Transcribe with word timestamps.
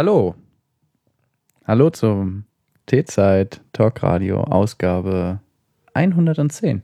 Hallo. 0.00 0.34
Hallo 1.66 1.90
zum 1.90 2.44
T-Zeit 2.86 3.60
Talkradio 3.74 4.40
Ausgabe 4.44 5.40
110. 5.92 6.80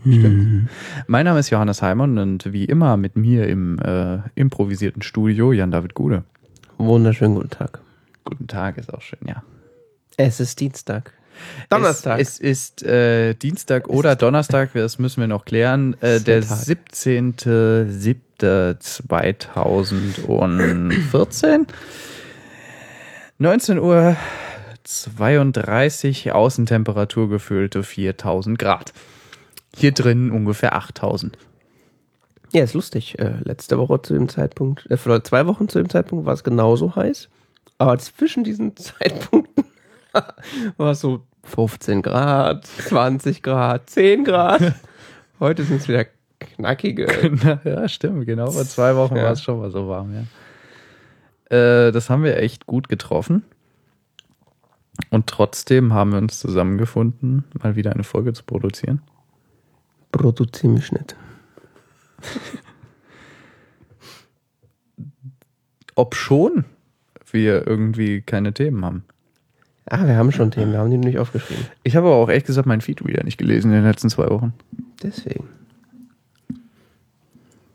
Stimmt. 0.00 0.70
Mein 1.08 1.26
Name 1.26 1.40
ist 1.40 1.50
Johannes 1.50 1.82
Heimann 1.82 2.16
und 2.16 2.50
wie 2.54 2.64
immer 2.64 2.96
mit 2.96 3.16
mir 3.16 3.48
im 3.48 3.78
äh, 3.80 4.20
improvisierten 4.34 5.02
Studio 5.02 5.52
Jan-David 5.52 5.92
Gude. 5.92 6.24
Wunderschönen 6.78 7.34
guten 7.34 7.50
Tag. 7.50 7.82
Guten 8.24 8.46
Tag 8.46 8.78
ist 8.78 8.90
auch 8.94 9.02
schön, 9.02 9.18
ja. 9.26 9.42
Es 10.16 10.40
ist 10.40 10.60
Dienstag. 10.60 11.12
Donnerstag. 11.68 12.18
Es, 12.18 12.40
es 12.40 12.80
ist 12.80 12.82
äh, 12.82 13.34
Dienstag 13.34 13.90
oder 13.90 14.16
Donnerstag, 14.16 14.70
das 14.74 14.98
müssen 14.98 15.20
wir 15.20 15.28
noch 15.28 15.44
klären. 15.44 16.00
Äh, 16.00 16.20
der 16.20 16.40
Tag. 18.44 18.80
17.07.2014. 18.80 21.66
19 23.38 23.78
Uhr 23.78 24.16
32, 24.84 26.32
Außentemperatur 26.32 27.28
gefüllte 27.28 27.82
4000 27.82 28.58
Grad. 28.58 28.92
Hier 29.76 29.92
drin 29.92 30.30
ungefähr 30.30 30.76
8000. 30.76 31.36
Ja, 32.52 32.62
ist 32.62 32.74
lustig. 32.74 33.18
Äh, 33.18 33.38
letzte 33.42 33.78
Woche 33.78 34.00
zu 34.02 34.14
dem 34.14 34.28
Zeitpunkt, 34.28 34.88
äh, 34.90 34.96
vor 34.96 35.24
zwei 35.24 35.46
Wochen 35.46 35.68
zu 35.68 35.78
dem 35.78 35.88
Zeitpunkt 35.88 36.26
war 36.26 36.34
es 36.34 36.44
genauso 36.44 36.94
heiß. 36.94 37.28
Aber 37.78 37.98
zwischen 37.98 38.44
diesen 38.44 38.76
Zeitpunkten 38.76 39.64
war 40.76 40.92
es 40.92 41.00
so 41.00 41.22
15 41.44 42.02
Grad, 42.02 42.66
20 42.66 43.42
Grad, 43.42 43.90
10 43.90 44.24
Grad. 44.24 44.74
Heute 45.40 45.64
sind 45.64 45.80
es 45.80 45.88
wieder 45.88 46.04
knackige. 46.56 47.06
ja, 47.64 47.88
stimmt, 47.88 48.26
genau. 48.26 48.50
Vor 48.50 48.64
zwei 48.64 48.96
Wochen 48.96 49.16
Ja. 49.16 49.24
war 49.24 49.32
es 49.32 49.42
schon 49.42 49.58
mal 49.58 49.70
so 49.70 49.88
warm, 49.88 50.12
ja. 50.14 50.24
Äh, 51.56 51.92
das 51.92 52.10
haben 52.10 52.22
wir 52.22 52.36
echt 52.38 52.66
gut 52.66 52.88
getroffen. 52.88 53.44
Und 55.10 55.26
trotzdem 55.26 55.92
haben 55.92 56.12
wir 56.12 56.18
uns 56.18 56.38
zusammengefunden, 56.38 57.44
mal 57.62 57.74
wieder 57.76 57.92
eine 57.92 58.04
Folge 58.04 58.32
zu 58.32 58.44
produzieren. 58.44 59.02
Produziert 60.12 60.92
nicht. 60.92 61.16
Ob 65.96 66.14
schon 66.14 66.64
wir 67.30 67.66
irgendwie 67.66 68.20
keine 68.22 68.54
Themen 68.54 68.84
haben. 68.84 69.04
Ah, 69.86 70.06
wir 70.06 70.16
haben 70.16 70.32
schon 70.32 70.50
Themen, 70.50 70.72
wir 70.72 70.78
haben 70.78 70.90
die 70.90 70.96
nicht 70.96 71.18
aufgeschrieben. 71.18 71.66
Ich 71.82 71.96
habe 71.96 72.06
aber 72.06 72.16
auch 72.16 72.28
ehrlich 72.28 72.44
gesagt 72.44 72.66
meinen 72.66 72.80
Feed 72.80 73.04
wieder 73.06 73.22
nicht 73.24 73.36
gelesen 73.36 73.70
in 73.70 73.78
den 73.78 73.84
letzten 73.84 74.08
zwei 74.08 74.28
Wochen. 74.30 74.54
Deswegen. 75.02 75.48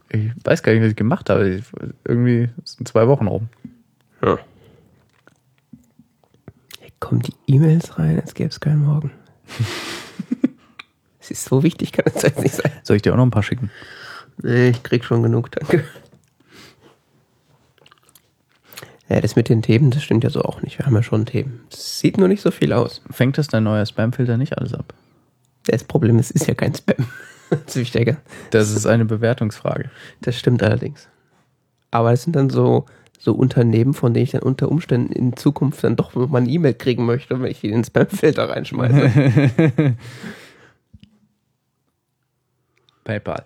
Ich 0.09 0.31
weiß 0.43 0.63
gar 0.63 0.73
nicht, 0.73 0.81
was 0.81 0.89
ich 0.89 0.95
gemacht 0.95 1.29
habe. 1.29 1.49
Ich, 1.49 1.65
irgendwie 2.03 2.49
sind 2.63 2.87
zwei 2.87 3.07
Wochen 3.07 3.27
rum. 3.27 3.49
Ja. 4.23 4.39
Hier 6.79 6.91
kommen 6.99 7.21
die 7.21 7.33
E-Mails 7.47 7.97
rein, 7.99 8.19
als 8.19 8.33
gäbe 8.33 8.49
es 8.49 8.59
keinen 8.59 8.83
Morgen. 8.83 9.11
Es 11.29 11.31
ist 11.41 11.45
so 11.45 11.61
wichtig, 11.61 11.91
kann 11.91 12.05
es 12.07 12.23
jetzt 12.23 12.41
nicht 12.41 12.55
sein. 12.55 12.71
Soll 12.81 12.95
ich 12.95 13.03
dir 13.03 13.13
auch 13.13 13.17
noch 13.17 13.25
ein 13.25 13.29
paar 13.29 13.43
schicken? 13.43 13.69
Nee, 14.41 14.69
ich 14.69 14.81
krieg 14.81 15.03
schon 15.03 15.21
genug, 15.21 15.51
danke. 15.51 15.83
Ja, 19.09 19.21
das 19.21 19.35
mit 19.35 19.47
den 19.47 19.61
Themen, 19.61 19.91
das 19.91 20.03
stimmt 20.03 20.23
ja 20.23 20.31
so 20.31 20.41
auch 20.41 20.63
nicht. 20.63 20.79
Wir 20.79 20.87
haben 20.87 20.95
ja 20.95 21.03
schon 21.03 21.27
Themen. 21.27 21.61
Es 21.71 21.99
sieht 21.99 22.17
nur 22.17 22.27
nicht 22.27 22.41
so 22.41 22.49
viel 22.49 22.73
aus. 22.73 23.03
Fängt 23.11 23.37
das 23.37 23.47
dein 23.47 23.63
neuer 23.63 23.85
Spamfilter 23.85 24.37
nicht 24.37 24.57
alles 24.57 24.73
ab? 24.73 24.93
Das 25.65 25.83
Problem 25.83 26.17
ist, 26.17 26.31
es 26.31 26.41
ist 26.41 26.47
ja 26.47 26.55
kein 26.55 26.73
Spam. 26.73 27.05
Wichtiger. 27.73 28.17
Das 28.51 28.71
ist 28.71 28.85
eine 28.85 29.05
Bewertungsfrage. 29.05 29.89
Das 30.21 30.35
stimmt 30.37 30.61
allerdings. 30.63 31.07
Aber 31.91 32.11
es 32.13 32.23
sind 32.23 32.35
dann 32.35 32.49
so, 32.49 32.85
so 33.17 33.33
Unternehmen, 33.33 33.93
von 33.93 34.13
denen 34.13 34.23
ich 34.23 34.31
dann 34.31 34.43
unter 34.43 34.69
Umständen 34.69 35.11
in 35.13 35.35
Zukunft 35.35 35.83
dann 35.83 35.95
doch 35.95 36.13
mal 36.15 36.39
eine 36.39 36.49
E-Mail 36.49 36.73
kriegen 36.75 37.05
möchte, 37.05 37.41
wenn 37.41 37.51
ich 37.51 37.61
die 37.61 37.67
in 37.67 37.75
den 37.75 37.83
Spam-Filter 37.83 38.49
reinschmeiße. 38.49 39.95
PayPal. 43.03 43.43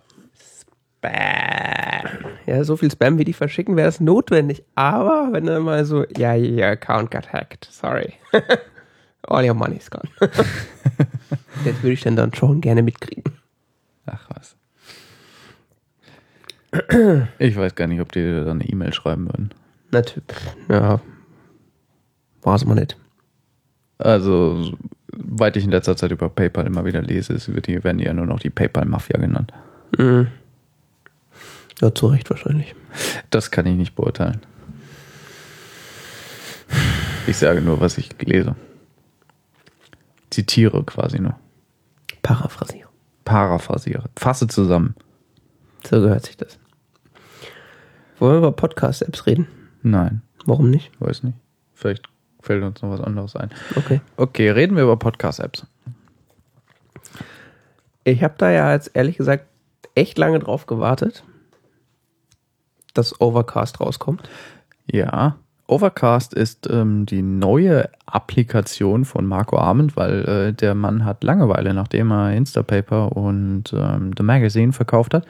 ja, 2.45 2.63
so 2.63 2.75
viel 2.75 2.91
Spam, 2.91 3.17
wie 3.17 3.23
die 3.23 3.33
verschicken, 3.33 3.77
wäre 3.77 3.87
das 3.87 3.99
notwendig. 4.01 4.63
Aber 4.75 5.29
wenn 5.31 5.45
dann 5.45 5.63
mal 5.63 5.85
so, 5.85 6.05
ja, 6.17 6.35
your 6.35 6.65
account 6.65 7.11
got 7.11 7.31
hacked, 7.31 7.67
sorry. 7.71 8.13
All 9.27 9.47
your 9.47 9.53
money's 9.53 9.89
gone. 9.89 10.09
das 10.19 11.81
würde 11.81 11.93
ich 11.93 12.01
dann, 12.01 12.17
dann 12.17 12.33
schon 12.33 12.59
gerne 12.59 12.83
mitkriegen. 12.83 13.23
Ach 14.05 14.29
was. 14.35 14.57
Ich 17.39 17.55
weiß 17.55 17.75
gar 17.75 17.87
nicht, 17.87 18.01
ob 18.01 18.11
die 18.11 18.23
dann 18.23 18.61
eine 18.61 18.67
E-Mail 18.67 18.93
schreiben 18.93 19.25
würden. 19.27 19.51
Natürlich. 19.91 20.25
Ja. 20.69 20.99
War 22.41 22.55
es 22.55 22.65
mal 22.65 22.75
nicht. 22.75 22.97
Also, 23.99 24.75
soweit 25.11 25.55
ich 25.55 25.65
in 25.65 25.71
letzter 25.71 25.95
Zeit 25.95 26.11
über 26.11 26.29
PayPal 26.29 26.65
immer 26.65 26.83
wieder 26.83 27.01
lese, 27.01 27.33
es 27.33 27.53
wird 27.53 27.67
die, 27.67 27.83
werden 27.83 27.99
die 27.99 28.05
ja 28.05 28.13
nur 28.13 28.25
noch 28.25 28.39
die 28.39 28.49
PayPal-Mafia 28.49 29.19
genannt. 29.19 29.53
Mhm. 29.97 30.27
Ja, 31.79 31.93
zu 31.93 32.07
Recht 32.07 32.29
wahrscheinlich. 32.29 32.75
Das 33.29 33.51
kann 33.51 33.65
ich 33.65 33.75
nicht 33.75 33.95
beurteilen. 33.95 34.41
Ich 37.27 37.37
sage 37.37 37.61
nur, 37.61 37.79
was 37.79 37.97
ich 37.97 38.09
lese. 38.21 38.55
Zitiere 40.29 40.83
quasi 40.83 41.19
nur. 41.19 41.35
Paraphrasiere. 42.21 42.89
Paraphrasiere. 43.25 44.09
Fasse 44.17 44.47
zusammen. 44.47 44.95
So 45.87 46.01
gehört 46.01 46.25
sich 46.25 46.37
das. 46.37 46.57
Wollen 48.23 48.35
wir 48.35 48.37
über 48.47 48.51
Podcast-Apps 48.53 49.25
reden? 49.25 49.49
Nein, 49.81 50.21
Warum 50.45 50.69
nicht? 50.69 50.91
weiß 51.01 51.23
nicht. 51.23 51.37
Vielleicht 51.73 52.07
fällt 52.39 52.63
uns 52.63 52.81
noch 52.81 52.89
was 52.89 53.01
anderes 53.01 53.35
ein. 53.35 53.49
Okay. 53.75 53.99
Okay, 54.15 54.49
reden 54.49 54.77
wir 54.77 54.83
über 54.83 54.95
Podcast-Apps. 54.95 55.67
Ich 58.05 58.23
habe 58.23 58.35
da 58.37 58.49
ja 58.49 58.71
jetzt 58.71 58.91
ehrlich 58.93 59.17
gesagt 59.17 59.45
echt 59.93 60.17
lange 60.17 60.39
drauf 60.39 60.67
gewartet, 60.67 61.25
dass 62.93 63.19
Overcast 63.19 63.81
rauskommt. 63.81 64.23
Ja, 64.89 65.35
Overcast 65.67 66.33
ist 66.33 66.69
ähm, 66.71 67.05
die 67.05 67.21
neue 67.21 67.89
Applikation 68.05 69.03
von 69.03 69.25
Marco 69.25 69.57
Arment, 69.57 69.97
weil 69.97 70.23
äh, 70.23 70.53
der 70.53 70.75
Mann 70.75 71.03
hat 71.03 71.25
Langeweile, 71.25 71.73
nachdem 71.73 72.09
er 72.13 72.31
Instapaper 72.31 73.17
und 73.17 73.73
ähm, 73.73 74.11
The 74.15 74.23
Magazine 74.23 74.71
verkauft 74.71 75.13
hat. 75.13 75.25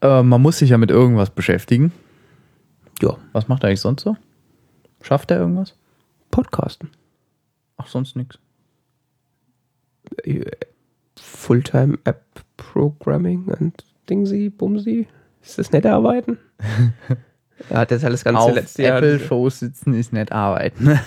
Äh, 0.00 0.22
man 0.22 0.40
muss 0.40 0.58
sich 0.58 0.70
ja 0.70 0.78
mit 0.78 0.90
irgendwas 0.90 1.30
beschäftigen. 1.30 1.92
Ja, 3.00 3.16
Was 3.32 3.48
macht 3.48 3.62
er 3.62 3.68
eigentlich 3.68 3.80
sonst 3.80 4.02
so? 4.02 4.16
Schafft 5.02 5.30
er 5.30 5.38
irgendwas? 5.38 5.74
Podcasten. 6.30 6.90
Ach, 7.76 7.86
sonst 7.86 8.16
nichts. 8.16 8.38
Äh, 10.24 10.44
Fulltime 11.20 11.98
App 12.04 12.24
Programming 12.56 13.44
und 13.46 13.84
Dingsy, 14.08 14.50
Bumsy. 14.50 15.06
Ist 15.42 15.58
das 15.58 15.70
nette 15.72 15.92
Arbeiten? 15.92 16.38
er 17.70 17.78
hat 17.78 17.90
jetzt 17.90 18.04
alles 18.04 18.24
ganze 18.24 18.40
Auf 18.40 18.54
letzte 18.54 18.82
Jahr. 18.82 18.98
Apple-Shows 18.98 19.60
sitzen 19.60 19.94
ist 19.94 20.12
nicht 20.12 20.32
arbeiten. 20.32 20.98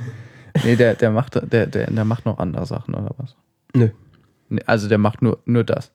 nee, 0.64 0.76
der, 0.76 0.94
der, 0.94 1.10
macht, 1.10 1.34
der, 1.34 1.66
der, 1.66 1.90
der 1.90 2.04
macht 2.04 2.24
noch 2.24 2.38
andere 2.38 2.66
Sachen, 2.66 2.94
oder 2.94 3.14
was? 3.18 3.36
Nö. 3.74 3.90
Nee, 4.48 4.62
Also 4.66 4.88
der 4.88 4.98
macht 4.98 5.22
nur, 5.22 5.38
nur 5.44 5.64
das. 5.64 5.92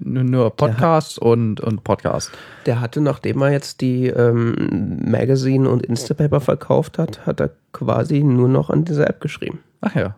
Nur, 0.00 0.54
Podcasts 0.54 1.18
und, 1.18 1.60
und 1.60 1.84
Podcasts. 1.84 2.32
Der 2.66 2.80
hatte, 2.80 3.00
nachdem 3.00 3.42
er 3.42 3.50
jetzt 3.50 3.80
die 3.80 4.06
ähm, 4.06 5.00
Magazine 5.04 5.68
und 5.68 5.84
Instapaper 5.84 6.40
verkauft 6.40 6.98
hat, 6.98 7.26
hat 7.26 7.40
er 7.40 7.50
quasi 7.72 8.22
nur 8.22 8.48
noch 8.48 8.70
an 8.70 8.84
dieser 8.84 9.08
App 9.08 9.20
geschrieben. 9.20 9.60
Ach 9.80 9.94
ja. 9.94 10.16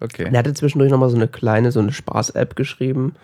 Okay. 0.00 0.28
Er 0.30 0.38
hatte 0.38 0.54
zwischendurch 0.54 0.90
nochmal 0.90 1.08
so 1.08 1.16
eine 1.16 1.28
kleine, 1.28 1.72
so 1.72 1.80
eine 1.80 1.92
Spaß-App 1.92 2.54
geschrieben, 2.56 3.14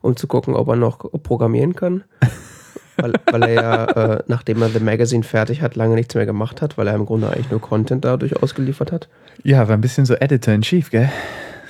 um 0.00 0.16
zu 0.16 0.26
gucken, 0.26 0.54
ob 0.54 0.68
er 0.68 0.76
noch 0.76 0.98
programmieren 1.22 1.74
kann. 1.74 2.04
weil, 2.96 3.12
weil 3.30 3.42
er 3.42 3.52
ja, 3.52 3.84
äh, 3.84 4.22
nachdem 4.26 4.62
er 4.62 4.68
The 4.68 4.80
Magazine 4.80 5.22
fertig 5.22 5.62
hat, 5.62 5.76
lange 5.76 5.94
nichts 5.94 6.14
mehr 6.14 6.26
gemacht 6.26 6.62
hat, 6.62 6.78
weil 6.78 6.88
er 6.88 6.94
im 6.94 7.06
Grunde 7.06 7.30
eigentlich 7.30 7.50
nur 7.50 7.60
Content 7.60 8.04
dadurch 8.04 8.42
ausgeliefert 8.42 8.92
hat. 8.92 9.08
Ja, 9.42 9.68
war 9.68 9.76
ein 9.76 9.80
bisschen 9.80 10.06
so 10.06 10.14
Editor 10.14 10.54
in 10.54 10.62
Chief, 10.62 10.90
gell? 10.90 11.10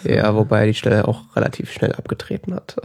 Ja, 0.04 0.34
wobei 0.34 0.60
er 0.60 0.66
die 0.66 0.74
Stelle 0.74 1.08
auch 1.08 1.34
relativ 1.34 1.72
schnell 1.72 1.92
abgetreten 1.92 2.54
hat. 2.54 2.76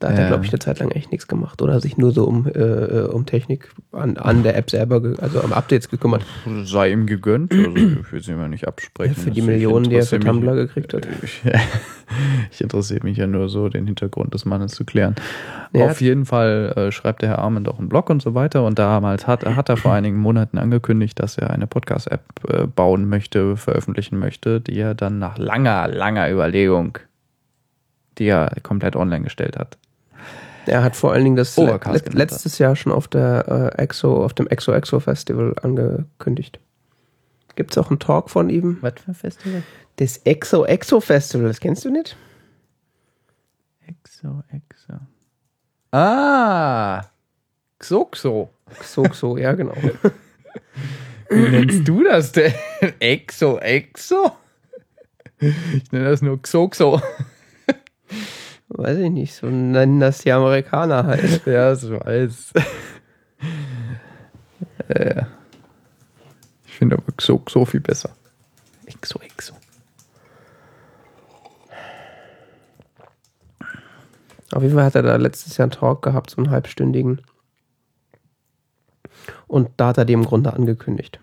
Da 0.00 0.08
hat 0.10 0.16
Ja. 0.16 0.22
er, 0.22 0.28
glaube 0.28 0.44
ich, 0.44 0.50
eine 0.52 0.60
Zeit 0.60 0.78
lang 0.78 0.90
echt 0.92 1.10
nichts 1.10 1.26
gemacht 1.26 1.60
oder 1.60 1.80
sich 1.80 1.98
nur 1.98 2.12
so 2.12 2.24
um, 2.24 2.46
äh, 2.46 2.50
äh, 2.50 3.06
um 3.08 3.26
Technik 3.26 3.70
an, 3.90 4.16
an 4.16 4.44
der 4.44 4.56
App 4.56 4.70
selber, 4.70 5.02
also 5.20 5.40
um 5.42 5.52
Updates 5.52 5.88
gekümmert. 5.88 6.24
Sei 6.62 6.92
ihm 6.92 7.06
gegönnt. 7.06 7.52
Also 7.52 7.70
ich 7.76 8.12
will 8.12 8.22
ihm 8.28 8.38
ja 8.40 8.46
nicht 8.48 8.68
absprechen. 8.68 9.16
Für 9.16 9.30
die 9.32 9.40
Ich 9.40 9.46
Millionen, 9.46 9.88
die 9.90 9.96
er 9.96 10.04
für 10.06 10.20
Tumblr 10.20 10.54
gekriegt 10.54 10.94
hat. 10.94 11.06
Ich, 11.22 11.42
ich 12.52 12.60
interessiere 12.62 13.00
mich 13.04 13.18
ja 13.18 13.26
nur 13.26 13.50
so, 13.50 13.68
den 13.68 13.84
Hintergrund 13.86 14.32
des 14.32 14.46
Mannes 14.46 14.72
zu 14.72 14.86
klären. 14.86 15.14
Ja. 15.74 15.86
Auf 15.90 16.00
jeden 16.00 16.24
Fall 16.24 16.72
äh, 16.74 16.90
schreibt 16.92 17.20
der 17.20 17.28
Herr 17.28 17.38
Arment 17.40 17.68
auch 17.68 17.78
einen 17.78 17.90
Blog 17.90 18.08
und 18.08 18.22
so 18.22 18.34
weiter. 18.34 18.64
Und 18.64 18.78
damals 18.78 19.26
hat, 19.26 19.44
hat 19.44 19.68
er 19.68 19.76
vor 19.76 19.92
einigen 19.92 20.16
Monaten 20.16 20.56
angekündigt, 20.56 21.20
dass 21.20 21.36
er 21.36 21.50
eine 21.50 21.66
Podcast-App 21.66 22.22
äh, 22.48 22.66
bauen 22.66 23.08
möchte, 23.10 23.58
veröffentlichen 23.58 24.18
möchte, 24.18 24.60
die 24.60 24.78
er 24.78 24.94
dann 24.94 25.18
nach 25.18 25.36
langer, 25.36 25.86
langer 25.88 26.30
Überlegung, 26.30 26.96
die 28.16 28.26
er 28.28 28.52
komplett 28.62 28.96
online 28.96 29.24
gestellt 29.24 29.58
hat, 29.58 29.76
Er 30.68 30.82
hat 30.82 30.96
vor 30.96 31.12
allen 31.12 31.24
Dingen 31.24 31.36
das 31.36 31.56
le 31.56 31.78
genannt 31.78 32.14
letztes 32.14 32.58
Jahr 32.58 32.76
schon 32.76 32.92
auf 32.92 33.08
der 33.08 33.72
äh, 33.76 33.82
Exo, 33.82 34.24
auf 34.24 34.34
dem 34.34 34.46
Exo 34.48 34.72
Exo 34.72 35.00
Festival 35.00 35.54
angekündigt. 35.62 36.60
Gibt 37.56 37.72
es 37.72 37.78
auch 37.78 37.90
einen 37.90 37.98
Talk 37.98 38.30
von 38.30 38.50
ihm? 38.50 38.78
Was 38.80 38.94
für 39.04 39.10
ein 39.10 39.14
Festival? 39.14 39.62
Das 39.96 40.18
Exo 40.18 40.64
Exo 40.64 41.00
Festival, 41.00 41.48
das 41.48 41.60
kennst 41.60 41.84
du 41.84 41.90
nicht? 41.90 42.16
Exo, 43.86 44.42
Exo. 44.50 44.94
Ah! 45.90 47.02
Xoxo. 47.78 48.50
Xoxo, 48.80 49.38
ja 49.38 49.52
genau. 49.54 49.74
Wie 51.30 51.48
nennst 51.48 51.86
du 51.86 52.04
das 52.04 52.32
denn? 52.32 52.52
Exo, 53.00 53.58
Exo? 53.58 54.32
Ich 55.40 55.92
nenne 55.92 56.10
das 56.10 56.22
nur 56.22 56.40
Xoxo. 56.42 57.00
Weiß 58.78 58.96
ich 58.98 59.10
nicht, 59.10 59.34
so 59.34 59.48
nennen 59.50 59.98
das 59.98 60.18
die 60.18 60.30
Amerikaner 60.30 61.04
halt. 61.04 61.42
Ja, 61.46 61.74
so 61.74 61.98
weiß. 61.98 62.52
äh, 64.86 65.22
ich 66.64 66.74
finde 66.74 66.96
aber 66.96 67.12
Xoxo 67.16 67.64
viel 67.64 67.80
besser. 67.80 68.10
Exo, 68.86 69.18
Exo. 69.18 69.54
Auf 74.52 74.62
jeden 74.62 74.76
Fall 74.76 74.84
hat 74.84 74.94
er 74.94 75.02
da 75.02 75.16
letztes 75.16 75.56
Jahr 75.56 75.64
einen 75.64 75.72
Talk 75.72 76.02
gehabt, 76.02 76.30
so 76.30 76.36
einen 76.36 76.50
halbstündigen. 76.50 77.20
Und 79.48 79.70
da 79.76 79.88
hat 79.88 79.98
er 79.98 80.04
die 80.04 80.12
im 80.12 80.24
Grunde 80.24 80.52
angekündigt. 80.52 81.18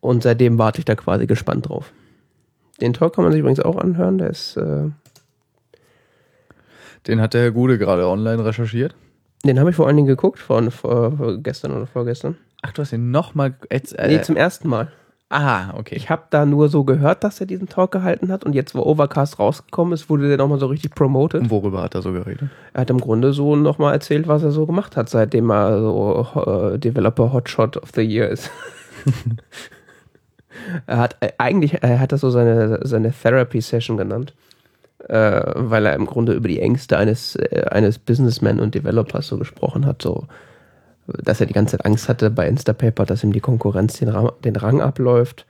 Und 0.00 0.24
seitdem 0.24 0.58
warte 0.58 0.80
ich 0.80 0.84
da 0.84 0.96
quasi 0.96 1.28
gespannt 1.28 1.68
drauf. 1.68 1.92
Den 2.80 2.92
Talk 2.92 3.14
kann 3.14 3.24
man 3.24 3.32
sich 3.32 3.40
übrigens 3.40 3.60
auch 3.60 3.76
anhören, 3.76 4.18
der 4.18 4.30
ist, 4.30 4.56
äh, 4.56 4.90
Den 7.06 7.20
hat 7.20 7.34
der 7.34 7.42
Herr 7.42 7.50
Gude 7.52 7.78
gerade 7.78 8.06
online 8.06 8.44
recherchiert. 8.44 8.94
den 9.44 9.58
habe 9.60 9.70
ich 9.70 9.76
vor 9.76 9.86
allen 9.86 9.96
Dingen 9.96 10.08
geguckt, 10.08 10.38
vor, 10.38 10.70
vor 10.70 11.38
gestern 11.38 11.72
oder 11.72 11.86
vorgestern. 11.86 12.36
Ach, 12.62 12.72
du 12.72 12.82
hast 12.82 12.92
ihn 12.92 13.10
nochmal. 13.10 13.54
Äh, 13.70 13.80
Nee, 14.08 14.20
zum 14.22 14.36
ersten 14.36 14.68
Mal. 14.68 14.90
aha, 15.28 15.74
okay. 15.78 15.94
Ich 15.96 16.10
habe 16.10 16.24
da 16.30 16.44
nur 16.44 16.68
so 16.68 16.82
gehört, 16.84 17.22
dass 17.22 17.40
er 17.40 17.46
diesen 17.46 17.68
Talk 17.68 17.92
gehalten 17.92 18.30
hat 18.32 18.44
und 18.44 18.54
jetzt, 18.54 18.74
wo 18.74 18.82
Overcast 18.82 19.38
rausgekommen 19.38 19.92
ist, 19.94 20.10
wurde 20.10 20.28
der 20.28 20.36
nochmal 20.36 20.58
so 20.58 20.66
richtig 20.66 20.94
promoted. 20.94 21.42
Und 21.42 21.50
worüber 21.50 21.82
hat 21.82 21.94
er 21.94 22.02
so 22.02 22.12
geredet? 22.12 22.48
Er 22.72 22.80
hat 22.82 22.90
im 22.90 22.98
Grunde 23.00 23.32
so 23.32 23.54
nochmal 23.56 23.92
erzählt, 23.94 24.26
was 24.26 24.42
er 24.42 24.50
so 24.50 24.66
gemacht 24.66 24.96
hat, 24.96 25.08
seitdem 25.08 25.50
er 25.50 25.78
so 25.80 26.26
äh, 26.74 26.78
Developer 26.78 27.32
Hotshot 27.32 27.76
of 27.76 27.90
the 27.94 28.02
Year 28.02 28.28
ist. 28.28 28.50
er 30.86 30.98
hat 30.98 31.16
äh, 31.20 31.32
eigentlich, 31.38 31.82
er 31.82 32.00
hat 32.00 32.12
das 32.12 32.20
so 32.20 32.30
seine, 32.30 32.80
seine 32.82 33.12
Therapy 33.12 33.60
Session 33.60 33.96
genannt, 33.96 34.34
äh, 35.08 35.42
weil 35.54 35.86
er 35.86 35.94
im 35.94 36.06
Grunde 36.06 36.32
über 36.32 36.48
die 36.48 36.60
Ängste 36.60 36.98
eines, 36.98 37.36
äh, 37.36 37.66
eines 37.70 37.98
Businessman 37.98 38.60
und 38.60 38.74
Developers 38.74 39.28
so 39.28 39.38
gesprochen 39.38 39.86
hat, 39.86 40.02
so 40.02 40.26
dass 41.06 41.40
er 41.40 41.46
die 41.46 41.52
ganze 41.52 41.76
Zeit 41.76 41.86
Angst 41.86 42.08
hatte 42.08 42.30
bei 42.30 42.48
Instapaper, 42.48 43.04
dass 43.04 43.22
ihm 43.22 43.32
die 43.32 43.40
Konkurrenz 43.40 43.98
den, 43.98 44.08
Rang, 44.08 44.32
den 44.44 44.56
Rang 44.56 44.80
abläuft 44.80 45.46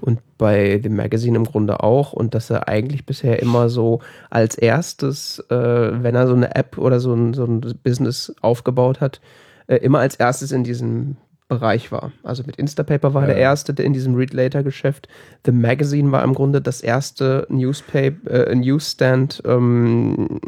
und 0.00 0.20
bei 0.38 0.78
dem 0.78 0.96
Magazine 0.96 1.36
im 1.36 1.44
Grunde 1.44 1.82
auch 1.82 2.12
und 2.12 2.34
dass 2.34 2.50
er 2.50 2.68
eigentlich 2.68 3.06
bisher 3.06 3.40
immer 3.40 3.68
so 3.68 4.00
als 4.30 4.56
erstes, 4.56 5.38
äh, 5.50 5.54
wenn 6.02 6.14
er 6.14 6.26
so 6.26 6.34
eine 6.34 6.54
App 6.54 6.78
oder 6.78 7.00
so 7.00 7.14
ein, 7.14 7.34
so 7.34 7.44
ein 7.44 7.60
Business 7.82 8.34
aufgebaut 8.40 9.00
hat, 9.00 9.20
äh, 9.66 9.76
immer 9.76 10.00
als 10.00 10.16
erstes 10.16 10.52
in 10.52 10.64
diesem 10.64 11.16
Bereich 11.52 11.92
war. 11.92 12.12
Also 12.22 12.42
mit 12.46 12.56
Instapaper 12.56 13.14
war 13.14 13.22
Ja. 13.22 13.28
der 13.28 13.36
erste 13.36 13.74
der 13.74 13.84
in 13.84 13.92
diesem 13.92 14.14
Read 14.14 14.32
Later 14.32 14.62
Geschäft. 14.62 15.08
The 15.44 15.52
Magazine 15.52 16.10
war 16.12 16.22
im 16.24 16.34
Grunde 16.34 16.60
das 16.60 16.80
erste 16.80 17.46
Newspaper, 17.50 18.48
äh, 18.48 18.54
Newsstand 18.54 19.42
ähm, 19.44 20.40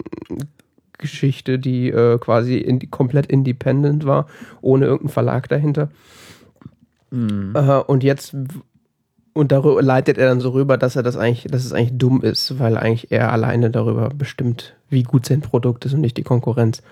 Geschichte, 0.99 1.59
die 1.59 1.89
äh, 1.91 2.19
quasi 2.19 2.57
in, 2.59 2.91
komplett 2.91 3.27
independent 3.27 4.07
war, 4.07 4.27
ohne 4.61 4.87
irgendeinen 4.87 5.13
Verlag 5.13 5.49
dahinter. 5.49 5.91
Äh, 7.13 7.79
und 7.87 8.03
jetzt 8.03 8.35
und 9.35 9.51
darüber 9.51 9.83
leitet 9.83 10.17
er 10.17 10.29
dann 10.29 10.41
so 10.41 10.51
rüber, 10.51 10.79
dass 10.79 10.95
er 10.97 11.03
das 11.03 11.17
eigentlich, 11.17 11.51
dass 11.51 11.65
es 11.65 11.73
eigentlich 11.73 11.99
dumm 11.99 12.23
ist, 12.23 12.59
weil 12.61 12.77
eigentlich 12.77 13.11
er 13.11 13.33
alleine 13.33 13.69
darüber 13.71 14.09
bestimmt, 14.09 14.77
wie 14.89 15.03
gut 15.03 15.27
sein 15.27 15.41
Produkt 15.41 15.85
ist 15.85 15.93
und 15.93 16.01
nicht 16.01 16.17
die 16.17 16.23
Konkurrenz. 16.23 16.83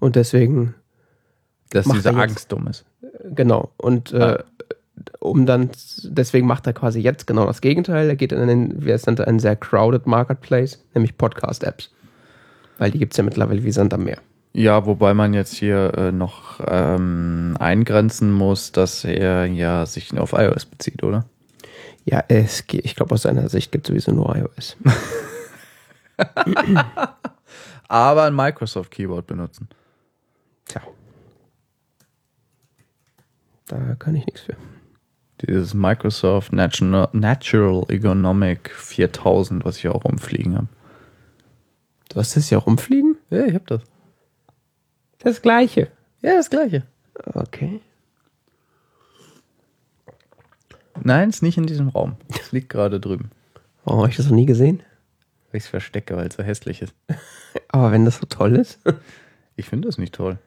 Und 0.00 0.16
deswegen, 0.16 0.74
Dass 1.70 1.86
diese 1.86 2.14
Angst 2.14 2.50
dumm 2.50 2.66
ist. 2.68 2.86
Genau. 3.30 3.72
Und 3.76 4.12
äh, 4.12 4.38
um 5.18 5.46
dann, 5.46 5.70
deswegen 6.04 6.46
macht 6.46 6.66
er 6.66 6.72
quasi 6.72 7.00
jetzt 7.00 7.26
genau 7.26 7.46
das 7.46 7.60
Gegenteil. 7.60 8.08
Er 8.08 8.16
geht 8.16 8.32
in 8.32 8.38
einen, 8.38 8.84
wie 8.84 8.90
er 8.90 8.94
es 8.96 9.06
nannte, 9.06 9.26
einen 9.26 9.40
sehr 9.40 9.56
crowded 9.56 10.06
Marketplace, 10.06 10.82
nämlich 10.94 11.16
Podcast-Apps. 11.18 11.90
Weil 12.78 12.90
die 12.90 12.98
gibt 12.98 13.12
es 13.12 13.16
ja 13.16 13.24
mittlerweile 13.24 13.62
wie 13.64 13.72
Sand 13.72 13.92
am 13.94 14.04
Meer. 14.04 14.18
Ja, 14.52 14.86
wobei 14.86 15.14
man 15.14 15.34
jetzt 15.34 15.54
hier 15.54 15.92
äh, 15.96 16.12
noch 16.12 16.60
ähm, 16.66 17.56
eingrenzen 17.58 18.32
muss, 18.32 18.70
dass 18.70 19.04
er 19.04 19.46
ja 19.46 19.84
sich 19.84 20.16
auf 20.16 20.32
iOS 20.32 20.64
bezieht, 20.66 21.02
oder? 21.02 21.24
Ja, 22.04 22.22
es, 22.28 22.66
geht- 22.66 22.84
ich 22.84 22.94
glaube, 22.94 23.14
aus 23.14 23.22
seiner 23.22 23.48
Sicht 23.48 23.72
gibt 23.72 23.86
es 23.86 23.88
sowieso 23.88 24.12
nur 24.12 24.36
iOS. 24.36 24.76
Aber 27.88 28.24
ein 28.24 28.34
Microsoft 28.36 28.90
Keyboard 28.90 29.26
benutzen. 29.26 29.68
Tja. 30.66 30.82
Da 33.74 33.96
kann 33.96 34.14
ich 34.14 34.24
nichts 34.24 34.42
für. 34.42 34.56
Dieses 35.40 35.74
Microsoft 35.74 36.52
Natural, 36.52 37.08
Natural 37.12 37.84
Economic 37.88 38.70
4000, 38.70 39.64
was 39.64 39.78
ich 39.78 39.88
auch 39.88 40.04
rumfliegen 40.04 40.54
habe. 40.54 40.68
Du 42.08 42.16
hast 42.16 42.36
das 42.36 42.50
ja 42.50 42.58
auch 42.58 42.68
umfliegen? 42.68 43.16
Ja, 43.30 43.44
ich 43.44 43.54
hab 43.54 43.66
das. 43.66 43.82
Das 45.18 45.42
gleiche. 45.42 45.88
Ja, 46.22 46.34
das 46.34 46.50
gleiche. 46.50 46.84
Okay. 47.34 47.80
Nein, 51.02 51.30
ist 51.30 51.42
nicht 51.42 51.58
in 51.58 51.66
diesem 51.66 51.88
Raum. 51.88 52.14
Es 52.28 52.52
liegt 52.52 52.68
gerade 52.68 53.00
drüben. 53.00 53.30
Warum 53.84 54.02
habe 54.02 54.10
ich 54.10 54.16
das 54.16 54.26
noch 54.26 54.36
nie 54.36 54.46
gesehen? 54.46 54.84
Weil 55.50 55.58
ich 55.58 55.64
es 55.64 55.68
verstecke, 55.68 56.16
weil 56.16 56.28
es 56.28 56.36
so 56.36 56.44
hässlich 56.44 56.80
ist. 56.80 56.94
Aber 57.68 57.90
wenn 57.90 58.04
das 58.04 58.18
so 58.18 58.26
toll 58.26 58.54
ist. 58.54 58.78
Ich 59.56 59.68
finde 59.68 59.88
das 59.88 59.98
nicht 59.98 60.14
toll. 60.14 60.38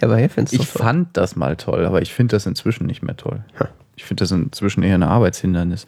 Aber 0.00 0.18
er 0.18 0.28
findet 0.28 0.52
es 0.52 0.60
Ich 0.60 0.66
fand 0.66 1.16
das 1.16 1.36
mal 1.36 1.56
toll, 1.56 1.84
aber 1.84 2.02
ich 2.02 2.12
finde 2.12 2.36
das 2.36 2.46
inzwischen 2.46 2.86
nicht 2.86 3.02
mehr 3.02 3.16
toll. 3.16 3.44
Hm. 3.54 3.68
Ich 3.96 4.04
finde 4.04 4.24
das 4.24 4.32
inzwischen 4.32 4.82
eher 4.82 4.96
eine 4.96 5.08
Arbeitshindernis. 5.08 5.86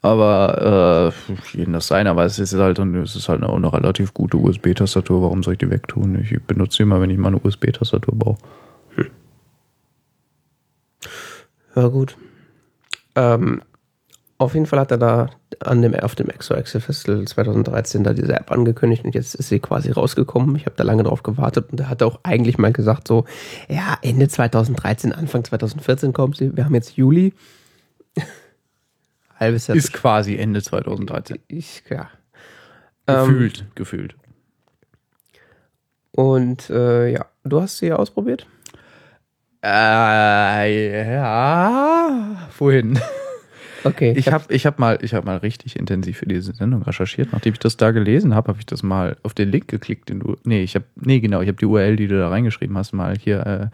Aber 0.00 1.12
äh, 1.12 1.56
jeden 1.56 1.74
das 1.74 1.86
sein, 1.86 2.08
aber 2.08 2.24
es 2.24 2.38
ist 2.40 2.54
halt, 2.54 2.78
es 2.78 3.14
ist 3.14 3.28
halt 3.28 3.42
eine, 3.42 3.52
eine 3.52 3.72
relativ 3.72 4.12
gute 4.12 4.36
USB-Tastatur. 4.36 5.22
Warum 5.22 5.44
soll 5.44 5.52
ich 5.52 5.60
die 5.60 5.70
wegtun? 5.70 6.18
Ich 6.20 6.42
benutze 6.42 6.78
sie 6.78 6.82
immer, 6.82 7.00
wenn 7.00 7.10
ich 7.10 7.18
mal 7.18 7.28
eine 7.28 7.40
USB-Tastatur 7.40 8.14
brauche. 8.16 8.38
Ja, 11.76 11.88
gut. 11.88 12.16
Ähm, 13.14 13.62
auf 14.42 14.54
jeden 14.54 14.66
Fall 14.66 14.78
hat 14.78 14.90
er 14.90 14.98
da 14.98 15.30
an 15.60 15.82
dem, 15.82 15.94
auf 15.94 16.14
dem 16.14 16.28
Exo 16.28 16.54
Excel 16.54 16.80
Festival 16.80 17.24
2013 17.24 18.04
da 18.04 18.12
diese 18.12 18.34
App 18.34 18.50
angekündigt 18.50 19.04
und 19.04 19.14
jetzt 19.14 19.34
ist 19.34 19.48
sie 19.48 19.60
quasi 19.60 19.90
rausgekommen. 19.90 20.56
Ich 20.56 20.66
habe 20.66 20.76
da 20.76 20.84
lange 20.84 21.02
drauf 21.02 21.22
gewartet 21.22 21.68
und 21.70 21.80
er 21.80 21.88
hat 21.88 22.02
auch 22.02 22.20
eigentlich 22.22 22.58
mal 22.58 22.72
gesagt 22.72 23.08
so, 23.08 23.24
ja, 23.68 23.96
Ende 24.02 24.28
2013, 24.28 25.12
Anfang 25.12 25.44
2014 25.44 26.12
kommt 26.12 26.36
sie. 26.36 26.56
Wir 26.56 26.64
haben 26.64 26.74
jetzt 26.74 26.96
Juli. 26.96 27.34
Halbes 29.40 29.66
Jahr. 29.66 29.76
Ist 29.76 29.92
quasi 29.92 30.36
Ende 30.36 30.62
2013. 30.62 31.38
ich, 31.48 31.82
ja. 31.88 32.10
Ähm, 33.06 33.26
Gefühlt, 33.26 33.64
gefühlt. 33.74 34.14
Und 36.12 36.68
äh, 36.70 37.10
ja, 37.10 37.26
du 37.44 37.60
hast 37.60 37.78
sie 37.78 37.92
ausprobiert? 37.92 38.46
Äh, 39.64 41.14
ja, 41.14 42.48
wohin? 42.58 42.98
Okay. 43.84 44.14
Ich 44.16 44.30
habe 44.30 44.52
ich 44.52 44.66
hab 44.66 44.78
mal, 44.78 44.98
ich 45.02 45.14
hab 45.14 45.24
mal 45.24 45.38
richtig 45.38 45.76
intensiv 45.76 46.18
für 46.18 46.26
diese 46.26 46.52
Sendung 46.54 46.82
recherchiert. 46.82 47.32
Nachdem 47.32 47.52
ich 47.52 47.58
das 47.58 47.76
da 47.76 47.90
gelesen 47.90 48.34
habe, 48.34 48.48
habe 48.48 48.58
ich 48.58 48.66
das 48.66 48.82
mal 48.82 49.16
auf 49.22 49.34
den 49.34 49.50
Link 49.50 49.68
geklickt, 49.68 50.08
den 50.08 50.20
du. 50.20 50.36
Nee, 50.44 50.62
ich 50.62 50.74
habe. 50.74 50.84
Nee, 50.96 51.20
genau, 51.20 51.40
ich 51.40 51.48
habe 51.48 51.58
die 51.58 51.66
URL, 51.66 51.96
die 51.96 52.06
du 52.06 52.18
da 52.18 52.28
reingeschrieben 52.28 52.76
hast, 52.76 52.92
mal 52.92 53.16
hier 53.16 53.70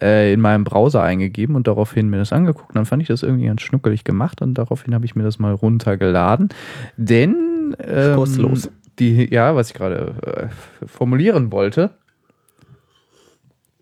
äh, 0.00 0.02
äh, 0.02 0.32
in 0.32 0.40
meinem 0.40 0.64
Browser 0.64 1.02
eingegeben 1.02 1.54
und 1.54 1.66
daraufhin 1.66 2.08
mir 2.08 2.18
das 2.18 2.32
angeguckt. 2.32 2.70
Und 2.70 2.76
dann 2.76 2.86
fand 2.86 3.02
ich 3.02 3.08
das 3.08 3.22
irgendwie 3.22 3.46
ganz 3.46 3.62
schnuckelig 3.62 4.04
gemacht 4.04 4.42
und 4.42 4.54
daraufhin 4.54 4.94
habe 4.94 5.04
ich 5.04 5.14
mir 5.14 5.22
das 5.22 5.38
mal 5.38 5.52
runtergeladen. 5.52 6.48
Denn 6.96 7.76
ähm, 7.78 8.16
Kostenlos. 8.16 8.70
Die, 8.98 9.32
ja, 9.32 9.56
was 9.56 9.68
ich 9.68 9.74
gerade 9.74 10.50
äh, 10.82 10.86
formulieren 10.86 11.50
wollte, 11.50 11.90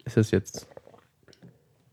ist 0.05 0.17
es 0.17 0.31
jetzt 0.31 0.70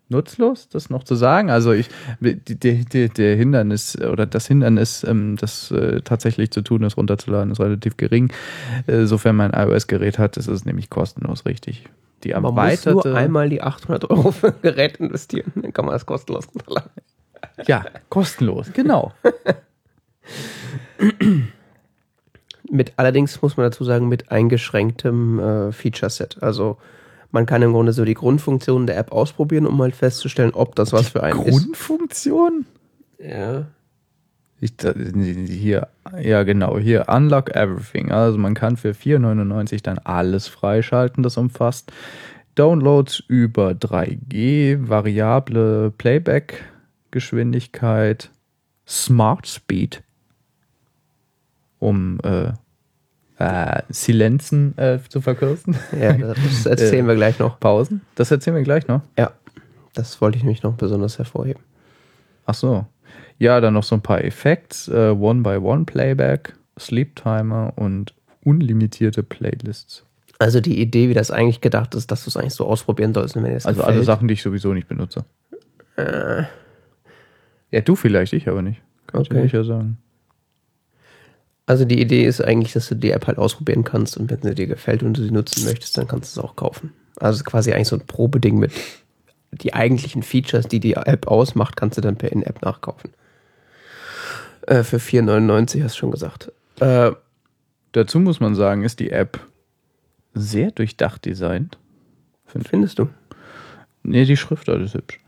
nutzlos, 0.10 0.70
das 0.70 0.90
noch 0.90 1.04
zu 1.04 1.16
sagen. 1.16 1.50
Also 1.50 1.72
ich, 1.74 1.90
die, 2.20 2.86
die, 2.86 3.10
der 3.10 3.36
Hindernis 3.36 4.00
oder 4.00 4.26
das 4.26 4.48
Hindernis, 4.48 5.04
ähm, 5.04 5.36
das 5.38 5.72
äh, 5.72 6.02
tatsächlich 6.02 6.52
zu 6.52 6.62
tun 6.62 6.84
ist, 6.84 6.98
runterzuladen, 6.98 7.52
ist 7.52 7.60
relativ 7.60 7.98
gering. 7.98 8.32
Äh, 8.88 9.06
sofern 9.06 9.36
man 9.36 9.52
ein 9.52 9.70
iOS-Gerät 9.70 10.20
hat, 10.20 10.38
ist 10.38 10.48
es 10.48 10.66
nämlich 10.66 10.90
kostenlos, 10.90 11.46
richtig. 11.46 11.86
Die 12.24 12.30
Man 12.30 12.42
muss 12.42 12.52
erweiterte, 12.52 13.10
nur 13.10 13.18
einmal 13.18 13.50
die 13.50 13.62
800 13.62 14.10
Euro 14.10 14.32
für 14.32 14.48
ein 14.48 14.62
Gerät 14.62 14.98
investieren, 14.98 15.52
dann 15.56 15.74
kann 15.74 15.86
man 15.86 15.94
das 15.94 16.06
kostenlos 16.06 16.48
runterladen. 16.54 16.92
ja, 17.68 17.86
kostenlos, 18.10 18.72
genau. 18.74 19.14
Mit 22.70 22.94
allerdings 22.98 23.42
muss 23.42 23.56
man 23.56 23.66
dazu 23.68 23.84
sagen, 23.84 24.10
mit 24.10 24.32
eingeschränktem 24.32 25.40
äh, 25.40 25.72
Feature-Set. 25.72 26.42
Also 26.42 26.78
man 27.32 27.46
kann 27.46 27.62
im 27.62 27.74
Grunde 27.74 27.92
so 27.94 28.06
die 28.06 28.14
Grundfunktionen 28.14 28.88
der 28.88 28.98
App 28.98 29.12
ausprobieren, 29.12 29.66
um 29.66 29.82
halt 29.82 29.96
festzustellen, 29.96 30.52
ob 30.54 30.76
das 30.76 30.94
was 30.94 31.10
für 31.10 31.24
einen 31.24 31.42
ist. 31.42 31.52
Grundfunktion? 31.52 32.66
Ja. 33.20 33.66
Ich, 34.60 34.74
hier, 35.48 35.88
ja 36.20 36.42
genau, 36.44 36.80
hier 36.80 37.06
Unlock 37.08 37.56
Everything. 37.56 38.12
Also 38.12 38.40
man 38.40 38.56
kann 38.56 38.76
für 38.76 38.90
4,99 38.92 39.84
dann 39.84 40.00
alles 40.00 40.48
freischalten, 40.48 41.22
das 41.22 41.38
umfasst. 41.38 41.92
Downloads 42.56 43.22
über 43.28 43.70
3G, 43.72 44.90
variable 44.90 45.94
Playback-Geschwindigkeit, 45.96 48.32
Smart 48.88 49.46
Speed, 49.46 50.02
um 51.78 52.18
äh, 52.24 52.54
äh, 53.40 53.82
Silenzen 53.90 54.78
äh, 54.78 55.00
zu 55.08 55.22
verkürzen. 55.22 55.76
Ja, 56.00 56.14
das 56.14 56.66
erzählen 56.66 57.08
wir 57.08 57.16
gleich 57.16 57.40
noch. 57.40 57.60
Pausen. 57.60 58.02
Das 58.16 58.32
erzählen 58.32 58.56
wir 58.56 58.64
gleich 58.64 58.88
noch. 58.88 59.02
Ja, 59.18 59.32
das 59.94 60.20
wollte 60.22 60.38
ich 60.38 60.44
nämlich 60.44 60.64
noch 60.64 60.74
besonders 60.74 61.18
hervorheben. 61.18 61.62
Ach 62.46 62.54
so. 62.56 62.86
Ja, 63.40 63.62
dann 63.62 63.74
noch 63.76 63.84
so 63.84 63.96
ein 63.96 64.02
paar 64.02 64.24
Effekte. 64.24 64.92
Äh, 64.92 65.10
One-by-One-Playback, 65.22 66.54
Sleep 66.80 67.16
Timer 67.16 67.74
und 67.76 68.14
unlimitierte 68.44 69.22
Playlists. 69.24 70.04
Also 70.40 70.60
die 70.62 70.80
Idee, 70.82 71.10
wie 71.10 71.14
das 71.14 71.32
eigentlich 71.32 71.62
gedacht 71.62 71.94
ist, 71.96 72.12
dass 72.12 72.24
du 72.24 72.30
es 72.30 72.38
eigentlich 72.38 72.54
so 72.54 72.66
ausprobieren 72.68 73.14
sollst, 73.14 73.36
wenn 73.36 73.44
dir 73.44 73.54
das 73.54 73.66
Also 73.66 73.80
gefällt. 73.82 73.96
alle 73.98 74.04
Sachen, 74.06 74.28
die 74.28 74.36
ich 74.36 74.42
sowieso 74.44 74.74
nicht 74.74 74.88
benutze. 74.88 75.26
Ja, 77.72 77.82
du 77.82 77.96
vielleicht, 77.96 78.34
ich 78.34 78.48
aber 78.48 78.62
nicht. 78.62 78.82
Kann 79.08 79.22
ich 79.22 79.30
dir 79.30 79.36
Okay. 79.36 79.44
sicher 79.48 79.64
sagen. 79.64 79.98
Also 81.68 81.86
die 81.86 82.02
Idee 82.02 82.26
ist 82.26 82.42
eigentlich, 82.42 82.74
dass 82.74 82.88
du 82.88 82.96
die 82.96 83.12
App 83.12 83.28
halt 83.28 83.38
ausprobieren 83.38 83.84
kannst 83.84 84.18
und 84.18 84.32
wenn 84.32 84.42
sie 84.42 84.56
dir 84.56 84.68
gefällt 84.68 85.04
und 85.04 85.18
du 85.18 85.24
sie 85.24 85.32
nutzen 85.32 85.66
möchtest, 85.66 85.98
dann 85.98 86.08
kannst 86.08 86.36
du 86.36 86.40
es 86.40 86.44
auch 86.46 86.56
kaufen. 86.56 86.94
Also 87.20 87.44
quasi 87.44 87.72
eigentlich 87.74 87.90
so 87.90 87.98
ein 87.98 88.06
Probeding 88.08 88.58
mit 88.58 88.72
die 89.52 89.74
eigentlichen 89.74 90.24
Features, 90.24 90.68
die 90.68 90.80
die 90.80 90.94
App 90.94 91.28
ausmacht, 91.28 91.76
kannst 91.76 91.98
du 91.98 92.02
dann 92.02 92.16
per 92.16 92.32
In-App 92.32 92.62
nachkaufen. 92.62 93.12
Äh, 94.66 94.84
für 94.84 94.98
4,99 94.98 95.84
hast 95.84 95.96
du 95.96 96.00
schon 96.00 96.12
gesagt. 96.12 96.52
Äh, 96.80 97.12
Dazu 97.98 98.20
muss 98.20 98.40
man 98.40 98.54
sagen, 98.54 98.84
ist 98.84 99.00
die 99.00 99.12
App 99.12 99.40
sehr 100.36 100.70
durchdacht 100.70 101.26
designt. 101.26 101.80
findest 102.46 103.00
du? 103.00 103.10
Nee, 104.04 104.26
die 104.26 104.38
Schriftart 104.38 104.82
ist 104.82 104.94
hübsch. 104.94 105.20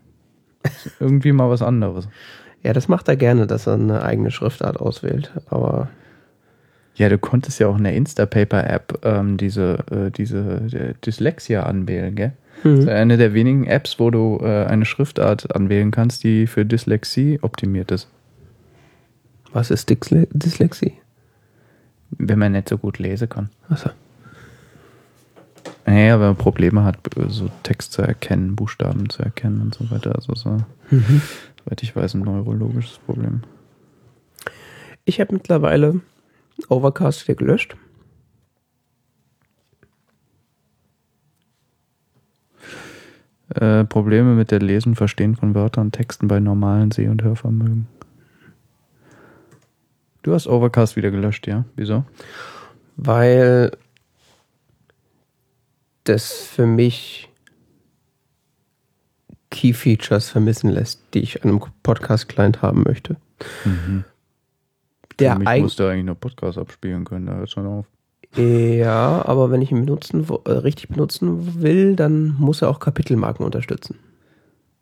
Ist 0.63 0.91
irgendwie 0.99 1.31
mal 1.31 1.49
was 1.49 1.61
anderes. 1.61 2.07
Ja, 2.61 2.73
das 2.73 2.87
macht 2.87 3.07
er 3.07 3.15
gerne, 3.15 3.47
dass 3.47 3.65
er 3.65 3.73
eine 3.73 4.03
eigene 4.03 4.29
Schriftart 4.29 4.77
auswählt. 4.77 5.31
Aber 5.49 5.89
Ja, 6.99 7.07
du 7.07 7.17
konntest 7.17 7.59
ja 7.61 7.67
auch 7.69 7.77
in 7.77 7.85
der 7.85 7.93
Instapaper-App 7.93 8.99
ähm, 9.05 9.37
diese, 9.37 9.85
äh, 9.89 10.11
diese 10.11 10.39
äh, 10.73 10.93
Dyslexia 11.05 11.63
anwählen, 11.63 12.13
gell? 12.13 12.33
Das 12.61 12.79
ist 12.79 12.89
eine 12.89 13.15
der 13.15 13.33
wenigen 13.33 13.65
Apps, 13.67 13.99
wo 13.99 14.11
du 14.11 14.39
äh, 14.41 14.65
eine 14.65 14.83
Schriftart 14.83 15.55
anwählen 15.55 15.91
kannst, 15.91 16.25
die 16.25 16.45
für 16.45 16.65
Dyslexie 16.65 17.39
optimiert 17.41 17.89
ist. 17.91 18.09
was 19.53 19.71
ist 19.71 19.89
Dysle 19.89 20.27
Dyslexie? 20.33 20.91
Wenn 22.11 22.37
man 22.37 22.51
nicht 22.51 22.67
so 22.67 22.77
gut 22.77 22.99
lesen 22.99 23.29
kann. 23.29 23.49
Achso. 23.69 23.91
Naja, 25.85 26.19
wenn 26.19 26.27
man 26.27 26.35
Probleme 26.35 26.83
hat, 26.83 26.97
so 27.29 27.49
Text 27.63 27.93
zu 27.93 28.01
erkennen, 28.01 28.57
Buchstaben 28.57 29.09
zu 29.09 29.23
erkennen 29.23 29.61
und 29.61 29.73
so 29.73 29.89
weiter. 29.89 30.15
Also 30.15 30.35
so, 30.35 30.57
soweit 30.91 31.81
ich 31.81 31.95
weiß, 31.95 32.15
ein 32.15 32.23
neurologisches 32.23 32.97
Problem. 32.97 33.43
Ich 35.05 35.21
habe 35.21 35.33
mittlerweile 35.33 36.01
Overcast 36.67 37.27
wieder 37.27 37.35
gelöscht. 37.35 37.77
Äh, 43.55 43.85
Probleme 43.85 44.35
mit 44.35 44.51
der 44.51 44.59
Lesen, 44.59 44.95
Verstehen 44.95 45.35
von 45.35 45.55
Wörtern 45.55 45.87
und 45.87 45.91
Texten 45.93 46.27
bei 46.27 46.39
normalen 46.39 46.91
Seh- 46.91 47.07
und 47.07 47.23
Hörvermögen. 47.23 47.87
Du 50.21 50.33
hast 50.33 50.47
Overcast 50.47 50.95
wieder 50.95 51.09
gelöscht, 51.09 51.47
ja? 51.47 51.65
Wieso? 51.75 52.03
weil 53.01 53.71
das 56.03 56.31
für 56.33 56.65
mich 56.65 57.29
Key 59.49 59.73
Features 59.73 60.29
vermissen 60.29 60.69
lässt, 60.69 61.01
die 61.13 61.19
ich 61.19 61.43
an 61.43 61.49
einem 61.49 61.61
Podcast-Client 61.81 62.61
haben 62.61 62.83
möchte. 62.83 63.15
Der 65.19 65.33
Für 65.33 65.39
mich 65.39 65.47
eig- 65.47 65.61
musste 65.61 65.89
eigentlich 65.89 66.05
nur 66.05 66.15
Podcast 66.15 66.57
abspielen 66.57 67.05
können, 67.05 67.25
da 67.27 67.33
hört 67.35 67.49
schon 67.49 67.65
auf. 67.67 67.85
ja, 68.35 69.23
aber 69.25 69.49
wenn 69.51 69.61
ich 69.61 69.71
ihn 69.71 69.85
benutzen, 69.85 70.25
äh, 70.45 70.51
richtig 70.51 70.89
benutzen 70.89 71.61
will, 71.61 71.95
dann 71.95 72.35
muss 72.39 72.61
er 72.61 72.69
auch 72.69 72.79
Kapitelmarken 72.79 73.45
unterstützen. 73.45 73.97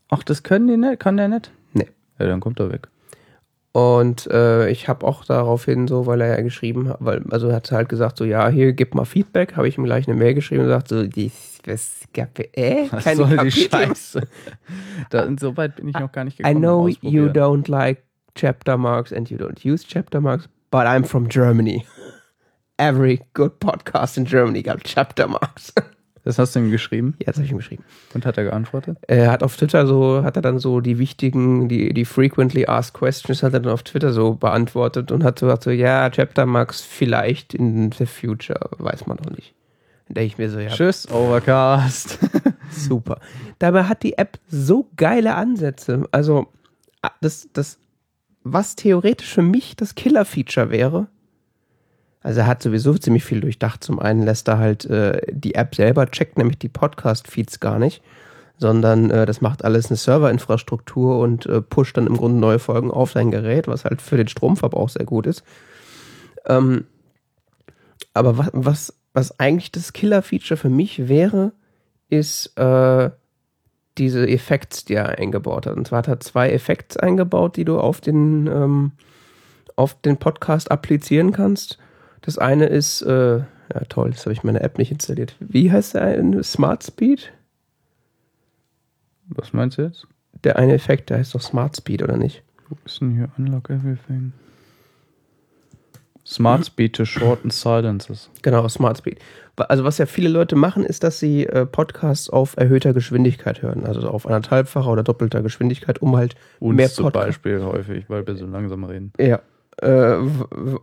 Ach, 0.10 0.24
das 0.24 0.44
können 0.44 0.68
die 0.68 0.78
nicht? 0.78 1.00
Kann 1.00 1.18
der 1.18 1.28
nicht? 1.28 1.52
Nee. 1.74 1.88
Ja, 2.20 2.28
dann 2.28 2.40
kommt 2.40 2.60
er 2.60 2.72
weg. 2.72 2.88
Und 3.74 4.26
äh, 4.32 4.70
ich 4.70 4.88
habe 4.88 5.06
auch 5.06 5.24
daraufhin 5.24 5.88
so, 5.88 6.08
weil 6.08 6.22
er 6.22 6.36
ja 6.38 6.42
geschrieben 6.42 6.90
hat, 6.90 6.98
weil, 7.00 7.24
also 7.30 7.48
er 7.50 7.58
hat 7.58 7.72
halt 7.72 7.90
gesagt, 7.90 8.18
so, 8.18 8.26
ja, 8.26 8.50
hier, 8.50 8.74
gib 8.74 8.96
mal 8.96 9.06
Feedback, 9.06 9.56
habe 9.56 9.68
ich 9.68 9.78
ihm 9.78 9.84
gleich 9.84 10.08
eine 10.08 10.18
Mail 10.18 10.34
geschrieben 10.34 10.62
und 10.62 10.68
gesagt, 10.68 10.88
so, 10.88 11.04
die, 11.06 11.32
was, 11.66 12.00
gab, 12.14 12.40
äh, 12.40 12.88
Was 12.90 13.04
soll 13.16 13.28
die 13.30 13.36
Kapitel- 13.36 13.70
Scheiße? 13.70 14.22
Da, 15.12 15.28
so 15.40 15.56
weit 15.58 15.76
bin 15.76 15.88
ich 15.90 15.94
noch 16.00 16.12
gar 16.12 16.24
nicht 16.24 16.40
I 16.40 16.44
gekommen. 16.44 16.60
know 16.62 16.88
ausprobieren. 16.88 17.26
you 17.26 17.32
don't 17.32 17.70
like 17.70 18.02
chapter 18.38 18.78
marks 18.78 19.12
and 19.12 19.30
you 19.30 19.38
don't 19.38 19.66
use 19.66 19.84
chapter 19.84 20.22
marks, 20.22 20.48
but 20.72 20.88
I'm 20.88 21.04
from 21.04 21.28
Germany. 21.28 21.86
Every 22.80 23.22
good 23.34 23.60
podcast 23.60 24.18
in 24.18 24.26
Germany 24.26 24.62
got 24.62 24.84
chapter 24.84 25.28
marks. 25.28 25.74
Das 26.24 26.38
hast 26.38 26.56
du 26.58 26.60
ihm 26.60 26.72
geschrieben 26.72 27.16
Jetzt 27.26 27.38
habe 27.38 27.46
ich 27.46 27.52
ihm 27.52 27.58
geschrieben. 27.58 27.86
und 28.14 28.26
hat 28.26 28.38
er 28.38 28.44
geantwortet? 28.44 28.98
Er 29.08 29.32
hat 29.32 29.44
auf 29.44 29.56
Twitter 29.56 29.88
so, 29.88 30.24
hat 30.26 30.36
er 30.36 30.42
dann 30.42 30.60
so 30.60 30.82
die 30.82 31.00
wichtigen, 31.00 31.70
die, 31.70 31.94
die 31.94 32.04
frequently 32.04 32.66
asked 32.66 32.94
questions 32.94 33.44
hat 33.44 33.54
er 33.54 33.62
dann 33.62 33.72
auf 33.72 33.84
Twitter 33.84 34.12
so 34.12 34.34
beantwortet 34.34 35.14
und 35.14 35.24
hat 35.24 35.40
so 35.40 35.46
gesagt 35.46 35.64
so, 35.64 35.72
ja, 35.72 36.10
Chapter 36.10 36.46
Marks 36.46 36.82
vielleicht 36.82 37.54
in 37.54 37.94
the 37.94 38.06
future, 38.06 38.60
weiß 38.78 39.08
man 39.08 39.18
noch 39.24 39.32
nicht. 39.32 39.56
Da 40.10 40.16
denke 40.16 40.26
ich 40.26 40.38
mir 40.38 40.50
so, 40.50 40.60
ja, 40.60 40.68
Tschüss, 40.68 41.10
Overcast. 41.10 42.20
super. 42.72 43.22
Dabei 43.60 43.84
hat 43.84 44.04
die 44.04 44.18
App 44.18 44.38
so 44.50 44.90
geile 44.98 45.36
Ansätze. 45.36 46.10
Also, 46.12 46.48
ah, 47.04 47.12
das, 47.22 47.48
das, 47.54 47.80
was 48.54 48.76
theoretisch 48.76 49.34
für 49.34 49.42
mich 49.42 49.76
das 49.76 49.96
Killer-Feature 49.96 50.70
wäre, 50.70 51.08
also 52.22 52.42
er 52.42 52.48
hat 52.48 52.62
sowieso 52.62 52.94
ziemlich 52.98 53.24
viel 53.24 53.40
durchdacht. 53.40 53.84
Zum 53.84 54.00
einen 54.00 54.22
lässt 54.24 54.48
er 54.50 54.58
halt 54.58 54.86
äh, 54.86 55.22
die 55.32 55.56
App 55.56 55.76
selber 55.76 56.08
checkt 56.08 56.38
nämlich 56.38 56.58
die 56.58 56.68
Podcast-Feeds 56.68 57.60
gar 57.60 57.80
nicht, 57.80 58.02
sondern 58.58 59.10
äh, 59.12 59.26
das 59.26 59.40
macht 59.40 59.64
alles 59.64 59.88
eine 59.88 59.96
Serverinfrastruktur 59.96 61.20
und 61.20 61.46
äh, 61.46 61.62
pusht 61.62 61.96
dann 61.96 62.08
im 62.08 62.18
Grunde 62.18 62.40
neue 62.40 62.60
Folgen 62.60 62.92
auf 62.92 63.12
sein 63.12 63.32
Gerät, 63.32 63.68
was 63.68 63.86
halt 63.86 64.02
für 64.02 64.18
den 64.18 64.28
Stromverbrauch 64.28 64.90
sehr 64.90 65.06
gut 65.06 65.26
ist. 65.26 65.44
Ähm, 66.46 66.86
aber 68.14 68.38
was, 68.38 68.50
was, 68.52 68.94
was 69.14 69.40
eigentlich 69.40 69.72
das 69.72 69.94
Killer-Feature 69.94 70.58
für 70.58 70.70
mich 70.70 71.08
wäre, 71.08 71.54
ist 72.10 72.58
äh, 72.58 73.10
diese 73.98 74.28
Effekte, 74.28 74.86
die 74.86 74.96
er 74.96 75.18
eingebaut 75.18 75.66
hat. 75.66 75.76
Und 75.76 75.88
zwar 75.88 76.00
hat 76.00 76.08
er 76.08 76.20
zwei 76.20 76.52
Effekte 76.52 77.02
eingebaut, 77.02 77.58
die 77.58 77.66
du 77.66 77.80
auf 77.80 78.02
den, 78.02 78.48
ähm, 78.48 78.92
auf 79.76 80.00
den 80.02 80.18
Podcast 80.18 80.72
applizieren 80.72 81.32
kannst. 81.32 81.78
Das 82.22 82.38
eine 82.38 82.66
ist, 82.66 83.02
äh, 83.02 83.38
ja 83.38 83.82
toll, 83.90 84.10
jetzt 84.12 84.26
habe 84.26 84.34
ich 84.34 84.44
meine 84.44 84.62
App 84.62 84.78
nicht 84.78 84.92
installiert. 84.92 85.36
Wie 85.40 85.72
heißt 85.72 85.96
der 85.96 86.04
eine? 86.04 86.44
Smart 86.44 86.84
Speed? 86.84 87.32
Was 89.30 89.54
meinst 89.54 89.78
du 89.78 89.84
jetzt? 89.84 90.08
Der 90.44 90.58
eine 90.58 90.74
Effekt, 90.74 91.10
der 91.10 91.18
heißt 91.18 91.36
doch 91.36 91.42
Smart 91.42 91.76
Speed, 91.76 92.04
oder 92.04 92.18
nicht? 92.18 92.44
Wo 92.70 92.78
ist 92.86 93.02
denn 93.02 93.12
hier 93.16 93.30
Unlock 93.38 93.70
Everything? 93.70 94.34
Smart 96.28 96.66
Speed 96.66 96.94
to 96.94 97.06
shorten 97.06 97.52
silences. 97.52 98.30
Genau, 98.42 98.68
Smart 98.68 98.98
Speed. 98.98 99.20
Also 99.56 99.86
was 99.86 99.98
ja 99.98 100.06
viele 100.06 100.28
Leute 100.28 100.58
machen, 100.58 100.84
ist, 100.84 101.04
dass 101.04 101.20
sie 101.20 101.46
äh, 101.46 101.66
Podcasts 101.66 102.30
auf 102.30 102.58
erhöhter 102.58 102.94
Geschwindigkeit 102.94 103.62
hören. 103.62 103.86
Also 103.86 104.10
auf 104.10 104.26
anderthalbfacher 104.26 104.92
oder 104.92 105.04
doppelter 105.04 105.42
Geschwindigkeit, 105.42 106.02
um 106.02 106.18
halt 106.18 106.36
Uns 106.60 106.76
mehr 106.76 106.90
zum 106.90 107.06
Podcast. 107.06 107.28
Beispiel 107.28 107.64
häufig, 107.64 108.10
weil 108.10 108.28
wir 108.28 108.36
so 108.36 108.46
langsam 108.46 108.84
reden. 108.84 109.14
Ja. 109.18 109.40
Äh, 109.82 110.18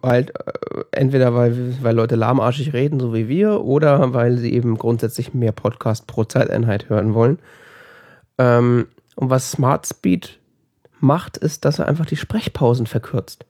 halt, 0.02 0.30
äh, 0.30 0.84
entweder 0.92 1.34
weil, 1.34 1.76
weil 1.82 1.94
Leute 1.94 2.16
lahmarschig 2.16 2.72
reden, 2.72 2.98
so 2.98 3.12
wie 3.12 3.28
wir, 3.28 3.60
oder 3.64 4.14
weil 4.14 4.38
sie 4.38 4.54
eben 4.54 4.78
grundsätzlich 4.78 5.34
mehr 5.34 5.52
Podcast 5.52 6.06
pro 6.06 6.24
Zeiteinheit 6.24 6.88
hören 6.88 7.12
wollen. 7.12 7.38
Ähm, 8.38 8.86
und 9.14 9.28
was 9.28 9.50
Smart 9.50 9.86
Speed 9.86 10.38
macht, 11.00 11.36
ist, 11.36 11.66
dass 11.66 11.80
er 11.80 11.86
einfach 11.86 12.06
die 12.06 12.16
Sprechpausen 12.16 12.86
verkürzt. 12.86 13.44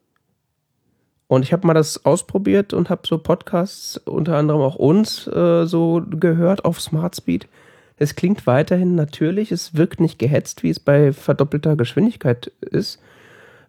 Und 1.35 1.43
ich 1.43 1.53
habe 1.53 1.67
mal 1.67 1.75
das 1.75 2.05
ausprobiert 2.05 2.73
und 2.73 2.91
habe 2.91 3.03
so 3.07 3.19
Podcasts, 3.19 3.97
unter 3.97 4.37
anderem 4.37 4.61
auch 4.61 4.77
uns, 4.77 5.27
äh, 5.27 5.67
so 5.67 6.01
gehört 6.09 6.65
auf 6.65 6.81
Smart 6.81 7.17
Speed. 7.17 7.49
Es 7.97 8.15
klingt 8.15 8.47
weiterhin 8.47 8.95
natürlich, 8.95 9.51
es 9.51 9.75
wirkt 9.75 9.99
nicht 9.99 10.21
gehetzt, 10.21 10.63
wie 10.63 10.71
es 10.71 10.79
bei 10.79 11.13
verdoppelter 11.13 11.75
Geschwindigkeit 11.75 12.53
ist. 12.61 13.01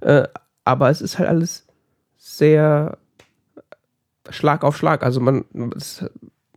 Äh, 0.01 0.27
aber 0.63 0.91
es 0.91 1.01
ist 1.01 1.17
halt 1.17 1.27
alles 1.27 1.65
sehr 2.17 2.99
Schlag 4.29 4.63
auf 4.63 4.77
Schlag. 4.77 5.03
Also 5.03 5.19
man, 5.19 5.45
es, 5.75 6.05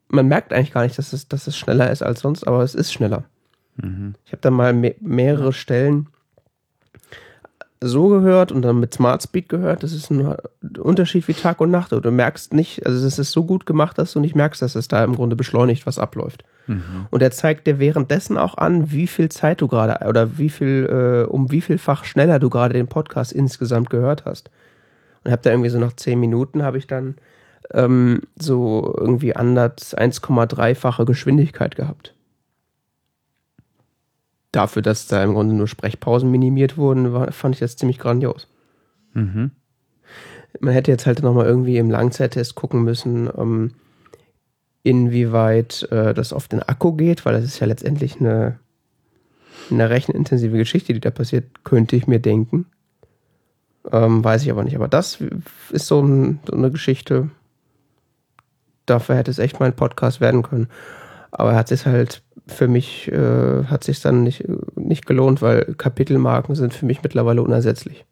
man 0.08 0.28
merkt 0.28 0.52
eigentlich 0.52 0.72
gar 0.72 0.82
nicht, 0.82 0.98
dass 0.98 1.14
es, 1.14 1.26
dass 1.26 1.46
es 1.46 1.56
schneller 1.56 1.90
ist 1.90 2.02
als 2.02 2.20
sonst, 2.20 2.46
aber 2.46 2.62
es 2.62 2.74
ist 2.74 2.92
schneller. 2.92 3.24
Mhm. 3.76 4.14
Ich 4.26 4.32
habe 4.32 4.42
dann 4.42 4.52
mal 4.52 4.74
me 4.74 4.94
mehrere 5.00 5.54
Stellen 5.54 6.08
so 7.80 8.08
gehört 8.08 8.50
und 8.50 8.62
dann 8.62 8.80
mit 8.80 8.94
Smart 8.94 9.22
Speed 9.22 9.48
gehört. 9.48 9.82
Das 9.82 9.92
ist 9.92 10.10
ein 10.10 10.34
Unterschied 10.78 11.28
wie 11.28 11.34
Tag 11.34 11.60
und 11.60 11.70
Nacht. 11.70 11.92
Du 11.92 12.10
merkst 12.10 12.52
nicht, 12.52 12.84
also 12.84 13.06
es 13.06 13.18
ist 13.18 13.30
so 13.30 13.44
gut 13.44 13.66
gemacht, 13.66 13.98
dass 13.98 14.12
du 14.12 14.20
nicht 14.20 14.34
merkst, 14.34 14.62
dass 14.62 14.74
es 14.74 14.88
da 14.88 15.04
im 15.04 15.14
Grunde 15.14 15.36
beschleunigt, 15.36 15.86
was 15.86 15.98
abläuft. 15.98 16.44
Mhm. 16.66 17.06
Und 17.10 17.22
er 17.22 17.30
zeigt 17.30 17.66
dir 17.66 17.78
währenddessen 17.78 18.36
auch 18.36 18.56
an, 18.56 18.90
wie 18.90 19.06
viel 19.06 19.28
Zeit 19.28 19.60
du 19.60 19.68
gerade 19.68 20.06
oder 20.06 20.38
wie 20.38 20.50
viel, 20.50 20.88
äh, 20.90 21.30
um 21.30 21.50
wie 21.50 21.60
vielfach 21.60 22.04
schneller 22.04 22.38
du 22.38 22.50
gerade 22.50 22.74
den 22.74 22.88
Podcast 22.88 23.32
insgesamt 23.32 23.90
gehört 23.90 24.24
hast. 24.24 24.50
Und 25.24 25.30
habe 25.30 25.42
da 25.42 25.50
irgendwie 25.50 25.70
so 25.70 25.78
nach 25.78 25.94
zehn 25.94 26.18
Minuten 26.18 26.62
habe 26.62 26.78
ich 26.78 26.86
dann 26.86 27.16
ähm, 27.72 28.22
so 28.36 28.94
irgendwie 28.98 29.36
anders 29.36 29.96
1,3-fache 29.96 31.04
Geschwindigkeit 31.04 31.76
gehabt. 31.76 32.14
Dafür, 34.52 34.82
dass 34.82 35.06
da 35.06 35.22
im 35.22 35.34
Grunde 35.34 35.54
nur 35.54 35.68
Sprechpausen 35.68 36.30
minimiert 36.30 36.76
wurden, 36.76 37.12
war, 37.12 37.32
fand 37.32 37.54
ich 37.54 37.60
das 37.60 37.76
ziemlich 37.76 37.98
grandios. 37.98 38.48
Mhm. 39.12 39.50
Man 40.60 40.72
hätte 40.72 40.90
jetzt 40.90 41.06
halt 41.06 41.22
nochmal 41.22 41.46
irgendwie 41.46 41.76
im 41.76 41.90
Langzeittest 41.90 42.54
gucken 42.54 42.82
müssen, 42.82 43.28
ähm, 43.36 43.74
inwieweit 44.82 45.86
äh, 45.90 46.14
das 46.14 46.32
auf 46.32 46.48
den 46.48 46.62
Akku 46.62 46.94
geht, 46.94 47.26
weil 47.26 47.34
das 47.34 47.44
ist 47.44 47.58
ja 47.58 47.66
letztendlich 47.66 48.20
eine, 48.20 48.58
eine 49.70 49.90
rechenintensive 49.90 50.56
Geschichte, 50.56 50.94
die 50.94 51.00
da 51.00 51.10
passiert, 51.10 51.64
könnte 51.64 51.96
ich 51.96 52.06
mir 52.06 52.20
denken. 52.20 52.66
Ähm, 53.92 54.24
weiß 54.24 54.42
ich 54.42 54.50
aber 54.50 54.64
nicht. 54.64 54.76
Aber 54.76 54.88
das 54.88 55.18
ist 55.70 55.86
so, 55.86 56.00
ein, 56.00 56.40
so 56.46 56.56
eine 56.56 56.70
Geschichte, 56.70 57.28
dafür 58.86 59.16
hätte 59.16 59.30
es 59.30 59.38
echt 59.38 59.60
mal 59.60 59.66
ein 59.66 59.76
Podcast 59.76 60.20
werden 60.20 60.42
können. 60.42 60.68
Aber 61.30 61.54
hat 61.54 61.68
sich 61.68 61.86
halt 61.86 62.22
für 62.46 62.68
mich, 62.68 63.10
äh, 63.12 63.64
hat 63.64 63.84
sich 63.84 64.00
dann 64.00 64.22
nicht, 64.22 64.44
nicht 64.76 65.06
gelohnt, 65.06 65.42
weil 65.42 65.74
Kapitelmarken 65.76 66.54
sind 66.54 66.72
für 66.72 66.86
mich 66.86 67.02
mittlerweile 67.02 67.42
unersetzlich. 67.42 68.04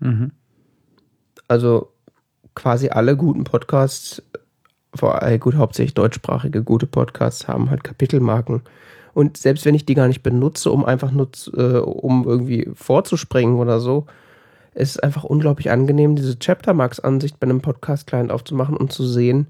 Mhm. 0.00 0.32
Also 1.48 1.92
quasi 2.54 2.88
alle 2.88 3.16
guten 3.16 3.44
Podcasts, 3.44 4.22
vor 4.94 5.22
allem 5.22 5.40
gut, 5.40 5.54
hauptsächlich 5.56 5.94
deutschsprachige 5.94 6.62
gute 6.62 6.86
Podcasts 6.86 7.48
haben 7.48 7.70
halt 7.70 7.84
Kapitelmarken. 7.84 8.62
Und 9.14 9.36
selbst 9.36 9.64
wenn 9.64 9.74
ich 9.74 9.84
die 9.84 9.94
gar 9.94 10.06
nicht 10.06 10.22
benutze, 10.22 10.70
um 10.70 10.84
einfach 10.84 11.10
nur, 11.10 11.28
äh, 11.54 11.78
um 11.78 12.24
irgendwie 12.24 12.70
vorzuspringen 12.74 13.56
oder 13.56 13.80
so, 13.80 14.06
ist 14.74 14.90
es 14.90 14.98
einfach 14.98 15.24
unglaublich 15.24 15.70
angenehm, 15.70 16.14
diese 16.14 16.38
Chaptermarks-Ansicht 16.38 17.40
bei 17.40 17.46
einem 17.46 17.60
Podcast-Client 17.60 18.30
aufzumachen 18.30 18.76
und 18.76 18.92
zu 18.92 19.04
sehen, 19.04 19.48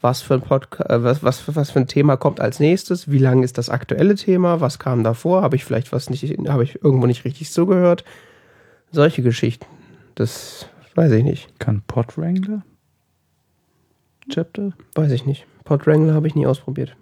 was 0.00 0.22
für 0.22 0.34
ein 0.34 0.42
Podcast, 0.42 0.90
äh, 0.90 1.02
was, 1.02 1.22
was, 1.22 1.56
was 1.56 1.70
für 1.70 1.80
ein 1.80 1.88
Thema 1.88 2.16
kommt 2.16 2.40
als 2.40 2.60
nächstes, 2.60 3.10
wie 3.10 3.18
lang 3.18 3.42
ist 3.42 3.58
das 3.58 3.68
aktuelle 3.68 4.14
Thema, 4.14 4.60
was 4.60 4.78
kam 4.78 5.02
davor, 5.02 5.42
habe 5.42 5.56
ich 5.56 5.64
vielleicht 5.64 5.92
was 5.92 6.10
nicht, 6.10 6.22
habe 6.48 6.64
ich 6.64 6.82
irgendwo 6.82 7.06
nicht 7.06 7.24
richtig 7.24 7.50
zugehört. 7.50 8.04
Solche 8.90 9.22
Geschichten. 9.22 9.66
Das 10.14 10.68
weiß 10.94 11.12
ich 11.12 11.24
nicht. 11.24 11.58
Kann 11.58 11.82
Podwrangler? 11.86 12.62
Chapter? 14.30 14.72
Weiß 14.94 15.10
ich 15.12 15.26
nicht. 15.26 15.46
Podwrangler 15.64 16.14
habe 16.14 16.26
ich 16.26 16.34
nie 16.34 16.46
ausprobiert. 16.46 16.96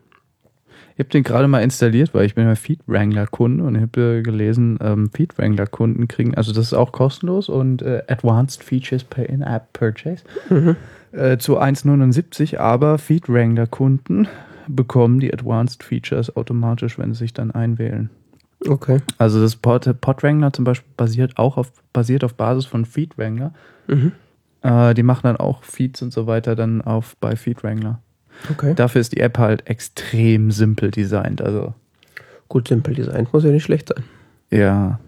Ich 0.96 1.00
habe 1.00 1.10
den 1.10 1.24
gerade 1.24 1.46
mal 1.46 1.62
installiert, 1.62 2.14
weil 2.14 2.24
ich 2.24 2.34
bin 2.34 2.46
ja 2.46 2.54
Feedwrangler-Kunde 2.54 3.62
und 3.62 3.74
ich 3.74 3.82
habe 3.82 4.22
gelesen, 4.22 4.78
ähm, 4.80 5.10
Feedwrangler-Kunden 5.12 6.08
kriegen, 6.08 6.34
also 6.34 6.54
das 6.54 6.64
ist 6.64 6.72
auch 6.72 6.90
kostenlos 6.90 7.50
und 7.50 7.82
äh, 7.82 8.02
Advanced 8.08 8.64
Features 8.64 9.04
per 9.04 9.28
In-App 9.28 9.74
Purchase 9.74 10.24
äh, 11.12 11.36
zu 11.36 11.60
1,79, 11.60 12.56
aber 12.56 12.96
Feedwrangler-Kunden 12.96 14.26
bekommen 14.68 15.20
die 15.20 15.34
Advanced 15.34 15.82
Features 15.82 16.34
automatisch, 16.34 16.98
wenn 16.98 17.12
sie 17.12 17.18
sich 17.18 17.34
dann 17.34 17.50
einwählen. 17.50 18.08
Okay. 18.66 19.00
Also 19.18 19.38
das 19.42 19.54
Pod, 19.54 20.00
Podwrangler 20.00 20.54
zum 20.54 20.64
Beispiel 20.64 20.90
basiert 20.96 21.36
auch 21.36 21.58
auf, 21.58 21.72
basiert 21.92 22.24
auf 22.24 22.34
Basis 22.34 22.64
von 22.64 22.86
Feedwrangler. 22.86 23.52
Mhm. 23.86 24.12
Äh, 24.62 24.94
die 24.94 25.02
machen 25.02 25.24
dann 25.24 25.36
auch 25.36 25.62
Feeds 25.62 26.00
und 26.00 26.10
so 26.10 26.26
weiter 26.26 26.56
dann 26.56 26.80
auf 26.80 27.18
bei 27.18 27.36
Feedwrangler. 27.36 28.00
Okay. 28.50 28.74
Dafür 28.74 29.00
ist 29.00 29.12
die 29.12 29.20
App 29.20 29.38
halt 29.38 29.66
extrem 29.68 30.50
simpel 30.50 30.90
designt. 30.90 31.42
Also 31.42 31.74
Gut, 32.48 32.68
simpel 32.68 32.94
designt 32.94 33.32
muss 33.32 33.44
ja 33.44 33.50
nicht 33.50 33.64
schlecht 33.64 33.88
sein. 33.88 34.04
ja, 34.50 34.98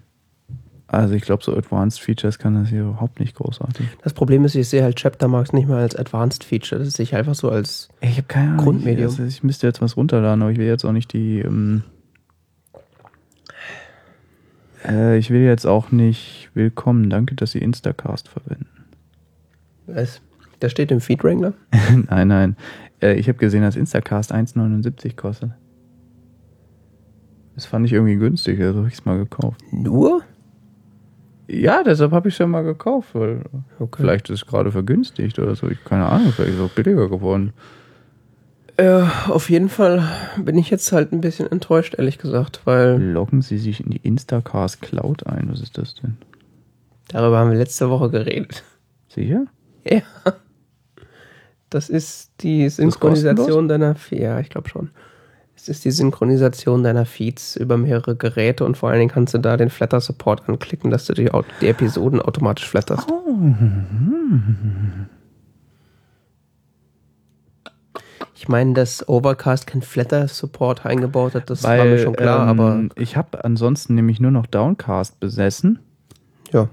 also 0.91 1.13
ich 1.13 1.23
glaube 1.23 1.45
so 1.45 1.55
Advanced 1.55 2.01
Features 2.01 2.39
kann 2.39 2.55
das 2.55 2.71
hier 2.71 2.81
überhaupt 2.81 3.21
nicht 3.21 3.35
großartig. 3.37 3.87
Das 4.03 4.15
Problem 4.15 4.47
ist, 4.47 4.55
ich 4.55 4.71
sehe 4.71 4.83
halt 4.83 4.97
Chaptermarks 4.99 5.53
nicht 5.53 5.69
mal 5.69 5.83
als 5.83 5.95
Advanced 5.95 6.45
Feature. 6.45 6.83
Das 6.83 6.95
sehe 6.95 7.05
ich 7.05 7.15
einfach 7.15 7.35
so 7.35 7.51
als. 7.51 7.91
Ich 8.01 8.17
habe 8.17 8.27
keine 8.27 8.53
Ahnung. 8.53 8.65
Grundmedium. 8.65 9.09
Ich, 9.13 9.19
also 9.19 9.25
ich 9.25 9.43
müsste 9.43 9.67
jetzt 9.67 9.83
was 9.83 9.99
runterladen, 9.99 10.41
aber 10.41 10.51
ich 10.51 10.57
will 10.57 10.67
jetzt 10.67 10.87
auch 10.87 10.93
nicht 10.93 11.13
die. 11.13 11.41
Ähm, 11.41 11.83
äh, 14.87 15.19
ich 15.19 15.29
will 15.29 15.43
jetzt 15.43 15.67
auch 15.67 15.93
nicht 15.93 16.49
willkommen. 16.55 17.11
Danke, 17.11 17.35
dass 17.35 17.53
Sie 17.53 17.59
Instacast 17.59 18.29
verwenden. 18.29 18.67
Was? 19.87 20.23
Da 20.61 20.69
steht 20.69 20.91
im 20.91 21.01
Feedwrangler. 21.01 21.55
nein, 22.11 22.29
nein. 22.29 22.57
Äh, 23.01 23.15
ich 23.15 23.29
habe 23.29 23.39
gesehen, 23.39 23.63
dass 23.63 23.77
Instacast 23.77 24.33
1,79 24.35 25.15
kostet. 25.17 25.51
Das 27.55 27.67
fand 27.67 27.87
ich 27.87 27.93
irgendwie 27.93 28.17
günstig, 28.17 28.61
also 28.61 28.79
habe 28.79 28.89
ich 28.89 28.95
es 28.95 29.05
mal 29.05 29.19
gekauft. 29.19 29.61
Nur? 29.73 30.23
Ja, 31.49 31.83
deshalb 31.83 32.13
habe 32.13 32.29
ich 32.29 32.35
es 32.35 32.39
ja 32.39 32.47
mal 32.47 32.63
gekauft, 32.63 33.15
weil 33.15 33.43
Okay. 33.79 34.03
vielleicht 34.03 34.31
ist 34.31 34.43
es 34.43 34.47
gerade 34.47 34.71
vergünstigt 34.71 35.39
oder 35.39 35.55
so. 35.57 35.69
Ich 35.69 35.83
keine 35.85 36.07
Ahnung, 36.07 36.33
vielleicht 36.33 36.53
ist 36.55 36.61
es 36.61 36.65
auch 36.65 36.75
billiger 36.75 37.09
geworden. 37.09 37.53
Äh, 38.77 39.03
auf 39.29 39.51
jeden 39.51 39.69
Fall 39.69 40.05
bin 40.37 40.57
ich 40.57 40.71
jetzt 40.71 40.93
halt 40.93 41.13
ein 41.13 41.21
bisschen 41.21 41.51
enttäuscht, 41.51 41.95
ehrlich 41.99 42.19
gesagt, 42.19 42.61
weil 42.65 43.01
Loggen 43.03 43.43
Sie 43.43 43.59
sich 43.59 43.83
in 43.83 43.91
die 43.91 43.97
Instacast 44.07 44.83
Cloud 44.83 45.27
ein. 45.27 45.49
Was 45.51 45.61
ist 45.61 45.79
das 45.79 45.95
denn? 45.97 46.17
darüber 47.09 47.39
haben 47.39 47.51
wir 47.51 47.59
letzte 47.59 47.89
Woche 47.91 48.11
geredet. 48.11 48.63
Sicher? 49.09 49.47
Ja. 49.85 50.03
Das 51.71 51.89
ist 51.89 52.31
die? 52.41 52.69
Synchronisation 52.69 53.69
deiner, 53.69 53.97
ja, 54.11 54.41
ich 54.41 54.49
glaube 54.49 54.69
schon. 54.69 54.91
Es 55.61 55.69
ist 55.69 55.85
die 55.85 55.91
Synchronisation 55.91 56.85
deiner 56.85 57.05
Feeds 57.05 57.57
über 57.57 57.77
mehrere 57.77 58.15
Geräte 58.15 58.65
und 58.65 58.77
vor 58.77 58.91
allen 58.91 59.01
Dingen 59.01 59.11
kannst 59.11 59.35
du 59.35 59.39
da 59.39 59.57
den 59.57 59.71
Flatter 59.71 60.01
Support 60.01 60.49
anklicken, 60.49 60.91
dass 60.91 61.07
du 61.07 61.15
die, 61.15 61.29
die 61.61 61.67
Episoden 61.67 62.23
automatisch 62.23 62.69
flatterst. 62.69 63.09
Ich 68.37 68.49
meine, 68.49 68.73
dass 68.73 69.09
Overcast 69.09 69.67
kein 69.67 69.83
Flatter 69.83 70.29
Support 70.29 70.87
eingebaut 70.87 71.35
hat, 71.35 71.51
das 71.51 71.65
war 71.65 71.85
mir 71.85 71.99
schon 71.99 72.15
klar, 72.15 72.49
ähm, 72.49 72.61
aber 72.61 72.89
ich 72.95 73.17
habe 73.17 73.45
ansonsten 73.45 73.97
nämlich 73.97 74.21
nur 74.21 74.31
noch 74.31 74.47
Downcast 74.47 75.19
besessen 75.19 75.81
ja. 76.53 76.69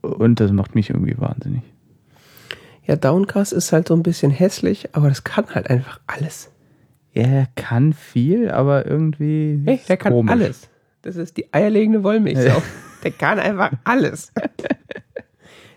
und 0.00 0.40
das 0.40 0.50
macht 0.50 0.74
mich 0.74 0.88
irgendwie 0.88 1.18
wahnsinnig. 1.18 1.62
Ja, 2.86 2.96
Downcast 2.96 3.52
ist 3.52 3.72
halt 3.72 3.88
so 3.88 3.94
ein 3.94 4.02
bisschen 4.02 4.30
hässlich, 4.30 4.88
aber 4.92 5.08
das 5.08 5.24
kann 5.24 5.46
halt 5.54 5.68
einfach 5.68 6.00
alles. 6.06 6.50
Er 7.12 7.48
kann 7.56 7.92
viel, 7.92 8.50
aber 8.50 8.86
irgendwie. 8.86 9.60
Hey, 9.64 9.80
der 9.88 9.96
kann 9.96 10.12
komisch. 10.12 10.32
alles. 10.32 10.68
Das 11.02 11.16
ist 11.16 11.36
die 11.36 11.52
eierlegende 11.52 12.02
Wollmilchsau. 12.02 12.62
Der 13.04 13.12
kann 13.12 13.38
einfach 13.38 13.70
alles. 13.84 14.32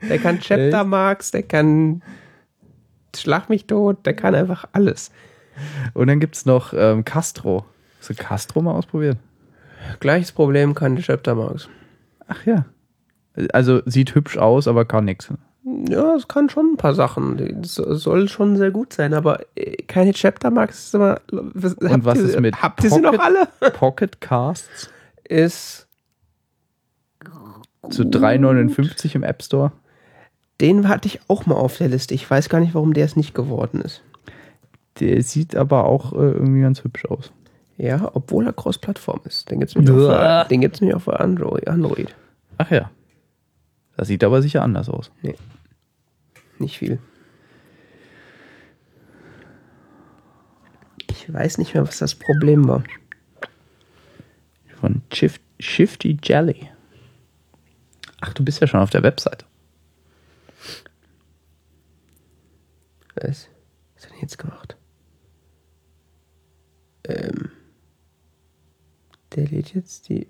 Der 0.02 0.18
kann 0.18 0.40
Chapter 0.40 0.84
Marks, 0.84 1.30
der 1.30 1.44
kann 1.44 2.02
Schlag 3.16 3.50
mich 3.50 3.68
tot, 3.68 4.06
der 4.06 4.16
kann 4.16 4.34
einfach 4.34 4.68
alles. 4.72 5.12
Und 5.94 6.08
dann 6.08 6.20
gibt 6.20 6.38
es 6.38 6.46
noch 6.48 6.74
ähm, 6.76 7.06
Castro. 7.06 7.66
Hast 8.00 8.10
du 8.10 8.16
Castro 8.16 8.62
mal 8.62 8.72
ausprobiert? 8.72 9.18
Gleiches 10.00 10.32
Problem 10.32 10.74
kann 10.74 10.96
der 10.96 11.04
Chapter 11.04 11.36
Marks. 11.36 11.70
Ach 12.28 12.46
ja. 12.46 12.66
Also 13.54 13.82
sieht 13.86 14.16
hübsch 14.16 14.38
aus, 14.38 14.68
aber 14.68 14.86
kann 14.86 15.06
nichts. 15.06 15.32
Ja, 15.64 16.16
es 16.16 16.28
kann 16.28 16.50
schon 16.50 16.74
ein 16.74 16.78
paar 16.78 16.94
Sachen. 16.94 17.62
Das 17.62 17.76
soll 17.76 18.30
schon 18.30 18.58
sehr 18.58 18.72
gut 18.72 18.94
sein, 18.94 19.14
aber 19.14 19.42
äh, 19.56 19.76
keine 19.84 20.14
Chapter 20.14 20.52
Marks 20.52 20.86
ist 20.86 20.96
immer. 20.96 21.20
Was, 21.32 21.74
Und 21.74 22.06
was 22.06 22.20
ist 22.20 22.40
mit 22.40 22.62
Habt 22.62 22.84
ihr 22.84 22.90
sie 22.90 23.02
noch 23.02 23.20
alle? 23.20 23.48
Pocket 23.74 24.22
Casts 24.22 24.90
Ist. 25.26 25.88
zu 27.90 28.04
3,59 28.04 29.16
im 29.16 29.24
App 29.24 29.44
Store? 29.44 29.72
Den 30.62 30.88
hatte 30.88 31.08
ich 31.08 31.20
auch 31.28 31.46
mal 31.46 31.56
auf 31.56 31.78
der 31.78 31.90
Liste. 31.90 32.14
Ich 32.14 32.30
weiß 32.30 32.50
gar 32.50 32.60
nicht, 32.60 32.74
warum 32.74 32.94
der 32.94 33.06
es 33.06 33.16
nicht 33.16 33.34
geworden 33.34 33.82
ist. 33.82 34.02
Der 35.00 35.22
sieht 35.24 35.56
aber 35.56 35.86
auch 35.86 36.14
äh, 36.14 36.18
irgendwie 36.32 36.62
ganz 36.62 36.84
hübsch 36.84 37.06
aus. 37.06 37.32
Ja, 37.78 38.10
obwohl 38.14 38.46
er 38.46 38.54
Cross-Plattform 38.54 39.22
ist. 39.24 39.50
Den 39.50 39.60
gibt 39.60 39.70
es 39.70 39.76
nämlich, 39.76 40.48
den 40.50 40.62
gibt's 40.62 40.82
auch 40.94 41.00
für 41.02 41.20
Android. 41.20 41.68
Android. 41.70 42.14
Ach 42.58 42.70
ja. 42.72 42.92
Das 44.00 44.08
sieht 44.08 44.24
aber 44.24 44.42
sicher 44.42 44.62
anders 44.62 44.88
aus. 44.88 45.12
Nee. 45.24 45.36
Nicht 46.58 46.78
viel. 46.78 47.00
Ich 51.10 51.34
weiß 51.34 51.58
nicht 51.58 51.74
mehr, 51.74 51.86
was 51.86 51.98
das 51.98 52.16
Problem 52.16 52.66
war. 52.66 52.82
Von 54.80 55.02
Shift, 55.12 55.42
Shifty 55.60 56.18
Jelly. 56.24 56.70
Ach, 58.22 58.34
du 58.34 58.46
bist 58.46 58.62
ja 58.62 58.68
schon 58.68 58.80
auf 58.80 58.90
der 58.90 59.04
Webseite. 59.04 59.46
Was? 63.16 63.50
Was 63.96 64.06
hat 64.06 64.14
er 64.14 64.22
jetzt 64.22 64.38
gemacht? 64.38 64.78
Ähm. 67.04 67.52
Der 69.36 69.46
lädt 69.46 69.74
jetzt 69.74 70.08
die 70.08 70.30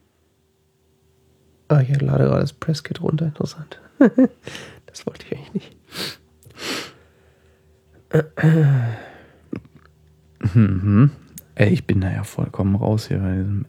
Ah, 1.70 1.82
ich 1.82 1.90
lade 1.90 2.26
gerade 2.26 2.42
das 2.42 2.54
Presskit 2.54 3.02
runter. 3.02 3.28
Interessant. 3.28 3.80
das 4.00 5.06
wollte 5.06 5.26
ich 5.26 5.38
eigentlich 5.38 5.54
nicht. 5.54 5.78
Mhm. 10.56 11.12
Ey, 11.56 11.70
ich 11.70 11.86
bin 11.86 12.02
da 12.02 12.12
ja 12.12 12.24
vollkommen 12.24 12.76
raus 12.76 13.08
hier 13.08 13.20
bei 13.20 13.36
diesen 13.36 13.68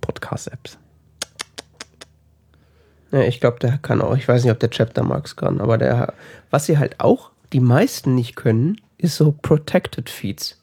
Podcast-Apps. 0.00 0.78
Ja, 3.12 3.20
ich 3.20 3.38
glaube, 3.38 3.60
der 3.60 3.78
kann 3.78 4.00
auch. 4.00 4.16
Ich 4.16 4.26
weiß 4.26 4.42
nicht, 4.42 4.50
ob 4.50 4.58
der 4.58 4.70
Chapter 4.70 5.04
Marks 5.04 5.36
kann, 5.36 5.60
aber 5.60 5.78
der. 5.78 6.14
Was 6.50 6.66
sie 6.66 6.78
halt 6.78 6.98
auch 6.98 7.30
die 7.52 7.60
meisten 7.60 8.16
nicht 8.16 8.34
können, 8.34 8.80
ist 8.98 9.16
so 9.16 9.30
Protected 9.30 10.10
Feeds. 10.10 10.60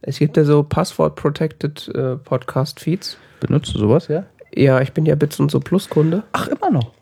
Es 0.00 0.20
gibt 0.20 0.36
ja 0.36 0.44
so 0.44 0.62
Passwort-Protected 0.62 1.88
äh, 1.88 2.16
Podcast-Feeds. 2.16 3.16
Benutzt 3.40 3.74
du 3.74 3.78
sowas, 3.80 4.06
ja? 4.06 4.26
Ja, 4.56 4.80
ich 4.80 4.92
bin 4.92 5.04
ja 5.04 5.14
Bits 5.14 5.38
und 5.38 5.50
so 5.50 5.60
Plus-Kunde. 5.60 6.22
Ach, 6.32 6.48
immer 6.48 6.70
noch. 6.70 6.92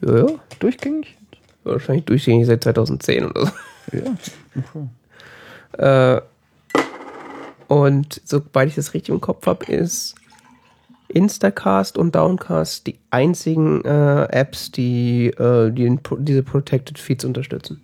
Ja, 0.00 0.26
ja. 0.26 0.26
Durchgängig? 0.58 1.16
Wahrscheinlich 1.62 2.06
durchgängig 2.06 2.46
seit 2.46 2.64
2010 2.64 3.26
oder 3.26 3.46
so. 3.46 3.52
Ja. 3.92 4.02
Äh, 5.76 6.20
und 7.66 8.22
sobald 8.24 8.68
ich 8.68 8.76
das 8.76 8.94
richtig 8.94 9.12
im 9.12 9.20
Kopf 9.20 9.44
habe, 9.48 9.64
ist 9.64 10.14
Instacast 11.08 11.98
und 11.98 12.14
Downcast 12.14 12.86
die 12.86 12.96
einzigen 13.10 13.84
äh, 13.84 14.22
Apps, 14.30 14.70
die, 14.70 15.30
äh, 15.30 15.72
die 15.72 15.98
diese 16.18 16.44
Protected 16.44 16.96
Feeds 16.96 17.24
unterstützen. 17.24 17.80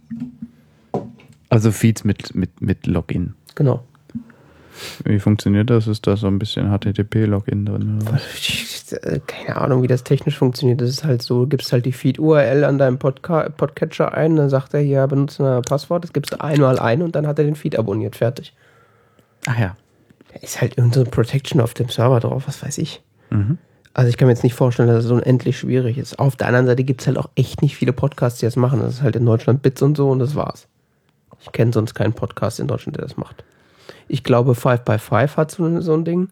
Also 1.48 1.72
Feeds 1.72 2.04
mit, 2.04 2.32
mit, 2.32 2.60
mit 2.60 2.86
Login. 2.86 3.34
Genau. 3.56 3.82
Wie 5.04 5.18
funktioniert 5.18 5.70
das? 5.70 5.86
Ist 5.86 6.06
da 6.06 6.16
so 6.16 6.26
ein 6.26 6.38
bisschen 6.38 6.70
HTTP-Login 6.70 7.66
drin? 7.66 7.98
Keine 9.26 9.56
Ahnung, 9.56 9.82
wie 9.82 9.86
das 9.86 10.04
technisch 10.04 10.38
funktioniert. 10.38 10.80
Das 10.80 10.90
ist 10.90 11.04
halt 11.04 11.22
so, 11.22 11.42
du 11.42 11.48
gibst 11.48 11.72
halt 11.72 11.86
die 11.86 11.92
Feed-URL 11.92 12.64
an 12.64 12.78
deinem 12.78 12.98
Podca 12.98 13.48
Podcatcher 13.48 14.14
ein, 14.14 14.36
dann 14.36 14.50
sagt 14.50 14.74
er 14.74 14.80
hier, 14.80 15.06
benutze 15.06 15.58
ein 15.58 15.62
Passwort, 15.62 16.04
das 16.04 16.12
gibst 16.12 16.32
du 16.32 16.40
einmal 16.40 16.78
ein 16.78 17.02
und 17.02 17.14
dann 17.14 17.26
hat 17.26 17.38
er 17.38 17.44
den 17.44 17.56
Feed 17.56 17.78
abonniert, 17.78 18.16
fertig. 18.16 18.54
Ach 19.46 19.58
ja. 19.58 19.76
Da 20.32 20.40
ist 20.40 20.60
halt 20.60 20.78
irgendeine 20.78 21.06
Protection 21.06 21.60
auf 21.60 21.74
dem 21.74 21.88
Server 21.88 22.20
drauf, 22.20 22.44
was 22.46 22.62
weiß 22.62 22.78
ich. 22.78 23.02
Mhm. 23.30 23.58
Also 23.92 24.08
ich 24.08 24.16
kann 24.16 24.26
mir 24.26 24.32
jetzt 24.32 24.44
nicht 24.44 24.54
vorstellen, 24.54 24.88
dass 24.88 24.98
es 24.98 25.08
so 25.08 25.14
unendlich 25.14 25.58
schwierig 25.58 25.98
ist. 25.98 26.18
Auf 26.18 26.36
der 26.36 26.46
anderen 26.46 26.66
Seite 26.66 26.84
gibt 26.84 27.00
es 27.00 27.06
halt 27.06 27.18
auch 27.18 27.28
echt 27.34 27.60
nicht 27.62 27.76
viele 27.76 27.92
Podcasts, 27.92 28.38
die 28.38 28.46
das 28.46 28.56
machen. 28.56 28.80
Das 28.80 28.94
ist 28.94 29.02
halt 29.02 29.16
in 29.16 29.26
Deutschland 29.26 29.62
Bits 29.62 29.82
und 29.82 29.96
so 29.96 30.10
und 30.10 30.20
das 30.20 30.36
war's. 30.36 30.68
Ich 31.40 31.52
kenne 31.52 31.72
sonst 31.72 31.94
keinen 31.94 32.12
Podcast 32.12 32.60
in 32.60 32.66
Deutschland, 32.66 32.96
der 32.96 33.04
das 33.04 33.16
macht. 33.16 33.44
Ich 34.10 34.24
glaube, 34.24 34.56
5 34.56 34.80
by 34.80 34.98
5 34.98 35.36
hat 35.36 35.52
so, 35.52 35.80
so 35.80 35.94
ein 35.94 36.04
Ding. 36.04 36.30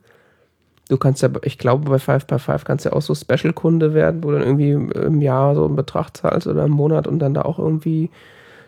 Du 0.88 0.96
kannst 0.96 1.22
ja, 1.22 1.28
ich 1.42 1.58
glaube, 1.58 1.88
bei 1.88 1.98
5 1.98 2.26
by 2.26 2.38
5 2.40 2.64
kannst 2.64 2.84
du 2.84 2.88
ja 2.88 2.96
auch 2.96 3.02
so 3.02 3.14
Special-Kunde 3.14 3.94
werden, 3.94 4.24
wo 4.24 4.32
du 4.32 4.38
dann 4.38 4.46
irgendwie 4.46 4.72
im 4.72 5.20
Jahr 5.22 5.54
so 5.54 5.64
einen 5.64 5.76
Betrag 5.76 6.16
zahlst 6.16 6.48
oder 6.48 6.64
im 6.64 6.72
Monat 6.72 7.06
und 7.06 7.20
dann 7.20 7.34
da 7.34 7.42
auch 7.42 7.58
irgendwie 7.58 8.10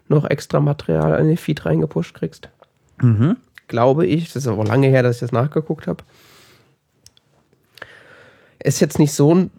noch 0.07 0.29
extra 0.29 0.61
Material 0.61 1.19
in 1.19 1.27
den 1.27 1.37
Feed 1.37 1.67
reingepusht 1.67 2.15
kriegst. 2.15 2.51
Mhm. 3.01 3.37
Glaube 3.67 4.07
ich. 4.07 4.27
Das 4.27 4.37
ist 4.37 4.49
aber 4.49 4.65
lange 4.65 4.87
her, 4.87 5.03
dass 5.03 5.17
ich 5.17 5.21
das 5.21 5.33
nachgeguckt 5.33 5.89
habe. 5.89 6.05
Ist 8.63 8.81
jetzt 8.81 8.99
nicht 9.01 9.13
so 9.13 9.35
ein 9.35 9.51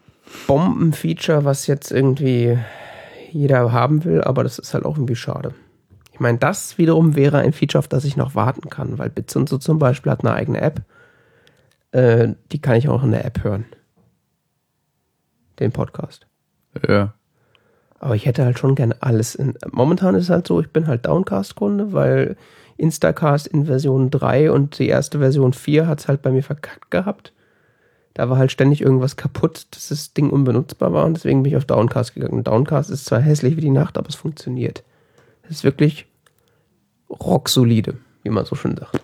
Bombenfeature, 0.48 1.44
was 1.44 1.68
jetzt 1.68 1.92
irgendwie 1.92 2.58
jeder 3.32 3.74
haben 3.74 4.06
will, 4.06 4.22
aber 4.22 4.44
das 4.44 4.60
ist 4.60 4.74
halt 4.74 4.86
auch 4.86 4.96
irgendwie 4.96 5.16
schade. 5.16 5.54
Ich 6.22 6.24
meine, 6.24 6.38
das 6.38 6.78
wiederum 6.78 7.16
wäre 7.16 7.40
ein 7.40 7.52
Feature, 7.52 7.80
auf 7.80 7.88
das 7.88 8.06
ich 8.06 8.16
noch 8.16 8.36
warten 8.36 8.70
kann, 8.70 9.00
weil 9.00 9.10
Bits 9.10 9.36
und 9.36 9.50
so 9.50 9.58
zum 9.58 9.80
Beispiel 9.80 10.12
hat 10.12 10.20
eine 10.20 10.36
eigene 10.36 10.62
App. 10.62 10.84
Äh, 11.94 12.36
die 12.52 12.62
kann 12.62 12.76
ich 12.76 12.88
auch 12.90 13.02
in 13.02 13.10
der 13.10 13.26
App 13.26 13.44
hören. 13.44 13.66
Den 15.58 15.72
Podcast. 15.72 16.28
Ja. 16.88 17.16
Aber 17.98 18.16
ich 18.16 18.28
hätte 18.28 18.46
halt 18.46 18.60
schon 18.60 18.76
gerne 18.76 18.98
alles 19.00 19.34
in. 19.34 19.56
Momentan 19.72 20.14
ist 20.14 20.26
es 20.26 20.30
halt 20.30 20.46
so, 20.46 20.62
ich 20.62 20.70
bin 20.70 20.86
halt 20.86 21.08
Downcast-Kunde, 21.08 21.92
weil 21.92 22.38
Instacast 22.78 23.48
in 23.48 23.66
Version 23.66 24.12
3 24.12 24.52
und 24.52 24.78
die 24.78 24.90
erste 24.90 25.18
Version 25.18 25.54
4 25.54 25.88
hat 25.88 26.02
es 26.02 26.08
halt 26.08 26.22
bei 26.22 26.30
mir 26.30 26.44
verkackt 26.44 26.92
gehabt. 26.92 27.34
Da 28.14 28.30
war 28.30 28.38
halt 28.38 28.52
ständig 28.52 28.82
irgendwas 28.82 29.16
kaputt, 29.16 29.66
dass 29.72 29.88
das 29.88 30.14
Ding 30.14 30.30
unbenutzbar 30.30 30.94
war 30.94 31.06
und 31.06 31.18
deswegen 31.18 31.42
bin 31.42 31.52
ich 31.52 31.58
auf 31.58 31.66
Downcast 31.66 32.14
gegangen. 32.14 32.44
Downcast 32.44 32.92
ist 32.92 33.06
zwar 33.06 33.22
hässlich 33.22 33.58
wie 33.58 33.62
die 33.62 33.72
Nacht, 33.72 33.98
aber 33.98 34.10
es 34.10 34.16
funktioniert. 34.16 34.84
Es 35.46 35.58
ist 35.58 35.64
wirklich 35.64 36.11
rocksolide, 37.20 37.98
wie 38.24 38.30
man 38.30 38.46
so 38.46 38.56
schön 38.56 38.78
sagt. 38.78 39.02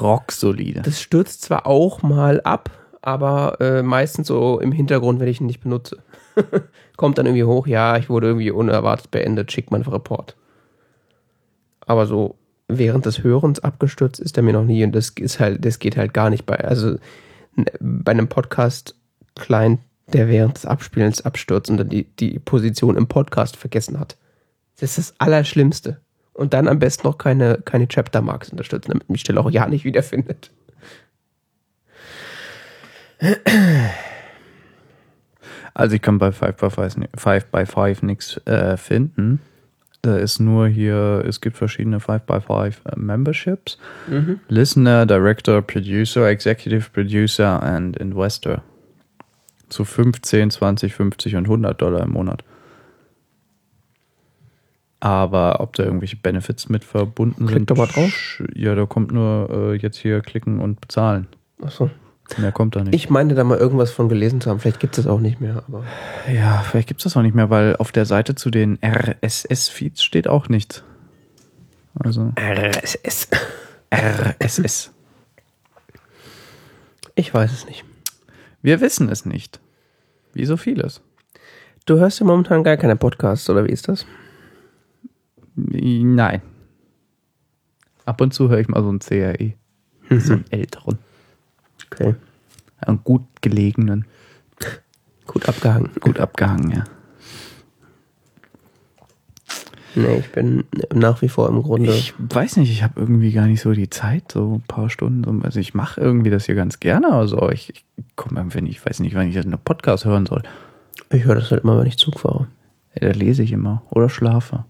Rocksolide. 0.00 0.82
Das 0.82 1.00
stürzt 1.00 1.42
zwar 1.42 1.66
auch 1.66 2.02
mal 2.02 2.40
ab, 2.40 2.70
aber 3.02 3.60
äh, 3.60 3.82
meistens 3.82 4.26
so 4.26 4.58
im 4.60 4.72
Hintergrund, 4.72 5.20
wenn 5.20 5.28
ich 5.28 5.40
ihn 5.40 5.46
nicht 5.46 5.62
benutze. 5.62 5.98
Kommt 6.96 7.18
dann 7.18 7.26
irgendwie 7.26 7.44
hoch, 7.44 7.66
ja, 7.66 7.96
ich 7.96 8.08
wurde 8.08 8.28
irgendwie 8.28 8.50
unerwartet 8.50 9.10
beendet, 9.10 9.52
schickt 9.52 9.70
man 9.70 9.82
einen 9.82 9.92
Report. 9.92 10.36
Aber 11.80 12.06
so 12.06 12.36
während 12.66 13.06
des 13.06 13.22
Hörens 13.22 13.60
abgestürzt 13.60 14.20
ist 14.20 14.36
er 14.36 14.42
mir 14.42 14.52
noch 14.52 14.64
nie 14.64 14.84
und 14.84 14.92
das 14.92 15.10
ist 15.10 15.40
halt, 15.40 15.64
das 15.64 15.78
geht 15.78 15.96
halt 15.96 16.12
gar 16.12 16.28
nicht 16.28 16.44
bei, 16.44 16.56
also 16.56 16.96
bei 17.80 18.12
einem 18.12 18.28
Podcast-Client, 18.28 19.80
der 20.12 20.28
während 20.28 20.56
des 20.56 20.66
Abspielens 20.66 21.24
abstürzt 21.24 21.70
und 21.70 21.78
dann 21.78 21.88
die, 21.88 22.04
die 22.04 22.38
Position 22.38 22.96
im 22.96 23.06
Podcast 23.08 23.56
vergessen 23.56 23.98
hat. 23.98 24.16
Das 24.80 24.90
ist 24.90 24.98
das 24.98 25.14
Allerschlimmste. 25.18 26.00
Und 26.38 26.54
dann 26.54 26.68
am 26.68 26.78
besten 26.78 27.06
noch 27.06 27.18
keine, 27.18 27.58
keine 27.64 27.88
Chapter-Marks 27.88 28.50
unterstützen, 28.50 28.92
damit 28.92 29.10
mich 29.10 29.22
Stelle 29.22 29.40
auch 29.40 29.50
ja 29.50 29.66
nicht 29.66 29.84
wiederfindet. 29.84 30.50
Also 35.74 35.94
ich 35.96 36.02
kann 36.02 36.18
bei 36.18 36.32
5 36.32 36.56
by 36.56 36.70
5, 36.70 36.96
ni- 36.96 37.08
5 37.16 37.46
by 37.46 37.66
5 37.66 38.02
nichts 38.02 38.36
äh, 38.46 38.76
finden. 38.76 39.40
Da 40.02 40.16
ist 40.16 40.38
nur 40.38 40.68
hier, 40.68 41.24
es 41.26 41.40
gibt 41.40 41.56
verschiedene 41.56 42.00
5 42.00 42.22
by 42.22 42.40
5 42.40 42.82
äh, 42.84 42.96
Memberships. 42.98 43.78
Listener, 44.48 45.06
Director, 45.06 45.60
Producer, 45.62 46.28
Executive 46.28 46.90
Producer 46.90 47.62
and 47.62 47.96
Investor. 47.96 48.62
Zu 49.68 49.84
15, 49.84 50.50
20, 50.50 50.94
50 50.94 51.36
und 51.36 51.44
100 51.44 51.80
Dollar 51.80 52.02
im 52.04 52.10
Monat. 52.12 52.42
Aber 55.00 55.60
ob 55.60 55.74
da 55.74 55.84
irgendwelche 55.84 56.16
Benefits 56.16 56.68
mit 56.68 56.84
verbunden 56.84 57.46
Klick 57.46 57.58
sind? 57.58 57.70
doch 57.70 57.76
mal 57.76 57.86
drauf. 57.86 58.42
Ja, 58.54 58.74
da 58.74 58.86
kommt 58.86 59.12
nur 59.12 59.48
äh, 59.50 59.74
jetzt 59.76 59.98
hier 59.98 60.20
klicken 60.20 60.60
und 60.60 60.80
bezahlen. 60.80 61.28
Achso. 61.62 61.90
Mehr 62.36 62.52
kommt 62.52 62.76
da 62.76 62.84
nicht. 62.84 62.94
Ich 62.94 63.08
meinte 63.08 63.34
da 63.34 63.42
mal 63.42 63.56
irgendwas 63.56 63.90
von 63.90 64.08
gelesen 64.08 64.40
zu 64.40 64.50
haben. 64.50 64.60
Vielleicht 64.60 64.80
gibt 64.80 64.98
es 64.98 65.04
das 65.04 65.10
auch 65.10 65.20
nicht 65.20 65.40
mehr, 65.40 65.62
aber. 65.66 65.84
Ja, 66.30 66.58
vielleicht 66.58 66.88
gibt 66.88 67.00
es 67.00 67.04
das 67.04 67.16
auch 67.16 67.22
nicht 67.22 67.34
mehr, 67.34 67.48
weil 67.48 67.76
auf 67.76 67.90
der 67.90 68.04
Seite 68.04 68.34
zu 68.34 68.50
den 68.50 68.78
RSS-Feeds 68.84 70.02
steht 70.02 70.28
auch 70.28 70.48
nichts. 70.48 70.84
Also 71.94 72.32
RSS. 72.38 73.28
RSS. 73.94 74.92
Ich 77.14 77.32
weiß 77.32 77.50
es 77.52 77.66
nicht. 77.66 77.84
Wir 78.62 78.80
wissen 78.80 79.08
es 79.08 79.24
nicht. 79.24 79.60
Wie 80.34 80.44
so 80.44 80.56
vieles. 80.56 81.00
Du 81.86 81.98
hörst 81.98 82.20
ja 82.20 82.26
momentan 82.26 82.62
gar 82.62 82.76
keine 82.76 82.96
Podcasts, 82.96 83.48
oder 83.48 83.64
wie 83.64 83.72
ist 83.72 83.88
das? 83.88 84.04
Nein. 85.66 86.42
Ab 88.04 88.20
und 88.20 88.32
zu 88.32 88.48
höre 88.48 88.60
ich 88.60 88.68
mal 88.68 88.82
so 88.82 88.88
einen 88.88 89.00
CRE. 89.00 89.52
So 90.20 90.32
einen 90.34 90.44
älteren. 90.50 90.98
Okay. 91.92 92.14
Einen 92.80 93.04
gut 93.04 93.22
gelegenen. 93.42 94.06
Gut 95.26 95.46
abgehangen. 95.48 95.90
Gut 96.00 96.18
abgehangen, 96.20 96.70
ja. 96.70 96.84
Nee, 99.94 100.18
ich 100.18 100.30
bin 100.32 100.64
nach 100.94 101.22
wie 101.22 101.28
vor 101.28 101.48
im 101.48 101.62
Grunde. 101.62 101.90
Ich 101.92 102.14
weiß 102.18 102.56
nicht, 102.58 102.70
ich 102.70 102.82
habe 102.82 103.00
irgendwie 103.00 103.32
gar 103.32 103.46
nicht 103.46 103.60
so 103.60 103.72
die 103.72 103.90
Zeit, 103.90 104.32
so 104.32 104.54
ein 104.56 104.62
paar 104.68 104.90
Stunden. 104.90 105.24
so- 105.24 105.44
Also 105.44 105.58
ich 105.60 105.74
mache 105.74 106.00
irgendwie 106.00 106.30
das 106.30 106.46
hier 106.46 106.54
ganz 106.54 106.78
gerne, 106.80 107.08
also 107.12 107.50
ich, 107.50 107.70
ich 107.70 107.84
komme 108.16 108.46
wenn 108.54 108.66
ich 108.66 108.84
weiß 108.84 109.00
nicht, 109.00 109.14
wann 109.14 109.28
ich 109.28 109.38
einen 109.38 109.58
Podcast 109.58 110.04
hören 110.04 110.26
soll. 110.26 110.42
Ich 111.10 111.24
höre 111.24 111.34
das 111.34 111.50
halt 111.50 111.64
immer, 111.64 111.78
wenn 111.78 111.86
ich 111.86 111.96
Zug 111.98 112.20
fahre. 112.20 112.46
Ja, 112.94 113.08
da 113.08 113.18
lese 113.18 113.42
ich 113.42 113.52
immer 113.52 113.82
oder 113.90 114.08
schlafe. 114.08 114.64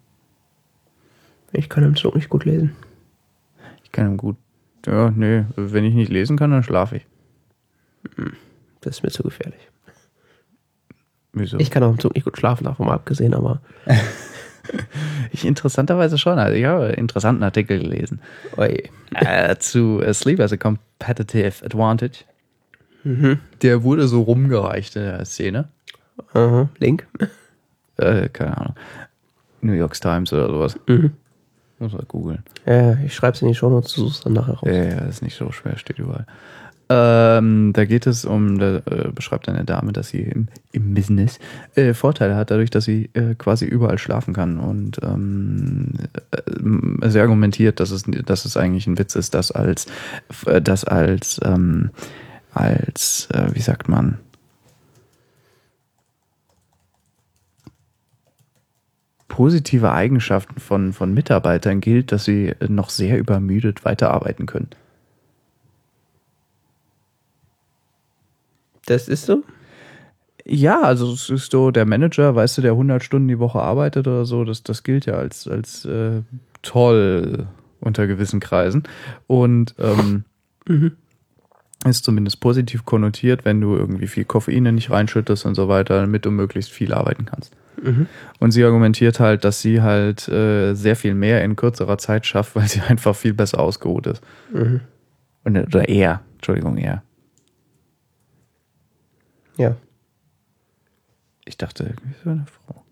Ich 1.52 1.68
kann 1.68 1.84
im 1.84 1.96
Zug 1.96 2.14
nicht 2.14 2.28
gut 2.28 2.44
lesen. 2.44 2.76
Ich 3.84 3.92
kann 3.92 4.16
gut. 4.16 4.36
Ja, 4.86 5.10
nee, 5.10 5.44
wenn 5.56 5.84
ich 5.84 5.94
nicht 5.94 6.10
lesen 6.10 6.36
kann, 6.36 6.50
dann 6.50 6.62
schlafe 6.62 6.96
ich. 6.96 7.06
Das 8.80 8.96
ist 8.96 9.02
mir 9.02 9.10
zu 9.10 9.22
gefährlich. 9.22 9.60
Wieso? 11.32 11.58
Ich 11.58 11.70
kann 11.70 11.82
auch 11.82 11.90
im 11.90 11.98
Zug 11.98 12.14
nicht 12.14 12.24
gut 12.24 12.38
schlafen, 12.38 12.64
davon 12.64 12.86
mal 12.86 12.94
abgesehen, 12.94 13.34
aber. 13.34 13.60
Ich 15.30 15.46
interessanterweise 15.46 16.18
schon. 16.18 16.38
Also 16.38 16.54
ich 16.54 16.64
habe 16.64 16.86
einen 16.86 16.94
interessanten 16.94 17.42
Artikel 17.42 17.78
gelesen 17.78 18.20
Oi. 18.56 18.82
äh, 19.14 19.56
zu 19.56 20.02
Sleep 20.12 20.40
as 20.40 20.52
a 20.52 20.56
Competitive 20.56 21.64
Advantage. 21.64 22.24
Mhm. 23.04 23.38
Der 23.62 23.82
wurde 23.82 24.08
so 24.08 24.22
rumgereicht 24.22 24.96
in 24.96 25.02
der 25.02 25.24
Szene. 25.24 25.68
Aha. 26.34 26.68
Link. 26.78 27.06
Äh, 27.96 28.28
keine 28.28 28.56
Ahnung. 28.58 28.74
New 29.60 29.72
York 29.72 29.94
Times 30.00 30.32
oder 30.32 30.48
sowas. 30.48 30.78
Mhm. 30.86 31.12
Muss 31.78 31.92
man 31.92 32.04
googeln. 32.08 32.42
Ja, 32.66 32.98
ich 33.04 33.14
schreibe 33.14 33.36
es 33.36 33.42
in 33.42 33.48
die 33.48 33.54
Show 33.54 33.70
Notes, 33.70 33.94
du 33.94 34.02
suchst 34.02 34.26
dann 34.26 34.32
nachher 34.32 34.54
raus. 34.54 34.68
Ja, 34.68 34.84
ja, 34.84 34.98
ist 35.06 35.22
nicht 35.22 35.36
so 35.36 35.52
schwer, 35.52 35.78
steht 35.78 35.98
überall. 35.98 36.26
Ähm, 36.90 37.72
da 37.74 37.84
geht 37.84 38.06
es 38.06 38.24
um, 38.24 38.58
da 38.58 38.76
äh, 38.76 39.10
beschreibt 39.14 39.48
eine 39.48 39.64
Dame, 39.64 39.92
dass 39.92 40.08
sie 40.08 40.22
im, 40.22 40.48
im 40.72 40.94
Business 40.94 41.38
äh, 41.74 41.92
Vorteile 41.92 42.34
hat, 42.34 42.50
dadurch, 42.50 42.70
dass 42.70 42.84
sie 42.84 43.10
äh, 43.12 43.34
quasi 43.34 43.66
überall 43.66 43.98
schlafen 43.98 44.32
kann. 44.32 44.58
Und 44.58 44.98
ähm, 45.02 45.92
äh, 46.30 47.10
sie 47.10 47.20
argumentiert, 47.20 47.80
dass 47.80 47.90
es, 47.90 48.04
dass 48.24 48.46
es 48.46 48.56
eigentlich 48.56 48.86
ein 48.86 48.98
Witz 48.98 49.16
ist, 49.16 49.34
das 49.34 49.50
als, 49.52 49.86
äh, 50.46 50.62
das 50.62 50.84
als, 50.84 51.38
ähm, 51.44 51.90
als, 52.54 53.28
äh, 53.34 53.50
wie 53.52 53.60
sagt 53.60 53.88
man, 53.88 54.18
positive 59.38 59.92
Eigenschaften 59.92 60.58
von, 60.58 60.92
von 60.92 61.14
Mitarbeitern 61.14 61.80
gilt, 61.80 62.10
dass 62.10 62.24
sie 62.24 62.56
noch 62.66 62.90
sehr 62.90 63.20
übermüdet 63.20 63.84
weiterarbeiten 63.84 64.46
können. 64.46 64.70
Das 68.86 69.06
ist 69.06 69.26
so? 69.26 69.44
Ja, 70.44 70.82
also 70.82 71.12
es 71.12 71.30
ist 71.30 71.52
so, 71.52 71.70
der 71.70 71.86
Manager, 71.86 72.34
weißt 72.34 72.58
du, 72.58 72.62
der 72.62 72.72
100 72.72 73.04
Stunden 73.04 73.28
die 73.28 73.38
Woche 73.38 73.60
arbeitet 73.60 74.08
oder 74.08 74.24
so, 74.24 74.42
das, 74.42 74.64
das 74.64 74.82
gilt 74.82 75.06
ja 75.06 75.14
als, 75.14 75.46
als 75.46 75.84
äh, 75.84 76.22
toll 76.62 77.46
unter 77.78 78.08
gewissen 78.08 78.40
Kreisen. 78.40 78.82
Und 79.28 79.76
ähm, 79.78 80.24
Mhm. 80.66 80.96
Ist 81.84 82.04
zumindest 82.04 82.40
positiv 82.40 82.84
konnotiert, 82.84 83.44
wenn 83.44 83.60
du 83.60 83.76
irgendwie 83.76 84.08
viel 84.08 84.24
Koffein 84.24 84.74
nicht 84.74 84.90
reinschüttest 84.90 85.46
und 85.46 85.54
so 85.54 85.68
weiter, 85.68 86.00
damit 86.00 86.24
du 86.24 86.30
möglichst 86.30 86.72
viel 86.72 86.92
arbeiten 86.92 87.24
kannst. 87.24 87.54
Mhm. 87.82 88.06
Und 88.40 88.50
sie 88.50 88.64
argumentiert 88.64 89.20
halt, 89.20 89.44
dass 89.44 89.62
sie 89.62 89.80
halt 89.82 90.28
äh, 90.28 90.74
sehr 90.74 90.96
viel 90.96 91.14
mehr 91.14 91.44
in 91.44 91.54
kürzerer 91.54 91.98
Zeit 91.98 92.26
schafft, 92.26 92.54
weil 92.56 92.68
sie 92.68 92.80
einfach 92.80 93.14
viel 93.14 93.34
besser 93.34 93.60
ausgeruht 93.60 94.06
ist. 94.06 94.22
Mhm. 94.52 94.80
Und, 95.44 95.56
oder 95.56 95.88
er, 95.88 96.22
Entschuldigung, 96.34 96.76
er. 96.78 97.02
Ja. 99.56 99.76
Ich 101.44 101.56
dachte, 101.56 101.84
irgendwie 101.84 102.14
so 102.22 102.30
eine 102.30 102.46
Frau. 102.46 102.84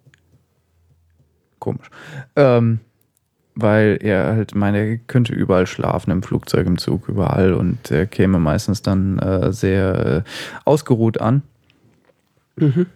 Komisch. 1.58 1.90
Ähm, 2.36 2.80
weil 3.56 3.98
er 4.00 4.26
halt 4.36 4.54
meine, 4.54 4.78
er 4.78 4.96
könnte 4.98 5.34
überall 5.34 5.66
schlafen, 5.66 6.10
im 6.12 6.22
Flugzeug, 6.22 6.66
im 6.66 6.78
Zug, 6.78 7.08
überall 7.08 7.54
und 7.54 7.90
er 7.90 8.06
käme 8.06 8.38
meistens 8.38 8.82
dann 8.82 9.18
äh, 9.18 9.52
sehr 9.52 10.06
äh, 10.06 10.22
ausgeruht 10.64 11.20
an 11.20 11.42
Mhm. 12.58 12.86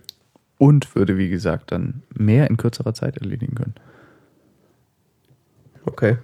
und 0.57 0.95
würde, 0.95 1.19
wie 1.19 1.29
gesagt, 1.29 1.71
dann 1.71 2.03
mehr 2.15 2.49
in 2.49 2.57
kürzerer 2.57 2.95
Zeit 2.95 3.19
erledigen 3.19 3.55
können. 3.55 3.75
Okay. 5.85 6.17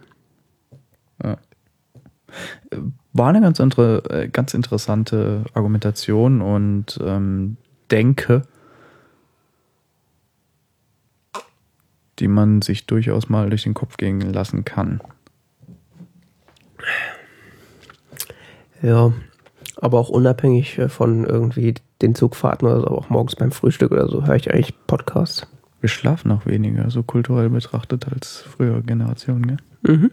War 3.12 3.29
eine 3.29 3.40
ganz, 3.40 3.59
inter 3.59 4.11
äh, 4.11 4.29
ganz 4.29 4.55
interessante 4.55 5.44
Argumentation 5.55 6.42
und 6.42 6.99
ähm, 7.03 7.57
denke, 7.90 8.42
die 12.18 12.29
man 12.29 12.62
sich 12.62 12.87
durchaus 12.87 13.29
mal 13.29 13.50
durch 13.50 13.64
den 13.64 13.74
Kopf 13.74 13.96
gehen 13.96 14.20
lassen 14.20 14.64
kann. 14.64 15.00
Ja. 18.83 19.12
Aber 19.79 19.98
auch 19.98 20.09
unabhängig 20.09 20.79
äh, 20.79 20.88
von 20.88 21.24
irgendwie 21.24 21.74
den 22.00 22.14
Zugfahrten 22.14 22.66
oder 22.66 22.81
so, 22.81 22.87
aber 22.87 22.98
auch 22.98 23.11
morgens 23.11 23.37
beim 23.37 23.52
Frühstück 23.52 23.92
oder 23.92 24.09
so, 24.09 24.26
höre 24.26 24.37
ich 24.37 24.52
eigentlich 24.52 24.74
Podcasts. 24.87 25.46
Wir 25.81 25.88
schlafen 25.88 26.31
auch 26.33 26.46
weniger, 26.46 26.90
so 26.90 27.02
kulturell 27.02 27.50
betrachtet, 27.50 28.09
als 28.09 28.38
frühere 28.40 28.83
Generationen. 28.83 29.46
Gell? 29.46 29.96
Mhm. 29.96 30.11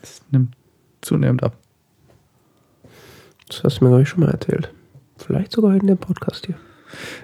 Das 0.00 0.22
nimmt 0.30 0.56
zunehmend 1.02 1.42
ab. 1.42 1.56
Das 3.48 3.62
hast 3.62 3.80
du 3.80 3.84
mir, 3.84 3.90
glaube 3.90 4.02
ich, 4.02 4.08
schon 4.08 4.20
mal 4.20 4.30
erzählt. 4.30 4.72
Vielleicht 5.18 5.52
sogar 5.52 5.74
in 5.74 5.86
dem 5.86 5.98
Podcast 5.98 6.46
hier. 6.46 6.56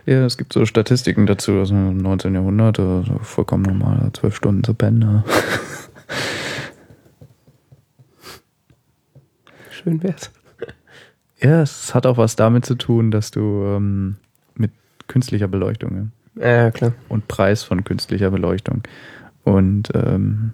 Ja, 0.07 0.25
es 0.25 0.37
gibt 0.37 0.53
so 0.53 0.66
Statistiken 0.66 1.27
dazu, 1.27 1.53
also 1.53 1.75
im 1.75 1.98
19. 1.98 2.35
Jahrhundert, 2.35 2.79
also 2.81 3.18
vollkommen 3.22 3.62
normal, 3.62 4.11
zwölf 4.12 4.37
Stunden 4.37 4.64
zu 4.64 4.75
pennen. 4.75 4.98
ne? 4.98 5.25
Schön 9.70 10.03
wär's. 10.03 10.31
Ja, 11.40 11.62
es 11.62 11.94
hat 11.94 12.07
auch 12.07 12.18
was 12.18 12.37
damit 12.37 12.64
zu 12.64 12.77
tun, 12.77 13.11
dass 13.11 13.31
du 13.33 13.64
ähm, 13.64 14.16
mit 14.55 14.70
künstlicher 15.09 15.48
Beleuchtung 15.48 16.12
ja, 16.37 16.46
Ja, 16.64 16.70
klar. 16.70 16.92
und 17.09 17.27
Preis 17.27 17.64
von 17.64 17.83
künstlicher 17.83 18.31
Beleuchtung 18.31 18.83
und 19.42 19.90
ähm, 19.94 20.53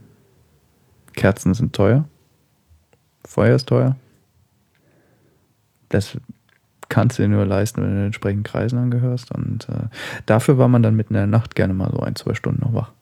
Kerzen 1.12 1.52
sind 1.52 1.74
teuer, 1.74 2.08
Feuer 3.26 3.56
ist 3.56 3.68
teuer. 3.68 3.96
Das 5.90 6.16
kannst 6.88 7.18
du 7.18 7.22
dir 7.22 7.28
nur 7.28 7.44
leisten, 7.44 7.82
wenn 7.82 7.90
du 7.90 7.96
den 7.96 8.06
entsprechenden 8.06 8.44
Kreisen 8.44 8.78
angehörst 8.78 9.32
und 9.32 9.68
äh, 9.68 9.88
dafür 10.26 10.58
war 10.58 10.68
man 10.68 10.82
dann 10.82 10.96
mitten 10.96 11.14
in 11.14 11.20
der 11.20 11.26
Nacht 11.26 11.54
gerne 11.54 11.74
mal 11.74 11.90
so 11.90 12.00
ein, 12.00 12.16
zwei 12.16 12.34
Stunden 12.34 12.62
noch 12.62 12.74
wach. 12.74 12.92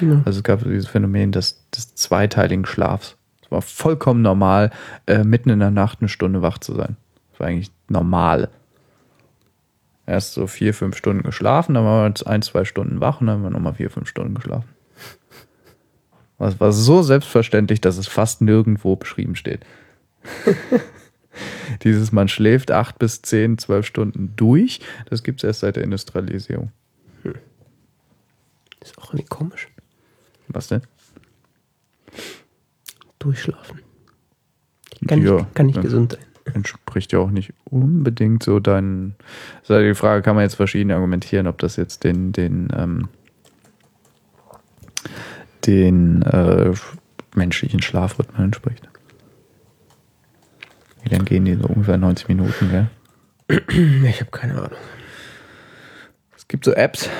Ja. 0.00 0.22
Also 0.24 0.38
es 0.38 0.44
gab 0.44 0.62
dieses 0.64 0.88
Phänomen 0.88 1.32
des, 1.32 1.64
des 1.70 1.94
zweiteiligen 1.94 2.66
Schlafs. 2.66 3.16
Es 3.42 3.50
war 3.50 3.62
vollkommen 3.62 4.22
normal, 4.22 4.70
äh, 5.06 5.24
mitten 5.24 5.50
in 5.50 5.60
der 5.60 5.70
Nacht 5.70 5.98
eine 6.00 6.08
Stunde 6.08 6.42
wach 6.42 6.58
zu 6.58 6.74
sein. 6.74 6.96
Das 7.32 7.40
war 7.40 7.46
eigentlich 7.46 7.70
normal. 7.88 8.50
Erst 10.06 10.34
so 10.34 10.46
vier, 10.46 10.74
fünf 10.74 10.96
Stunden 10.96 11.22
geschlafen, 11.22 11.74
dann 11.74 11.84
waren 11.84 12.14
wir 12.14 12.26
ein, 12.26 12.42
zwei 12.42 12.64
Stunden 12.64 13.00
wach 13.00 13.20
und 13.20 13.26
dann 13.26 13.36
haben 13.36 13.42
wir 13.42 13.50
nochmal 13.50 13.74
vier, 13.74 13.90
fünf 13.90 14.08
Stunden 14.08 14.34
geschlafen. 14.34 14.68
Das 16.38 16.60
war 16.60 16.72
so 16.72 17.02
selbstverständlich, 17.02 17.80
dass 17.80 17.98
es 17.98 18.06
fast 18.06 18.42
nirgendwo 18.42 18.96
beschrieben 18.96 19.34
steht. 19.34 19.66
Dieses, 21.82 22.12
man 22.12 22.28
schläft 22.28 22.70
acht 22.70 22.98
bis 22.98 23.22
zehn, 23.22 23.58
zwölf 23.58 23.86
Stunden 23.86 24.32
durch, 24.36 24.80
das 25.10 25.22
gibt 25.22 25.40
es 25.40 25.44
erst 25.44 25.60
seit 25.60 25.76
der 25.76 25.84
Industrialisierung. 25.84 26.72
Ist 28.80 28.98
auch 28.98 29.12
irgendwie 29.12 29.26
komisch. 29.26 29.68
Was 30.48 30.68
denn? 30.68 30.82
Durchschlafen. 33.18 33.80
Kann, 35.06 35.22
Ja, 35.22 35.34
nicht, 35.36 35.54
kann 35.54 35.66
nicht 35.66 35.82
gesund 35.82 36.12
sein. 36.12 36.54
entspricht 36.54 37.12
ja 37.12 37.18
auch 37.18 37.30
nicht 37.30 37.52
unbedingt 37.64 38.42
so 38.42 38.60
deinen. 38.60 39.14
Halt 39.68 39.86
die 39.86 39.94
Frage, 39.94 40.22
kann 40.22 40.36
man 40.36 40.44
jetzt 40.44 40.54
verschieden 40.54 40.90
argumentieren, 40.90 41.46
ob 41.46 41.58
das 41.58 41.76
jetzt 41.76 42.04
den, 42.04 42.32
den, 42.32 42.68
ähm, 42.76 43.08
den 45.66 46.22
äh, 46.22 46.72
menschlichen 47.34 47.82
Schlafrhythmen 47.82 48.44
entspricht. 48.44 48.88
Gehen 51.28 51.44
die 51.44 51.56
so 51.56 51.66
ungefähr 51.68 51.98
90 51.98 52.28
Minuten, 52.28 52.70
gell? 52.70 52.86
Ich 54.08 54.20
habe 54.20 54.30
keine 54.30 54.54
Ahnung. 54.54 54.78
Es 56.34 56.48
gibt 56.48 56.64
so 56.64 56.72
Apps, 56.72 57.10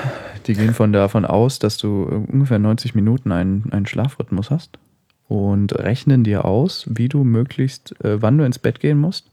die 0.47 0.55
gehen 0.55 0.73
von 0.73 0.91
davon 0.91 1.25
aus, 1.25 1.59
dass 1.59 1.77
du 1.77 2.05
ungefähr 2.05 2.57
90 2.57 2.95
Minuten 2.95 3.31
einen, 3.31 3.71
einen 3.71 3.85
Schlafrhythmus 3.85 4.49
hast 4.49 4.79
und 5.27 5.77
rechnen 5.77 6.23
dir 6.23 6.43
aus, 6.45 6.87
wie 6.89 7.07
du 7.07 7.23
möglichst, 7.23 8.03
äh, 8.03 8.19
wann 8.19 8.39
du 8.39 8.45
ins 8.45 8.57
Bett 8.57 8.79
gehen 8.79 8.97
musst. 8.97 9.29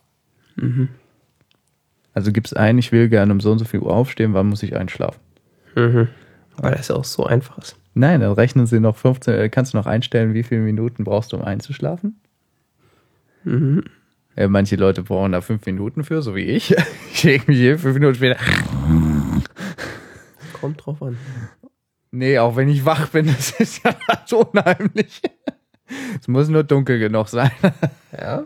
Mhm. 0.57 0.91
Also 2.12 2.31
gibst 2.31 2.55
ein, 2.55 2.77
ich 2.77 2.93
will 2.93 3.09
gerne 3.09 3.33
um 3.33 3.41
so 3.41 3.53
und 3.53 3.59
so 3.59 3.65
viel 3.65 3.81
Uhr 3.81 3.95
aufstehen, 3.95 4.35
wann 4.35 4.49
muss 4.49 4.62
ich 4.62 4.77
einschlafen? 4.77 5.21
Mhm. 5.75 6.09
Weil 6.59 6.75
das 6.75 6.89
ja 6.89 6.97
auch 6.97 7.05
so 7.05 7.25
einfach 7.25 7.57
ist. 7.57 7.79
Nein, 7.95 8.21
dann 8.21 8.33
rechnen 8.33 8.67
sie 8.67 8.81
noch 8.81 8.99
15, 8.99 9.35
äh, 9.35 9.49
kannst 9.49 9.73
du 9.73 9.79
noch 9.79 9.87
einstellen, 9.87 10.35
wie 10.35 10.43
viele 10.43 10.61
Minuten 10.61 11.05
brauchst 11.05 11.33
du, 11.33 11.39
um 11.39 11.45
einzuschlafen? 11.45 12.21
Mhm. 13.45 13.85
Äh, 14.37 14.49
manche 14.49 14.77
Leute 14.77 15.03
brauchen 15.03 15.33
da 15.33 15.40
fünf 15.40 15.64
Minuten 15.66 16.05
für, 16.05 16.22
so 16.22 16.35
wie 16.35 16.44
ich. 16.44 16.75
Ich 17.12 17.25
leg 17.25 17.49
mich 17.49 17.57
hier 17.57 17.79
fünf 17.79 17.94
Minuten 17.94 18.14
später. 18.16 18.38
Kommt 20.61 20.85
drauf 20.85 21.03
an. 21.03 21.16
Nee, 22.11 22.38
auch 22.38 22.57
wenn 22.57 22.68
ich 22.68 22.85
wach 22.85 23.09
bin, 23.09 23.27
das 23.37 23.59
ist 23.59 23.83
ja 23.83 23.96
so 24.27 24.44
unheimlich. 24.44 25.22
Es 26.20 26.29
muss 26.29 26.49
nur 26.49 26.62
dunkel 26.62 26.99
genug 26.99 27.29
sein. 27.29 27.51
Ja? 28.12 28.44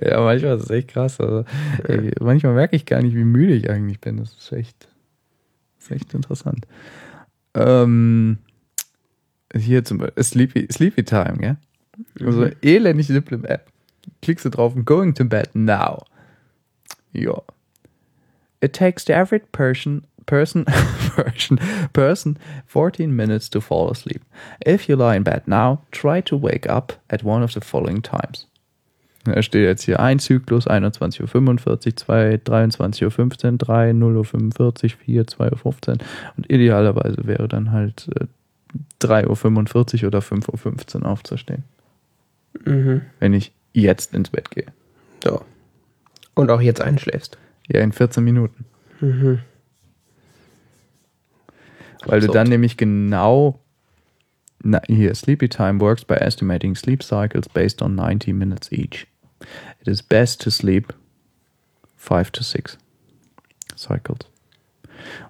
Ja, 0.00 0.20
manchmal 0.20 0.56
ist 0.56 0.64
es 0.64 0.70
echt 0.70 0.88
krass. 0.88 1.20
Also, 1.20 1.44
ey, 1.84 2.12
manchmal 2.20 2.54
merke 2.54 2.76
ich 2.76 2.86
gar 2.86 3.02
nicht, 3.02 3.16
wie 3.16 3.24
müde 3.24 3.54
ich 3.54 3.68
eigentlich 3.68 4.00
bin. 4.00 4.18
Das 4.18 4.32
ist 4.34 4.52
echt, 4.52 4.88
das 5.76 5.86
ist 5.86 5.90
echt 5.90 6.14
interessant. 6.14 6.66
Ähm, 7.54 8.38
hier 9.54 9.84
zum 9.84 9.98
Beispiel 9.98 10.22
Sleepy, 10.22 10.68
Sleepy 10.70 11.02
Time, 11.04 11.38
gell? 11.38 11.56
Also 12.24 12.50
elendig 12.62 13.06
simple 13.08 13.48
App. 13.48 13.72
Klickst 14.26 14.44
du 14.44 14.50
drauf, 14.50 14.74
going 14.84 15.14
to 15.14 15.24
bed 15.24 15.54
now. 15.54 16.04
Ja. 17.12 17.42
It 18.60 18.72
takes 18.72 19.04
the 19.04 19.14
average 19.14 19.44
person 19.52 20.04
person 20.26 20.64
person 21.14 21.60
person 21.92 22.36
14 22.66 23.14
minutes 23.14 23.48
to 23.50 23.60
fall 23.60 23.88
asleep. 23.88 24.22
If 24.66 24.88
you 24.88 24.96
lie 24.96 25.14
in 25.14 25.22
bed 25.22 25.46
now, 25.46 25.82
try 25.92 26.20
to 26.22 26.36
wake 26.36 26.68
up 26.68 26.94
at 27.08 27.22
one 27.22 27.44
of 27.44 27.52
the 27.52 27.60
following 27.60 28.02
times. 28.02 28.48
Da 29.22 29.40
steht 29.42 29.62
jetzt 29.62 29.84
hier 29.84 30.00
ein 30.00 30.18
Zyklus, 30.18 30.66
21.45 30.66 31.68
Uhr, 31.68 31.80
2, 31.80 32.40
23.15 32.44 33.52
Uhr, 33.52 33.58
3, 33.58 33.90
0.45 33.92 34.58
Uhr, 34.58 34.98
4, 35.04 35.24
2.15 35.24 35.88
Uhr 35.88 35.98
und 36.36 36.50
idealerweise 36.50 37.28
wäre 37.28 37.46
dann 37.46 37.70
halt 37.70 38.08
äh, 38.20 38.26
3.45 39.06 40.02
Uhr 40.02 40.08
oder 40.08 40.18
5.15 40.18 41.02
Uhr 41.02 41.06
aufzustehen. 41.08 41.62
Mhm. 42.64 43.02
Wenn 43.20 43.32
ich 43.32 43.52
jetzt 43.76 44.14
ins 44.14 44.30
Bett 44.30 44.50
gehe. 44.50 44.66
So. 45.22 45.42
Und 46.34 46.50
auch 46.50 46.60
jetzt 46.60 46.80
einschläfst. 46.80 47.38
Ja, 47.68 47.80
in 47.80 47.92
14 47.92 48.22
Minuten. 48.22 48.64
Mhm. 49.00 49.40
Weil 52.04 52.20
du 52.20 52.26
Absurd. 52.26 52.34
dann 52.34 52.48
nämlich 52.48 52.76
genau. 52.76 53.60
Na, 54.62 54.80
hier, 54.86 55.14
Sleepy 55.14 55.48
Time 55.48 55.80
works 55.80 56.04
by 56.04 56.14
estimating 56.14 56.74
sleep 56.74 57.02
cycles 57.02 57.48
based 57.48 57.82
on 57.82 57.94
90 57.94 58.32
minutes 58.32 58.72
each. 58.72 59.06
It 59.80 59.88
is 59.88 60.02
best 60.02 60.40
to 60.42 60.50
sleep 60.50 60.94
5 61.96 62.30
to 62.30 62.42
6 62.42 62.78
cycles. 63.76 64.20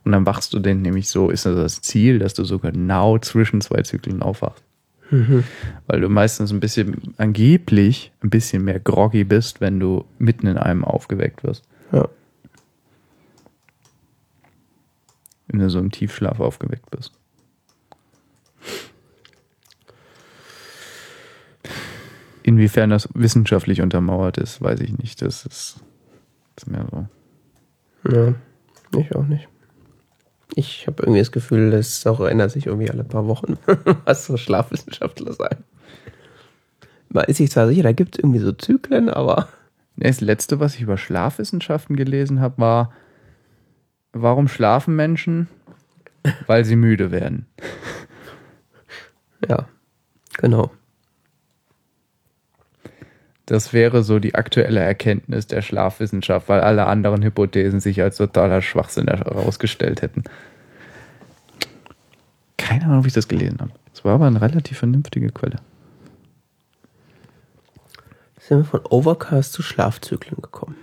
Und 0.04 0.12
dann 0.12 0.24
wachst 0.26 0.54
du 0.54 0.58
denn 0.58 0.82
nämlich 0.82 1.08
so, 1.08 1.30
ist 1.30 1.44
das 1.44 1.56
das 1.56 1.82
Ziel, 1.82 2.18
dass 2.18 2.34
du 2.34 2.44
so 2.44 2.58
genau 2.58 3.18
zwischen 3.18 3.60
zwei 3.60 3.82
Zyklen 3.82 4.22
aufwachst. 4.22 4.62
Mhm. 5.10 5.44
Weil 5.86 6.00
du 6.00 6.08
meistens 6.08 6.52
ein 6.52 6.60
bisschen, 6.60 7.14
angeblich 7.16 8.12
ein 8.22 8.30
bisschen 8.30 8.64
mehr 8.64 8.80
groggy 8.80 9.24
bist, 9.24 9.60
wenn 9.60 9.78
du 9.78 10.04
mitten 10.18 10.46
in 10.46 10.58
einem 10.58 10.84
aufgeweckt 10.84 11.44
wirst. 11.44 11.64
Ja. 11.92 12.08
Wenn 15.46 15.60
du 15.60 15.70
so 15.70 15.78
im 15.78 15.90
Tiefschlaf 15.90 16.40
aufgeweckt 16.40 16.90
bist. 16.90 17.12
Inwiefern 22.42 22.90
das 22.90 23.08
wissenschaftlich 23.14 23.80
untermauert 23.82 24.38
ist, 24.38 24.60
weiß 24.60 24.80
ich 24.80 24.96
nicht. 24.98 25.20
Das 25.22 25.46
ist, 25.46 25.80
ist 26.56 26.66
mehr 26.68 26.86
so. 26.90 27.06
Ja. 28.12 28.34
Ich 28.96 29.14
auch 29.14 29.26
nicht. 29.26 29.48
Ich 30.54 30.86
habe 30.86 31.02
irgendwie 31.02 31.20
das 31.20 31.32
Gefühl, 31.32 31.70
das 31.70 32.06
auch 32.06 32.20
ändert 32.20 32.52
sich 32.52 32.66
irgendwie 32.66 32.90
alle 32.90 33.04
paar 33.04 33.26
Wochen, 33.26 33.58
was 34.04 34.26
so 34.26 34.36
Schlafwissenschaftler 34.36 35.32
sagen. 35.32 35.64
Man 37.08 37.24
ist 37.24 37.38
sich 37.38 37.50
zwar 37.50 37.68
sicher, 37.68 37.82
da 37.82 37.92
gibt 37.92 38.14
es 38.14 38.18
irgendwie 38.20 38.38
so 38.38 38.52
Zyklen, 38.52 39.08
aber 39.08 39.48
Das 39.96 40.20
letzte, 40.20 40.60
was 40.60 40.74
ich 40.74 40.82
über 40.82 40.98
Schlafwissenschaften 40.98 41.96
gelesen 41.96 42.40
habe, 42.40 42.58
war, 42.58 42.92
warum 44.12 44.46
schlafen 44.46 44.94
Menschen? 44.94 45.48
Weil 46.46 46.64
sie 46.64 46.76
müde 46.76 47.10
werden. 47.10 47.46
ja, 49.48 49.66
genau. 50.38 50.70
Das 53.46 53.72
wäre 53.72 54.02
so 54.02 54.18
die 54.18 54.34
aktuelle 54.34 54.80
Erkenntnis 54.80 55.46
der 55.46 55.62
Schlafwissenschaft, 55.62 56.48
weil 56.48 56.60
alle 56.60 56.86
anderen 56.86 57.22
Hypothesen 57.22 57.78
sich 57.78 58.02
als 58.02 58.16
totaler 58.16 58.60
Schwachsinn 58.60 59.06
herausgestellt 59.06 60.02
hätten. 60.02 60.24
Keine 62.56 62.86
Ahnung, 62.86 63.04
wie 63.04 63.08
ich 63.08 63.14
das 63.14 63.28
gelesen 63.28 63.58
habe. 63.60 63.70
Es 63.94 64.04
war 64.04 64.14
aber 64.14 64.26
eine 64.26 64.40
relativ 64.40 64.78
vernünftige 64.78 65.30
Quelle. 65.30 65.56
Sind 68.40 68.58
wir 68.58 68.64
von 68.64 68.80
Overcast 68.90 69.52
zu 69.52 69.62
Schlafzyklen 69.62 70.42
gekommen? 70.42 70.76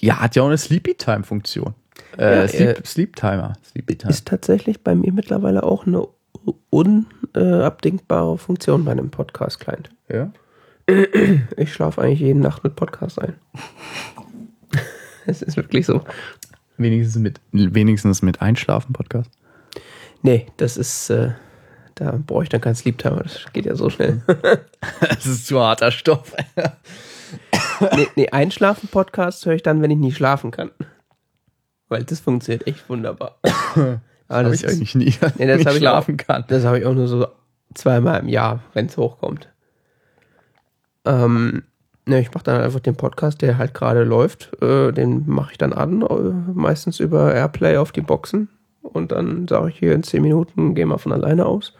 Ja, 0.00 0.20
hat 0.20 0.36
ja 0.36 0.42
auch 0.42 0.46
eine 0.46 0.58
Sleepy 0.58 0.94
Time 0.94 1.24
Funktion. 1.24 1.74
Äh, 2.16 2.36
Ja, 2.42 2.48
Sleep, 2.48 2.78
äh, 2.78 2.86
Sleep 2.86 3.16
Timer. 3.16 3.54
Sleepy 3.68 3.96
Time. 3.96 4.10
Ist 4.10 4.28
tatsächlich 4.28 4.82
bei 4.82 4.94
mir 4.94 5.12
mittlerweile 5.12 5.64
auch 5.64 5.86
eine 5.86 6.06
unabdingbare 6.70 8.38
Funktion 8.38 8.84
bei 8.84 8.92
einem 8.92 9.10
Podcast-Client. 9.10 9.90
Ja? 10.08 10.30
Ich 11.56 11.72
schlafe 11.72 12.02
eigentlich 12.02 12.20
jede 12.20 12.38
Nacht 12.38 12.64
mit 12.64 12.76
Podcast 12.76 13.20
ein. 13.20 13.34
Es 15.26 15.42
ist 15.42 15.56
wirklich 15.56 15.86
so. 15.86 16.02
Wenigstens 16.76 17.22
mit, 17.22 17.40
wenigstens 17.52 18.22
mit 18.22 18.40
Einschlafen-Podcast. 18.40 19.30
Nee, 20.22 20.46
das 20.56 20.76
ist, 20.78 21.10
äh, 21.10 21.32
da 21.94 22.18
brauche 22.26 22.44
ich 22.44 22.48
dann 22.48 22.62
keinen 22.62 22.74
Sleep 22.74 22.98
Timer. 22.98 23.22
Das 23.22 23.44
geht 23.52 23.66
ja 23.66 23.76
so 23.76 23.90
schnell. 23.90 24.22
Das 25.00 25.26
ist 25.26 25.46
zu 25.46 25.60
harter 25.60 25.92
Stoff. 25.92 26.34
nee, 27.96 28.08
nee 28.16 28.28
Einschlafen-Podcast 28.30 29.44
höre 29.44 29.54
ich 29.54 29.62
dann, 29.62 29.82
wenn 29.82 29.90
ich 29.90 29.98
nie 29.98 30.12
schlafen 30.12 30.50
kann. 30.50 30.70
Weil 31.88 32.04
das 32.04 32.20
funktioniert 32.20 32.66
echt 32.66 32.88
wunderbar. 32.88 33.38
Aber 33.44 34.00
Habe 34.28 34.50
das 34.50 34.62
ich 34.62 34.68
eigentlich 34.68 34.94
nie, 34.94 35.14
Nee, 35.36 35.46
das 35.46 35.60
ich 35.60 35.78
schlafen 35.78 36.16
kann. 36.16 36.44
Das 36.48 36.64
habe 36.64 36.78
ich 36.78 36.86
auch 36.86 36.94
nur 36.94 37.08
so 37.08 37.28
zweimal 37.74 38.20
im 38.20 38.28
Jahr, 38.28 38.62
wenn 38.72 38.86
es 38.86 38.96
hochkommt. 38.96 39.48
Ähm, 41.04 41.62
ne, 42.06 42.20
ich 42.20 42.32
mache 42.32 42.44
dann 42.44 42.60
einfach 42.60 42.80
den 42.80 42.96
Podcast, 42.96 43.42
der 43.42 43.58
halt 43.58 43.74
gerade 43.74 44.04
läuft. 44.04 44.50
Äh, 44.62 44.92
den 44.92 45.24
mache 45.26 45.52
ich 45.52 45.58
dann 45.58 45.72
an, 45.72 46.02
äh, 46.02 46.52
meistens 46.54 47.00
über 47.00 47.34
Airplay 47.34 47.76
auf 47.76 47.92
die 47.92 48.00
Boxen. 48.00 48.48
Und 48.82 49.12
dann 49.12 49.46
sage 49.48 49.68
ich 49.70 49.78
hier 49.78 49.94
in 49.94 50.02
10 50.02 50.22
Minuten, 50.22 50.74
geh 50.74 50.84
mal 50.84 50.98
von 50.98 51.12
alleine 51.12 51.46
aus. 51.46 51.74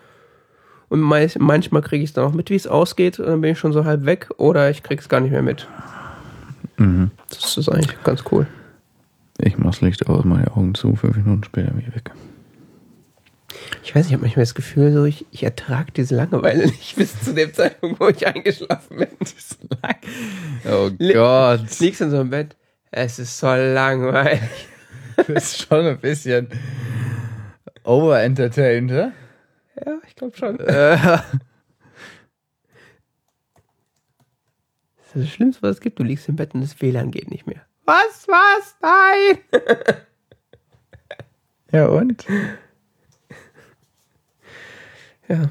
Und 0.89 1.01
meist, 1.01 1.39
manchmal 1.39 1.83
kriege 1.83 2.03
ich 2.03 2.11
es 2.11 2.15
dann 2.15 2.25
auch 2.25 2.33
mit, 2.33 2.51
wie 2.51 2.57
es 2.57 2.67
ausgeht. 2.67 3.19
Und 3.19 3.27
dann 3.27 3.41
bin 3.41 3.53
ich 3.53 3.59
schon 3.59 3.73
so 3.73 3.85
halb 3.85 4.05
weg. 4.05 4.29
Oder 4.39 4.71
ich 4.71 4.83
kriege 4.83 5.01
es 5.01 5.09
gar 5.09 5.21
nicht 5.21 5.31
mehr 5.31 5.43
mit. 5.43 5.69
Mhm. 6.77 7.11
Das 7.29 7.57
ist 7.57 7.69
eigentlich 7.69 8.03
ganz 8.03 8.25
cool. 8.33 8.47
Ich 9.39 9.57
mach's 9.57 9.81
Licht 9.81 10.07
aus, 10.09 10.25
meine 10.25 10.51
Augen 10.55 10.75
zu, 10.75 10.97
fünf 10.97 11.17
Minuten 11.17 11.45
später 11.45 11.71
bin 11.71 11.85
ich 11.87 11.95
weg. 11.95 12.11
Ich 13.83 13.95
weiß 13.95 14.05
nicht, 14.05 14.09
ich 14.09 14.13
habe 14.15 14.23
manchmal 14.23 14.45
das 14.45 14.55
Gefühl, 14.55 14.93
so 14.93 15.05
ich, 15.05 15.27
ich 15.31 15.43
ertrage 15.43 15.93
diese 15.93 16.15
Langeweile 16.17 16.67
nicht 16.67 16.97
bis 16.97 17.21
zu 17.21 17.35
dem 17.35 17.53
Zeitpunkt, 17.53 18.01
wo 18.01 18.09
ich 18.09 18.27
eingeschlafen 18.27 18.97
bin. 18.99 19.09
Oh 20.71 20.91
Gott. 20.91 21.81
Liegst 21.81 22.01
in 22.01 22.11
so 22.11 22.21
einem 22.21 22.31
Bett. 22.31 22.57
Es 22.91 23.19
ist 23.19 23.39
so 23.39 23.47
langweilig. 23.55 24.41
Du 25.17 25.35
bist 25.35 25.63
schon 25.69 25.87
ein 25.87 25.99
bisschen 25.99 26.49
overentertained, 27.85 28.91
hä? 28.91 29.11
Ja, 29.85 29.99
ich 30.07 30.15
glaube 30.17 30.37
schon. 30.37 30.57
Das 30.59 30.67
Äh, 30.69 31.15
ist 35.05 35.15
das 35.15 35.29
Schlimmste, 35.29 35.63
was 35.63 35.77
es 35.77 35.81
gibt. 35.81 35.99
Du 35.99 36.05
liegst 36.05 36.29
im 36.29 36.37
Bett 36.37 36.55
und 36.55 36.63
das 36.63 36.81
WLAN 36.81 37.11
geht 37.11 37.31
nicht 37.31 37.47
mehr. 37.47 37.61
Was? 37.85 38.27
Was? 38.29 38.77
Nein! 38.81 39.39
ja, 41.73 41.87
und? 41.87 42.27
Ja, 45.31 45.49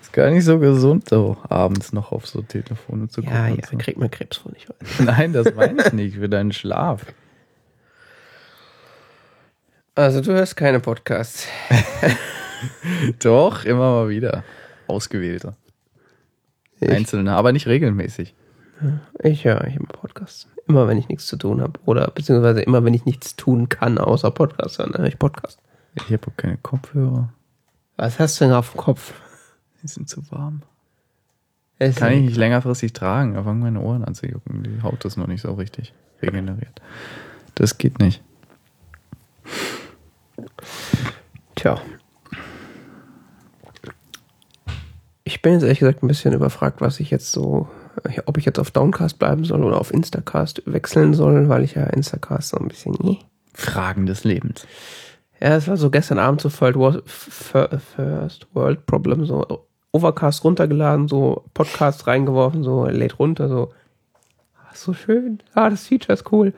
Ist 0.00 0.12
gar 0.12 0.30
nicht 0.30 0.44
so 0.44 0.58
gesund, 0.58 1.08
so 1.08 1.36
abends 1.48 1.92
noch 1.92 2.12
auf 2.12 2.26
so 2.26 2.42
Telefone 2.42 3.08
zu 3.08 3.22
gucken. 3.22 3.36
ja, 3.36 3.48
ja. 3.48 3.66
so. 3.70 3.76
Kriegt 3.76 3.98
man 3.98 4.10
Krebs 4.10 4.38
von, 4.38 4.52
ich 4.56 4.68
weiß. 4.68 5.00
Nein, 5.00 5.32
das 5.32 5.54
meine 5.54 5.82
ich 5.86 5.92
nicht, 5.92 6.16
für 6.16 6.28
deinen 6.28 6.52
Schlaf. 6.52 7.06
Also, 9.94 10.20
du 10.20 10.32
hörst 10.32 10.56
keine 10.56 10.80
Podcasts. 10.80 11.46
Doch, 13.22 13.64
immer 13.64 13.92
mal 13.92 14.08
wieder. 14.08 14.44
Ausgewählte. 14.86 15.54
Ich, 16.80 16.90
Einzelne, 16.90 17.32
aber 17.32 17.52
nicht 17.52 17.66
regelmäßig. 17.66 18.34
ich 19.22 19.44
höre 19.44 19.66
ich 19.66 19.76
immer 19.76 19.88
Podcasts. 19.88 20.48
Immer, 20.66 20.88
wenn 20.88 20.98
ich 20.98 21.08
nichts 21.08 21.26
zu 21.26 21.36
tun 21.36 21.60
habe. 21.60 21.78
Oder 21.84 22.10
beziehungsweise 22.14 22.62
immer, 22.62 22.84
wenn 22.84 22.94
ich 22.94 23.04
nichts 23.04 23.36
tun 23.36 23.68
kann, 23.68 23.98
außer 23.98 24.30
Podcasts, 24.30 24.78
dann 24.78 24.96
höre 24.96 25.06
ich 25.06 25.18
Podcast. 25.18 25.58
Ich 25.96 26.12
habe 26.12 26.28
auch 26.28 26.36
keine 26.36 26.56
Kopfhörer. 26.58 27.30
Was 28.00 28.18
hast 28.18 28.40
du 28.40 28.46
denn 28.46 28.54
auf 28.54 28.70
dem 28.70 28.78
Kopf? 28.78 29.12
Die 29.82 29.86
sind 29.86 30.08
zu 30.08 30.22
warm. 30.30 30.62
Es 31.78 31.96
Kann 31.96 32.14
ich 32.14 32.22
nicht 32.22 32.36
längerfristig 32.38 32.94
tragen, 32.94 33.34
da 33.34 33.42
fangen 33.42 33.60
meine 33.60 33.78
Ohren 33.78 34.06
an 34.06 34.14
zu 34.14 34.26
jucken. 34.26 34.62
Die 34.62 34.82
Haut 34.82 35.04
ist 35.04 35.18
noch 35.18 35.26
nicht 35.26 35.42
so 35.42 35.52
richtig 35.52 35.92
regeneriert. 36.22 36.80
Das 37.56 37.76
geht 37.76 37.98
nicht. 37.98 38.22
Tja. 41.56 41.78
Ich 45.24 45.42
bin 45.42 45.52
jetzt 45.52 45.64
ehrlich 45.64 45.80
gesagt 45.80 46.02
ein 46.02 46.08
bisschen 46.08 46.32
überfragt, 46.32 46.80
was 46.80 47.00
ich 47.00 47.10
jetzt 47.10 47.32
so, 47.32 47.68
ob 48.24 48.38
ich 48.38 48.46
jetzt 48.46 48.58
auf 48.58 48.70
Downcast 48.70 49.18
bleiben 49.18 49.44
soll 49.44 49.62
oder 49.62 49.78
auf 49.78 49.92
Instacast 49.92 50.62
wechseln 50.64 51.12
soll, 51.12 51.50
weil 51.50 51.64
ich 51.64 51.74
ja 51.74 51.84
Instacast 51.84 52.48
so 52.48 52.56
ein 52.56 52.68
bisschen. 52.68 53.18
Fragen 53.52 54.06
des 54.06 54.24
Lebens. 54.24 54.66
Ja, 55.40 55.56
es 55.56 55.68
war 55.68 55.76
so 55.76 55.90
gestern 55.90 56.18
Abend 56.18 56.40
so 56.40 56.50
First 56.50 56.76
World, 56.76 57.02
First 57.08 58.46
World 58.52 58.86
Problem, 58.86 59.24
so 59.24 59.66
Overcast 59.92 60.44
runtergeladen, 60.44 61.08
so 61.08 61.44
Podcast 61.54 62.06
reingeworfen, 62.06 62.62
so 62.62 62.86
lädt 62.86 63.18
runter, 63.18 63.48
so. 63.48 63.72
Ah, 64.54 64.74
so 64.74 64.92
schön. 64.92 65.42
Ah, 65.54 65.70
das 65.70 65.86
Feature 65.86 66.12
ist 66.12 66.30
cool. 66.30 66.52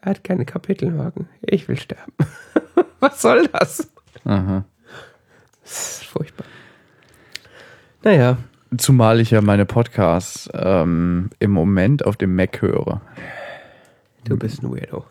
Er 0.00 0.10
hat 0.10 0.24
keine 0.24 0.44
Kapitelmarken. 0.44 1.28
Ich 1.40 1.68
will 1.68 1.78
sterben. 1.78 2.12
Was 3.00 3.22
soll 3.22 3.46
das? 3.48 3.90
Aha. 4.24 4.64
Das 5.62 6.00
ist 6.00 6.04
furchtbar. 6.04 6.46
Naja, 8.02 8.36
Zumal 8.78 9.20
ich 9.20 9.30
ja 9.30 9.40
meine 9.40 9.66
Podcasts 9.66 10.48
ähm, 10.52 11.30
im 11.38 11.50
Moment 11.50 12.04
auf 12.04 12.16
dem 12.16 12.34
Mac 12.34 12.60
höre. 12.60 13.00
du 14.24 14.36
bist 14.36 14.62
ein 14.62 14.70
Weirdo. 14.72 15.04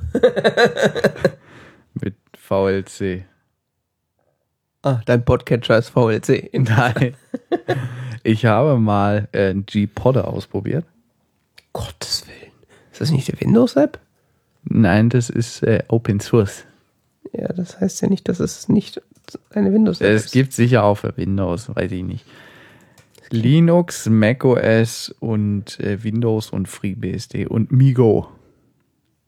Mit 2.01 2.15
VLC. 2.43 3.23
Ah, 4.81 4.99
dein 5.05 5.23
Podcatcher 5.23 5.77
ist 5.77 5.89
VLC. 5.89 6.49
Nein. 6.53 7.15
Ich 8.23 8.45
habe 8.45 8.77
mal 8.77 9.29
äh, 9.31 9.51
einen 9.51 9.65
G-Podder 9.65 10.27
ausprobiert. 10.27 10.85
Gottes 11.71 12.27
Willen. 12.27 12.51
Ist 12.91 12.99
das 12.99 13.11
nicht 13.11 13.29
die 13.29 13.39
Windows-App? 13.39 13.97
Nein, 14.65 15.09
das 15.09 15.29
ist 15.29 15.63
äh, 15.63 15.83
Open 15.87 16.19
Source. 16.19 16.65
Ja, 17.31 17.47
das 17.47 17.79
heißt 17.79 18.01
ja 18.01 18.09
nicht, 18.09 18.27
dass 18.27 18.41
es 18.41 18.67
nicht 18.67 19.01
es 19.27 19.39
eine 19.51 19.73
Windows-App 19.73 20.07
Es 20.07 20.25
ist. 20.25 20.31
gibt 20.33 20.51
sicher 20.51 20.83
auch 20.83 20.95
für 20.95 21.15
Windows, 21.15 21.73
weiß 21.73 21.91
ich 21.93 22.03
nicht. 22.03 22.25
Linux, 23.29 24.07
macOS 24.09 25.15
und 25.21 25.79
äh, 25.79 26.03
Windows 26.03 26.49
und 26.49 26.67
FreeBSD 26.67 27.47
und 27.47 27.71
Migo. 27.71 28.29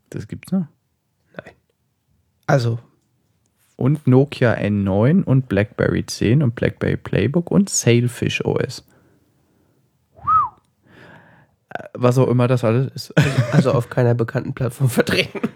Das 0.10 0.28
gibt's 0.28 0.52
noch. 0.52 0.68
Also, 2.48 2.78
Und 3.76 4.08
Nokia 4.08 4.54
N9 4.54 5.24
und 5.24 5.50
BlackBerry 5.50 6.06
10 6.06 6.42
und 6.42 6.56
BlackBerry 6.56 6.98
Playbook 6.98 7.52
und 7.52 7.70
Sailfish 7.70 8.44
OS. 8.46 8.86
Was 11.94 12.18
auch 12.18 12.30
immer 12.30 12.48
das 12.48 12.64
alles 12.64 12.92
ist. 12.94 13.14
also 13.52 13.74
auf 13.74 13.90
keiner 13.90 14.14
bekannten 14.14 14.54
Plattform 14.54 14.90
vertreten. 14.90 15.42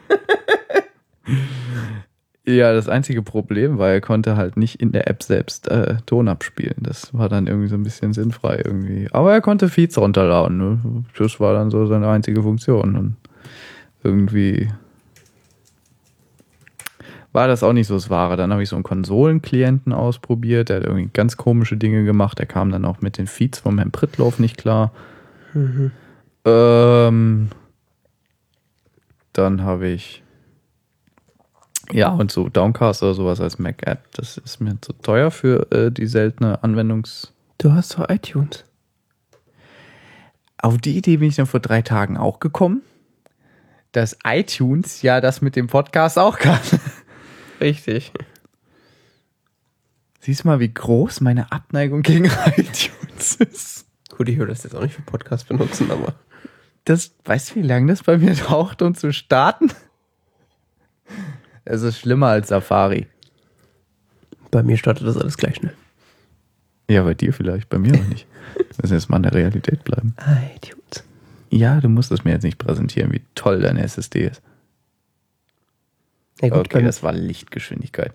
Ja, 2.49 2.73
das 2.73 2.89
einzige 2.89 3.21
Problem 3.21 3.77
war, 3.77 3.89
er 3.89 4.01
konnte 4.01 4.35
halt 4.35 4.57
nicht 4.57 4.81
in 4.81 4.91
der 4.91 5.07
App 5.07 5.21
selbst 5.21 5.67
äh, 5.67 5.97
Ton 6.07 6.27
abspielen. 6.27 6.77
Das 6.77 7.13
war 7.13 7.29
dann 7.29 7.45
irgendwie 7.45 7.67
so 7.67 7.75
ein 7.75 7.83
bisschen 7.83 8.11
sinnfrei 8.11 8.59
irgendwie. 8.65 9.07
Aber 9.11 9.31
er 9.31 9.41
konnte 9.41 9.69
Feeds 9.69 9.99
runterladen. 9.99 10.57
Ne? 10.57 11.03
Das 11.15 11.39
war 11.39 11.53
dann 11.53 11.69
so 11.69 11.85
seine 11.85 12.07
einzige 12.09 12.41
Funktion. 12.41 12.95
Und 12.95 13.17
irgendwie 14.03 14.67
war 17.31 17.47
das 17.47 17.63
auch 17.63 17.73
nicht 17.73 17.87
so 17.87 17.93
das 17.93 18.09
Wahre. 18.09 18.37
Dann 18.37 18.51
habe 18.51 18.63
ich 18.63 18.69
so 18.69 18.75
einen 18.75 18.83
Konsolenklienten 18.83 19.93
ausprobiert. 19.93 20.69
Der 20.69 20.77
hat 20.77 20.83
irgendwie 20.83 21.09
ganz 21.13 21.37
komische 21.37 21.77
Dinge 21.77 22.03
gemacht. 22.03 22.39
Der 22.39 22.45
kam 22.45 22.71
dann 22.71 22.85
auch 22.85 23.01
mit 23.01 23.17
den 23.17 23.27
Feeds 23.27 23.59
vom 23.59 23.77
Herrn 23.77 23.91
Prittloff 23.91 24.39
nicht 24.39 24.57
klar. 24.57 24.91
Ähm, 26.45 27.49
dann 29.33 29.63
habe 29.63 29.87
ich 29.87 30.23
ja, 31.91 32.09
und 32.09 32.31
so 32.31 32.49
Downcast 32.49 33.01
oder 33.01 33.13
sowas 33.13 33.41
als 33.41 33.57
Mac-App, 33.57 34.11
das 34.13 34.37
ist 34.37 34.61
mir 34.61 34.79
zu 34.79 34.93
teuer 34.93 35.31
für 35.31 35.71
äh, 35.71 35.91
die 35.91 36.05
seltene 36.05 36.63
Anwendungs... 36.63 37.33
Du 37.57 37.73
hast 37.73 37.97
doch 37.97 38.09
iTunes. 38.09 38.63
Auf 40.59 40.77
die 40.77 40.97
Idee 40.97 41.17
bin 41.17 41.29
ich 41.29 41.35
dann 41.35 41.47
vor 41.47 41.59
drei 41.59 41.81
Tagen 41.81 42.15
auch 42.15 42.39
gekommen, 42.39 42.81
dass 43.91 44.17
iTunes 44.23 45.01
ja 45.01 45.19
das 45.19 45.41
mit 45.41 45.55
dem 45.55 45.67
Podcast 45.67 46.19
auch 46.19 46.37
kann. 46.37 46.59
Richtig. 47.59 48.11
Siehst 50.21 50.43
du 50.43 50.47
mal, 50.47 50.59
wie 50.59 50.73
groß 50.73 51.21
meine 51.21 51.51
Abneigung 51.51 52.01
gegen 52.01 52.25
iTunes 52.57 53.35
ist. 53.35 53.85
Gut, 54.15 54.29
ich 54.29 54.37
würde 54.37 54.51
das 54.51 54.63
jetzt 54.63 54.75
auch 54.75 54.81
nicht 54.81 54.95
für 54.95 55.01
Podcast 55.01 55.47
benutzen, 55.47 55.91
aber. 55.91 56.13
Das, 56.85 57.13
weißt 57.25 57.51
du, 57.51 57.55
wie 57.55 57.61
lange 57.61 57.87
das 57.87 58.03
bei 58.03 58.17
mir 58.17 58.33
braucht, 58.35 58.81
um 58.81 58.95
zu 58.95 59.13
starten? 59.13 59.71
Es 61.65 61.81
ist 61.81 61.99
schlimmer 61.99 62.27
als 62.27 62.49
Safari. 62.49 63.07
Bei 64.51 64.63
mir 64.63 64.77
startet 64.77 65.07
das 65.07 65.17
alles 65.17 65.37
gleich 65.37 65.57
schnell. 65.57 65.75
Ja, 66.89 67.03
bei 67.03 67.13
dir 67.13 67.33
vielleicht, 67.33 67.69
bei 67.69 67.77
mir 67.77 67.91
noch 67.91 68.07
nicht. 68.07 68.25
Wir 68.55 68.65
müssen 68.81 68.93
jetzt 68.95 69.09
mal 69.09 69.17
in 69.17 69.23
der 69.23 69.33
Realität 69.35 69.83
bleiben. 69.83 70.15
iTunes. 70.55 71.03
Ja, 71.51 71.79
du 71.79 71.89
musst 71.89 72.11
es 72.11 72.23
mir 72.23 72.31
jetzt 72.31 72.43
nicht 72.43 72.57
präsentieren, 72.57 73.11
wie 73.11 73.21
toll 73.35 73.59
deine 73.59 73.81
SSD 73.83 74.27
ist. 74.27 74.41
Ja, 76.41 76.49
gut, 76.49 76.73
Okay, 76.73 76.83
das 76.83 77.03
war 77.03 77.11
Lichtgeschwindigkeit. 77.13 78.13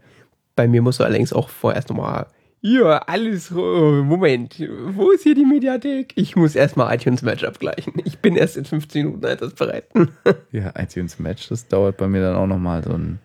bei 0.56 0.66
mir 0.68 0.82
musst 0.82 1.00
du 1.00 1.04
allerdings 1.04 1.32
auch 1.32 1.48
vorerst 1.48 1.88
nochmal. 1.88 2.26
Ja, 2.66 2.98
alles. 3.06 3.50
Moment. 3.50 4.56
Wo 4.88 5.10
ist 5.10 5.22
hier 5.24 5.34
die 5.34 5.44
Mediathek? 5.44 6.12
Ich 6.16 6.34
muss 6.34 6.54
erstmal 6.56 6.94
iTunes 6.94 7.20
Match 7.20 7.44
abgleichen. 7.44 7.92
Ich 8.04 8.20
bin 8.20 8.36
erst 8.36 8.56
in 8.56 8.64
15 8.64 9.04
Minuten 9.06 9.26
einsatzbereit. 9.26 9.84
Ja, 10.50 10.72
iTunes 10.78 11.18
Match, 11.18 11.48
das 11.50 11.68
dauert 11.68 11.98
bei 11.98 12.06
mir 12.08 12.22
dann 12.22 12.36
auch 12.36 12.46
nochmal 12.46 12.82
so 12.82 12.92
ein. 12.92 13.18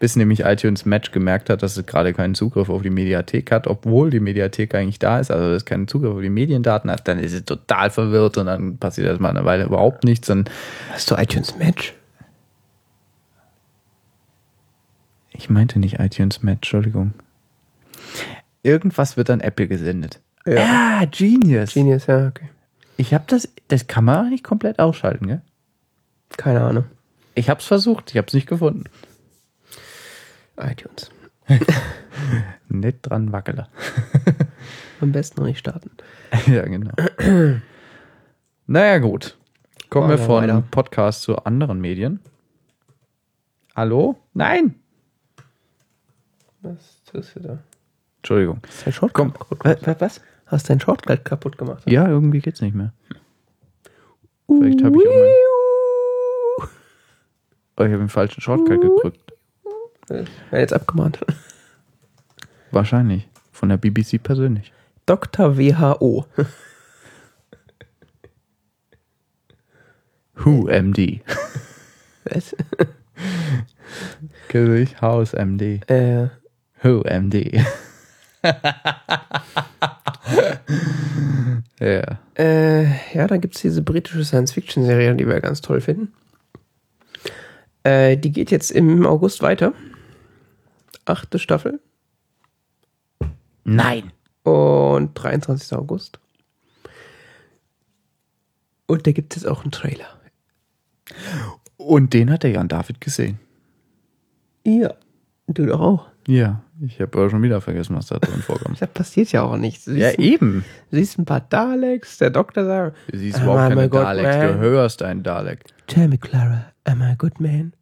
Bis 0.00 0.14
nämlich 0.14 0.44
iTunes 0.44 0.84
Match 0.86 1.10
gemerkt 1.10 1.50
hat, 1.50 1.62
dass 1.64 1.76
es 1.76 1.84
gerade 1.84 2.14
keinen 2.14 2.36
Zugriff 2.36 2.68
auf 2.70 2.82
die 2.82 2.88
Mediathek 2.90 3.50
hat, 3.50 3.66
obwohl 3.66 4.10
die 4.10 4.20
Mediathek 4.20 4.72
eigentlich 4.76 5.00
da 5.00 5.18
ist, 5.18 5.32
also 5.32 5.50
es 5.50 5.64
keinen 5.64 5.88
Zugriff 5.88 6.14
auf 6.14 6.20
die 6.22 6.30
Mediendaten 6.30 6.88
hat, 6.88 7.08
dann 7.08 7.18
ist 7.18 7.32
es 7.32 7.44
total 7.44 7.90
verwirrt 7.90 8.38
und 8.38 8.46
dann 8.46 8.78
passiert 8.78 9.08
erstmal 9.08 9.32
eine 9.32 9.44
Weile 9.44 9.64
überhaupt 9.64 10.04
nichts. 10.04 10.30
Und 10.30 10.48
Hast 10.92 11.10
du 11.10 11.16
iTunes 11.16 11.58
Match? 11.58 11.94
Ich 15.38 15.48
meinte 15.48 15.78
nicht 15.78 16.00
iTunes 16.00 16.42
Match, 16.42 16.56
Entschuldigung. 16.56 17.14
Irgendwas 18.62 19.16
wird 19.16 19.30
an 19.30 19.40
Apple 19.40 19.68
gesendet. 19.68 20.20
Ja. 20.44 21.00
Ah, 21.00 21.04
Genius. 21.06 21.74
Genius, 21.74 22.06
ja, 22.06 22.26
okay. 22.26 22.48
Ich 22.96 23.14
habe 23.14 23.24
das, 23.28 23.48
das 23.68 23.86
kann 23.86 24.04
man 24.04 24.26
auch 24.26 24.30
nicht 24.30 24.42
komplett 24.42 24.80
ausschalten, 24.80 25.28
gell? 25.28 25.42
Keine 26.36 26.62
Ahnung. 26.62 26.84
Ich 27.36 27.48
habe 27.48 27.60
es 27.60 27.66
versucht, 27.66 28.10
ich 28.10 28.16
habe 28.16 28.26
es 28.26 28.34
nicht 28.34 28.48
gefunden. 28.48 28.84
iTunes. 30.56 31.10
Nett 32.68 32.98
dran 33.02 33.30
Wackeler. 33.32 33.68
Am 35.00 35.12
besten 35.12 35.40
noch 35.40 35.46
nicht 35.46 35.60
starten. 35.60 35.90
ja, 36.46 36.62
genau. 36.62 36.92
naja, 38.66 38.98
gut. 38.98 39.38
Kommen 39.88 40.08
wir 40.08 40.16
Machen 40.16 40.20
wir 40.20 40.26
von 40.26 40.42
weiter. 40.42 40.64
Podcast 40.70 41.22
zu 41.22 41.36
anderen 41.36 41.80
Medien. 41.80 42.18
Hallo? 43.76 44.16
Nein! 44.34 44.74
Was 46.62 47.02
tust 47.04 47.36
du 47.36 47.40
da? 47.40 47.58
Entschuldigung. 48.18 48.60
Du 48.62 48.68
dein 48.84 48.92
Shortcut 48.92 49.34
Komm. 49.58 49.74
Was? 49.98 50.20
Hast 50.46 50.70
dein 50.70 50.80
Shortcut 50.80 51.24
kaputt 51.24 51.56
gemacht? 51.58 51.82
Ja, 51.88 52.08
irgendwie 52.08 52.40
geht's 52.40 52.60
nicht 52.60 52.74
mehr. 52.74 52.92
Vielleicht 54.46 54.82
habe 54.82 54.96
ich 54.96 55.06
auch 55.08 55.12
mein, 55.12 55.34
oh, 57.76 57.84
ich 57.84 57.92
habe 57.92 57.98
den 57.98 58.08
falschen 58.08 58.40
Shortcut 58.40 58.80
gedrückt. 58.80 59.32
Wer 60.50 60.60
jetzt 60.60 60.72
abgemahnt? 60.72 61.20
Wahrscheinlich. 62.70 63.28
Von 63.52 63.68
der 63.68 63.76
BBC 63.76 64.22
persönlich. 64.22 64.72
Dr. 65.06 65.58
WHO. 65.58 66.26
Who 70.36 70.68
MD. 70.68 71.20
Was? 72.24 72.54
Kirch 74.48 75.00
Haus 75.02 75.32
MD. 75.34 75.80
äh, 75.88 76.28
Who 76.82 77.02
MD. 77.02 77.64
ja. 81.80 82.18
äh, 82.36 82.84
ja, 83.14 83.26
da 83.26 83.36
gibt 83.36 83.56
es 83.56 83.62
diese 83.62 83.82
britische 83.82 84.24
Science-Fiction-Serie, 84.24 85.14
die 85.16 85.26
wir 85.26 85.40
ganz 85.40 85.60
toll 85.60 85.80
finden. 85.80 86.12
Äh, 87.82 88.16
die 88.16 88.30
geht 88.30 88.50
jetzt 88.50 88.70
im 88.70 89.06
August 89.06 89.42
weiter. 89.42 89.72
Achte 91.04 91.38
Staffel. 91.38 91.80
Nein. 93.64 94.12
Und 94.44 95.14
23. 95.14 95.76
August. 95.76 96.18
Und 98.86 99.06
da 99.06 99.12
gibt 99.12 99.34
es 99.34 99.42
jetzt 99.42 99.50
auch 99.50 99.62
einen 99.62 99.72
Trailer. 99.72 100.06
Und 101.76 102.14
den 102.14 102.30
hat 102.30 102.42
der 102.42 102.50
Jan 102.50 102.68
David 102.68 103.00
gesehen. 103.00 103.38
Ja. 104.64 104.94
Du 105.46 105.64
doch 105.66 105.80
auch. 105.80 106.08
Ja, 106.26 106.62
ich 106.80 107.00
habe 107.00 107.18
aber 107.18 107.30
schon 107.30 107.42
wieder 107.42 107.60
vergessen, 107.60 107.96
was 107.96 108.06
da 108.06 108.18
drin 108.18 108.40
vorkommt. 108.42 108.80
Da 108.80 108.86
passiert 108.86 109.32
ja 109.32 109.42
auch 109.42 109.56
nichts. 109.56 109.84
Du 109.86 109.92
ja, 109.92 110.08
siehst, 110.08 110.18
ein, 110.18 110.24
eben. 110.24 110.64
du 110.90 110.96
siehst 110.96 111.18
ein 111.18 111.24
paar 111.24 111.40
Daleks, 111.40 112.18
der 112.18 112.30
Doktor 112.30 112.64
sagt, 112.64 112.96
Du 113.10 113.18
siehst 113.18 113.40
überhaupt 113.42 113.68
keine 113.70 113.88
Daleks, 113.88 114.36
du 114.36 114.42
man? 114.52 114.58
hörst 114.58 115.02
einen 115.02 115.22
Dalek. 115.22 115.60
Tell 115.86 116.08
me, 116.08 116.18
Clara, 116.18 116.66
am 116.84 117.00
I 117.02 117.06
a 117.06 117.14
good 117.16 117.40
man? 117.40 117.72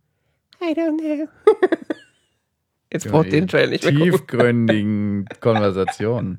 I 0.63 0.73
don't 0.73 0.99
know. 0.99 1.29
Jetzt 2.93 3.09
braucht 3.11 3.33
den 3.33 3.49
Trailer 3.49 3.71
nicht 3.71 3.85
mehr. 3.85 3.93
Tiefgründigen 3.95 5.27
Konversationen. 5.41 6.39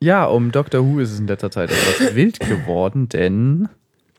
Ja, 0.00 0.24
um 0.26 0.52
Doctor 0.52 0.84
Who 0.84 1.00
ist 1.00 1.12
es 1.12 1.20
in 1.20 1.26
letzter 1.26 1.50
Zeit 1.50 1.70
etwas 1.70 2.14
wild 2.14 2.38
geworden, 2.40 3.08
denn 3.08 3.68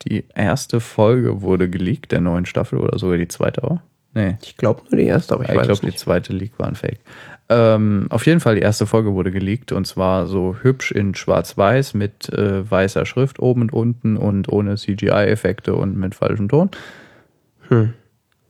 die 0.07 0.25
erste 0.35 0.79
Folge 0.79 1.41
wurde 1.41 1.69
geleakt 1.69 2.11
der 2.11 2.21
neuen 2.21 2.45
Staffel 2.45 2.79
oder 2.79 2.99
sogar 2.99 3.17
die 3.17 3.27
zweite 3.27 3.63
auch. 3.63 3.79
Nee, 4.13 4.37
Ich 4.41 4.57
glaube 4.57 4.83
nur 4.89 4.99
die 4.99 5.05
erste, 5.07 5.33
aber 5.35 5.43
ich, 5.43 5.49
ich, 5.49 5.53
ich 5.55 5.59
weiß 5.59 5.67
glaube, 5.67 5.79
die 5.81 5.85
nicht. 5.87 5.99
zweite 5.99 6.33
Leak 6.33 6.57
war 6.59 6.67
ein 6.67 6.75
Fake. 6.75 6.99
Ähm, 7.49 8.07
auf 8.09 8.25
jeden 8.25 8.41
Fall, 8.41 8.55
die 8.55 8.61
erste 8.61 8.85
Folge 8.85 9.13
wurde 9.13 9.31
geleakt 9.31 9.71
und 9.71 9.85
zwar 9.85 10.27
so 10.27 10.57
hübsch 10.61 10.91
in 10.91 11.15
schwarz-weiß 11.15 11.93
mit 11.93 12.27
äh, 12.29 12.69
weißer 12.69 13.05
Schrift 13.05 13.39
oben 13.39 13.61
und 13.61 13.73
unten 13.73 14.17
und 14.17 14.49
ohne 14.49 14.75
CGI-Effekte 14.75 15.73
und 15.75 15.95
mit 15.95 16.13
falschem 16.13 16.49
Ton. 16.49 16.69
Hm. 17.69 17.93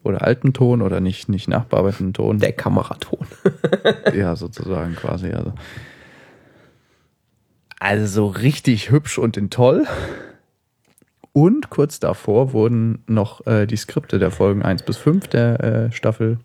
Oder 0.04 0.24
alten 0.24 0.54
Ton 0.54 0.82
oder 0.82 1.00
nicht, 1.00 1.30
nicht 1.30 1.48
nachbearbeiteten 1.48 2.14
Ton. 2.14 2.39
Der 2.39 2.54
Kameraton. 2.54 3.28
Ja, 4.16 4.36
sozusagen 4.36 4.95
quasi. 4.95 5.32
Also. 5.32 5.54
also 7.80 8.06
so 8.08 8.28
richtig 8.28 8.89
hübsch 8.89 9.18
und 9.18 9.38
in 9.38 9.50
toll. 9.50 9.86
Und 11.34 11.70
kurz 11.70 12.00
davor 12.00 12.54
wurden 12.54 13.04
noch 13.06 13.45
äh, 13.45 13.68
die 13.68 13.76
Skripte 13.76 14.18
der 14.18 14.32
Folgen 14.32 14.64
1 14.64 14.84
bis 14.84 14.98
5 14.98 15.28
der 15.28 15.64
äh, 15.64 15.91
Staffel 15.91 16.39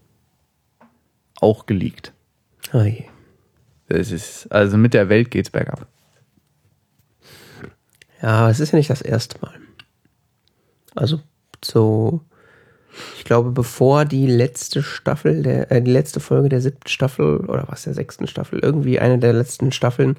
auch 1.41 1.65
geleakt. 1.65 2.13
Oh 2.73 2.83
je. 2.83 3.05
Das 3.89 4.11
ist, 4.11 4.51
also 4.51 4.77
mit 4.77 4.95
der 4.95 5.09
Welt 5.09 5.31
geht's 5.31 5.51
bergab. 5.51 5.87
Ja, 8.23 8.49
es 8.49 8.61
ist 8.61 8.73
ja 8.73 8.79
nicht 8.79 8.91
das 8.91 9.03
erste 9.03 9.39
Mal. 9.41 9.55
Also 10.95 11.21
so 11.63 12.23
ich 13.17 13.25
glaube, 13.25 13.51
bevor 13.51 14.05
die 14.05 14.27
letzte 14.27 14.83
Staffel, 14.83 15.43
der, 15.43 15.71
äh, 15.71 15.81
die 15.81 15.91
letzte 15.91 16.21
Folge 16.21 16.49
der 16.49 16.61
siebten 16.61 16.89
Staffel 16.89 17.39
oder 17.39 17.65
was 17.69 17.85
der 17.85 17.95
sechsten 17.95 18.27
Staffel, 18.27 18.59
irgendwie 18.59 18.99
eine 18.99 19.19
der 19.19 19.33
letzten 19.33 19.73
Staffeln 19.73 20.17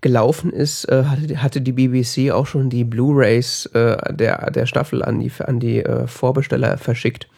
gelaufen 0.00 0.52
ist, 0.52 0.84
äh, 0.86 1.04
hatte, 1.04 1.42
hatte 1.42 1.60
die 1.60 1.72
BBC 1.72 2.32
auch 2.32 2.46
schon 2.46 2.70
die 2.70 2.84
Blu-rays 2.84 3.66
äh, 3.66 4.12
der, 4.12 4.50
der 4.50 4.66
Staffel 4.66 5.02
an 5.02 5.20
die, 5.20 5.30
an 5.38 5.60
die 5.60 5.84
äh, 5.84 6.06
Vorbesteller 6.08 6.76
verschickt, 6.76 7.28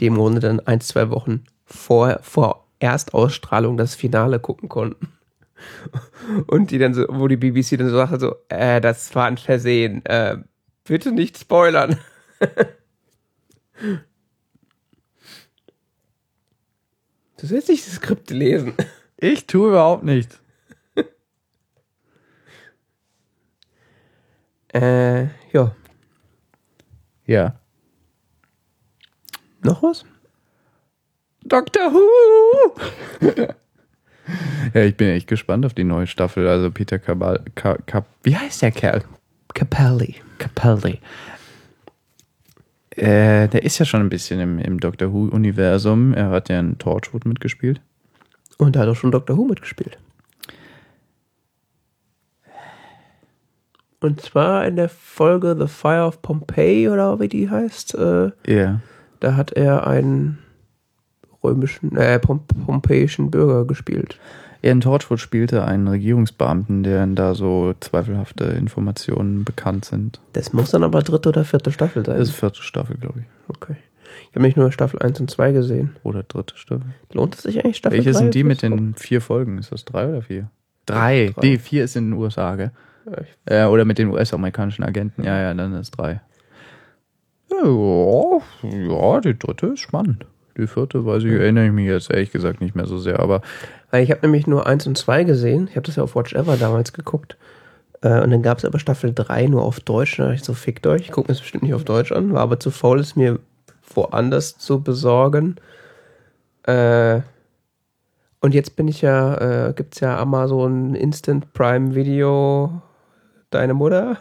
die 0.00 0.06
im 0.06 0.16
Grunde 0.16 0.40
dann 0.40 0.60
ein, 0.60 0.80
zwei 0.80 1.08
Wochen 1.10 1.44
vor, 1.64 2.18
vor 2.22 2.63
Erstausstrahlung 2.84 3.76
das 3.76 3.94
Finale 3.94 4.38
gucken 4.38 4.68
konnten. 4.68 5.08
Und 6.46 6.70
die 6.70 6.78
dann 6.78 6.94
so, 6.94 7.06
wo 7.08 7.26
die 7.28 7.36
BBC 7.36 7.78
dann 7.78 7.88
so 7.88 7.96
sagte, 7.96 8.20
so, 8.20 8.34
äh, 8.48 8.80
das 8.80 9.14
war 9.14 9.26
ein 9.26 9.38
Versehen, 9.38 10.04
äh, 10.06 10.36
bitte 10.84 11.12
nicht 11.12 11.38
spoilern. 11.38 11.98
Du 17.36 17.48
sollst 17.48 17.68
nicht 17.68 17.86
das 17.86 17.96
Skript 17.96 18.30
lesen. 18.30 18.72
Ich 19.18 19.46
tue 19.46 19.68
überhaupt 19.68 20.04
nichts. 20.04 20.40
Äh, 24.72 25.26
ja. 25.52 25.76
Ja. 27.26 27.60
Noch 29.62 29.82
was? 29.82 30.04
Doctor 31.44 31.92
Who! 31.92 32.74
ja, 34.74 34.82
ich 34.82 34.96
bin 34.96 35.08
echt 35.08 35.26
gespannt 35.28 35.66
auf 35.66 35.74
die 35.74 35.84
neue 35.84 36.06
Staffel. 36.06 36.48
Also 36.48 36.70
Peter 36.70 36.98
Cabal, 36.98 37.42
Ka, 37.54 37.76
Ka, 37.86 38.04
wie 38.22 38.36
heißt 38.36 38.62
der 38.62 38.70
Kerl? 38.72 39.02
Capelli. 39.54 40.16
Capaldi. 40.38 40.98
Äh, 42.90 43.48
der 43.48 43.62
ist 43.62 43.78
ja 43.78 43.84
schon 43.84 44.00
ein 44.00 44.08
bisschen 44.08 44.40
im, 44.40 44.58
im 44.58 44.80
Doctor 44.80 45.12
Who-Universum. 45.12 46.14
Er 46.14 46.30
hat 46.30 46.48
ja 46.48 46.58
in 46.60 46.78
Torchwood 46.78 47.24
mitgespielt. 47.24 47.80
Und 48.58 48.76
er 48.76 48.82
hat 48.82 48.88
auch 48.88 48.96
schon 48.96 49.10
Doctor 49.12 49.36
Who 49.36 49.44
mitgespielt. 49.44 49.98
Und 54.00 54.20
zwar 54.20 54.66
in 54.66 54.76
der 54.76 54.88
Folge 54.88 55.56
The 55.58 55.66
Fire 55.66 56.04
of 56.06 56.20
Pompeii 56.20 56.88
oder 56.88 57.18
wie 57.20 57.28
die 57.28 57.48
heißt. 57.48 57.94
Äh, 57.94 58.30
Ja. 58.46 58.80
da 59.20 59.36
hat 59.36 59.52
er 59.52 59.86
einen 59.86 60.38
römischen, 61.44 61.96
äh, 61.96 62.18
Pom 62.18 62.40
pompeischen 62.46 63.30
Bürger 63.30 63.64
gespielt. 63.66 64.18
Er 64.62 64.72
in 64.72 64.80
Torchwood 64.80 65.20
spielte 65.20 65.64
einen 65.66 65.86
Regierungsbeamten, 65.88 66.84
deren 66.84 67.14
da 67.14 67.34
so 67.34 67.74
zweifelhafte 67.80 68.44
Informationen 68.44 69.44
bekannt 69.44 69.84
sind. 69.84 70.20
Das 70.32 70.54
muss 70.54 70.70
dann 70.70 70.82
aber 70.82 71.02
dritte 71.02 71.28
oder 71.28 71.44
vierte 71.44 71.70
Staffel 71.70 72.02
sein. 72.04 72.18
Das 72.18 72.30
ist 72.30 72.34
vierte 72.36 72.62
Staffel, 72.62 72.96
glaube 72.96 73.20
ich. 73.20 73.26
okay. 73.48 73.76
Ich 74.22 74.28
habe 74.28 74.40
nämlich 74.40 74.56
nur 74.56 74.72
Staffel 74.72 75.00
1 75.00 75.20
und 75.20 75.30
2 75.30 75.52
gesehen. 75.52 75.96
Oder 76.02 76.22
dritte 76.22 76.56
Staffel. 76.56 76.86
Lohnt 77.12 77.34
es 77.34 77.42
sich 77.42 77.62
eigentlich 77.62 77.76
Staffel 77.76 77.98
Welche 77.98 78.12
3 78.12 78.18
sind 78.18 78.34
die 78.34 78.42
mit 78.44 78.62
den 78.62 78.94
vier 78.94 79.20
Folgen? 79.20 79.58
Ist 79.58 79.70
das 79.70 79.84
drei 79.84 80.08
oder 80.08 80.22
vier? 80.22 80.50
Drei. 80.86 81.32
Drei. 81.34 81.46
Nee, 81.46 81.58
vier 81.58 81.84
ist 81.84 81.96
in 81.96 82.10
den 82.10 82.18
USA, 82.18 82.56
gell? 82.56 82.70
Ja, 83.46 83.66
Äh, 83.66 83.68
oder 83.68 83.84
mit 83.84 83.98
den 83.98 84.08
US-amerikanischen 84.08 84.82
Agenten. 84.82 85.24
Ja, 85.24 85.40
ja, 85.40 85.52
dann 85.54 85.74
ist 85.74 85.90
drei. 85.90 86.20
Ja, 87.50 88.38
ja, 88.62 89.20
die 89.20 89.38
dritte 89.38 89.66
ist 89.68 89.80
spannend. 89.80 90.26
Die 90.56 90.66
vierte, 90.66 91.04
weiß 91.04 91.24
ich, 91.24 91.32
erinnere 91.32 91.66
ich 91.66 91.72
mich 91.72 91.86
jetzt 91.86 92.10
ehrlich 92.10 92.30
gesagt 92.30 92.60
nicht 92.60 92.74
mehr 92.74 92.86
so 92.86 92.98
sehr, 92.98 93.18
aber 93.20 93.42
Weil 93.90 94.04
ich 94.04 94.10
habe 94.10 94.20
nämlich 94.22 94.46
nur 94.46 94.66
1 94.66 94.86
und 94.86 94.96
2 94.96 95.24
gesehen. 95.24 95.68
Ich 95.68 95.76
habe 95.76 95.86
das 95.86 95.96
ja 95.96 96.02
auf 96.02 96.14
Watch 96.14 96.34
Ever 96.34 96.56
damals 96.56 96.92
geguckt. 96.92 97.36
Äh, 98.02 98.20
und 98.20 98.30
dann 98.30 98.42
gab 98.42 98.58
es 98.58 98.64
aber 98.64 98.78
Staffel 98.78 99.12
3 99.14 99.46
nur 99.46 99.62
auf 99.62 99.80
Deutsch. 99.80 100.16
Da 100.16 100.24
dachte 100.24 100.36
ich 100.36 100.44
so, 100.44 100.54
fickt 100.54 100.86
euch. 100.86 101.02
Ich 101.02 101.10
gucke 101.10 101.28
mir 101.28 101.34
das 101.34 101.40
bestimmt 101.40 101.64
nicht 101.64 101.74
auf 101.74 101.84
Deutsch 101.84 102.12
an. 102.12 102.32
War 102.32 102.42
aber 102.42 102.60
zu 102.60 102.70
faul, 102.70 103.00
es 103.00 103.16
mir 103.16 103.40
woanders 103.94 104.58
zu 104.58 104.82
besorgen. 104.82 105.56
Äh, 106.64 107.20
und 108.40 108.52
jetzt 108.52 108.76
bin 108.76 108.88
ich 108.88 109.00
ja, 109.00 109.68
äh, 109.68 109.72
gibt's 109.72 110.00
ja 110.00 110.18
Amazon 110.18 110.94
Instant 110.94 111.52
Prime 111.54 111.94
Video 111.94 112.82
Deine 113.50 113.74
Mutter. 113.74 114.18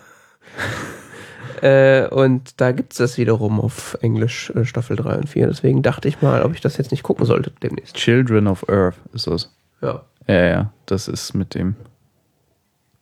Äh, 1.64 2.10
und 2.10 2.60
da 2.60 2.74
gibt's 2.74 2.98
das 2.98 3.18
wiederum 3.18 3.62
auf 3.62 3.98
Englisch 4.02 4.50
äh, 4.50 4.66
Staffel 4.66 4.98
3 4.98 5.16
und 5.16 5.30
4. 5.30 5.48
Deswegen 5.48 5.82
dachte 5.82 6.10
ich 6.10 6.22
mal, 6.22 6.44
ob 6.44 6.54
ich 6.54 6.60
das 6.60 6.76
jetzt 6.76 6.92
nicht 6.92 7.04
gucken 7.04 7.26
sollte 7.26 7.54
demnächst. 7.64 7.96
Children 7.96 8.48
of 8.48 8.68
Earth 8.68 8.98
ist 9.14 9.28
das. 9.28 9.50
Ja. 9.82 10.02
Ja, 10.28 10.46
ja, 10.46 10.74
das 10.88 11.08
ist 11.08 11.34
mit 11.34 11.56
dem 11.56 11.76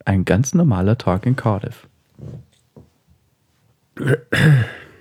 ein 0.05 0.25
ganz 0.25 0.53
normaler 0.53 0.95
Tag 0.95 1.25
in 1.25 1.35
Cardiff. 1.35 1.87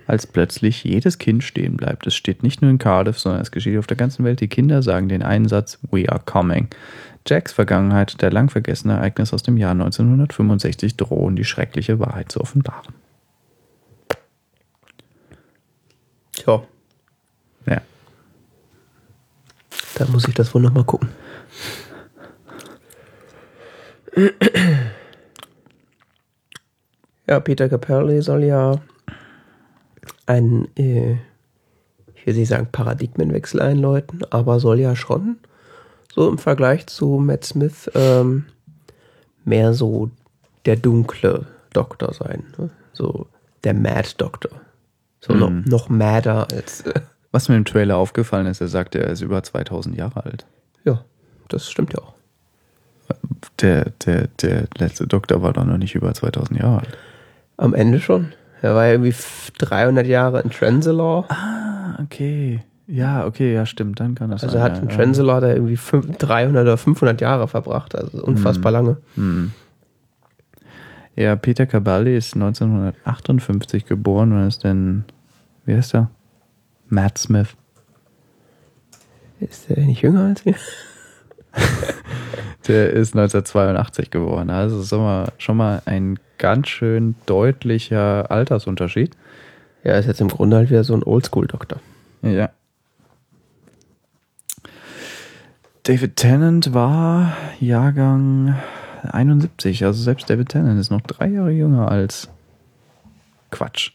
Als 0.06 0.26
plötzlich 0.26 0.84
jedes 0.84 1.18
Kind 1.18 1.44
stehen 1.44 1.76
bleibt. 1.76 2.06
Es 2.06 2.14
steht 2.14 2.42
nicht 2.42 2.62
nur 2.62 2.70
in 2.70 2.78
Cardiff, 2.78 3.18
sondern 3.18 3.42
es 3.42 3.50
geschieht 3.50 3.78
auf 3.78 3.86
der 3.86 3.96
ganzen 3.98 4.24
Welt. 4.24 4.40
Die 4.40 4.48
Kinder 4.48 4.82
sagen 4.82 5.10
den 5.10 5.22
einen 5.22 5.48
Satz, 5.48 5.78
We 5.90 6.10
are 6.10 6.22
coming. 6.24 6.68
Jacks 7.26 7.52
Vergangenheit, 7.52 8.22
der 8.22 8.30
lang 8.30 8.48
vergessene 8.48 8.94
Ereignis 8.94 9.34
aus 9.34 9.42
dem 9.42 9.58
Jahr 9.58 9.72
1965, 9.72 10.96
drohen 10.96 11.36
die 11.36 11.44
schreckliche 11.44 11.98
Wahrheit 12.00 12.32
zu 12.32 12.40
offenbaren. 12.40 12.94
Tja, 16.40 16.62
Ja. 17.66 17.82
da 19.96 20.06
muss 20.06 20.26
ich 20.26 20.34
das 20.34 20.54
wohl 20.54 20.62
nochmal 20.62 20.84
gucken. 20.84 21.10
Ja, 27.26 27.40
Peter 27.40 27.68
Capelli 27.68 28.22
soll 28.22 28.44
ja 28.44 28.80
einen, 30.26 30.68
äh, 30.76 31.12
ich 32.14 32.26
will 32.26 32.34
nicht 32.34 32.48
sagen 32.48 32.68
Paradigmenwechsel 32.72 33.60
einläuten, 33.60 34.22
aber 34.30 34.60
soll 34.60 34.80
ja 34.80 34.96
schon 34.96 35.38
so 36.12 36.28
im 36.28 36.38
Vergleich 36.38 36.86
zu 36.86 37.18
Matt 37.18 37.44
Smith 37.44 37.90
ähm, 37.94 38.46
mehr 39.44 39.74
so 39.74 40.10
der 40.66 40.76
dunkle 40.76 41.46
Doktor 41.72 42.12
sein. 42.12 42.44
Ne? 42.58 42.70
So 42.92 43.26
der 43.62 43.74
Mad 43.74 44.08
Doktor. 44.18 44.59
So 45.20 45.34
noch, 45.34 45.50
noch 45.50 45.88
madder 45.88 46.48
als. 46.52 46.82
Äh, 46.82 47.00
Was 47.32 47.48
mir 47.48 47.56
im 47.56 47.64
Trailer 47.64 47.96
aufgefallen 47.96 48.46
ist, 48.46 48.60
er 48.60 48.68
sagt, 48.68 48.94
er 48.94 49.08
ist 49.08 49.20
über 49.20 49.42
2000 49.42 49.96
Jahre 49.96 50.24
alt. 50.24 50.46
ja, 50.84 51.04
das 51.48 51.70
stimmt 51.70 51.92
ja 51.92 51.98
auch. 52.00 52.14
Der, 53.60 53.86
der, 54.06 54.28
der 54.40 54.64
letzte 54.78 55.06
Doktor 55.06 55.42
war 55.42 55.52
doch 55.52 55.64
noch 55.64 55.76
nicht 55.76 55.94
über 55.94 56.14
2000 56.14 56.60
Jahre 56.60 56.78
alt. 56.80 56.98
Am 57.56 57.74
Ende 57.74 58.00
schon. 58.00 58.32
Er 58.62 58.74
war 58.74 58.86
ja 58.86 58.92
irgendwie 58.92 59.10
f- 59.10 59.50
300 59.58 60.06
Jahre 60.06 60.40
in 60.42 60.50
Trenzalore. 60.50 61.28
Ah, 61.28 61.98
okay. 62.02 62.60
Ja, 62.86 63.26
okay, 63.26 63.52
ja, 63.54 63.66
stimmt, 63.66 64.00
dann 64.00 64.14
kann 64.14 64.30
das 64.30 64.42
Also 64.44 64.56
er 64.56 64.62
sein. 64.62 64.70
hat 64.72 64.76
ja, 64.78 64.82
in 65.04 65.14
ja. 65.14 65.40
Da 65.40 65.48
irgendwie 65.52 65.76
fünf- 65.76 66.16
300 66.18 66.62
oder 66.62 66.76
500 66.76 67.20
Jahre 67.20 67.48
verbracht. 67.48 67.94
Also 67.94 68.22
unfassbar 68.22 68.72
lange. 68.72 68.96
Ja, 71.16 71.36
Peter 71.36 71.66
Caballi 71.66 72.16
ist 72.16 72.34
1958 72.34 73.84
geboren 73.84 74.32
und 74.32 74.46
ist 74.46 74.64
dann, 74.64 75.04
wie 75.66 75.74
heißt 75.74 75.94
er? 75.94 76.10
Matt 76.88 77.18
Smith. 77.18 77.56
Ist 79.40 79.68
der 79.68 79.84
nicht 79.84 80.02
jünger 80.02 80.24
als 80.24 80.44
wir? 80.44 80.54
Der 82.68 82.90
ist 82.90 83.16
1982 83.16 84.10
geboren. 84.10 84.50
Also 84.50 84.80
ist 84.80 84.90
schon 84.90 85.00
mal, 85.00 85.32
schon 85.38 85.56
mal 85.56 85.82
ein 85.86 86.18
ganz 86.38 86.68
schön 86.68 87.14
deutlicher 87.26 88.30
Altersunterschied. 88.30 89.16
Ja, 89.82 89.94
ist 89.94 90.06
jetzt 90.06 90.20
im 90.20 90.28
Grunde 90.28 90.58
halt 90.58 90.70
wieder 90.70 90.84
so 90.84 90.94
ein 90.94 91.02
Oldschool-Doktor. 91.02 91.80
Ja. 92.22 92.50
David 95.84 96.16
Tennant 96.16 96.74
war 96.74 97.34
Jahrgang 97.58 98.56
71. 99.02 99.84
Also 99.84 100.02
selbst 100.02 100.28
David 100.28 100.48
Tennant 100.48 100.78
ist 100.80 100.90
noch 100.90 101.00
drei 101.00 101.28
Jahre 101.28 101.50
jünger 101.50 101.90
als. 101.90 102.28
Quatsch. 103.50 103.92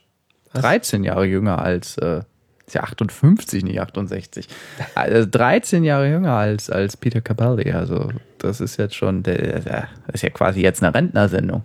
13 0.53 1.03
Jahre 1.03 1.26
jünger 1.26 1.62
als. 1.62 1.97
Äh, 1.97 2.22
ist 2.68 2.74
ja 2.74 2.82
58, 2.82 3.64
nicht 3.64 3.80
68. 3.80 4.47
Also 4.95 5.28
13 5.30 5.84
Jahre 5.84 6.10
jünger 6.10 6.34
als, 6.34 6.70
als 6.72 6.97
Peter 6.97 7.22
Capaldi. 7.22 7.72
Also 7.72 8.10
das 8.39 8.60
ist 8.60 8.78
jetzt 8.78 8.95
schon. 8.95 9.24
Der, 9.24 9.60
der 9.60 9.88
ist 10.12 10.24
ja 10.24 10.30
quasi 10.30 10.62
jetzt 10.62 10.84
eine 10.84 10.93
Rentnersendung. 10.93 11.64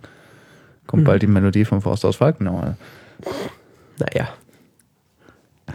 Kommt 0.87 1.05
bald 1.05 1.21
die 1.21 1.27
Melodie 1.27 1.65
von 1.65 1.81
Forst 1.81 2.05
aus 2.05 2.17
Falkenau. 2.17 2.75
Naja. 3.97 4.29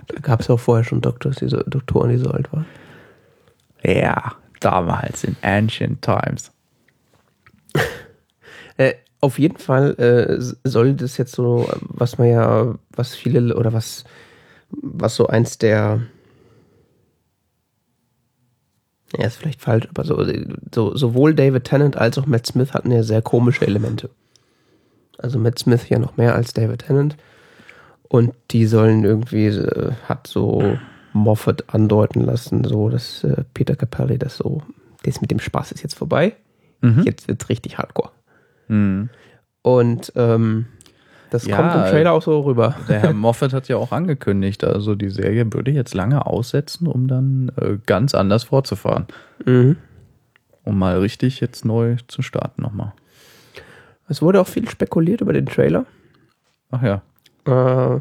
Da 0.08 0.20
gab 0.20 0.40
es 0.40 0.50
auch 0.50 0.60
vorher 0.60 0.84
schon 0.84 1.00
Doktors, 1.00 1.36
die 1.36 1.48
so, 1.48 1.62
Doktoren, 1.62 2.10
die 2.10 2.18
so 2.18 2.30
alt 2.30 2.52
waren. 2.52 2.66
Ja, 3.82 4.34
damals 4.60 5.24
in 5.24 5.36
ancient 5.42 6.02
times. 6.02 6.52
Äh, 8.78 8.92
auf 9.22 9.38
jeden 9.38 9.56
Fall 9.56 9.94
äh, 9.98 10.68
soll 10.68 10.92
das 10.92 11.16
jetzt 11.16 11.34
so, 11.34 11.66
was 11.80 12.18
man 12.18 12.28
ja, 12.28 12.74
was 12.90 13.14
viele 13.14 13.56
oder 13.56 13.72
was, 13.72 14.04
was 14.68 15.16
so 15.16 15.28
eins 15.28 15.56
der, 15.56 16.02
ja, 19.16 19.26
ist 19.26 19.36
vielleicht 19.36 19.62
falsch, 19.62 19.88
aber 19.88 20.04
so, 20.04 20.22
so 20.74 20.94
sowohl 20.94 21.34
David 21.34 21.64
Tennant 21.64 21.96
als 21.96 22.18
auch 22.18 22.26
Matt 22.26 22.46
Smith 22.46 22.74
hatten 22.74 22.92
ja 22.92 23.02
sehr 23.02 23.22
komische 23.22 23.66
Elemente. 23.66 24.10
Also 25.18 25.38
Matt 25.38 25.58
Smith 25.58 25.88
ja 25.88 25.98
noch 25.98 26.16
mehr 26.16 26.34
als 26.34 26.52
David 26.52 26.86
Tennant. 26.86 27.16
Und 28.08 28.34
die 28.50 28.66
sollen 28.66 29.04
irgendwie, 29.04 29.46
äh, 29.46 29.92
hat 30.04 30.26
so 30.26 30.78
Moffat 31.12 31.64
andeuten 31.68 32.20
lassen, 32.20 32.62
so 32.64 32.88
dass 32.88 33.24
äh, 33.24 33.44
Peter 33.54 33.74
Capelli 33.74 34.18
das 34.18 34.36
so, 34.36 34.62
das 35.02 35.20
mit 35.20 35.30
dem 35.30 35.40
Spaß 35.40 35.72
ist 35.72 35.82
jetzt 35.82 35.94
vorbei. 35.94 36.36
Mhm. 36.80 37.02
Jetzt 37.04 37.28
wird's 37.28 37.48
richtig 37.48 37.78
hardcore. 37.78 38.10
Mhm. 38.68 39.08
Und 39.62 40.12
ähm, 40.16 40.66
das 41.30 41.46
Ja, 41.46 41.56
kommt 41.56 41.74
im 41.74 41.90
Trailer 41.90 42.12
auch 42.12 42.22
so 42.22 42.40
rüber. 42.40 42.76
Der 42.88 43.00
Herr 43.00 43.12
Moffat 43.14 43.52
hat 43.52 43.68
ja 43.68 43.76
auch 43.76 43.92
angekündigt, 43.92 44.62
also 44.64 44.94
die 44.94 45.10
Serie 45.10 45.52
würde 45.52 45.70
jetzt 45.72 45.94
lange 45.94 46.24
aussetzen, 46.26 46.86
um 46.86 47.08
dann 47.08 47.50
äh, 47.60 47.78
ganz 47.84 48.14
anders 48.14 48.44
fortzufahren. 48.44 49.06
Mhm. 49.44 49.76
Um 50.64 50.78
mal 50.78 50.98
richtig 50.98 51.40
jetzt 51.40 51.64
neu 51.64 51.96
zu 52.08 52.22
starten 52.22 52.62
nochmal. 52.62 52.92
Es 54.08 54.22
wurde 54.22 54.40
auch 54.40 54.46
viel 54.46 54.68
spekuliert 54.68 55.20
über 55.20 55.32
den 55.32 55.46
Trailer. 55.46 55.86
Ach 56.70 56.82
ja. 56.82 57.02
Äh, 57.44 58.00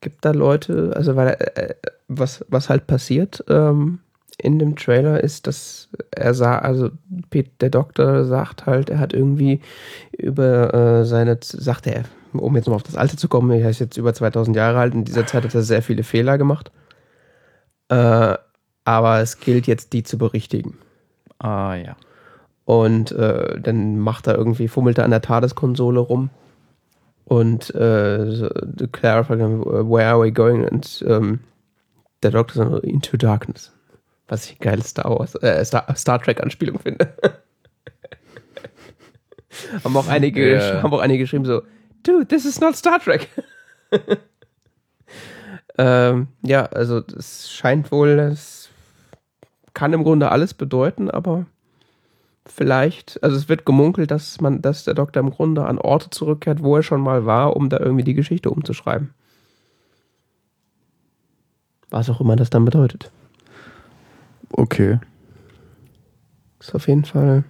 gibt 0.00 0.24
da 0.24 0.30
Leute, 0.30 0.92
also 0.94 1.16
weil 1.16 1.28
äh, 1.54 1.74
was, 2.06 2.44
was 2.48 2.68
halt 2.68 2.86
passiert 2.86 3.44
ähm, 3.48 3.98
in 4.40 4.58
dem 4.58 4.76
Trailer 4.76 5.22
ist, 5.22 5.46
dass 5.46 5.88
er 6.12 6.32
sah, 6.32 6.58
also 6.58 6.90
Pete, 7.30 7.50
der 7.60 7.70
Doktor 7.70 8.24
sagt 8.24 8.66
halt, 8.66 8.88
er 8.88 9.00
hat 9.00 9.12
irgendwie 9.12 9.60
über 10.16 10.72
äh, 10.72 11.04
seine, 11.04 11.38
sagt 11.42 11.86
er, 11.88 12.04
um 12.32 12.54
jetzt 12.54 12.68
mal 12.68 12.76
auf 12.76 12.84
das 12.84 12.96
Alte 12.96 13.16
zu 13.16 13.28
kommen, 13.28 13.50
er 13.50 13.68
ist 13.68 13.80
jetzt 13.80 13.96
über 13.96 14.14
2000 14.14 14.56
Jahre 14.56 14.78
alt, 14.78 14.94
in 14.94 15.04
dieser 15.04 15.26
Zeit 15.26 15.44
hat 15.44 15.54
er 15.54 15.62
sehr 15.62 15.82
viele 15.82 16.04
Fehler 16.04 16.38
gemacht. 16.38 16.70
Äh, 17.88 18.34
aber 18.84 19.20
es 19.20 19.40
gilt 19.40 19.66
jetzt, 19.66 19.92
die 19.92 20.04
zu 20.04 20.18
berichtigen. 20.18 20.78
Ah 21.38 21.74
ja. 21.74 21.96
Und 22.64 23.12
äh, 23.12 23.60
dann 23.60 23.98
macht 23.98 24.26
er 24.26 24.36
irgendwie, 24.36 24.68
fummelt 24.68 24.98
er 24.98 25.04
an 25.04 25.10
der 25.10 25.22
TARDIS-Konsole 25.22 26.00
rum. 26.00 26.30
Und 27.24 27.74
äh, 27.74 28.48
Clara 28.92 29.24
fragt 29.24 29.40
where 29.40 30.06
are 30.06 30.22
we 30.22 30.32
going? 30.32 30.64
Und 30.64 31.04
ähm, 31.08 31.40
der 32.22 32.30
Doktor 32.30 32.70
sagt, 32.70 32.84
into 32.84 33.16
darkness. 33.16 33.72
Was 34.28 34.50
ich 34.50 34.58
geiles 34.58 34.90
Star 34.90 35.10
Wars, 35.10 35.34
äh, 35.36 35.64
Star, 35.64 35.94
Star 35.96 36.20
Trek-Anspielung 36.22 36.78
finde. 36.78 37.08
haben, 39.84 39.96
auch 39.96 40.08
einige, 40.08 40.56
Ja. 40.56 40.82
haben 40.82 40.92
auch 40.92 41.00
einige 41.00 41.24
geschrieben 41.24 41.46
so, 41.46 41.62
dude, 42.02 42.28
this 42.28 42.44
is 42.44 42.60
not 42.60 42.76
Star 42.76 43.00
Trek. 43.00 43.28
ähm, 45.78 46.28
ja, 46.42 46.66
also 46.66 47.02
es 47.16 47.50
scheint 47.50 47.90
wohl, 47.90 48.18
es 48.18 48.68
kann 49.72 49.92
im 49.92 50.04
Grunde 50.04 50.30
alles 50.30 50.54
bedeuten, 50.54 51.10
aber 51.10 51.46
vielleicht, 52.44 53.22
also 53.22 53.36
es 53.36 53.48
wird 53.48 53.64
gemunkelt, 53.64 54.10
dass 54.10 54.40
man, 54.40 54.60
dass 54.60 54.84
der 54.84 54.94
Doktor 54.94 55.20
im 55.20 55.30
Grunde 55.30 55.64
an 55.64 55.78
Orte 55.78 56.10
zurückkehrt, 56.10 56.62
wo 56.62 56.76
er 56.76 56.82
schon 56.82 57.00
mal 57.00 57.26
war, 57.26 57.56
um 57.56 57.68
da 57.68 57.78
irgendwie 57.78 58.04
die 58.04 58.14
Geschichte 58.14 58.50
umzuschreiben. 58.50 59.14
Was 61.90 62.10
auch 62.10 62.20
immer 62.20 62.36
das 62.36 62.50
dann 62.50 62.66
bedeutet. 62.66 63.10
Okay. 64.50 64.98
Ist 66.60 66.74
auf 66.74 66.88
jeden 66.88 67.04
Fall. 67.04 67.44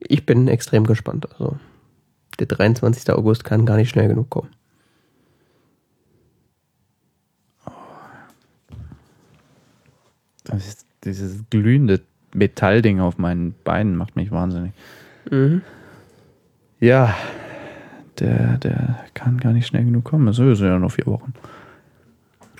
Ich 0.00 0.24
bin 0.24 0.48
extrem 0.48 0.84
gespannt. 0.84 1.30
Also, 1.32 1.58
der 2.38 2.46
23. 2.46 3.10
August 3.12 3.44
kann 3.44 3.66
gar 3.66 3.76
nicht 3.76 3.90
schnell 3.90 4.08
genug 4.08 4.30
kommen. 4.30 4.50
Das 10.44 10.66
ist, 10.66 10.86
dieses 11.04 11.44
glühende 11.50 12.00
Metallding 12.32 13.00
auf 13.00 13.18
meinen 13.18 13.54
Beinen 13.64 13.96
macht 13.96 14.16
mich 14.16 14.30
wahnsinnig. 14.30 14.72
Mhm. 15.30 15.62
Ja, 16.80 17.14
der, 18.18 18.58
der 18.58 19.04
kann 19.14 19.38
gar 19.38 19.52
nicht 19.52 19.66
schnell 19.66 19.84
genug 19.84 20.04
kommen. 20.04 20.26
Das 20.26 20.36
sind 20.36 20.60
ja 20.60 20.78
noch 20.78 20.92
vier 20.92 21.06
Wochen. 21.06 21.34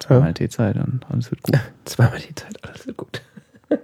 Zweimal 0.01 0.35
T-Zeit 0.35 0.77
und 0.77 1.05
alles 1.11 1.31
wird 1.31 1.43
gut. 1.43 1.59
Zweimal 1.85 2.19
die 2.21 2.35
Zeit, 2.35 2.57
alles 2.67 2.87
wird 2.87 2.97
gut. 2.97 3.23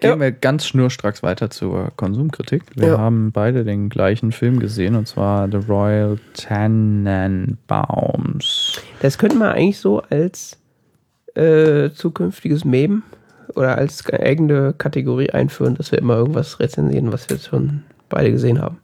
Gehen 0.00 0.10
Ja. 0.10 0.18
wir 0.20 0.32
ganz 0.32 0.66
schnurstracks 0.66 1.22
weiter 1.22 1.48
zur 1.50 1.92
Konsumkritik. 1.96 2.64
Wir 2.74 2.88
Ja. 2.88 2.98
haben 2.98 3.30
beide 3.30 3.62
den 3.64 3.88
gleichen 3.88 4.32
Film 4.32 4.58
gesehen 4.58 4.96
und 4.96 5.06
zwar 5.06 5.48
The 5.48 5.58
Royal 5.58 6.18
Tannenbaums. 6.34 8.80
Das 9.00 9.16
könnte 9.18 9.36
man 9.36 9.52
eigentlich 9.52 9.78
so 9.78 10.02
als 10.02 10.58
äh, 11.34 11.90
zukünftiges 11.90 12.64
Meme 12.64 13.02
oder 13.54 13.78
als 13.78 14.04
eigene 14.10 14.74
Kategorie 14.76 15.30
einführen, 15.30 15.76
dass 15.76 15.92
wir 15.92 16.00
immer 16.00 16.16
irgendwas 16.16 16.58
rezensieren, 16.58 17.12
was 17.12 17.28
wir 17.28 17.36
jetzt 17.36 17.46
schon 17.48 17.84
beide 18.08 18.32
gesehen 18.32 18.60
haben. 18.60 18.78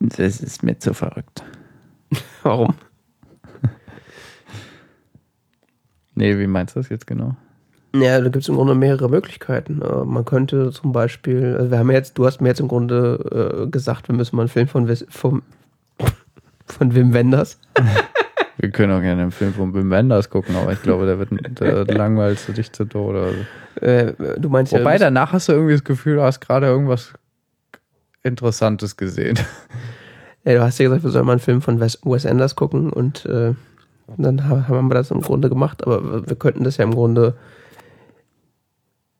Das 0.00 0.40
ist 0.40 0.62
mir 0.62 0.78
zu 0.78 0.92
verrückt. 0.92 1.42
Warum? 2.42 2.74
Nee, 6.14 6.38
wie 6.38 6.46
meinst 6.46 6.74
du 6.76 6.80
das 6.80 6.88
jetzt 6.88 7.06
genau? 7.06 7.36
Ja, 7.94 8.18
da 8.20 8.24
gibt 8.24 8.36
es 8.42 8.48
im 8.48 8.56
Grunde 8.56 8.74
mehrere 8.74 9.08
Möglichkeiten. 9.08 9.80
Äh, 9.82 10.04
Man 10.04 10.24
könnte 10.24 10.70
zum 10.70 10.92
Beispiel, 10.92 11.56
also 11.56 11.70
wir 11.70 11.78
haben 11.78 11.90
ja 11.90 11.96
jetzt, 11.96 12.16
du 12.18 12.26
hast 12.26 12.40
mir 12.40 12.48
jetzt 12.48 12.60
im 12.60 12.68
Grunde 12.68 13.64
äh, 13.64 13.70
gesagt, 13.70 14.08
wir 14.08 14.14
müssen 14.14 14.36
mal 14.36 14.42
einen 14.42 14.48
Film 14.48 14.68
von, 14.68 14.94
vom, 15.08 15.42
von 16.66 16.94
Wim 16.94 17.12
Wenders. 17.12 17.58
Wir 18.58 18.70
können 18.70 18.90
auch 18.92 19.02
gerne 19.02 19.20
einen 19.20 19.32
Film 19.32 19.52
von 19.52 19.74
Wim 19.74 19.90
Wenders 19.90 20.30
gucken, 20.30 20.56
aber 20.56 20.72
ich 20.72 20.80
glaube, 20.82 21.04
der 21.04 21.18
wird 21.18 21.28
der 21.60 21.84
langweilst 21.94 22.48
du 22.48 22.54
dich 22.54 22.72
zu 22.72 22.86
Tode. 22.86 23.46
Äh, 23.82 24.14
du 24.38 24.48
meinst 24.48 24.72
ja, 24.72 24.80
Wobei, 24.80 24.92
müssen- 24.92 25.02
danach 25.02 25.34
hast 25.34 25.50
du 25.50 25.52
irgendwie 25.52 25.74
das 25.74 25.84
Gefühl, 25.84 26.16
du 26.16 26.22
hast 26.22 26.40
gerade 26.40 26.64
irgendwas 26.66 27.12
Interessantes 28.22 28.96
gesehen. 28.96 29.38
Ja, 30.46 30.54
du 30.54 30.62
hast 30.62 30.78
ja 30.78 30.84
gesagt, 30.86 31.04
wir 31.04 31.10
sollen 31.10 31.26
mal 31.26 31.32
einen 31.32 31.40
Film 31.40 31.60
von 31.60 31.80
Wes, 31.80 32.26
Anders 32.26 32.54
gucken 32.54 32.90
und 32.90 33.26
äh, 33.26 33.54
dann 34.16 34.48
ha- 34.48 34.68
haben 34.68 34.88
wir 34.88 34.94
das 34.94 35.10
im 35.10 35.20
Grunde 35.20 35.48
gemacht, 35.48 35.84
aber 35.84 36.26
wir 36.26 36.36
könnten 36.36 36.64
das 36.64 36.76
ja 36.76 36.84
im 36.84 36.94
Grunde 36.94 37.34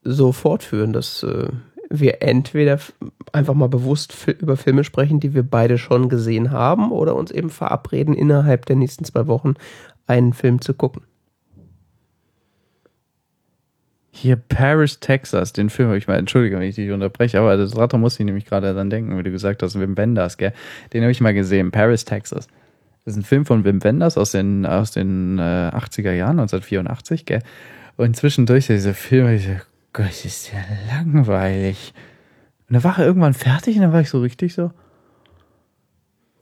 so 0.02 0.30
fortführen, 0.30 0.92
dass 0.92 1.24
äh, 1.24 1.48
wir 1.90 2.22
entweder 2.22 2.78
einfach 3.32 3.54
mal 3.54 3.68
bewusst 3.68 4.14
über 4.38 4.56
Filme 4.56 4.84
sprechen, 4.84 5.18
die 5.20 5.34
wir 5.34 5.42
beide 5.42 5.78
schon 5.78 6.08
gesehen 6.08 6.52
haben, 6.52 6.92
oder 6.92 7.16
uns 7.16 7.30
eben 7.32 7.50
verabreden, 7.50 8.14
innerhalb 8.14 8.66
der 8.66 8.76
nächsten 8.76 9.04
zwei 9.04 9.26
Wochen 9.26 9.54
einen 10.06 10.32
Film 10.32 10.60
zu 10.60 10.74
gucken. 10.74 11.02
Hier 14.16 14.36
Paris, 14.36 14.98
Texas, 14.98 15.52
den 15.52 15.68
Film 15.68 15.88
habe 15.88 15.98
ich 15.98 16.08
mal, 16.08 16.16
entschuldige, 16.16 16.56
wenn 16.56 16.62
ich 16.62 16.74
dich 16.74 16.90
unterbreche, 16.90 17.38
aber 17.38 17.58
das 17.58 17.72
daran 17.72 18.00
muss 18.00 18.18
ich 18.18 18.24
nämlich 18.24 18.46
gerade 18.46 18.72
dann 18.72 18.88
denken, 18.88 19.18
wie 19.18 19.22
du 19.22 19.30
gesagt 19.30 19.62
hast, 19.62 19.78
Wim 19.78 19.94
Wenders, 19.98 20.38
gell? 20.38 20.54
Den 20.94 21.02
habe 21.02 21.12
ich 21.12 21.20
mal 21.20 21.34
gesehen, 21.34 21.70
Paris, 21.70 22.06
Texas. 22.06 22.48
Das 23.04 23.12
ist 23.12 23.20
ein 23.20 23.24
Film 23.24 23.44
von 23.44 23.64
Wim 23.64 23.84
Wenders 23.84 24.16
aus 24.16 24.32
den, 24.32 24.64
aus 24.64 24.92
den 24.92 25.38
äh, 25.38 25.42
80er 25.42 26.12
Jahren, 26.12 26.40
1984, 26.40 27.26
gell? 27.26 27.42
Und 27.98 28.16
zwischendurch 28.16 28.68
dieser 28.68 28.94
Film, 28.94 29.28
ich 29.34 29.44
so, 29.44 29.52
Gott, 29.92 30.24
ist 30.24 30.50
ja 30.50 30.60
langweilig. 30.88 31.92
Und 32.68 32.74
dann 32.74 32.84
war 32.84 32.98
er 32.98 33.04
irgendwann 33.04 33.34
fertig 33.34 33.76
und 33.76 33.82
dann 33.82 33.92
war 33.92 34.00
ich 34.00 34.08
so 34.08 34.20
richtig 34.20 34.54
so, 34.54 34.70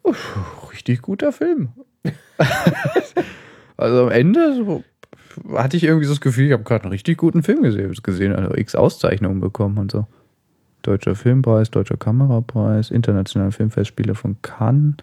uff, 0.05 0.71
richtig 0.73 1.03
guter 1.03 1.33
Film. 1.33 1.71
also 3.77 4.05
am 4.05 4.13
Ende 4.13 4.55
so, 4.55 4.85
hatte 5.55 5.77
ich 5.77 5.85
irgendwie 5.85 6.07
so 6.07 6.13
das 6.13 6.21
Gefühl, 6.21 6.47
ich 6.47 6.53
habe 6.53 6.65
gerade 6.65 6.85
einen 6.85 6.93
richtig 6.93 7.19
guten 7.19 7.43
Film 7.43 7.63
gesehen, 7.63 8.35
also 8.35 8.55
x 8.55 8.75
Auszeichnungen 8.75 9.41
bekommen 9.41 9.79
und 9.79 9.91
so. 9.91 10.07
Deutscher 10.83 11.15
Filmpreis, 11.15 11.71
Deutscher 11.71 11.97
Kamerapreis, 11.97 12.91
Internationale 12.91 13.53
Filmfestspiele 13.53 14.15
von 14.15 14.37
Cannes, 14.43 14.97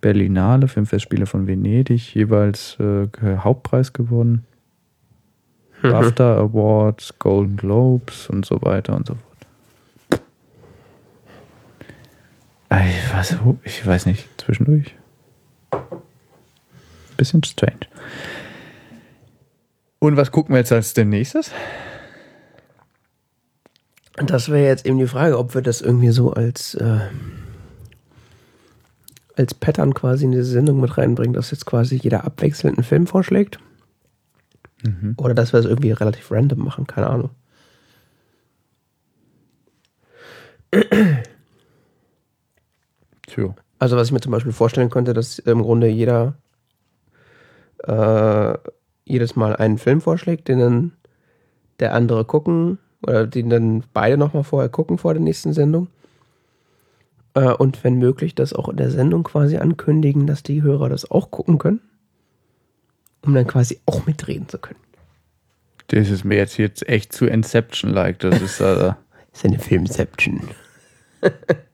Berlinale 0.00 0.68
Filmfestspiele 0.68 1.26
von 1.26 1.46
Venedig, 1.46 2.14
jeweils 2.14 2.78
äh, 2.80 3.08
Hauptpreis 3.38 3.92
gewonnen, 3.92 4.46
BAFTA 5.82 6.38
Awards, 6.38 7.18
Golden 7.18 7.56
Globes 7.56 8.28
und 8.28 8.46
so 8.46 8.60
weiter 8.62 8.96
und 8.96 9.06
so 9.06 9.14
fort. 9.14 10.22
Ich 12.70 13.14
weiß, 13.14 13.36
ich 13.64 13.86
weiß 13.86 14.06
nicht, 14.06 14.28
zwischendurch. 14.40 14.94
Bisschen 17.16 17.42
strange. 17.42 17.80
Und 19.98 20.16
was 20.16 20.30
gucken 20.30 20.54
wir 20.54 20.60
jetzt 20.60 20.72
als 20.72 20.94
nächstes? 20.96 21.50
Das 24.14 24.48
wäre 24.48 24.66
jetzt 24.66 24.86
eben 24.86 24.98
die 24.98 25.06
Frage, 25.06 25.38
ob 25.38 25.54
wir 25.54 25.62
das 25.62 25.80
irgendwie 25.80 26.10
so 26.10 26.32
als, 26.32 26.74
äh, 26.74 27.00
als 29.36 29.54
Pattern 29.54 29.94
quasi 29.94 30.24
in 30.24 30.32
diese 30.32 30.44
Sendung 30.44 30.80
mit 30.80 30.98
reinbringen, 30.98 31.34
dass 31.34 31.50
jetzt 31.50 31.66
quasi 31.66 31.96
jeder 31.96 32.24
abwechselnd 32.24 32.78
einen 32.78 32.84
Film 32.84 33.06
vorschlägt. 33.06 33.60
Oder 35.16 35.34
dass 35.34 35.52
wir 35.52 35.60
es 35.60 35.66
irgendwie 35.66 35.92
relativ 35.92 36.30
random 36.30 36.60
machen, 36.60 36.86
keine 36.86 37.08
Ahnung. 37.08 37.30
Tja. 43.26 43.54
Also 43.78 43.96
was 43.96 44.08
ich 44.08 44.12
mir 44.12 44.20
zum 44.20 44.32
Beispiel 44.32 44.52
vorstellen 44.52 44.90
könnte, 44.90 45.14
dass 45.14 45.38
im 45.38 45.62
Grunde 45.62 45.88
jeder 45.88 46.34
äh, 47.84 48.58
jedes 49.08 49.36
Mal 49.36 49.56
einen 49.56 49.78
Film 49.78 50.00
vorschlägt, 50.00 50.48
den 50.48 50.58
dann 50.58 50.92
der 51.80 51.94
andere 51.94 52.24
gucken 52.24 52.78
Oder 53.06 53.26
den 53.26 53.50
dann 53.50 53.84
beide 53.92 54.16
nochmal 54.16 54.44
vorher 54.44 54.68
gucken 54.68 54.98
vor 54.98 55.14
der 55.14 55.22
nächsten 55.22 55.52
Sendung. 55.52 55.88
Äh, 57.34 57.52
und 57.52 57.84
wenn 57.84 57.98
möglich, 57.98 58.34
das 58.34 58.52
auch 58.52 58.68
in 58.68 58.76
der 58.76 58.90
Sendung 58.90 59.24
quasi 59.24 59.56
ankündigen, 59.58 60.26
dass 60.26 60.42
die 60.42 60.62
Hörer 60.62 60.88
das 60.88 61.10
auch 61.10 61.30
gucken 61.30 61.58
können. 61.58 61.80
Um 63.24 63.34
dann 63.34 63.46
quasi 63.46 63.80
auch 63.86 64.06
mitreden 64.06 64.48
zu 64.48 64.58
können. 64.58 64.78
Das 65.88 66.10
ist 66.10 66.24
mir 66.24 66.36
jetzt, 66.36 66.56
jetzt 66.58 66.88
echt 66.88 67.12
zu 67.12 67.26
Inception-like. 67.26 68.18
Das 68.20 68.40
ist, 68.40 68.60
äh, 68.60 68.92
Das 69.32 69.44
ist 69.44 69.50
eine 69.50 69.58
Filmception. 69.58 70.40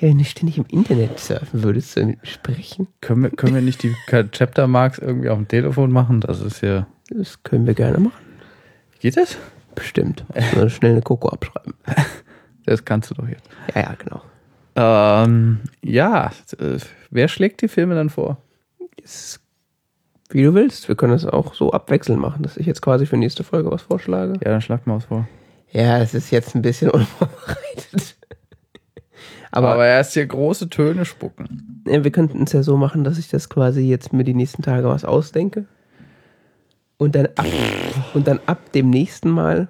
wenn 0.00 0.18
du 0.18 0.24
ständig 0.24 0.58
im 0.58 0.66
Internet 0.68 1.18
surfen 1.18 1.62
würdest, 1.62 1.96
mir 1.96 2.16
sprechen? 2.22 2.88
können, 3.00 3.22
wir, 3.22 3.30
können 3.30 3.54
wir 3.54 3.62
nicht 3.62 3.82
die 3.82 3.94
Chapter 4.06 4.66
Marks 4.66 4.98
irgendwie 4.98 5.28
auf 5.28 5.38
dem 5.38 5.48
Telefon 5.48 5.92
machen? 5.92 6.20
Das 6.20 6.40
ist 6.40 6.62
ja. 6.62 6.86
Das 7.10 7.42
können 7.42 7.66
wir 7.66 7.74
gerne 7.74 7.98
machen. 7.98 8.20
Geht 9.00 9.16
das? 9.16 9.36
Bestimmt. 9.74 10.24
Nur 10.54 10.70
schnell 10.70 10.92
eine 10.92 11.02
Koko 11.02 11.28
abschreiben. 11.28 11.74
Das 12.66 12.84
kannst 12.84 13.10
du 13.10 13.14
doch 13.14 13.26
jetzt. 13.26 13.48
Ja, 13.74 13.80
ja, 13.80 13.94
genau. 13.98 14.22
Ähm, 14.76 15.60
ja, 15.82 16.30
äh, 16.58 16.78
wer 17.10 17.26
schlägt 17.26 17.62
die 17.62 17.68
Filme 17.68 17.94
dann 17.94 18.10
vor? 18.10 18.36
Ist, 19.02 19.40
wie 20.28 20.42
du 20.42 20.54
willst. 20.54 20.86
Wir 20.86 20.94
können 20.94 21.12
das 21.12 21.26
auch 21.26 21.54
so 21.54 21.72
abwechselnd 21.72 22.20
machen, 22.20 22.42
dass 22.42 22.58
ich 22.58 22.66
jetzt 22.66 22.82
quasi 22.82 23.06
für 23.06 23.16
nächste 23.16 23.44
Folge 23.44 23.70
was 23.70 23.82
vorschlage. 23.82 24.34
Ja, 24.34 24.50
dann 24.50 24.60
schlag 24.60 24.86
mal 24.86 24.96
was 24.96 25.06
vor. 25.06 25.26
Ja, 25.72 25.98
es 25.98 26.14
ist 26.14 26.30
jetzt 26.30 26.54
ein 26.54 26.62
bisschen 26.62 26.90
unvorbereitet. 26.90 28.16
Aber, 29.52 29.72
Aber 29.72 29.86
erst 29.86 30.14
hier 30.14 30.26
große 30.26 30.68
Töne 30.68 31.04
spucken. 31.04 31.82
ja, 31.86 32.04
wir 32.04 32.12
könnten 32.12 32.42
es 32.44 32.52
ja 32.52 32.62
so 32.62 32.76
machen, 32.76 33.04
dass 33.04 33.18
ich 33.18 33.28
das 33.28 33.48
quasi 33.48 33.82
jetzt 33.82 34.12
mir 34.12 34.24
die 34.24 34.34
nächsten 34.34 34.62
Tage 34.62 34.88
was 34.88 35.04
ausdenke. 35.04 35.66
Und 36.98 37.14
dann 37.14 37.26
ab, 37.34 37.46
und 38.14 38.28
dann 38.28 38.40
ab 38.46 38.72
dem 38.72 38.90
nächsten 38.90 39.30
Mal 39.30 39.68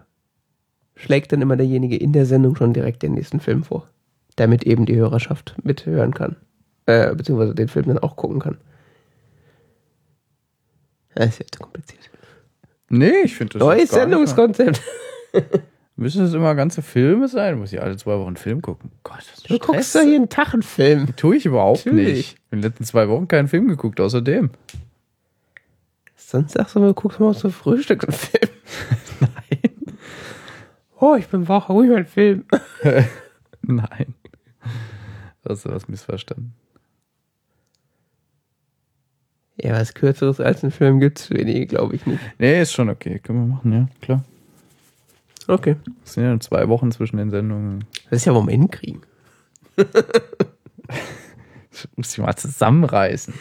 schlägt 0.97 1.33
dann 1.33 1.41
immer 1.41 1.57
derjenige 1.57 1.97
in 1.97 2.13
der 2.13 2.27
Sendung 2.27 2.57
schon 2.57 2.75
direkt 2.75 3.03
den 3.03 3.15
nächsten 3.15 3.41
Film 3.41 3.63
vor. 3.63 3.89
Damit 4.37 4.65
eben 4.65 4.85
die 4.85 4.97
Hörerschaft 4.97 5.57
mithören 5.63 6.13
kann. 6.13 6.37
Äh, 6.87 7.15
beziehungsweise 7.15 7.55
den 7.55 7.69
Film 7.69 7.87
dann 7.87 7.99
auch 7.99 8.17
gucken 8.17 8.41
kann. 8.41 8.59
Das 11.15 11.29
ist 11.29 11.39
ja 11.41 11.47
zu 11.51 11.61
kompliziert. 11.61 12.11
Nee, 12.89 13.23
ich 13.25 13.37
finde 13.37 13.55
das. 13.55 13.61
Neues 13.61 13.91
Sendungskonzept. 13.91 14.81
Müssen 15.97 16.25
es 16.25 16.33
immer 16.33 16.55
ganze 16.55 16.81
Filme 16.83 17.29
sein? 17.29 17.59
Muss 17.59 17.73
ich 17.73 17.83
alle 17.83 17.97
zwei 17.97 18.17
Wochen 18.19 18.29
einen 18.29 18.37
Film 18.37 18.63
gucken? 18.63 18.91
Gott, 19.03 19.21
ist 19.21 19.51
Du 19.51 19.59
guckst 19.59 19.95
doch 19.95 20.03
jeden 20.03 20.29
Tag 20.29 20.55
einen 20.55 20.63
Film. 20.63 21.15
Tue 21.17 21.37
ich 21.37 21.47
überhaupt 21.47 21.85
Natürlich. 21.85 22.17
nicht. 22.17 22.39
In 22.51 22.59
den 22.61 22.71
letzten 22.71 22.85
zwei 22.85 23.09
Wochen 23.09 23.29
keinen 23.29 23.49
Film 23.49 23.69
geguckt, 23.69 24.01
außerdem. 24.01 24.51
Sonst 26.17 26.53
sagst 26.53 26.75
du 26.75 26.81
mal, 26.81 26.87
du 26.89 26.95
guckst 26.95 27.21
mal 27.21 27.35
zum 27.35 27.51
Frühstück 27.51 28.05
einen 28.05 28.13
Film. 28.17 28.51
Nein. 29.21 29.97
Oh, 30.99 31.17
ich 31.17 31.27
bin 31.29 31.49
wach, 31.49 31.69
hol 31.69 31.87
mir 31.87 31.97
einen 31.97 32.07
Film. 32.07 32.45
Nein. 33.63 34.15
Hast 35.47 35.65
du 35.65 35.71
was 35.71 35.89
missverstanden? 35.89 36.55
Ja, 39.57 39.73
was 39.73 39.93
Kürzeres 39.93 40.41
als 40.41 40.65
ein 40.65 40.71
Film 40.71 41.01
gibt's 41.01 41.31
wenige, 41.31 41.67
glaube 41.67 41.95
ich 41.95 42.07
nicht. 42.07 42.21
Nee, 42.39 42.63
ist 42.63 42.73
schon 42.73 42.89
okay. 42.89 43.19
Können 43.19 43.41
wir 43.49 43.55
machen, 43.57 43.73
ja, 43.73 43.89
klar. 44.01 44.25
Okay. 45.51 45.75
Es 46.05 46.13
sind 46.15 46.23
ja 46.23 46.31
nur 46.31 46.41
zwei 46.41 46.69
Wochen 46.69 46.93
zwischen 46.93 47.17
den 47.17 47.31
Sendungen. 47.31 47.85
Das 48.09 48.21
ist 48.21 48.25
ja, 48.27 48.35
wo 48.35 48.43
wir 48.43 48.53
hinkriegen. 48.53 49.03
Das 49.75 49.89
muss 51.97 52.13
ich 52.13 52.19
mal 52.19 52.37
zusammenreißen. 52.37 53.35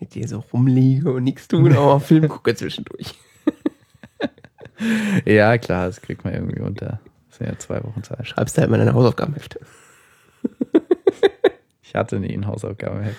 Mit 0.00 0.14
dir 0.14 0.26
so 0.26 0.40
rumliege 0.52 1.12
und 1.12 1.22
nichts 1.22 1.46
tun, 1.46 1.72
aber 1.76 2.00
Film 2.00 2.28
gucke 2.28 2.54
zwischendurch. 2.54 3.14
Ja, 5.26 5.58
klar, 5.58 5.88
das 5.88 6.00
kriegt 6.00 6.24
man 6.24 6.32
irgendwie 6.32 6.60
unter. 6.60 7.00
Das 7.28 7.36
sind 7.36 7.48
ja 7.48 7.58
zwei 7.58 7.84
Wochen 7.84 8.02
Zeit. 8.02 8.26
Schreibst 8.26 8.56
du 8.56 8.62
halt 8.62 8.70
mal 8.70 8.80
in 8.80 8.86
deine 8.86 8.96
Hausaufgabenhefte. 8.96 9.60
Ich 11.82 11.94
hatte 11.94 12.18
nie 12.18 12.32
ein 12.32 12.46
Hausaufgaben. 12.46 13.10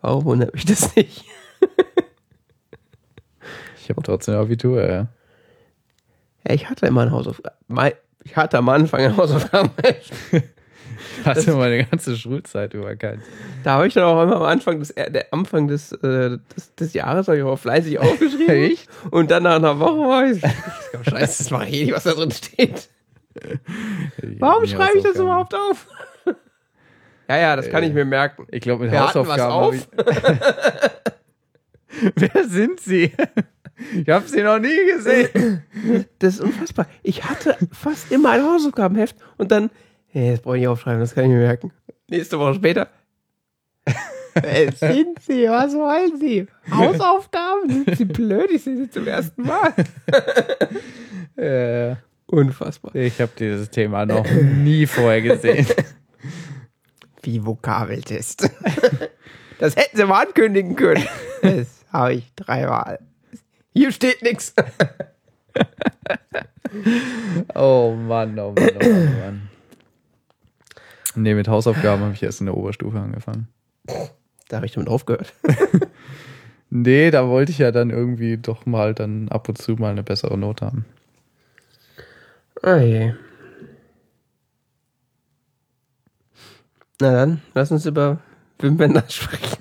Warum 0.00 0.24
wundert 0.24 0.52
mich 0.52 0.64
das 0.64 0.96
nicht? 0.96 1.26
Ich 3.80 3.88
habe 3.88 4.02
trotzdem 4.02 4.34
Abitur, 4.34 4.84
ja. 4.84 5.06
Ja, 6.46 6.54
ich 6.54 6.68
hatte 6.68 6.86
immer 6.86 7.02
ein 7.02 7.10
Hausaufgaben. 7.10 7.56
Ich 8.24 8.36
hatte 8.36 8.58
am 8.58 8.68
Anfang 8.68 9.00
ein 9.00 9.16
Hausaufgabenheft. 9.16 10.12
Ich 11.20 11.26
hatte 11.26 11.52
meine 11.52 11.84
ganze 11.84 12.16
Schulzeit 12.16 12.74
über 12.74 12.96
keins. 12.96 13.22
Da 13.62 13.74
habe 13.74 13.86
ich 13.86 13.94
dann 13.94 14.04
auch 14.04 14.22
immer 14.22 14.36
am 14.36 14.42
Anfang 14.42 14.78
des, 14.78 14.90
äh, 14.92 15.10
der 15.10 15.32
Anfang 15.32 15.68
des, 15.68 15.92
äh, 15.92 16.38
des, 16.54 16.74
des 16.74 16.92
Jahres 16.94 17.28
habe 17.28 17.38
ich 17.38 17.44
auch 17.44 17.58
fleißig 17.58 17.98
aufgeschrieben. 17.98 18.76
Und 19.10 19.30
dann 19.30 19.44
nach 19.44 19.56
einer 19.56 19.78
Woche 19.80 20.08
war 20.08 20.26
ich, 20.26 20.42
ich 21.02 21.10
scheiße, 21.10 21.44
das 21.44 21.50
mache 21.50 21.66
ich 21.66 21.74
eh 21.74 21.84
nicht, 21.84 21.94
was 21.94 22.04
da 22.04 22.12
drin 22.12 22.30
steht. 22.30 22.88
Warum 24.38 24.66
schreibe 24.66 24.98
ich 24.98 25.04
das 25.04 25.16
überhaupt 25.16 25.54
auf? 25.54 25.86
ja, 27.28 27.36
ja, 27.36 27.56
das 27.56 27.68
kann 27.68 27.84
ich 27.84 27.92
mir 27.92 28.04
merken. 28.04 28.46
Ich 28.50 28.60
glaube, 28.60 28.84
mit 28.84 28.92
Wir 28.92 29.00
hatten 29.00 29.26
was 29.26 29.40
Hausaufgaben. 29.40 29.80
hab 29.96 31.14
Ich 32.04 32.12
Wer 32.16 32.44
sind 32.44 32.80
Sie? 32.80 33.12
Ich 33.94 34.08
habe 34.08 34.26
Sie 34.28 34.42
noch 34.42 34.58
nie 34.58 34.76
gesehen. 34.94 35.62
Das 36.18 36.34
ist 36.34 36.40
unfassbar. 36.40 36.86
Ich 37.02 37.24
hatte 37.24 37.56
fast 37.72 38.10
immer 38.12 38.30
ein 38.30 38.42
Hausaufgabenheft 38.42 39.16
und 39.36 39.50
dann, 39.50 39.70
hey, 40.06 40.30
das 40.32 40.40
brauche 40.40 40.56
ich 40.56 40.60
nicht 40.60 40.68
aufschreiben, 40.68 41.00
das 41.00 41.14
kann 41.14 41.24
ich 41.24 41.30
mir 41.30 41.38
merken. 41.38 41.72
Nächste 42.08 42.38
Woche 42.38 42.54
später. 42.54 42.88
Wer 44.34 44.72
sind 44.76 45.18
Sie? 45.20 45.46
Was 45.48 45.74
wollen 45.74 46.18
Sie? 46.18 46.46
Hausaufgaben? 46.70 47.68
Sind 47.84 47.96
Sie 47.96 48.04
blöd? 48.04 48.50
Ich 48.50 48.62
sehe 48.64 48.76
Sie 48.76 48.90
zum 48.90 49.06
ersten 49.06 49.42
Mal. 49.42 49.72
Äh, 51.36 51.96
Unfassbar. 52.26 52.94
ich 52.94 53.20
habe 53.20 53.32
dieses 53.36 53.68
Thema 53.68 54.06
noch 54.06 54.24
nie 54.30 54.86
vorher 54.86 55.20
gesehen. 55.20 55.66
Wie 57.22 57.44
Vokabeltest. 57.44 58.48
Das 59.58 59.74
hätten 59.74 59.96
Sie 59.96 60.04
mal 60.06 60.26
ankündigen 60.26 60.76
können. 60.76 61.04
Das 61.42 61.84
habe 61.92 62.14
ich 62.14 62.32
dreimal. 62.36 63.00
Hier 63.74 63.92
steht 63.92 64.22
nichts. 64.22 64.54
Oh 67.54 67.94
Mann, 67.94 68.36
oh 68.40 68.52
Mann, 68.52 68.68
oh 68.74 68.82
Mann, 68.82 69.08
oh 69.14 69.20
Mann. 69.20 69.48
Nee, 71.14 71.34
mit 71.34 71.46
Hausaufgaben 71.46 72.02
habe 72.02 72.14
ich 72.14 72.22
erst 72.24 72.40
in 72.40 72.46
der 72.46 72.56
Oberstufe 72.56 72.98
angefangen. 72.98 73.46
Da 74.48 74.56
habe 74.56 74.66
ich 74.66 74.72
damit 74.72 74.88
aufgehört. 74.88 75.32
Nee, 76.76 77.12
da 77.12 77.28
wollte 77.28 77.52
ich 77.52 77.58
ja 77.58 77.70
dann 77.70 77.90
irgendwie 77.90 78.36
doch 78.36 78.66
mal 78.66 78.94
dann 78.94 79.28
ab 79.28 79.48
und 79.48 79.56
zu 79.58 79.74
mal 79.74 79.92
eine 79.92 80.02
bessere 80.02 80.36
Note 80.36 80.66
haben. 80.66 80.84
Oh 82.64 82.74
je. 82.74 83.12
Na 87.00 87.12
dann, 87.12 87.42
lass 87.54 87.70
uns 87.70 87.86
über 87.86 88.18
Wim 88.58 88.76
Wenders 88.80 89.14
sprechen. 89.14 89.56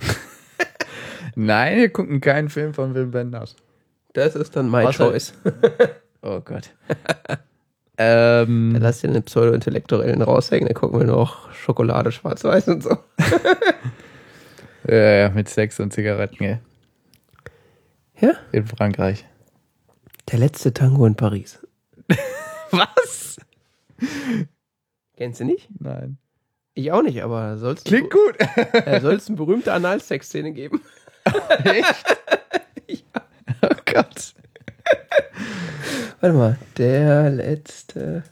Nein, 1.36 1.78
wir 1.78 1.90
gucken 1.90 2.20
keinen 2.20 2.50
Film 2.50 2.74
von 2.74 2.96
Wim 2.96 3.14
Wenders. 3.14 3.56
Das 4.14 4.36
ist 4.36 4.56
dann 4.56 4.70
my 4.70 4.84
Was 4.86 4.96
choice. 4.96 5.34
Oh 6.26 6.40
Gott. 6.40 6.70
ähm, 7.98 8.78
Lass 8.80 9.02
den 9.02 9.22
Pseudo-Intellektuellen 9.24 10.22
raushängen, 10.22 10.68
dann 10.70 10.74
gucken 10.74 11.00
wir 11.02 11.06
noch 11.06 11.52
Schokolade, 11.52 12.14
Schwarz-Weiß 12.14 12.70
und 12.70 12.82
so. 12.82 12.98
ja, 14.88 14.96
ja, 14.96 15.30
mit 15.30 15.50
Sex 15.50 15.82
und 15.82 15.92
Zigaretten, 15.92 16.38
gell? 16.38 16.60
Ja? 18.22 18.36
In 18.54 18.66
Frankreich. 18.66 19.26
Der 20.32 20.40
letzte 20.40 20.74
Tango 20.74 21.06
in 21.06 21.16
Paris. 21.16 21.60
Was? 22.72 23.36
Kennst 25.18 25.42
du 25.42 25.46
nicht? 25.46 25.68
Nein. 25.78 26.18
Ich 26.76 26.90
auch 26.94 27.02
nicht, 27.02 27.22
aber 27.22 27.58
soll 27.58 27.74
es 27.74 27.84
Klingt 27.84 28.12
gut. 28.12 28.38
äh, 28.86 29.02
soll's 29.02 29.28
eine 29.28 29.36
berühmte 29.36 29.74
Analsex-Szene 29.74 30.54
geben? 30.54 30.80
Echt? 31.66 32.06
Oh 33.72 33.76
Gott. 33.86 34.34
Warte 36.20 36.36
mal, 36.38 36.58
der 36.78 37.30
letzte 37.30 38.24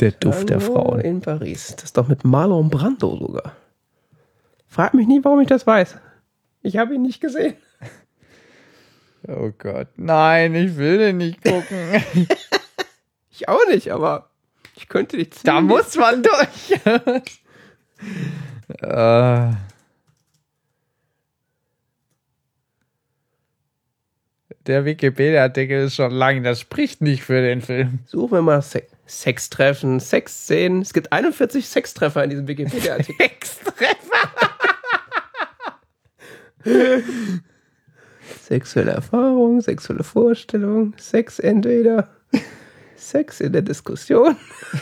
Der 0.00 0.10
Duft 0.12 0.50
der 0.50 0.58
Tango 0.58 0.74
Frauen. 0.74 1.00
in 1.00 1.20
Paris. 1.20 1.74
Das 1.76 1.84
ist 1.84 1.96
doch 1.96 2.08
mit 2.08 2.24
Marlon 2.24 2.68
Brando 2.70 3.16
sogar. 3.16 3.56
Frag 4.66 4.94
mich 4.94 5.06
nie, 5.06 5.20
warum 5.24 5.40
ich 5.40 5.48
das 5.48 5.66
weiß. 5.66 5.96
Ich 6.62 6.76
habe 6.76 6.94
ihn 6.94 7.02
nicht 7.02 7.20
gesehen. 7.20 7.56
Oh 9.28 9.50
Gott. 9.58 9.88
Nein, 9.96 10.54
ich 10.54 10.78
will 10.78 10.96
den 10.98 11.18
nicht 11.18 11.42
gucken. 11.42 12.02
Ich 13.32 13.48
auch 13.48 13.66
nicht, 13.68 13.90
aber 13.92 14.30
ich 14.76 14.88
könnte 14.88 15.16
dich 15.16 15.30
ziehen. 15.32 15.42
da 15.44 15.60
muss 15.62 15.94
man 15.96 16.22
durch. 16.22 16.80
äh. 18.82 19.50
Der 24.66 24.84
Wikipedia-Artikel 24.84 25.84
ist 25.84 25.94
schon 25.94 26.10
lang, 26.10 26.42
das 26.42 26.60
spricht 26.60 27.00
nicht 27.00 27.22
für 27.22 27.40
den 27.40 27.62
Film. 27.62 28.00
Suchen 28.06 28.32
wir 28.32 28.42
mal 28.42 28.62
Se 28.62 28.82
Sextreffen, 29.06 29.98
Sexszenen. 29.98 30.82
Es 30.82 30.92
gibt 30.92 31.12
41 31.12 31.66
Sextreffer 31.66 32.22
in 32.22 32.30
diesem 32.30 32.46
Wikipedia-Artikel. 32.46 33.30
Sexuelle 38.42 38.92
Erfahrung, 38.92 39.60
sexuelle 39.60 40.04
Vorstellung, 40.04 40.94
Sex 40.98 41.38
entweder, 41.38 42.08
Sex 42.96 43.40
in 43.40 43.52
der 43.52 43.62
Diskussion. 43.62 44.36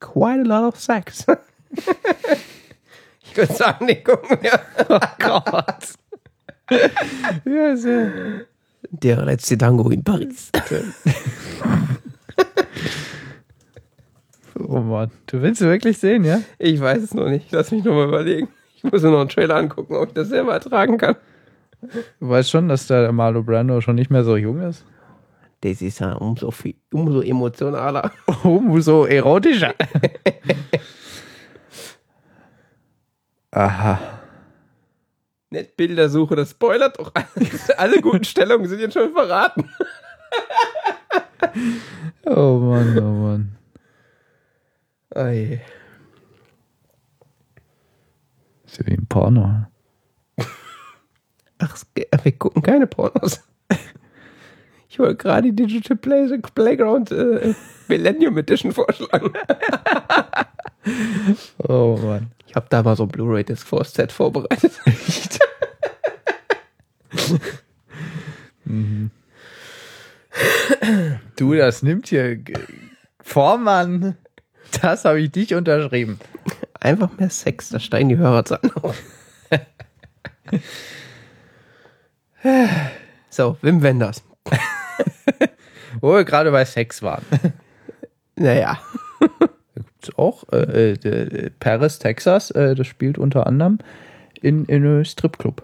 Quite 0.00 0.40
a 0.40 0.44
lot 0.44 0.74
of 0.74 0.80
sex. 0.80 1.26
ich 3.22 3.36
würde 3.36 3.52
sagen, 3.52 3.88
wir. 3.88 4.60
Oh 4.88 4.98
Gott. 5.18 5.94
Ja, 7.44 7.76
sehr. 7.76 8.46
Der 8.90 9.24
letzte 9.24 9.58
Tango 9.58 9.90
in 9.90 10.04
Paris. 10.04 10.50
Oh 14.58 14.80
Mann. 14.80 15.10
Du 15.26 15.40
willst 15.40 15.60
es 15.60 15.66
wirklich 15.66 15.98
sehen, 15.98 16.24
ja? 16.24 16.40
Ich 16.58 16.80
weiß 16.80 17.02
es 17.02 17.14
noch 17.14 17.28
nicht. 17.28 17.50
Lass 17.52 17.70
mich 17.70 17.84
noch 17.84 17.94
mal 17.94 18.08
überlegen. 18.08 18.48
Ich 18.76 18.84
muss 18.84 19.02
mir 19.02 19.10
noch 19.10 19.20
einen 19.20 19.28
Trailer 19.28 19.56
angucken, 19.56 19.96
ob 19.96 20.08
ich 20.08 20.14
das 20.14 20.28
selber 20.28 20.52
ertragen 20.52 20.98
kann. 20.98 21.16
Du 22.20 22.28
weißt 22.28 22.50
schon, 22.50 22.68
dass 22.68 22.86
der 22.86 23.12
Marlo 23.12 23.42
Brando 23.42 23.80
schon 23.80 23.94
nicht 23.94 24.10
mehr 24.10 24.24
so 24.24 24.36
jung 24.36 24.60
ist. 24.60 24.84
Das 25.60 25.82
ist 25.82 26.00
ja 26.00 26.12
umso, 26.12 26.50
viel, 26.50 26.76
umso 26.92 27.20
emotionaler. 27.20 28.12
Umso 28.44 29.06
erotischer. 29.06 29.74
Aha. 33.50 34.17
Nicht 35.50 35.76
Bildersuche, 35.76 36.36
das 36.36 36.50
spoilert 36.50 36.98
doch 36.98 37.12
alles. 37.14 37.70
Alle 37.70 38.00
guten 38.00 38.24
Stellungen 38.24 38.68
sind 38.68 38.80
jetzt 38.80 38.94
schon 38.94 39.12
verraten. 39.12 39.70
Oh 42.26 42.58
Mann, 42.58 42.98
oh 42.98 43.12
Mann. 43.12 43.56
Ei. 45.14 45.62
Ist 48.66 48.78
ja 48.78 48.86
wie 48.86 48.92
ein 48.92 49.06
Porno. 49.06 49.66
Ach, 51.58 51.76
wir 52.22 52.32
gucken 52.32 52.62
keine 52.62 52.86
Pornos. 52.86 53.40
Ich 54.88 54.98
wollte 54.98 55.16
gerade 55.16 55.52
die 55.52 55.56
Digital 55.56 55.96
Play 55.96 56.38
Playground 56.54 57.10
äh, 57.10 57.54
Millennium 57.88 58.36
Edition 58.38 58.72
vorschlagen. 58.72 59.32
Oh 61.66 61.98
Mann. 62.02 62.32
Ich 62.48 62.56
habe 62.56 62.66
da 62.70 62.82
mal 62.82 62.96
so 62.96 63.02
ein 63.02 63.08
Blu-ray 63.08 63.44
Disc 63.44 63.66
for 63.66 63.84
Set 63.84 64.10
vorbereitet. 64.10 64.72
Du, 71.36 71.54
das 71.54 71.82
nimmt 71.82 72.08
hier 72.08 72.38
Vormann. 73.20 74.16
Das 74.80 75.04
habe 75.04 75.20
ich 75.20 75.30
dich 75.30 75.54
unterschrieben. 75.54 76.18
Einfach 76.80 77.10
mehr 77.18 77.30
Sex, 77.30 77.70
da 77.70 77.80
steigen 77.80 78.08
die 78.08 78.16
Hörerzahlen 78.16 78.72
auf. 78.76 78.96
so, 83.30 83.56
Wim 83.62 83.82
Wenders. 83.82 84.22
Wo 86.00 86.14
wir 86.14 86.24
gerade 86.24 86.50
bei 86.50 86.64
Sex 86.64 87.02
waren. 87.02 87.24
Naja. 88.36 88.80
Auch 90.16 90.44
äh, 90.52 90.92
äh, 90.92 91.50
Paris, 91.58 91.98
Texas. 91.98 92.50
Äh, 92.52 92.74
das 92.74 92.86
spielt 92.86 93.18
unter 93.18 93.46
anderem 93.46 93.78
in, 94.40 94.64
in 94.66 94.84
einem 94.84 95.04
Stripclub. 95.04 95.62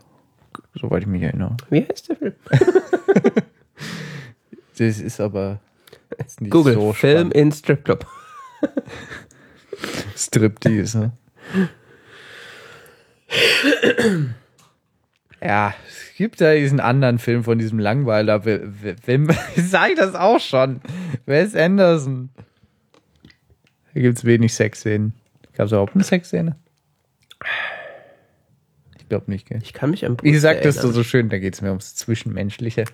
Soweit 0.74 1.02
ich 1.02 1.08
mich 1.08 1.22
erinnere. 1.22 1.56
Wie 1.70 1.86
heißt 1.86 2.08
der 2.08 2.16
Film? 2.16 2.34
Das 4.76 4.98
ist 4.98 5.20
aber 5.20 5.60
jetzt 6.18 6.40
nicht 6.40 6.50
Google, 6.50 6.74
so 6.74 6.92
Film 6.92 7.30
in 7.30 7.52
Stripclub. 7.52 8.04
Striptease, 10.16 10.98
ne? 10.98 11.12
Ja, 15.40 15.74
es 15.86 16.16
gibt 16.16 16.40
ja 16.40 16.54
diesen 16.54 16.80
anderen 16.80 17.18
Film 17.18 17.44
von 17.44 17.58
diesem 17.58 17.78
Langweiler. 17.78 18.44
Wem 18.44 19.28
sag 19.56 19.90
ich 19.90 19.96
das 19.96 20.14
auch 20.14 20.40
schon? 20.40 20.80
Wes 21.26 21.54
Anderson. 21.54 22.30
Da 23.94 24.00
gibt 24.00 24.18
es 24.18 24.24
wenig 24.24 24.52
Sexszenen. 24.54 25.14
Gab 25.54 25.66
es 25.66 25.72
überhaupt 25.72 25.94
eine 25.94 26.04
Sexszene? 26.04 26.56
Ich 28.98 29.08
glaube 29.08 29.30
nicht, 29.30 29.46
gell? 29.48 29.60
Ich 29.62 29.72
kann 29.72 29.90
mich 29.90 30.04
an 30.04 30.16
Brüste 30.16 30.34
Wie 30.34 30.38
sagtest 30.38 30.78
du 30.78 30.80
erinnern. 30.82 30.94
so 30.94 31.04
schön, 31.04 31.28
da 31.28 31.38
geht 31.38 31.54
es 31.54 31.62
mir 31.62 31.68
ums 31.68 31.94
Zwischenmenschliche. 31.94 32.86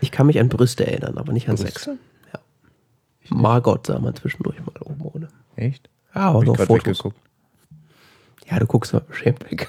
Ich 0.00 0.10
kann 0.10 0.26
mich 0.26 0.38
an 0.38 0.48
Brüste 0.48 0.86
erinnern, 0.86 1.16
aber 1.18 1.32
nicht 1.32 1.48
an 1.48 1.56
Brüste? 1.56 1.72
Sex. 1.72 1.86
Ja. 2.34 2.40
Margot 3.30 3.86
sah 3.86 3.98
man 3.98 4.14
zwischendurch 4.14 4.58
mal 4.60 4.74
oben 4.82 5.00
ohne. 5.02 5.28
Echt? 5.56 5.88
Ja, 6.14 6.22
aber 6.30 6.44
grad 6.44 6.66
Fotos. 6.66 6.86
weggeguckt. 6.86 7.16
Ja, 8.50 8.58
du 8.58 8.66
guckst 8.66 8.92
mal 8.92 9.00
beschämt 9.00 9.50
weg. 9.50 9.68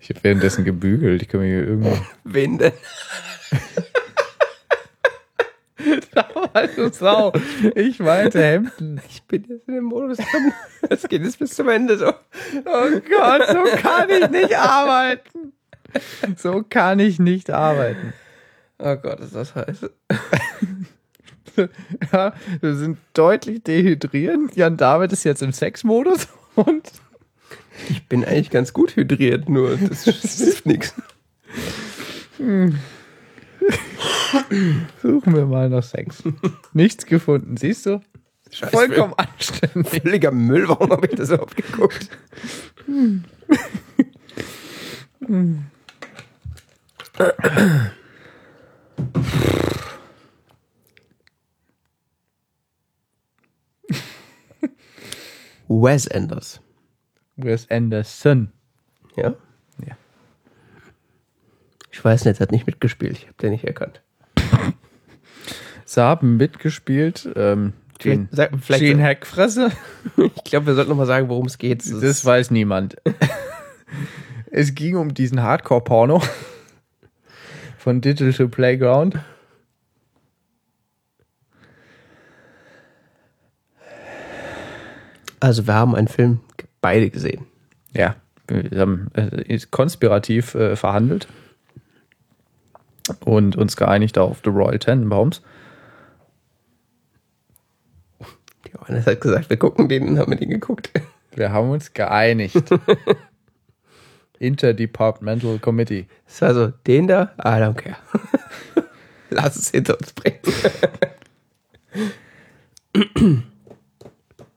Ich 0.00 0.10
habe 0.10 0.24
währenddessen 0.24 0.64
gebügelt. 0.64 1.22
Ich 1.22 1.28
kann 1.28 1.40
mir 1.40 1.46
hier 1.46 1.66
irgendwo. 1.68 1.96
Wen 2.24 2.58
denn? 2.58 2.72
Du 6.76 6.92
Sau. 6.92 7.32
Ich 7.74 7.98
meinte 7.98 8.42
Hemden. 8.42 9.00
Ich 9.08 9.22
bin 9.24 9.44
jetzt 9.48 9.68
in 9.68 9.74
dem 9.74 9.84
Modus 9.84 10.18
drin. 10.18 10.52
Das 10.88 11.08
geht 11.08 11.22
jetzt 11.22 11.38
bis 11.38 11.54
zum 11.54 11.68
Ende 11.68 11.96
so. 11.98 12.08
Oh 12.08 12.90
Gott, 13.08 13.48
so 13.48 13.64
kann 13.76 14.10
ich 14.10 14.28
nicht 14.30 14.56
arbeiten. 14.56 15.52
So 16.36 16.62
kann 16.68 16.98
ich 16.98 17.18
nicht 17.18 17.50
arbeiten. 17.50 18.12
Oh 18.78 18.96
Gott, 18.96 19.20
ist 19.20 19.34
das 19.34 19.54
heiß. 19.54 19.90
Ja, 22.12 22.32
wir 22.62 22.74
sind 22.76 22.96
deutlich 23.12 23.62
dehydriert. 23.62 24.56
Jan 24.56 24.78
David 24.78 25.12
ist 25.12 25.24
jetzt 25.24 25.42
im 25.42 25.52
Sexmodus 25.52 26.28
und 26.54 26.90
Ich 27.90 28.08
bin 28.08 28.24
eigentlich 28.24 28.48
ganz 28.48 28.72
gut 28.72 28.96
hydriert, 28.96 29.50
nur 29.50 29.76
das 29.76 30.04
hilft 30.38 30.64
nichts. 30.64 30.94
Suchen 35.02 35.34
wir 35.34 35.46
mal 35.46 35.68
nach 35.68 35.82
Sex. 35.82 36.22
Nichts 36.72 37.06
gefunden, 37.06 37.56
siehst 37.56 37.86
du? 37.86 38.00
Scheiß 38.50 38.70
Vollkommen 38.70 39.14
anständig. 39.14 40.02
Völliger 40.02 40.30
Müll, 40.30 40.68
warum 40.68 40.90
habe 40.90 41.06
ich 41.06 41.14
das 41.14 41.30
überhaupt 41.30 41.56
geguckt? 41.56 42.08
Wes 55.68 56.08
Anders. 56.08 56.60
Wes 57.36 57.70
Anderson. 57.70 58.52
Ja? 59.16 59.34
Ja. 59.78 59.96
Ich 61.90 62.04
weiß 62.04 62.24
nicht, 62.24 62.38
er 62.38 62.40
hat 62.40 62.52
nicht 62.52 62.66
mitgespielt. 62.66 63.16
Ich 63.16 63.24
habe 63.24 63.36
den 63.40 63.52
nicht 63.52 63.64
erkannt. 63.64 64.02
Sie 65.84 66.00
haben 66.00 66.36
mitgespielt. 66.36 67.28
Ähm, 67.36 67.72
Gene, 67.98 68.28
Sag- 68.32 68.52
vielleicht- 68.60 68.82
Gene 68.82 69.02
Hackfresse. 69.02 69.70
Ich 70.16 70.44
glaube, 70.44 70.66
wir 70.66 70.74
sollten 70.74 70.90
nochmal 70.90 71.06
sagen, 71.06 71.28
worum 71.28 71.46
es 71.46 71.58
geht. 71.58 71.84
Das 72.02 72.24
weiß 72.24 72.50
niemand. 72.50 72.96
es 74.50 74.74
ging 74.74 74.96
um 74.96 75.14
diesen 75.14 75.42
Hardcore-Porno 75.42 76.22
von 77.78 78.00
Digital 78.00 78.48
Playground. 78.48 79.18
also, 85.40 85.66
wir 85.66 85.74
haben 85.74 85.94
einen 85.94 86.08
Film 86.08 86.40
beide 86.80 87.10
gesehen. 87.10 87.46
Ja, 87.94 88.16
wir 88.46 88.80
haben 88.80 89.08
äh, 89.14 89.58
konspirativ 89.70 90.54
äh, 90.54 90.76
verhandelt 90.76 91.28
und 93.24 93.56
uns 93.56 93.76
geeinigt 93.76 94.18
auf 94.18 94.40
The 94.44 94.50
Royal 94.50 94.78
Tenenbaums. 94.78 95.42
Johannes 98.72 99.06
hat 99.06 99.20
gesagt, 99.20 99.50
wir 99.50 99.56
gucken 99.56 99.88
den 99.88 100.08
und 100.08 100.18
haben 100.18 100.32
wir 100.32 100.38
den 100.38 100.50
geguckt. 100.50 100.90
Wir 101.34 101.52
haben 101.52 101.70
uns 101.70 101.92
geeinigt. 101.92 102.56
Interdepartmental 104.38 105.58
Committee. 105.58 106.06
Das 106.26 106.42
war 106.42 106.54
so, 106.54 106.68
den 106.86 107.06
da, 107.06 107.32
I 107.38 107.60
don't 107.60 107.74
care. 107.74 107.96
Lass 109.30 109.56
es 109.56 109.70
hinter 109.70 109.98
uns 109.98 110.12
bringen. 110.12 110.40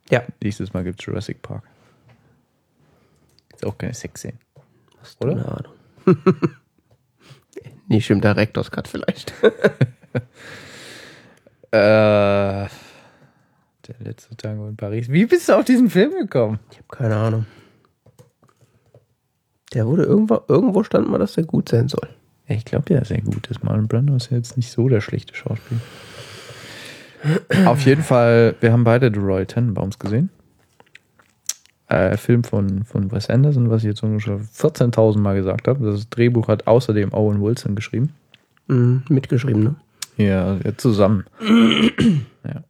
ja, 0.09 0.23
Nächstes 0.41 0.73
Mal 0.73 0.83
gibt 0.83 0.99
es 0.99 1.05
Jurassic 1.05 1.41
Park. 1.41 1.63
Ist 3.53 3.65
auch 3.65 3.77
keine 3.77 3.93
Sexszene. 3.93 4.37
keine 5.19 5.33
Oder? 5.33 5.65
Ahnung. 6.05 6.17
Nicht 7.88 8.09
im 8.09 8.21
Director's 8.21 8.71
Cut 8.71 8.88
vielleicht. 8.88 9.33
Äh, 11.71 12.69
der 13.88 13.95
letzte 13.99 14.38
Tango 14.38 14.69
in 14.69 14.77
Paris. 14.77 15.09
Wie 15.09 15.25
bist 15.25 15.49
du 15.49 15.53
auf 15.57 15.65
diesen 15.65 15.89
Film 15.89 16.11
gekommen? 16.11 16.59
Ich 16.71 16.77
habe 16.77 16.88
keine 16.89 17.17
Ahnung. 17.17 17.45
Der 19.73 19.86
wurde 19.86 20.03
irgendwo, 20.03 20.39
irgendwo 20.47 20.83
stand 20.83 21.09
mal, 21.09 21.17
dass 21.17 21.33
der 21.33 21.43
gut 21.43 21.67
sein 21.67 21.89
soll. 21.89 22.07
Ja, 22.47 22.55
ich 22.55 22.63
glaube, 22.63 22.86
der 22.86 23.01
ist 23.01 23.09
sehr 23.09 23.19
gut. 23.19 23.49
Das 23.49 23.61
Marlon 23.61 23.89
Brando 23.89 24.15
ist 24.15 24.31
ja 24.31 24.38
jetzt 24.38 24.55
nicht 24.55 24.71
so 24.71 24.88
der 24.88 25.01
schlechte 25.01 25.36
Schauspieler. 25.36 25.81
Auf 27.65 27.81
jeden 27.81 28.03
Fall, 28.03 28.55
wir 28.61 28.71
haben 28.71 28.86
beide 28.86 29.11
The 29.13 29.19
Royal 29.19 29.45
Tenenbaums 29.45 29.99
gesehen. 29.99 30.29
Äh, 31.88 32.17
Film 32.17 32.43
von, 32.43 32.83
von 32.83 33.11
Wes 33.11 33.29
Anderson, 33.29 33.69
was 33.69 33.83
ich 33.83 33.89
jetzt 33.89 33.99
schon 33.99 34.19
14.000 34.19 35.19
Mal 35.19 35.36
gesagt 35.36 35.67
habe. 35.67 35.86
Das 35.86 36.09
Drehbuch 36.09 36.47
hat 36.47 36.65
außerdem 36.65 37.13
Owen 37.13 37.41
Wilson 37.41 37.75
geschrieben. 37.75 38.13
Mhm, 38.67 39.03
mitgeschrieben, 39.09 39.63
ne? 39.63 39.75
Ja, 40.17 40.57
ja 40.63 40.77
zusammen. 40.77 41.25
ja. 42.43 42.63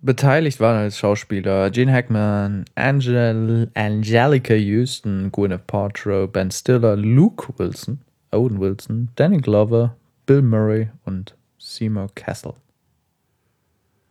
Beteiligt 0.00 0.60
waren 0.60 0.76
als 0.76 0.98
Schauspieler 0.98 1.70
Gene 1.70 1.92
Hackman, 1.92 2.64
Angel, 2.74 3.70
Angelica 3.74 4.54
Houston, 4.54 5.30
Gwyneth 5.30 5.66
Paltrow, 5.66 6.30
Ben 6.30 6.50
Stiller, 6.50 6.96
Luke 6.96 7.52
Wilson, 7.58 8.00
Owen 8.32 8.60
Wilson, 8.60 9.08
Danny 9.16 9.38
Glover, 9.38 9.96
Bill 10.26 10.42
Murray 10.42 10.90
und 11.04 11.34
Seymour 11.58 12.08
Castle. 12.14 12.54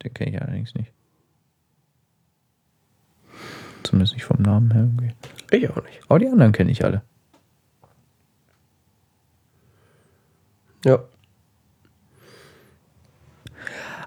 Den 0.04 0.14
kenne 0.14 0.32
ich 0.32 0.42
allerdings 0.42 0.76
nicht. 0.76 0.92
Zumindest 3.88 4.16
nicht 4.16 4.26
vom 4.26 4.42
Namen 4.42 4.72
her 4.72 4.82
irgendwie. 4.82 5.14
Ich 5.50 5.70
auch 5.70 5.82
nicht. 5.82 6.02
Aber 6.10 6.20
die 6.20 6.28
anderen 6.28 6.52
kenne 6.52 6.72
ich 6.72 6.84
alle. 6.84 7.04
Ja. 10.84 11.00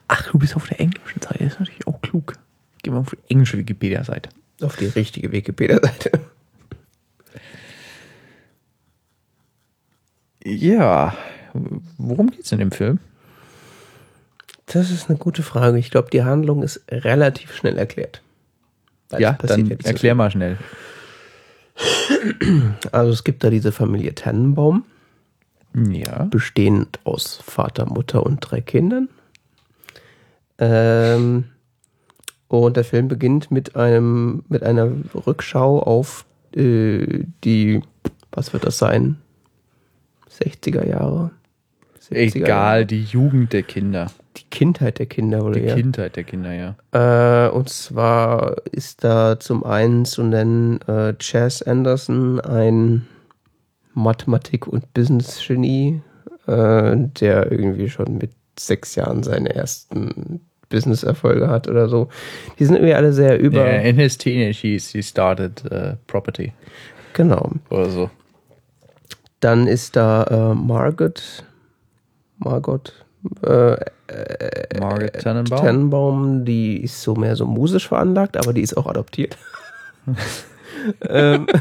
Ach, 0.06 0.30
du 0.30 0.38
bist 0.38 0.54
auf 0.54 0.68
der 0.68 0.80
englischen 0.80 1.22
Seite. 1.22 1.44
Das 1.44 1.54
ist 1.54 1.60
natürlich 1.60 1.86
auch 1.86 1.98
klug. 2.02 2.34
Gehen 2.82 2.92
wir 2.92 3.00
auf 3.00 3.08
die 3.08 3.32
englische 3.32 3.56
Wikipedia-Seite. 3.56 4.28
Auf 4.60 4.76
die 4.76 4.86
richtige 4.86 5.32
Wikipedia-Seite. 5.32 6.10
Ja. 10.44 11.16
Worum 11.96 12.30
geht's 12.30 12.52
in 12.52 12.58
dem 12.58 12.70
Film? 12.70 12.98
Das 14.66 14.90
ist 14.90 15.08
eine 15.08 15.18
gute 15.18 15.42
Frage. 15.42 15.78
Ich 15.78 15.90
glaube, 15.90 16.10
die 16.10 16.22
Handlung 16.22 16.62
ist 16.62 16.82
relativ 16.90 17.54
schnell 17.54 17.78
erklärt. 17.78 18.22
Weil 19.10 19.20
ja, 19.20 19.32
dann 19.34 19.66
so 19.66 19.74
erklär 19.88 20.14
mal 20.14 20.30
schnell. 20.30 20.56
Also 22.92 23.12
es 23.12 23.24
gibt 23.24 23.42
da 23.44 23.50
diese 23.50 23.72
Familie 23.72 24.14
Tannenbaum, 24.14 24.84
Ja. 25.74 26.24
bestehend 26.24 26.98
aus 27.04 27.36
Vater, 27.42 27.86
Mutter 27.86 28.24
und 28.24 28.40
drei 28.40 28.60
Kindern. 28.60 29.08
Ähm, 30.58 31.44
und 32.48 32.76
der 32.76 32.84
Film 32.84 33.08
beginnt 33.08 33.50
mit 33.50 33.76
einem 33.76 34.44
mit 34.48 34.62
einer 34.62 34.90
Rückschau 35.26 35.78
auf 35.82 36.26
äh, 36.54 37.24
die, 37.44 37.80
was 38.32 38.52
wird 38.52 38.66
das 38.66 38.76
sein? 38.78 39.16
60er 40.42 40.86
Jahre? 40.86 41.30
70er 42.10 42.16
Egal, 42.36 42.48
Jahre. 42.48 42.86
die 42.86 43.02
Jugend 43.04 43.52
der 43.52 43.62
Kinder. 43.62 44.10
Kindheit 44.50 44.98
der 44.98 45.06
Kinder, 45.06 45.44
oder 45.44 45.58
Die 45.60 45.66
ja? 45.66 45.74
Kindheit 45.74 46.16
der 46.16 46.24
Kinder, 46.24 46.52
ja. 46.52 47.46
Äh, 47.46 47.50
und 47.50 47.68
zwar 47.68 48.56
ist 48.72 49.04
da 49.04 49.38
zum 49.38 49.64
einen 49.64 50.04
zu 50.04 50.22
nennen 50.22 50.80
äh, 50.82 51.14
Chas 51.18 51.62
Anderson, 51.62 52.40
ein 52.40 53.06
Mathematik- 53.94 54.66
und 54.66 54.92
Business-Genie, 54.94 56.02
äh, 56.46 56.96
der 57.20 57.50
irgendwie 57.50 57.88
schon 57.88 58.18
mit 58.18 58.32
sechs 58.58 58.94
Jahren 58.94 59.22
seine 59.22 59.54
ersten 59.54 60.40
Business-Erfolge 60.68 61.48
hat 61.48 61.68
oder 61.68 61.88
so. 61.88 62.08
Die 62.58 62.64
sind 62.64 62.76
irgendwie 62.76 62.94
alle 62.94 63.12
sehr 63.12 63.38
über. 63.40 63.64
Yeah, 63.64 63.82
in 63.82 63.96
his 63.96 64.16
teenage 64.16 64.64
years, 64.64 64.90
he 64.90 65.02
started 65.02 65.62
uh, 65.72 65.96
property 66.06 66.52
Genau. 67.12 67.50
oder 67.70 67.90
so. 67.90 68.10
Dann 69.40 69.66
ist 69.66 69.96
da 69.96 70.24
äh, 70.24 70.54
Margot. 70.54 71.44
Margot. 72.38 72.92
Äh, 73.42 73.76
Margaret 74.78 75.20
Tannenbaum. 75.20 75.60
Tannenbaum, 75.60 76.44
die 76.44 76.82
ist 76.82 77.02
so 77.02 77.14
mehr 77.14 77.36
so 77.36 77.46
musisch 77.46 77.88
veranlagt, 77.88 78.36
aber 78.36 78.52
die 78.52 78.62
ist 78.62 78.76
auch 78.76 78.86
adoptiert. 78.86 79.36
ähm, 81.08 81.46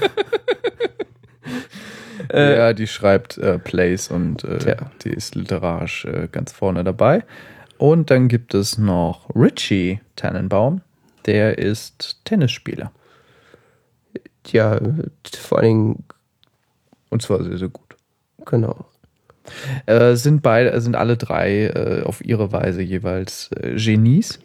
ja, 2.34 2.74
die 2.74 2.88
schreibt 2.88 3.38
äh, 3.38 3.60
Plays 3.60 4.10
und 4.10 4.44
äh, 4.44 4.76
die 5.04 5.10
ist 5.10 5.36
literarisch 5.36 6.06
äh, 6.06 6.28
ganz 6.32 6.52
vorne 6.52 6.84
dabei. 6.84 7.24
Und 7.78 8.12
dann 8.12 8.28
gibt 8.28 8.54
es 8.54 8.78
noch 8.78 9.34
Richie 9.36 10.02
Tannenbaum, 10.16 10.82
der 11.26 11.58
ist 11.58 12.20
Tennisspieler. 12.26 12.92
ja, 14.48 14.80
vor 15.38 15.60
allen 15.60 15.68
Dingen, 15.68 16.04
Und 17.10 17.22
zwar 17.22 17.44
sehr, 17.44 17.58
sehr 17.58 17.70
gut. 17.70 17.96
genau. 18.46 18.86
Äh, 19.86 20.16
sind 20.16 20.42
beide, 20.42 20.80
sind 20.82 20.96
alle 20.96 21.18
drei 21.18 21.68
äh, 21.68 22.04
auf 22.04 22.24
ihre 22.24 22.52
Weise 22.52 22.82
jeweils 22.82 23.52
äh, 23.52 23.76
Genies, 23.76 24.40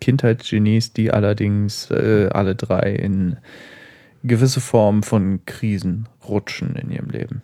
Kindheitsgenies, 0.00 0.92
die 0.92 1.10
allerdings 1.10 1.90
äh, 1.90 2.28
alle 2.32 2.54
drei 2.54 2.92
in 2.92 3.36
gewisse 4.22 4.60
Form 4.60 5.02
von 5.02 5.40
Krisen 5.46 6.08
rutschen 6.28 6.76
in 6.76 6.90
ihrem 6.90 7.10
Leben. 7.10 7.42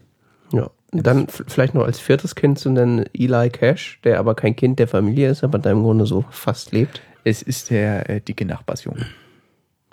Ja. 0.52 0.70
Dann 0.94 1.26
vielleicht 1.28 1.74
noch 1.74 1.84
als 1.84 2.00
viertes 2.00 2.34
Kind 2.34 2.58
zu 2.58 2.68
nennen 2.68 3.06
Eli 3.14 3.48
Cash, 3.48 3.98
der 4.04 4.18
aber 4.18 4.34
kein 4.34 4.54
Kind 4.54 4.78
der 4.78 4.88
Familie 4.88 5.30
ist, 5.30 5.42
aber 5.42 5.58
da 5.58 5.70
im 5.70 5.82
Grunde 5.82 6.04
so 6.04 6.24
fast 6.30 6.72
lebt. 6.72 7.00
Es 7.24 7.40
ist 7.40 7.70
der 7.70 8.10
äh, 8.10 8.20
dicke 8.20 8.44
Nachbarsjunge. 8.44 9.06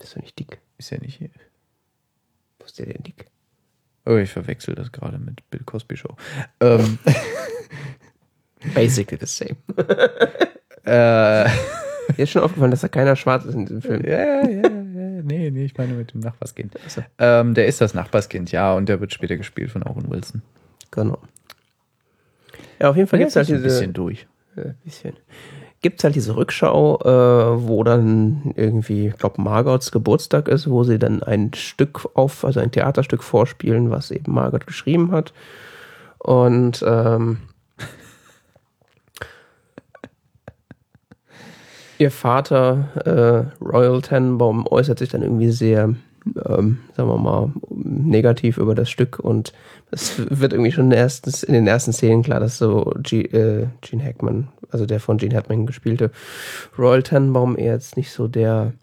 Ist 0.01 0.15
doch 0.15 0.21
nicht 0.21 0.37
dick. 0.37 0.59
Ist 0.77 0.89
ja 0.89 0.97
nicht 0.99 1.17
hier. 1.17 1.29
Wo 2.59 2.65
ist 2.65 2.79
der 2.79 2.87
denn 2.87 3.03
dick? 3.03 3.27
Oh, 4.09 4.17
ich 4.17 4.31
verwechsel 4.31 4.73
das 4.75 4.91
gerade 4.91 5.19
mit 5.19 5.47
Bill 5.51 5.61
Cosby 5.65 5.95
Show. 5.97 6.15
Ähm, 6.61 6.97
Basically 8.73 9.17
the 9.19 9.25
same. 9.27 9.55
äh, 10.85 11.43
Mir 11.45 12.23
ist 12.23 12.31
schon 12.31 12.41
aufgefallen, 12.41 12.71
dass 12.71 12.81
da 12.81 12.87
keiner 12.87 13.15
schwarz 13.15 13.45
ist 13.45 13.53
in 13.53 13.65
diesem 13.67 13.81
Film. 13.81 14.03
ja, 14.03 14.17
ja, 14.17 14.49
ja. 14.49 14.69
Nee, 15.21 15.51
nee, 15.51 15.65
ich 15.65 15.77
meine 15.77 15.93
mit 15.93 16.13
dem 16.13 16.21
Nachbarskind. 16.21 16.75
Also, 16.83 17.03
Ähm, 17.19 17.53
der 17.53 17.67
ist 17.67 17.81
das 17.81 17.93
Nachbarskind, 17.93 18.51
ja, 18.51 18.73
und 18.73 18.89
der 18.89 18.99
wird 18.99 19.13
später 19.13 19.37
gespielt 19.37 19.69
von 19.71 19.83
Owen 19.83 20.09
Wilson. 20.09 20.41
genau. 20.91 21.19
Ja, 22.81 22.89
auf 22.89 22.95
jeden 22.95 23.07
Fall 23.07 23.19
Der 23.19 23.25
gibt 23.27 23.31
es 23.31 23.35
halt 23.35 23.47
ist 23.49 23.53
ein 23.53 23.61
diese. 23.63 23.75
bisschen 23.75 23.93
durch. 23.93 24.27
Äh, 24.55 24.73
bisschen. 24.85 25.13
Gibt 25.81 25.99
es 25.99 26.03
halt 26.03 26.15
diese 26.15 26.35
Rückschau, 26.35 26.99
äh, 26.99 27.67
wo 27.67 27.83
dann 27.85 28.53
irgendwie, 28.55 29.07
ich 29.07 29.17
glaube, 29.17 29.41
Margots 29.41 29.91
Geburtstag 29.91 30.49
ist, 30.49 30.69
wo 30.69 30.83
sie 30.83 30.99
dann 30.99 31.23
ein 31.23 31.53
Stück 31.53 32.09
auf, 32.15 32.43
also 32.43 32.59
ein 32.59 32.71
Theaterstück 32.71 33.23
vorspielen, 33.23 33.89
was 33.89 34.11
eben 34.11 34.33
Margot 34.33 34.67
geschrieben 34.67 35.11
hat. 35.11 35.31
Und 36.17 36.83
ähm, 36.85 37.37
ihr 41.97 42.11
Vater, 42.11 42.89
äh, 43.05 43.63
Royal 43.63 44.01
Tannenbaum, 44.01 44.67
äußert 44.67 44.99
sich 44.99 45.07
dann 45.07 45.21
irgendwie 45.21 45.51
sehr, 45.51 45.95
ähm, 46.45 46.79
sagen 46.97 47.09
wir 47.09 47.17
mal, 47.17 47.53
negativ 47.69 48.57
über 48.57 48.75
das 48.75 48.89
Stück 48.89 49.17
und 49.17 49.53
es 49.91 50.17
wird 50.17 50.53
irgendwie 50.53 50.71
schon 50.71 50.91
erstens, 50.91 51.43
in 51.43 51.53
den 51.53 51.67
ersten 51.67 51.93
Szenen 51.93 52.23
klar, 52.23 52.39
dass 52.39 52.57
so 52.57 52.93
G, 53.01 53.21
äh, 53.21 53.67
Gene 53.81 54.03
Hackman, 54.03 54.49
also 54.71 54.85
der 54.85 54.99
von 54.99 55.17
Gene 55.17 55.35
Hackman 55.35 55.65
gespielte 55.65 56.11
Royal 56.77 57.03
Tannenbaum 57.03 57.57
eher 57.57 57.73
jetzt 57.73 57.97
nicht 57.97 58.11
so 58.11 58.27
der 58.27 58.73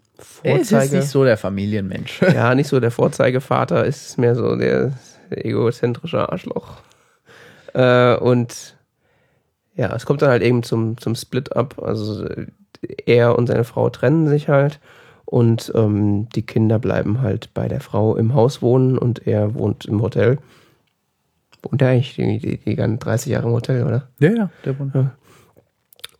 Er 0.43 0.59
ist 0.59 0.69
Vorzeige, 0.69 0.83
jetzt 0.83 1.03
nicht 1.03 1.11
so 1.11 1.23
der 1.23 1.37
Familienmensch. 1.37 2.21
ja, 2.33 2.53
nicht 2.55 2.67
so 2.67 2.79
der 2.79 2.91
Vorzeigevater, 2.91 3.85
ist 3.85 4.17
mehr 4.17 4.35
so 4.35 4.55
der 4.55 4.93
egozentrische 5.29 6.29
Arschloch. 6.29 6.77
Äh, 7.73 8.15
und 8.17 8.75
ja, 9.75 9.95
es 9.95 10.05
kommt 10.05 10.21
dann 10.21 10.29
halt 10.29 10.43
eben 10.43 10.63
zum, 10.63 10.97
zum 10.97 11.15
Split-up. 11.15 11.81
Also 11.81 12.27
er 13.05 13.37
und 13.37 13.47
seine 13.47 13.63
Frau 13.63 13.89
trennen 13.89 14.27
sich 14.27 14.49
halt 14.49 14.79
und 15.25 15.71
ähm, 15.75 16.29
die 16.29 16.45
Kinder 16.45 16.79
bleiben 16.79 17.21
halt 17.21 17.53
bei 17.53 17.67
der 17.67 17.81
Frau 17.81 18.15
im 18.15 18.33
Haus 18.33 18.61
wohnen 18.61 18.97
und 18.97 19.27
er 19.27 19.55
wohnt 19.55 19.85
im 19.85 20.01
Hotel. 20.01 20.39
Wohnt 21.63 21.81
er 21.81 21.89
eigentlich 21.89 22.15
die, 22.15 22.39
die, 22.39 22.57
die 22.57 22.75
ganzen 22.75 22.99
30 22.99 23.31
Jahre 23.31 23.47
im 23.47 23.53
Hotel, 23.53 23.83
oder? 23.83 24.07
Ja, 24.19 24.31
ja, 24.31 24.49
der 24.63 24.79
wohnt. 24.79 24.93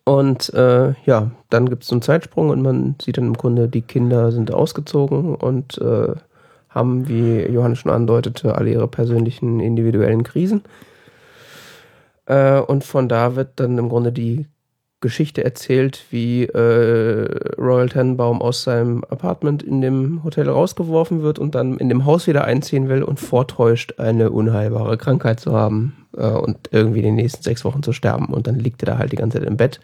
Und 0.04 0.54
äh, 0.54 0.94
ja, 1.04 1.30
dann 1.50 1.68
gibt 1.68 1.82
es 1.82 1.88
so 1.90 1.94
einen 1.94 2.02
Zeitsprung 2.02 2.48
und 2.48 2.62
man 2.62 2.96
sieht 3.02 3.18
dann 3.18 3.26
im 3.26 3.34
Grunde, 3.34 3.68
die 3.68 3.82
Kinder 3.82 4.32
sind 4.32 4.52
ausgezogen 4.52 5.34
und 5.34 5.76
äh, 5.78 6.14
haben, 6.70 7.08
wie 7.08 7.42
Johannes 7.42 7.80
schon 7.80 7.92
andeutete, 7.92 8.54
alle 8.54 8.70
ihre 8.70 8.88
persönlichen 8.88 9.60
individuellen 9.60 10.22
Krisen. 10.22 10.62
Äh, 12.24 12.60
und 12.60 12.84
von 12.84 13.08
da 13.08 13.36
wird 13.36 13.60
dann 13.60 13.76
im 13.76 13.88
Grunde 13.88 14.12
die 14.12 14.46
Geschichte 15.00 15.44
erzählt, 15.44 16.04
wie 16.10 16.44
äh, 16.44 17.54
Royal 17.56 17.88
Tannenbaum 17.88 18.42
aus 18.42 18.64
seinem 18.64 19.04
Apartment 19.04 19.62
in 19.62 19.80
dem 19.80 20.24
Hotel 20.24 20.48
rausgeworfen 20.48 21.22
wird 21.22 21.38
und 21.38 21.54
dann 21.54 21.78
in 21.78 21.88
dem 21.88 22.04
Haus 22.04 22.26
wieder 22.26 22.44
einziehen 22.44 22.88
will 22.88 23.04
und 23.04 23.20
vortäuscht, 23.20 23.94
eine 23.98 24.30
unheilbare 24.30 24.98
Krankheit 24.98 25.38
zu 25.38 25.52
haben 25.52 26.06
äh, 26.16 26.26
und 26.26 26.70
irgendwie 26.72 26.98
in 26.98 27.04
den 27.04 27.14
nächsten 27.14 27.42
sechs 27.42 27.64
Wochen 27.64 27.82
zu 27.82 27.92
sterben. 27.92 28.26
Und 28.26 28.48
dann 28.48 28.58
liegt 28.58 28.82
er 28.82 28.86
da 28.86 28.98
halt 28.98 29.12
die 29.12 29.16
ganze 29.16 29.38
Zeit 29.38 29.46
im 29.46 29.56
Bett 29.56 29.80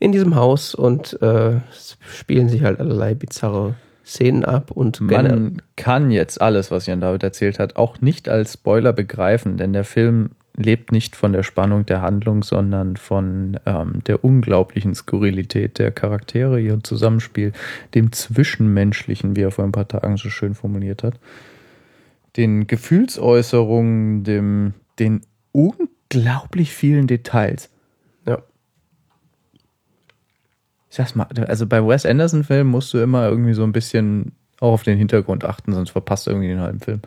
in 0.00 0.12
diesem 0.12 0.34
Haus 0.34 0.74
und 0.74 1.20
äh, 1.22 1.60
spielen 1.98 2.50
sich 2.50 2.62
halt 2.62 2.78
allerlei 2.78 3.14
bizarre 3.14 3.74
Szenen 4.04 4.44
ab 4.44 4.70
und 4.70 5.00
Man 5.00 5.62
kann 5.74 6.10
jetzt 6.10 6.40
alles, 6.40 6.70
was 6.70 6.86
Jan 6.86 7.00
David 7.00 7.24
erzählt 7.24 7.58
hat, 7.58 7.76
auch 7.76 8.00
nicht 8.00 8.28
als 8.28 8.52
Spoiler 8.52 8.92
begreifen, 8.92 9.56
denn 9.56 9.72
der 9.72 9.84
Film 9.84 10.30
lebt 10.56 10.90
nicht 10.92 11.16
von 11.16 11.32
der 11.32 11.42
Spannung 11.42 11.86
der 11.86 12.02
Handlung, 12.02 12.42
sondern 12.42 12.96
von 12.96 13.58
ähm, 13.66 14.02
der 14.06 14.24
unglaublichen 14.24 14.94
Skurrilität 14.94 15.78
der 15.78 15.92
Charaktere, 15.92 16.60
ihr 16.60 16.82
Zusammenspiel, 16.82 17.52
dem 17.94 18.12
Zwischenmenschlichen, 18.12 19.36
wie 19.36 19.42
er 19.42 19.50
vor 19.50 19.64
ein 19.64 19.72
paar 19.72 19.88
Tagen 19.88 20.16
so 20.16 20.30
schön 20.30 20.54
formuliert 20.54 21.02
hat, 21.02 21.18
den 22.36 22.66
Gefühlsäußerungen, 22.66 24.24
dem, 24.24 24.74
den 24.98 25.20
unglaublich 25.52 26.72
vielen 26.72 27.06
Details. 27.06 27.70
Ja. 28.26 28.38
Ich 30.88 30.96
sag's 30.96 31.14
mal, 31.14 31.26
also 31.46 31.66
bei 31.66 31.86
Wes 31.86 32.06
Anderson-Filmen 32.06 32.70
musst 32.70 32.92
du 32.94 32.98
immer 32.98 33.28
irgendwie 33.28 33.54
so 33.54 33.62
ein 33.62 33.72
bisschen 33.72 34.32
auch 34.60 34.72
auf 34.72 34.82
den 34.82 34.96
Hintergrund 34.96 35.44
achten, 35.44 35.74
sonst 35.74 35.90
verpasst 35.90 36.26
du 36.26 36.30
irgendwie 36.30 36.48
den 36.48 36.60
halben 36.60 36.80
Film. 36.80 37.02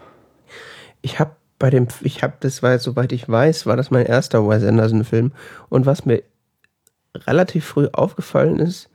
Ich 1.02 1.20
habe 1.20 1.32
bei 1.60 1.70
dem, 1.70 1.88
ich 2.01 2.24
habe, 2.24 2.34
das 2.39 2.64
war, 2.64 2.80
soweit 2.80 3.12
ich 3.12 3.28
weiß, 3.28 3.66
war 3.66 3.78
das 3.78 3.91
mein 3.91 4.05
erster 4.05 4.47
Wes 4.47 4.64
Anderson-Film. 4.64 5.34
Und 5.68 5.86
was 5.86 6.05
mir 6.05 6.24
relativ 7.16 7.66
früh 7.66 7.88
aufgefallen 7.91 8.60
ist, 8.60 8.89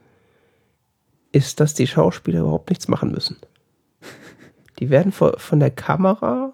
ist, 1.31 1.59
dass 1.59 1.75
die 1.75 1.87
Schauspieler 1.87 2.41
überhaupt 2.41 2.69
nichts 2.69 2.87
machen 2.87 3.11
müssen. 3.11 3.37
Die 4.79 4.89
werden 4.89 5.11
von 5.13 5.59
der 5.59 5.71
Kamera, 5.71 6.53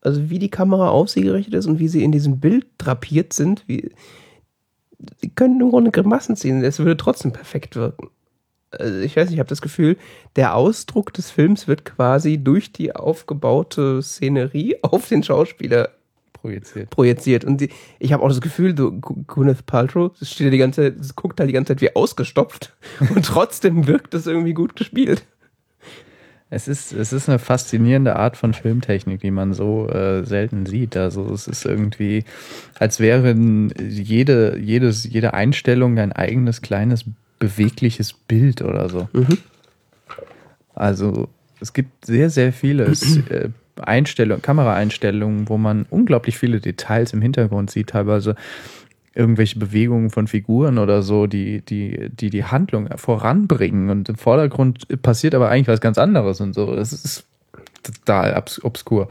also 0.00 0.28
wie 0.28 0.40
die 0.40 0.50
Kamera 0.50 0.88
auf 0.88 1.08
sie 1.08 1.22
gerichtet 1.22 1.54
ist 1.54 1.66
und 1.66 1.78
wie 1.78 1.86
sie 1.86 2.02
in 2.02 2.10
diesem 2.10 2.40
Bild 2.40 2.66
drapiert 2.78 3.32
sind, 3.32 3.62
wie, 3.68 3.92
die 5.22 5.32
können 5.32 5.60
im 5.60 5.70
Grunde 5.70 5.92
Grimassen 5.92 6.34
ziehen. 6.34 6.64
Es 6.64 6.80
würde 6.80 6.96
trotzdem 6.96 7.32
perfekt 7.32 7.76
wirken 7.76 8.10
ich 8.78 9.16
weiß 9.16 9.26
nicht, 9.26 9.34
ich 9.34 9.40
habe 9.40 9.48
das 9.48 9.62
Gefühl, 9.62 9.96
der 10.36 10.54
Ausdruck 10.54 11.12
des 11.12 11.30
Films 11.30 11.66
wird 11.66 11.84
quasi 11.84 12.38
durch 12.38 12.72
die 12.72 12.94
aufgebaute 12.94 14.02
Szenerie 14.02 14.76
auf 14.82 15.08
den 15.08 15.22
Schauspieler 15.22 15.90
projiziert. 16.32 16.90
projiziert. 16.90 17.44
Und 17.44 17.60
die, 17.60 17.70
ich 17.98 18.12
habe 18.12 18.22
auch 18.22 18.28
das 18.28 18.40
Gefühl, 18.40 18.76
so 18.76 18.92
Gwyneth 18.92 19.66
Paltrow, 19.66 20.12
steht 20.22 20.46
ja 20.46 20.50
die 20.50 20.58
ganze 20.58 20.96
Zeit, 20.96 21.16
guckt 21.16 21.40
halt 21.40 21.48
die 21.48 21.54
ganze 21.54 21.74
Zeit 21.74 21.82
wie 21.82 21.94
ausgestopft 21.94 22.74
und 23.14 23.24
trotzdem 23.24 23.86
wirkt 23.86 24.14
das 24.14 24.26
irgendwie 24.26 24.54
gut 24.54 24.76
gespielt. 24.76 25.24
Es 26.52 26.66
ist, 26.66 26.92
es 26.92 27.12
ist 27.12 27.28
eine 27.28 27.38
faszinierende 27.38 28.16
Art 28.16 28.36
von 28.36 28.54
Filmtechnik, 28.54 29.20
die 29.20 29.30
man 29.30 29.52
so 29.52 29.88
äh, 29.88 30.24
selten 30.24 30.66
sieht. 30.66 30.96
Also 30.96 31.32
es 31.32 31.46
ist 31.46 31.64
irgendwie, 31.64 32.24
als 32.76 32.98
wären 32.98 33.72
jede, 33.78 34.58
jedes, 34.58 35.04
jede 35.04 35.32
Einstellung 35.32 35.96
ein 35.98 36.10
eigenes 36.10 36.60
kleines 36.60 37.04
bewegliches 37.40 38.12
Bild 38.12 38.62
oder 38.62 38.88
so. 38.88 39.08
Mhm. 39.12 39.38
Also 40.74 41.28
es 41.60 41.72
gibt 41.72 42.06
sehr, 42.06 42.30
sehr 42.30 42.52
viele 42.52 42.84
äh, 42.84 43.48
Einstellungen, 43.80 44.42
Kameraeinstellungen, 44.42 45.48
wo 45.48 45.58
man 45.58 45.86
unglaublich 45.90 46.38
viele 46.38 46.60
Details 46.60 47.12
im 47.12 47.22
Hintergrund 47.22 47.70
sieht, 47.70 47.88
teilweise 47.88 48.36
irgendwelche 49.14 49.58
Bewegungen 49.58 50.10
von 50.10 50.28
Figuren 50.28 50.78
oder 50.78 51.02
so, 51.02 51.26
die 51.26 51.62
die, 51.62 52.10
die, 52.10 52.30
die 52.30 52.44
Handlung 52.44 52.88
voranbringen 52.96 53.90
und 53.90 54.08
im 54.08 54.14
Vordergrund 54.14 54.86
passiert 55.02 55.34
aber 55.34 55.48
eigentlich 55.48 55.68
was 55.68 55.80
ganz 55.80 55.98
anderes 55.98 56.40
und 56.40 56.54
so. 56.54 56.76
Das 56.76 56.92
ist 56.92 57.24
total 57.82 58.36
obs 58.36 58.62
obskur. 58.62 59.08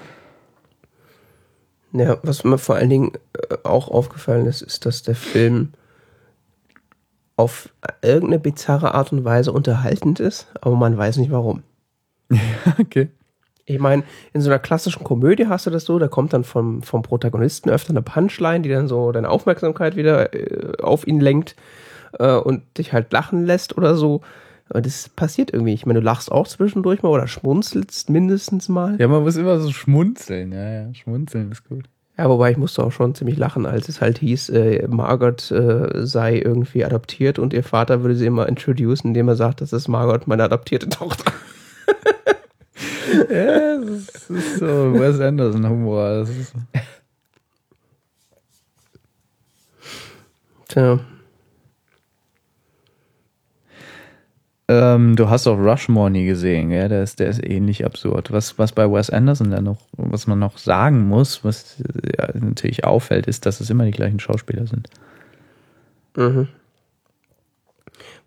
Ja, 1.91 2.17
was 2.21 2.43
mir 2.43 2.59
vor 2.59 2.75
allen 2.75 2.89
Dingen 2.89 3.11
äh, 3.33 3.55
auch 3.63 3.89
aufgefallen 3.89 4.45
ist, 4.45 4.61
ist, 4.61 4.85
dass 4.85 5.01
der 5.01 5.15
Film 5.15 5.73
auf 7.39 7.69
irgendeine 8.01 8.37
bizarre 8.37 8.93
Art 8.93 9.13
und 9.13 9.23
Weise 9.23 9.53
unterhaltend 9.53 10.19
ist, 10.19 10.47
aber 10.59 10.75
man 10.75 10.97
weiß 10.97 11.15
nicht 11.17 11.31
warum. 11.31 11.63
okay. 12.79 13.07
Ich 13.65 13.79
meine, 13.79 14.03
in 14.33 14.41
so 14.41 14.49
einer 14.49 14.59
klassischen 14.59 15.05
Komödie 15.05 15.47
hast 15.47 15.65
du 15.65 15.69
das 15.69 15.85
so, 15.85 15.99
da 15.99 16.09
kommt 16.09 16.33
dann 16.33 16.43
vom, 16.43 16.81
vom 16.81 17.01
Protagonisten 17.01 17.69
öfter 17.69 17.91
eine 17.91 18.01
Punchline, 18.01 18.61
die 18.61 18.69
dann 18.69 18.89
so 18.89 19.13
deine 19.13 19.29
Aufmerksamkeit 19.29 19.95
wieder 19.95 20.33
äh, 20.33 20.81
auf 20.81 21.07
ihn 21.07 21.21
lenkt 21.21 21.55
äh, 22.17 22.33
und 22.33 22.63
dich 22.77 22.91
halt 22.91 23.13
lachen 23.13 23.45
lässt 23.45 23.77
oder 23.77 23.95
so. 23.95 24.19
Und 24.73 24.85
das 24.85 25.07
passiert 25.07 25.53
irgendwie. 25.53 25.73
Ich 25.73 25.85
meine, 25.85 25.99
du 25.99 26.05
lachst 26.05 26.31
auch 26.31 26.47
zwischendurch 26.47 27.03
mal 27.03 27.09
oder 27.09 27.27
schmunzelst 27.27 28.09
mindestens 28.09 28.67
mal. 28.67 28.99
Ja, 28.99 29.07
man 29.07 29.23
muss 29.23 29.37
immer 29.37 29.59
so 29.61 29.71
schmunzeln. 29.71 30.51
Ja, 30.51 30.69
ja, 30.69 30.93
schmunzeln 30.93 31.51
ist 31.53 31.67
gut. 31.69 31.85
Ja, 32.19 32.29
wobei 32.29 32.51
ich 32.51 32.57
musste 32.57 32.83
auch 32.83 32.91
schon 32.91 33.15
ziemlich 33.15 33.37
lachen, 33.37 33.65
als 33.65 33.87
es 33.87 34.01
halt 34.01 34.17
hieß, 34.17 34.49
äh, 34.49 34.85
Margot 34.89 35.49
äh, 35.51 36.05
sei 36.05 36.37
irgendwie 36.37 36.83
adoptiert 36.83 37.39
und 37.39 37.53
ihr 37.53 37.63
Vater 37.63 38.03
würde 38.03 38.15
sie 38.15 38.25
immer 38.25 38.49
introducen, 38.49 39.07
indem 39.07 39.29
er 39.29 39.37
sagt, 39.37 39.61
das 39.61 39.71
ist 39.71 39.87
Margot, 39.87 40.27
meine 40.27 40.43
adoptierte 40.43 40.89
Tochter. 40.89 41.31
ja, 43.33 43.77
das 43.77 44.29
ist, 44.29 44.57
so 44.57 44.65
Wes 44.99 45.17
Anderson 45.21 45.69
Humor. 45.69 46.09
Das 46.09 46.29
ist 46.29 46.53
Tja. 50.67 50.99
Ähm, 54.69 55.15
du 55.15 55.29
hast 55.31 55.47
auch 55.47 55.57
Rushmore 55.57 56.11
nie 56.11 56.27
gesehen, 56.27 56.69
ja? 56.69 56.87
Der 56.87 57.01
ist, 57.01 57.19
der 57.19 57.29
ist 57.29 57.43
ähnlich 57.43 57.85
absurd. 57.85 58.31
Was, 58.31 58.59
was 58.59 58.71
bei 58.71 58.89
Wes 58.89 59.09
Anderson 59.09 59.49
dann 59.49 59.63
noch, 59.63 59.87
was 59.93 60.27
man 60.27 60.37
noch 60.37 60.59
sagen 60.59 61.07
muss, 61.07 61.43
was 61.43 61.77
ja, 62.15 62.29
natürlich 62.35 62.83
auffällt, 62.83 63.25
ist, 63.25 63.47
dass 63.47 63.61
es 63.61 63.71
immer 63.71 63.85
die 63.85 63.91
gleichen 63.91 64.19
Schauspieler 64.19 64.67
sind. 64.67 64.87
Mhm. 66.15 66.49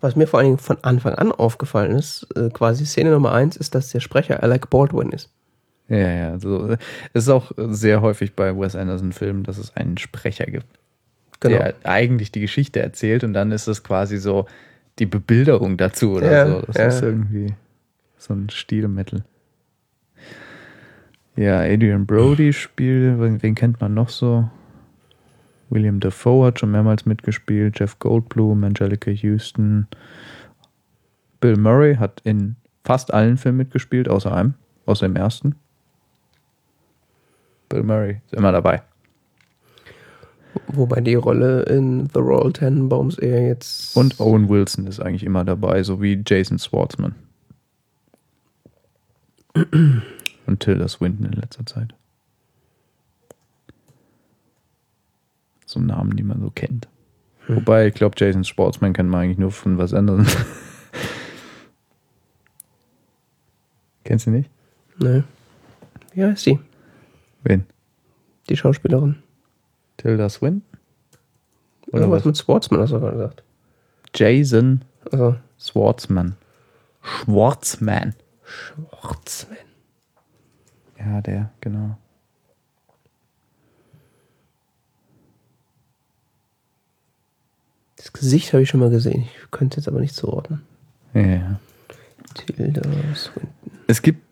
Was 0.00 0.16
mir 0.16 0.26
vor 0.26 0.40
allen 0.40 0.48
Dingen 0.48 0.58
von 0.58 0.78
Anfang 0.82 1.14
an 1.14 1.30
aufgefallen 1.30 1.92
ist, 1.92 2.26
äh, 2.34 2.50
quasi 2.50 2.86
Szene 2.86 3.12
Nummer 3.12 3.30
eins, 3.30 3.56
ist, 3.56 3.76
dass 3.76 3.90
der 3.90 4.00
Sprecher 4.00 4.42
Alec 4.42 4.68
Baldwin 4.68 5.10
ist. 5.10 5.30
Ja, 5.88 6.10
ja, 6.10 6.38
so. 6.40 6.76
Es 7.12 7.24
ist 7.24 7.28
auch 7.28 7.52
sehr 7.56 8.00
häufig 8.00 8.34
bei 8.34 8.58
Wes 8.58 8.74
Anderson-Filmen, 8.74 9.44
dass 9.44 9.58
es 9.58 9.76
einen 9.76 9.96
Sprecher 9.96 10.46
gibt, 10.46 10.66
genau. 11.38 11.58
der 11.58 11.74
eigentlich 11.84 12.32
die 12.32 12.40
Geschichte 12.40 12.80
erzählt 12.80 13.22
und 13.22 13.32
dann 13.32 13.52
ist 13.52 13.68
es 13.68 13.84
quasi 13.84 14.16
so, 14.18 14.46
die 14.98 15.06
Bebilderung 15.06 15.76
dazu 15.76 16.12
oder 16.12 16.30
ja, 16.30 16.46
so. 16.46 16.60
Das 16.66 16.76
ja. 16.76 16.86
ist 16.86 17.02
irgendwie 17.02 17.54
so 18.18 18.34
ein 18.34 18.50
Stilmittel. 18.50 19.24
Ja, 21.36 21.60
Adrian 21.60 22.06
Brody 22.06 22.52
spielt, 22.52 23.18
wen 23.18 23.54
kennt 23.54 23.80
man 23.80 23.94
noch 23.94 24.10
so? 24.10 24.50
William 25.70 26.00
Dafoe 26.00 26.46
hat 26.46 26.60
schon 26.60 26.70
mehrmals 26.70 27.06
mitgespielt, 27.06 27.78
Jeff 27.80 27.98
Goldblum, 27.98 28.62
Angelica 28.62 29.10
Houston. 29.10 29.86
Bill 31.40 31.56
Murray 31.56 31.96
hat 31.96 32.20
in 32.24 32.56
fast 32.84 33.14
allen 33.14 33.38
Filmen 33.38 33.58
mitgespielt, 33.58 34.08
außer 34.08 34.34
einem, 34.34 34.54
außer 34.84 35.08
dem 35.08 35.16
ersten. 35.16 35.54
Bill 37.70 37.82
Murray 37.82 38.20
ist 38.26 38.34
immer 38.34 38.52
dabei. 38.52 38.82
Wobei 40.68 41.00
die 41.00 41.14
Rolle 41.14 41.62
in 41.62 42.08
The 42.12 42.18
Royal 42.20 42.52
Tenenbaums 42.52 43.18
eher 43.18 43.46
jetzt. 43.46 43.96
Und 43.96 44.20
Owen 44.20 44.48
Wilson 44.48 44.86
ist 44.86 45.00
eigentlich 45.00 45.24
immer 45.24 45.44
dabei, 45.44 45.82
so 45.82 46.02
wie 46.02 46.22
Jason 46.26 46.58
Schwartzman. 46.58 47.14
Und 50.46 50.60
Tilda 50.60 50.88
Swinton 50.88 51.26
in 51.26 51.32
letzter 51.32 51.64
Zeit. 51.66 51.94
So 55.66 55.80
Namen, 55.80 56.16
die 56.16 56.22
man 56.22 56.40
so 56.40 56.50
kennt. 56.50 56.88
Hm. 57.46 57.56
Wobei, 57.56 57.86
ich 57.88 57.94
glaube, 57.94 58.16
Jason 58.18 58.44
Schwartzman 58.44 58.92
kennt 58.92 59.08
man 59.08 59.22
eigentlich 59.22 59.38
nur 59.38 59.52
von 59.52 59.78
was 59.78 59.94
anderem. 59.94 60.26
Kennst 64.04 64.26
du 64.26 64.30
nicht? 64.30 64.50
Nee. 64.98 65.22
Wie 66.12 66.24
heißt 66.24 66.44
sie? 66.44 66.58
Wen? 67.44 67.64
Die 68.48 68.56
Schauspielerin. 68.56 69.21
Tilda 70.02 70.28
Swin? 70.28 70.62
Oder 71.92 72.10
was 72.10 72.24
mit 72.24 72.36
Schwartzman 72.36 72.80
hast 72.80 72.90
du 72.90 72.98
gerade 72.98 73.16
gesagt? 73.16 73.44
Jason 74.14 74.84
also. 75.10 75.36
Schwartzman. 75.58 76.36
Schwartzman. 77.02 78.14
Schwartzman. 78.42 79.58
Ja, 80.98 81.20
der, 81.20 81.50
genau. 81.60 81.96
Das 87.96 88.12
Gesicht 88.12 88.52
habe 88.52 88.64
ich 88.64 88.68
schon 88.68 88.80
mal 88.80 88.90
gesehen. 88.90 89.22
Ich 89.22 89.50
könnte 89.52 89.76
jetzt 89.76 89.86
aber 89.86 90.00
nicht 90.00 90.16
zuordnen. 90.16 90.62
Ja. 91.14 91.60
Tilda 92.34 92.82
Swinton. 93.14 93.52
Es 93.86 94.02
gibt 94.02 94.31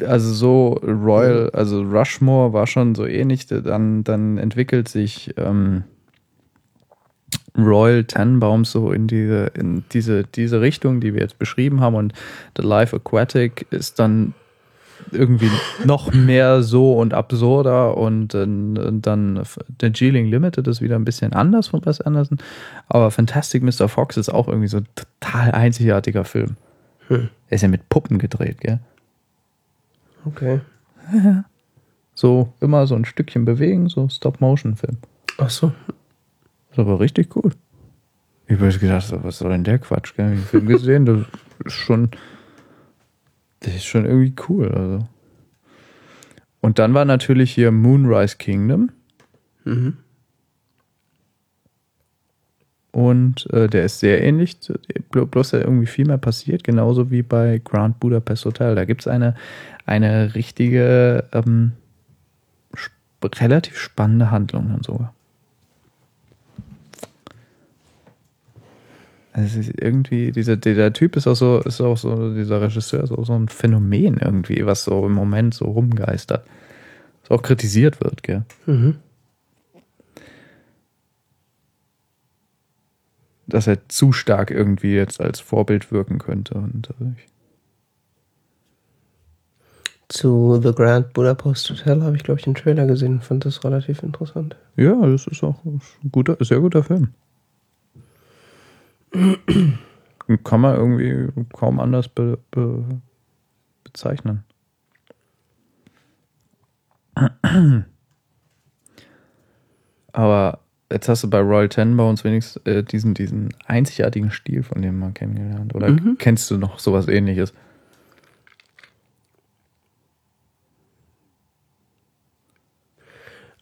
also 0.00 0.32
so 0.32 0.80
Royal, 0.82 1.50
also 1.50 1.82
Rushmore 1.82 2.52
war 2.52 2.66
schon 2.66 2.94
so 2.94 3.06
ähnlich, 3.06 3.46
dann, 3.46 4.04
dann 4.04 4.38
entwickelt 4.38 4.88
sich 4.88 5.34
ähm, 5.36 5.84
Royal 7.56 8.04
Tannenbaum 8.04 8.64
so 8.64 8.92
in 8.92 9.06
diese, 9.06 9.46
in 9.54 9.84
diese, 9.92 10.24
diese 10.24 10.60
Richtung, 10.60 11.00
die 11.00 11.14
wir 11.14 11.20
jetzt 11.20 11.38
beschrieben 11.38 11.80
haben 11.80 11.96
und 11.96 12.12
The 12.56 12.66
Life 12.66 12.96
Aquatic 12.96 13.66
ist 13.70 13.98
dann 13.98 14.34
irgendwie 15.10 15.50
noch 15.84 16.12
mehr 16.12 16.62
so 16.62 16.94
und 16.94 17.12
absurder 17.12 17.96
und, 17.96 18.34
und 18.34 19.02
dann 19.02 19.42
der 19.80 19.90
Geeling 19.90 20.26
Limited 20.26 20.66
ist 20.68 20.80
wieder 20.80 20.96
ein 20.96 21.04
bisschen 21.04 21.32
anders 21.32 21.68
von 21.68 21.84
Wes 21.84 22.00
Anderson, 22.00 22.38
aber 22.88 23.10
Fantastic 23.10 23.62
Mr. 23.62 23.88
Fox 23.88 24.16
ist 24.16 24.28
auch 24.28 24.48
irgendwie 24.48 24.68
so 24.68 24.78
ein 24.78 24.86
total 24.94 25.50
einzigartiger 25.50 26.24
Film. 26.24 26.56
Hm. 27.08 27.28
Er 27.48 27.54
ist 27.54 27.62
ja 27.62 27.68
mit 27.68 27.88
Puppen 27.88 28.18
gedreht, 28.18 28.60
gell? 28.60 28.80
Okay. 30.24 30.60
So 32.14 32.52
immer 32.60 32.86
so 32.86 32.94
ein 32.94 33.06
Stückchen 33.06 33.46
bewegen, 33.46 33.88
so 33.88 34.06
Stop-Motion-Film. 34.06 34.98
Ach 35.38 35.48
so. 35.48 35.72
Das 36.76 36.86
war 36.86 37.00
richtig 37.00 37.30
gut. 37.30 37.56
Ich 38.46 38.60
habe 38.60 38.70
gedacht, 38.70 39.12
was 39.24 39.38
soll 39.38 39.50
denn 39.50 39.64
der 39.64 39.78
Quatsch? 39.78 40.14
Gell? 40.14 40.26
Ich 40.26 40.30
habe 40.32 40.40
den 40.40 40.46
Film 40.46 40.66
gesehen, 40.66 41.06
das 41.06 41.20
ist 41.64 41.72
schon, 41.72 42.10
das 43.60 43.76
ist 43.76 43.84
schon 43.84 44.04
irgendwie 44.04 44.34
cool. 44.48 44.68
Also. 44.68 45.08
Und 46.60 46.78
dann 46.78 46.92
war 46.92 47.06
natürlich 47.06 47.52
hier 47.52 47.70
Moonrise 47.70 48.36
Kingdom. 48.36 48.90
Mhm. 49.64 49.96
Und 52.92 53.50
äh, 53.54 53.68
der 53.68 53.86
ist 53.86 54.00
sehr 54.00 54.22
ähnlich, 54.22 54.58
bloß 55.10 55.50
da 55.50 55.58
irgendwie 55.58 55.86
viel 55.86 56.06
mehr 56.06 56.18
passiert, 56.18 56.62
genauso 56.62 57.10
wie 57.10 57.22
bei 57.22 57.58
Grand 57.64 57.98
Budapest 58.00 58.44
Hotel. 58.44 58.74
Da 58.74 58.84
gibt 58.84 59.00
es 59.00 59.08
eine, 59.08 59.34
eine 59.86 60.34
richtige, 60.34 61.24
ähm, 61.32 61.72
sp 62.74 62.92
relativ 63.36 63.78
spannende 63.78 64.30
Handlung 64.30 64.68
dann 64.68 64.82
sogar. 64.82 65.14
Also 69.32 69.60
irgendwie, 69.80 70.30
dieser, 70.30 70.56
dieser 70.56 70.92
Typ 70.92 71.16
ist 71.16 71.26
auch 71.26 71.36
so, 71.36 71.60
ist 71.60 71.80
auch 71.80 71.96
so, 71.96 72.34
dieser 72.34 72.60
Regisseur 72.60 73.02
ist 73.02 73.12
auch 73.12 73.24
so 73.24 73.32
ein 73.32 73.48
Phänomen 73.48 74.18
irgendwie, 74.18 74.66
was 74.66 74.84
so 74.84 75.06
im 75.06 75.12
Moment 75.12 75.54
so 75.54 75.64
rumgeistert. 75.64 76.44
Was 77.22 77.30
auch 77.30 77.42
kritisiert 77.42 78.02
wird, 78.02 78.22
gell? 78.22 78.44
Mhm. 78.66 78.96
dass 83.52 83.66
er 83.66 83.88
zu 83.88 84.12
stark 84.12 84.50
irgendwie 84.50 84.94
jetzt 84.94 85.20
als 85.20 85.40
Vorbild 85.40 85.92
wirken 85.92 86.18
könnte. 86.18 86.54
Und 86.54 86.90
äh, 86.90 87.12
ich, 87.16 87.26
Zu 90.12 90.60
The 90.62 90.72
Grand 90.74 91.14
Budapest 91.14 91.70
Hotel 91.70 92.02
habe 92.02 92.16
ich, 92.16 92.22
glaube 92.22 92.38
ich, 92.38 92.44
den 92.44 92.54
Trailer 92.54 92.86
gesehen. 92.86 93.22
Fand 93.22 93.46
das 93.46 93.64
relativ 93.64 94.02
interessant. 94.02 94.56
ja, 94.76 94.94
das 95.06 95.26
ist 95.26 95.42
auch 95.42 95.64
ein 95.64 95.80
guter, 96.10 96.36
sehr 96.40 96.60
guter 96.60 96.82
Film. 96.82 97.14
Kann 100.44 100.60
man 100.60 100.76
irgendwie 100.76 101.28
kaum 101.54 101.80
anders 101.80 102.08
be, 102.08 102.38
be, 102.50 102.84
bezeichnen. 103.84 104.44
Aber 110.12 110.58
jetzt 110.90 111.08
hast 111.08 111.24
du 111.24 111.30
bei 111.30 111.40
Royal 111.40 111.68
Tenenbaums 111.70 112.22
wenigstens 112.24 112.62
äh, 112.66 112.82
diesen, 112.82 113.14
diesen 113.14 113.48
einzigartigen 113.66 114.30
Stil 114.30 114.62
von 114.62 114.82
dem 114.82 114.98
mal 114.98 115.12
kennengelernt. 115.12 115.74
Oder 115.74 115.88
Mhm. 115.90 116.16
kennst 116.18 116.50
du 116.50 116.58
noch 116.58 116.78
sowas 116.78 117.08
ähnliches? 117.08 117.54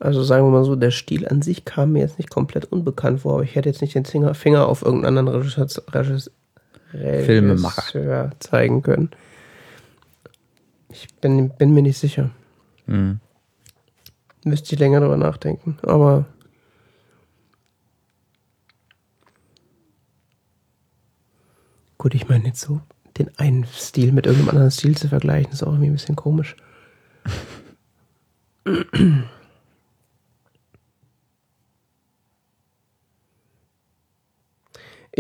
Also 0.03 0.23
sagen 0.23 0.47
wir 0.47 0.51
mal 0.51 0.65
so, 0.65 0.77
der 0.77 0.91
Stil 0.91 1.29
an 1.29 1.43
sich 1.43 1.67
kam 1.67 1.93
mir 1.93 2.01
jetzt 2.01 2.17
nicht 2.17 2.31
komplett 2.31 2.65
unbekannt 2.65 3.21
vor, 3.21 3.35
aber 3.35 3.43
ich 3.43 3.55
hätte 3.55 3.69
jetzt 3.69 3.83
nicht 3.83 3.95
den 3.95 4.07
Finger, 4.07 4.67
auf 4.67 4.81
irgendeinen 4.81 5.19
anderen 5.19 5.43
Regisseur, 5.43 5.69
Regisseur, 5.93 6.33
Filmemacher. 6.91 7.95
Regisseur 7.95 8.31
zeigen 8.41 8.81
können. 8.81 9.11
Ich 10.89 11.15
bin, 11.17 11.51
bin 11.51 11.75
mir 11.75 11.83
nicht 11.83 11.99
sicher. 11.99 12.31
Mhm. 12.87 13.21
Müsste 14.43 14.75
ich 14.75 14.81
länger 14.81 15.01
drüber 15.01 15.19
nachdenken. 15.19 15.77
Aber 15.83 16.25
gut, 21.99 22.15
ich 22.15 22.27
meine 22.27 22.47
jetzt 22.47 22.63
so 22.63 22.81
den 23.19 23.37
einen 23.37 23.67
Stil 23.67 24.13
mit 24.13 24.25
irgendeinem 24.25 24.49
anderen 24.49 24.71
Stil 24.71 24.97
zu 24.97 25.09
vergleichen, 25.09 25.53
ist 25.53 25.63
auch 25.63 25.73
irgendwie 25.73 25.91
ein 25.91 25.93
bisschen 25.93 26.17
komisch. 26.17 26.57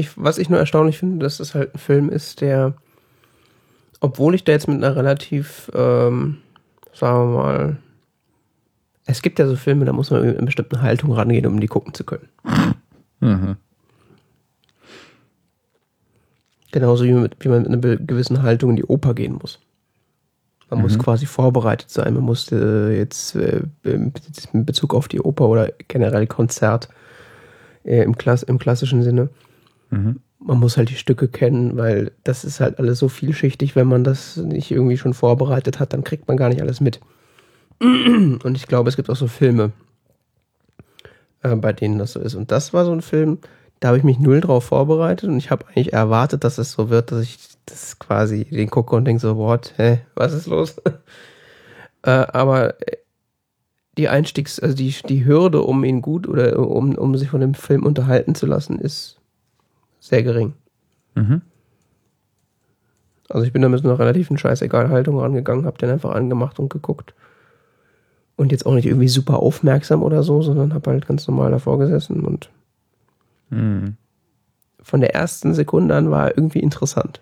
Ich, 0.00 0.10
was 0.16 0.38
ich 0.38 0.48
nur 0.48 0.58
erstaunlich 0.58 0.98
finde, 0.98 1.22
dass 1.22 1.40
es 1.40 1.54
halt 1.54 1.74
ein 1.74 1.78
Film 1.78 2.08
ist, 2.08 2.40
der, 2.40 2.74
obwohl 4.00 4.34
ich 4.34 4.44
da 4.44 4.52
jetzt 4.52 4.66
mit 4.66 4.82
einer 4.82 4.96
relativ, 4.96 5.70
ähm, 5.74 6.38
sagen 6.92 7.32
wir 7.32 7.42
mal, 7.42 7.76
es 9.06 9.22
gibt 9.22 9.38
ja 9.38 9.46
so 9.46 9.56
Filme, 9.56 9.84
da 9.84 9.92
muss 9.92 10.10
man 10.10 10.24
mit 10.24 10.36
einer 10.36 10.46
bestimmten 10.46 10.80
Haltung 10.80 11.12
rangehen, 11.12 11.46
um 11.46 11.60
die 11.60 11.66
gucken 11.66 11.92
zu 11.92 12.04
können. 12.04 12.28
Mhm. 13.20 13.56
Genauso 16.72 17.04
wie 17.04 17.12
man, 17.12 17.22
mit, 17.22 17.36
wie 17.40 17.48
man 17.48 17.62
mit 17.62 17.68
einer 17.68 17.96
gewissen 17.96 18.42
Haltung 18.42 18.70
in 18.70 18.76
die 18.76 18.84
Oper 18.84 19.14
gehen 19.14 19.34
muss. 19.34 19.58
Man 20.70 20.82
muss 20.82 20.98
quasi 21.00 21.26
vorbereitet 21.26 21.90
sein. 21.90 22.14
Man 22.14 22.22
muss 22.22 22.50
äh, 22.52 22.96
jetzt 22.96 23.34
äh, 23.34 23.62
in 23.82 24.12
Bezug 24.64 24.94
auf 24.94 25.08
die 25.08 25.20
Oper 25.20 25.48
oder 25.48 25.72
generell 25.88 26.28
Konzert 26.28 26.88
äh, 27.84 28.02
im, 28.04 28.16
Klass 28.16 28.44
im 28.44 28.60
klassischen 28.60 29.02
Sinne. 29.02 29.30
Mhm. 29.90 30.20
Man 30.38 30.58
muss 30.58 30.76
halt 30.76 30.88
die 30.88 30.94
Stücke 30.94 31.28
kennen, 31.28 31.76
weil 31.76 32.12
das 32.24 32.44
ist 32.44 32.60
halt 32.60 32.78
alles 32.78 32.98
so 32.98 33.08
vielschichtig. 33.08 33.76
Wenn 33.76 33.88
man 33.88 34.04
das 34.04 34.36
nicht 34.38 34.70
irgendwie 34.70 34.96
schon 34.96 35.12
vorbereitet 35.12 35.78
hat, 35.78 35.92
dann 35.92 36.04
kriegt 36.04 36.28
man 36.28 36.36
gar 36.36 36.48
nicht 36.48 36.62
alles 36.62 36.80
mit. 36.80 37.00
Und 37.80 38.56
ich 38.56 38.66
glaube, 38.66 38.88
es 38.88 38.96
gibt 38.96 39.10
auch 39.10 39.16
so 39.16 39.26
Filme, 39.26 39.72
äh, 41.42 41.54
bei 41.56 41.72
denen 41.72 41.98
das 41.98 42.12
so 42.12 42.20
ist. 42.20 42.34
Und 42.34 42.50
das 42.50 42.72
war 42.72 42.84
so 42.84 42.92
ein 42.92 43.02
Film, 43.02 43.38
da 43.80 43.88
habe 43.88 43.98
ich 43.98 44.04
mich 44.04 44.18
null 44.18 44.40
drauf 44.42 44.64
vorbereitet 44.64 45.30
und 45.30 45.38
ich 45.38 45.50
habe 45.50 45.66
eigentlich 45.68 45.94
erwartet, 45.94 46.44
dass 46.44 46.58
es 46.58 46.72
so 46.72 46.90
wird, 46.90 47.12
dass 47.12 47.22
ich 47.22 47.38
das 47.64 47.98
quasi 47.98 48.44
den 48.44 48.68
gucke 48.68 48.94
und 48.94 49.06
denke 49.06 49.20
so, 49.20 49.36
what, 49.36 49.72
hä, 49.78 50.02
was 50.14 50.34
ist 50.34 50.46
los? 50.46 50.76
äh, 52.02 52.10
aber 52.10 52.80
äh, 52.86 52.98
die 53.96 54.08
Einstiegs-, 54.08 54.60
also 54.60 54.76
die, 54.76 54.94
die 55.08 55.24
Hürde, 55.24 55.62
um 55.62 55.82
ihn 55.82 56.02
gut 56.02 56.28
oder 56.28 56.58
um, 56.58 56.94
um 56.94 57.16
sich 57.16 57.30
von 57.30 57.40
dem 57.40 57.54
Film 57.54 57.84
unterhalten 57.84 58.34
zu 58.34 58.46
lassen, 58.46 58.78
ist 58.78 59.19
sehr 60.00 60.22
gering. 60.22 60.54
Mhm. 61.14 61.42
Also 63.28 63.46
ich 63.46 63.52
bin 63.52 63.62
da 63.62 63.68
mit 63.68 63.84
einer 63.84 63.98
relativen 63.98 64.38
Scheißegal-Haltung 64.38 65.18
rangegangen, 65.20 65.64
habe 65.66 65.78
den 65.78 65.90
einfach 65.90 66.10
angemacht 66.10 66.58
und 66.58 66.68
geguckt. 66.68 67.14
Und 68.36 68.50
jetzt 68.50 68.66
auch 68.66 68.74
nicht 68.74 68.86
irgendwie 68.86 69.08
super 69.08 69.38
aufmerksam 69.38 70.02
oder 70.02 70.22
so, 70.22 70.42
sondern 70.42 70.74
habe 70.74 70.90
halt 70.90 71.06
ganz 71.06 71.28
normal 71.28 71.50
davor 71.52 71.78
gesessen 71.78 72.24
und 72.24 72.50
Mhm. 73.50 73.96
von 74.80 75.00
der 75.00 75.14
ersten 75.14 75.54
Sekunde 75.54 75.94
an 75.96 76.10
war 76.10 76.28
er 76.28 76.36
irgendwie 76.36 76.60
interessant. 76.60 77.20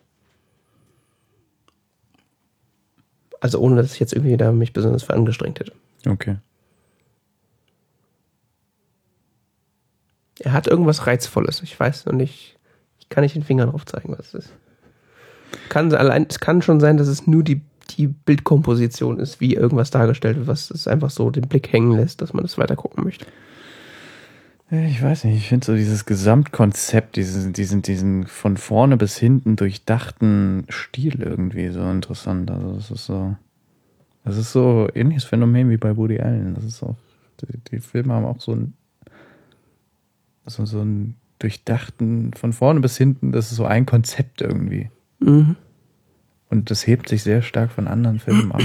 Also 3.41 3.59
ohne, 3.61 3.77
dass 3.77 3.95
ich 3.95 4.01
jetzt 4.01 4.13
irgendwie 4.13 4.37
da 4.37 4.53
mich 4.53 4.73
besonders 4.73 5.03
für 5.05 5.15
angestrengt 5.15 5.59
hätte. 5.61 5.73
Okay. 6.07 6.37
Er 10.41 10.53
hat 10.53 10.67
irgendwas 10.67 11.07
Reizvolles. 11.07 11.63
Ich 11.63 11.79
weiß 11.79 12.07
noch 12.07 12.13
nicht, 12.13 12.55
ich 12.55 12.58
kann 13.09 13.23
nicht 13.23 13.35
den 13.35 13.43
Finger 13.43 13.67
drauf 13.67 13.87
zeigen, 13.87 14.15
was 14.17 14.29
es 14.29 14.47
ist. 14.47 14.53
Kann 15.69 15.93
allein, 15.95 16.27
es 16.29 16.41
kann 16.41 16.63
schon 16.63 16.81
sein, 16.81 16.97
dass 16.97 17.09
es 17.09 17.27
nur 17.27 17.43
die, 17.43 17.63
die 17.97 18.07
Bildkomposition 18.07 19.19
ist, 19.19 19.41
wie 19.41 19.55
irgendwas 19.55 19.91
dargestellt 19.91 20.37
wird, 20.37 20.47
was 20.47 20.71
es 20.71 20.87
einfach 20.87 21.11
so 21.11 21.31
den 21.31 21.49
Blick 21.49 21.73
hängen 21.73 21.93
lässt, 21.93 22.21
dass 22.21 22.33
man 22.33 22.43
das 22.43 22.59
weiter 22.59 22.77
gucken 22.77 23.05
möchte. 23.05 23.27
Ich 24.71 25.03
weiß 25.03 25.25
nicht, 25.25 25.37
ich 25.37 25.49
finde 25.49 25.65
so 25.65 25.75
dieses 25.75 26.05
Gesamtkonzept, 26.05 27.17
diesen, 27.17 27.55
diesen, 27.55 27.81
diesen 27.81 28.27
von 28.27 28.59
vorne 28.59 28.99
bis 28.99 29.17
hinten 29.17 29.57
durchdachten 29.57 30.67
Stil 30.69 31.23
irgendwie 31.23 31.71
so 31.71 31.91
interessant. 31.91 32.51
Also 32.51 32.75
das 32.75 32.91
ist 32.91 33.07
so, 33.07 33.35
das 34.25 34.37
ist 34.37 34.53
so 34.53 34.89
ähnliches 34.95 35.25
Phänomen 35.25 35.71
wie 35.71 35.79
bei 35.79 35.97
Woody 35.97 36.21
Allen. 36.21 36.55
Das 36.55 36.65
ist 36.65 36.83
auch, 36.83 36.97
die, 37.41 37.59
die 37.71 37.81
Filme 37.81 38.13
haben 38.13 38.27
auch 38.27 38.41
so 38.41 38.53
ein, 38.53 38.75
so, 40.45 40.67
so 40.67 40.81
einen 40.81 41.15
durchdachten, 41.39 42.33
von 42.35 42.53
vorne 42.53 42.81
bis 42.81 42.97
hinten, 42.97 43.33
das 43.33 43.51
ist 43.51 43.57
so 43.57 43.65
ein 43.65 43.87
Konzept 43.87 44.41
irgendwie. 44.41 44.91
Mhm. 45.21 45.57
Und 46.51 46.71
das 46.71 46.87
hebt 46.87 47.09
sich 47.09 47.23
sehr 47.23 47.43
stark 47.43 47.71
von 47.71 47.87
anderen 47.89 48.19
Filmen 48.19 48.53
ab. 48.53 48.63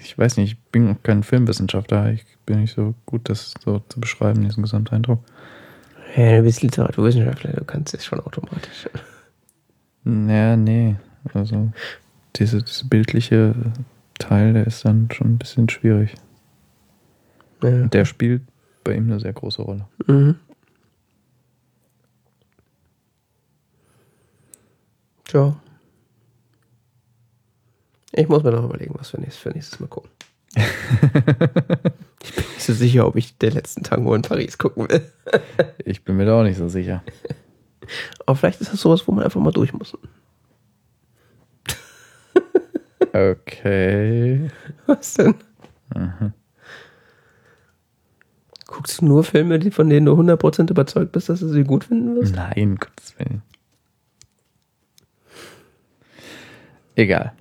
Ich 0.00 0.16
weiß 0.16 0.38
nicht, 0.38 0.52
ich 0.52 0.58
bin 0.70 0.90
auch 0.90 1.02
kein 1.02 1.22
Filmwissenschaftler. 1.22 2.12
Ich 2.12 2.24
bin 2.46 2.60
nicht 2.60 2.74
so 2.74 2.94
gut, 3.04 3.28
das 3.28 3.52
so 3.62 3.80
zu 3.88 4.00
beschreiben, 4.00 4.42
diesen 4.42 4.62
Gesamteindruck. 4.62 5.20
Ja, 6.16 6.38
du 6.38 6.44
bist 6.44 6.62
Literaturwissenschaftler, 6.62 7.52
du 7.52 7.64
kannst 7.64 7.94
es 7.94 8.06
schon 8.06 8.20
automatisch. 8.20 8.88
Naja, 10.04 10.56
nee. 10.56 10.96
Also, 11.34 11.70
diese, 12.36 12.62
diese 12.62 12.86
bildliche 12.86 13.54
Teil, 14.18 14.54
der 14.54 14.66
ist 14.66 14.84
dann 14.84 15.08
schon 15.12 15.34
ein 15.34 15.38
bisschen 15.38 15.68
schwierig. 15.68 16.14
Ja. 17.62 17.86
Der 17.88 18.04
spielt 18.04 18.42
bei 18.88 18.94
ihm 18.94 19.04
eine 19.04 19.20
sehr 19.20 19.34
große 19.34 19.60
Rolle. 19.60 19.86
Mhm. 20.06 20.36
Tja. 25.24 25.54
Ich 28.12 28.28
muss 28.28 28.42
mir 28.42 28.50
noch 28.50 28.64
überlegen, 28.64 28.94
was 28.96 29.12
wir 29.12 29.20
nächstes, 29.20 29.42
für 29.42 29.50
nächstes 29.50 29.78
Mal 29.78 29.88
gucken. 29.88 30.10
ich 30.56 32.34
bin 32.34 32.44
nicht 32.46 32.62
so 32.62 32.72
sicher, 32.72 33.06
ob 33.06 33.16
ich 33.16 33.36
den 33.36 33.52
letzten 33.52 33.82
Tango 33.82 34.14
in 34.14 34.22
Paris 34.22 34.56
gucken 34.56 34.88
will. 34.88 35.12
Ich 35.84 36.04
bin 36.04 36.16
mir 36.16 36.26
da 36.26 36.40
auch 36.40 36.44
nicht 36.44 36.58
so 36.58 36.68
sicher. 36.68 37.02
Aber 38.26 38.36
vielleicht 38.36 38.60
ist 38.60 38.72
das 38.72 38.80
sowas, 38.80 39.06
wo 39.06 39.12
man 39.12 39.24
einfach 39.24 39.40
mal 39.40 39.52
durch 39.52 39.72
muss. 39.72 39.96
Okay. 43.12 44.50
Was 44.86 45.14
denn? 45.14 45.34
Guckst 48.68 49.00
du 49.00 49.06
nur 49.06 49.24
Filme, 49.24 49.58
die, 49.58 49.70
von 49.70 49.88
denen 49.88 50.06
du 50.06 50.12
100% 50.12 50.70
überzeugt 50.70 51.12
bist, 51.12 51.30
dass 51.30 51.40
du 51.40 51.48
sie 51.48 51.64
gut 51.64 51.84
finden 51.84 52.14
wirst? 52.14 52.36
Nein, 52.36 52.76
Gottes 52.76 53.18
Willen. 53.18 53.42
Egal. 56.94 57.32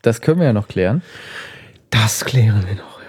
Das 0.00 0.22
können 0.22 0.40
wir 0.40 0.46
ja 0.46 0.52
noch 0.54 0.68
klären. 0.68 1.02
Das 1.90 2.24
klären 2.24 2.66
wir 2.66 2.76
noch, 2.76 2.98
ja. 3.02 3.08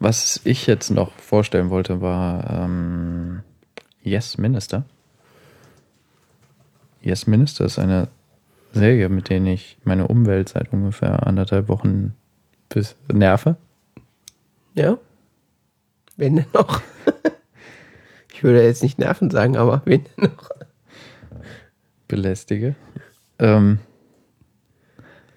Was 0.00 0.40
ich 0.42 0.66
jetzt 0.66 0.90
noch 0.90 1.12
vorstellen 1.12 1.70
wollte, 1.70 2.00
war 2.00 2.64
ähm, 2.64 3.42
Yes 4.02 4.36
Minister. 4.36 4.84
Yes 7.00 7.28
Minister 7.28 7.64
ist 7.64 7.78
eine 7.78 8.08
Serie, 8.72 9.08
mit 9.08 9.28
der 9.30 9.40
ich 9.44 9.78
meine 9.84 10.08
Umwelt 10.08 10.48
seit 10.48 10.72
ungefähr 10.72 11.28
anderthalb 11.28 11.68
Wochen 11.68 12.16
bis 12.68 12.96
nerve. 13.12 13.54
Ja? 14.74 14.98
Wen 16.20 16.36
denn 16.36 16.46
noch? 16.52 16.82
ich 18.34 18.44
würde 18.44 18.62
jetzt 18.62 18.82
nicht 18.82 18.98
Nerven 18.98 19.30
sagen, 19.30 19.56
aber 19.56 19.80
wen 19.86 20.04
denn 20.04 20.30
noch? 20.30 20.50
Belästige. 22.08 22.74
Ähm, 23.38 23.78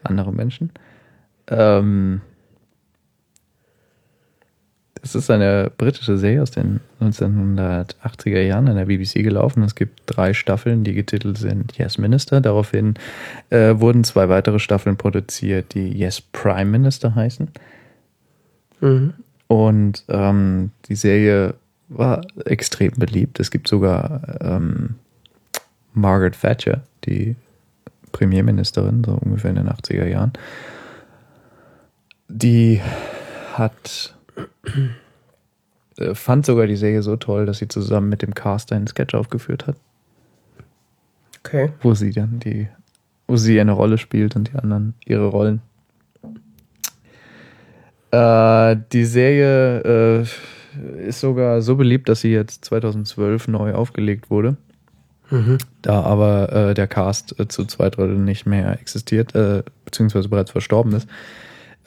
andere 0.03 0.33
Menschen. 0.33 0.73
Ähm, 1.47 2.19
es 5.01 5.15
ist 5.15 5.31
eine 5.31 5.71
britische 5.77 6.17
Serie 6.17 6.41
aus 6.41 6.51
den 6.51 6.81
1980er 6.99 8.41
Jahren 8.41 8.67
an 8.67 8.75
der 8.75 8.85
BBC 8.85 9.23
gelaufen. 9.23 9.63
Es 9.63 9.75
gibt 9.75 10.01
drei 10.05 10.33
Staffeln, 10.33 10.83
die 10.83 10.93
getitelt 10.93 11.37
sind 11.37 11.77
Yes 11.77 11.97
Minister. 11.97 12.41
Daraufhin 12.41 12.95
äh, 13.51 13.79
wurden 13.79 14.03
zwei 14.03 14.27
weitere 14.27 14.59
Staffeln 14.59 14.97
produziert, 14.97 15.75
die 15.75 15.97
Yes 15.97 16.19
Prime 16.19 16.65
Minister 16.65 17.15
heißen. 17.15 17.51
Mhm. 18.81 19.13
Und 19.53 20.03
ähm, 20.09 20.71
die 20.85 20.95
Serie 20.95 21.53
war 21.87 22.21
extrem 22.45 22.93
beliebt. 22.93 23.39
Es 23.39 23.51
gibt 23.51 23.67
sogar 23.67 24.41
ähm, 24.41 24.95
Margaret 25.93 26.41
Thatcher, 26.41 26.81
die 27.05 27.35
Premierministerin, 28.11 29.03
so 29.03 29.11
ungefähr 29.13 29.51
in 29.51 29.57
den 29.57 29.69
80er 29.69 30.07
Jahren. 30.07 30.33
Die 32.29 32.81
hat 33.53 34.15
äh, 35.97 36.15
fand 36.15 36.47
sogar 36.47 36.65
die 36.65 36.75
Serie 36.75 37.03
so 37.03 37.15
toll, 37.15 37.45
dass 37.45 37.59
sie 37.59 37.67
zusammen 37.67 38.09
mit 38.09 38.23
dem 38.23 38.33
Cast 38.33 38.71
einen 38.71 38.87
Sketch 38.87 39.13
aufgeführt 39.13 39.67
hat, 39.67 39.75
Okay. 41.45 41.69
wo 41.83 41.93
sie 41.93 42.09
dann 42.09 42.39
die, 42.39 42.69
wo 43.27 43.35
sie 43.37 43.61
eine 43.61 43.73
Rolle 43.73 43.99
spielt 43.99 44.35
und 44.35 44.51
die 44.51 44.57
anderen 44.57 44.95
ihre 45.05 45.27
Rollen. 45.27 45.61
Äh, 48.13 48.77
die 48.91 49.05
Serie 49.05 50.21
äh, 50.21 51.07
ist 51.07 51.19
sogar 51.19 51.63
so 51.63 51.75
beliebt, 51.75 52.07
dass 52.09 52.21
sie 52.21 52.31
jetzt 52.31 52.63
2012 52.65 53.47
neu 53.47 53.73
aufgelegt 53.73 54.29
wurde. 54.29 54.55
Mhm. 55.31 55.57
Da 55.81 56.01
aber 56.01 56.53
äh, 56.53 56.73
der 56.75 56.87
Cast 56.87 57.39
äh, 57.39 57.47
zu 57.47 57.65
zwei 57.65 57.89
Dritteln 57.89 58.23
nicht 58.23 58.45
mehr 58.45 58.79
existiert, 58.79 59.33
äh, 59.33 59.63
beziehungsweise 59.83 60.29
bereits 60.29 60.51
verstorben 60.51 60.93
ist, 60.93 61.07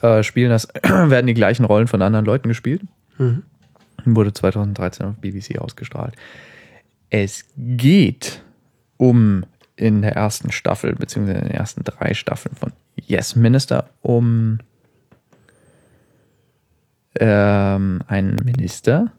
äh, 0.01 0.21
spielen 0.21 0.49
das, 0.49 0.67
werden 0.83 1.27
die 1.27 1.33
gleichen 1.33 1.63
Rollen 1.63 1.87
von 1.87 2.01
anderen 2.01 2.25
Leuten 2.25 2.49
gespielt. 2.49 2.81
Mhm. 3.17 3.43
Wurde 4.03 4.33
2013 4.33 5.05
auf 5.05 5.15
BBC 5.15 5.59
ausgestrahlt. 5.59 6.15
Es 7.09 7.45
geht 7.55 8.43
um 8.97 9.45
in 9.77 10.01
der 10.01 10.17
ersten 10.17 10.51
Staffel, 10.51 10.93
beziehungsweise 10.95 11.39
in 11.39 11.47
den 11.47 11.55
ersten 11.55 11.85
drei 11.85 12.13
Staffeln 12.13 12.55
von 12.55 12.73
Yes 12.95 13.37
Minister, 13.37 13.89
um 14.01 14.59
ähm, 17.19 18.01
einen 18.07 18.35
Minister, 18.43 19.11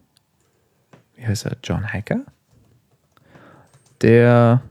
wie 1.15 1.27
heißt 1.27 1.47
er, 1.47 1.57
John 1.63 1.93
Hacker, 1.93 2.21
der, 4.03 4.63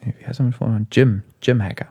wie 0.00 0.26
heißt 0.26 0.40
er 0.40 0.46
mit 0.46 0.54
Vornamen? 0.54 0.86
Jim, 0.90 1.22
Jim 1.42 1.62
Hacker. 1.62 1.88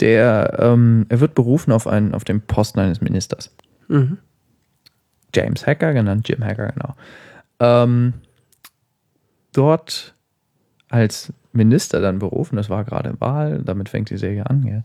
Der, 0.00 0.58
ähm, 0.60 1.06
er 1.08 1.20
wird 1.20 1.34
berufen 1.34 1.72
auf, 1.72 1.86
einen, 1.86 2.14
auf 2.14 2.24
den 2.24 2.40
Posten 2.40 2.80
eines 2.80 3.00
Ministers. 3.00 3.54
Mhm. 3.88 4.18
James 5.34 5.66
Hacker, 5.66 5.92
genannt 5.92 6.28
Jim 6.28 6.44
Hacker, 6.44 6.72
genau. 6.72 6.94
Ähm, 7.58 8.14
dort 9.52 10.14
als 10.88 11.32
Minister 11.52 12.00
dann 12.00 12.18
berufen, 12.18 12.56
das 12.56 12.70
war 12.70 12.84
gerade 12.84 13.20
Wahl, 13.20 13.62
damit 13.64 13.88
fängt 13.88 14.10
die 14.10 14.16
Serie 14.16 14.48
an, 14.48 14.62
ja, 14.64 14.82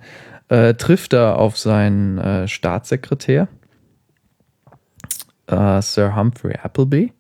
äh, 0.50 0.74
trifft 0.76 1.14
er 1.14 1.38
auf 1.38 1.58
seinen 1.58 2.18
äh, 2.18 2.48
Staatssekretär, 2.48 3.48
äh, 5.48 5.82
Sir 5.82 6.16
Humphrey 6.16 6.56
Appleby, 6.62 7.14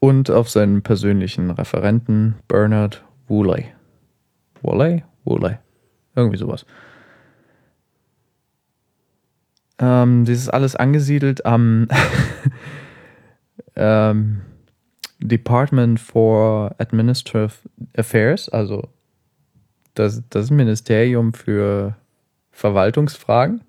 und 0.00 0.30
auf 0.30 0.48
seinen 0.48 0.82
persönlichen 0.82 1.50
Referenten 1.50 2.36
Bernard 2.46 3.04
Woolley. 3.26 3.66
Woolley? 4.62 5.04
Woolley. 5.24 5.58
Irgendwie 6.14 6.38
sowas. 6.38 6.64
Ähm, 9.78 10.24
das 10.24 10.38
ist 10.38 10.48
alles 10.48 10.74
angesiedelt 10.76 11.46
am 11.46 11.88
ähm, 13.76 14.42
Department 15.20 16.00
for 16.00 16.74
Administrative 16.78 17.52
Affairs, 17.96 18.48
also 18.48 18.88
das, 19.94 20.22
das 20.30 20.50
Ministerium 20.50 21.32
für 21.32 21.96
Verwaltungsfragen. 22.58 23.62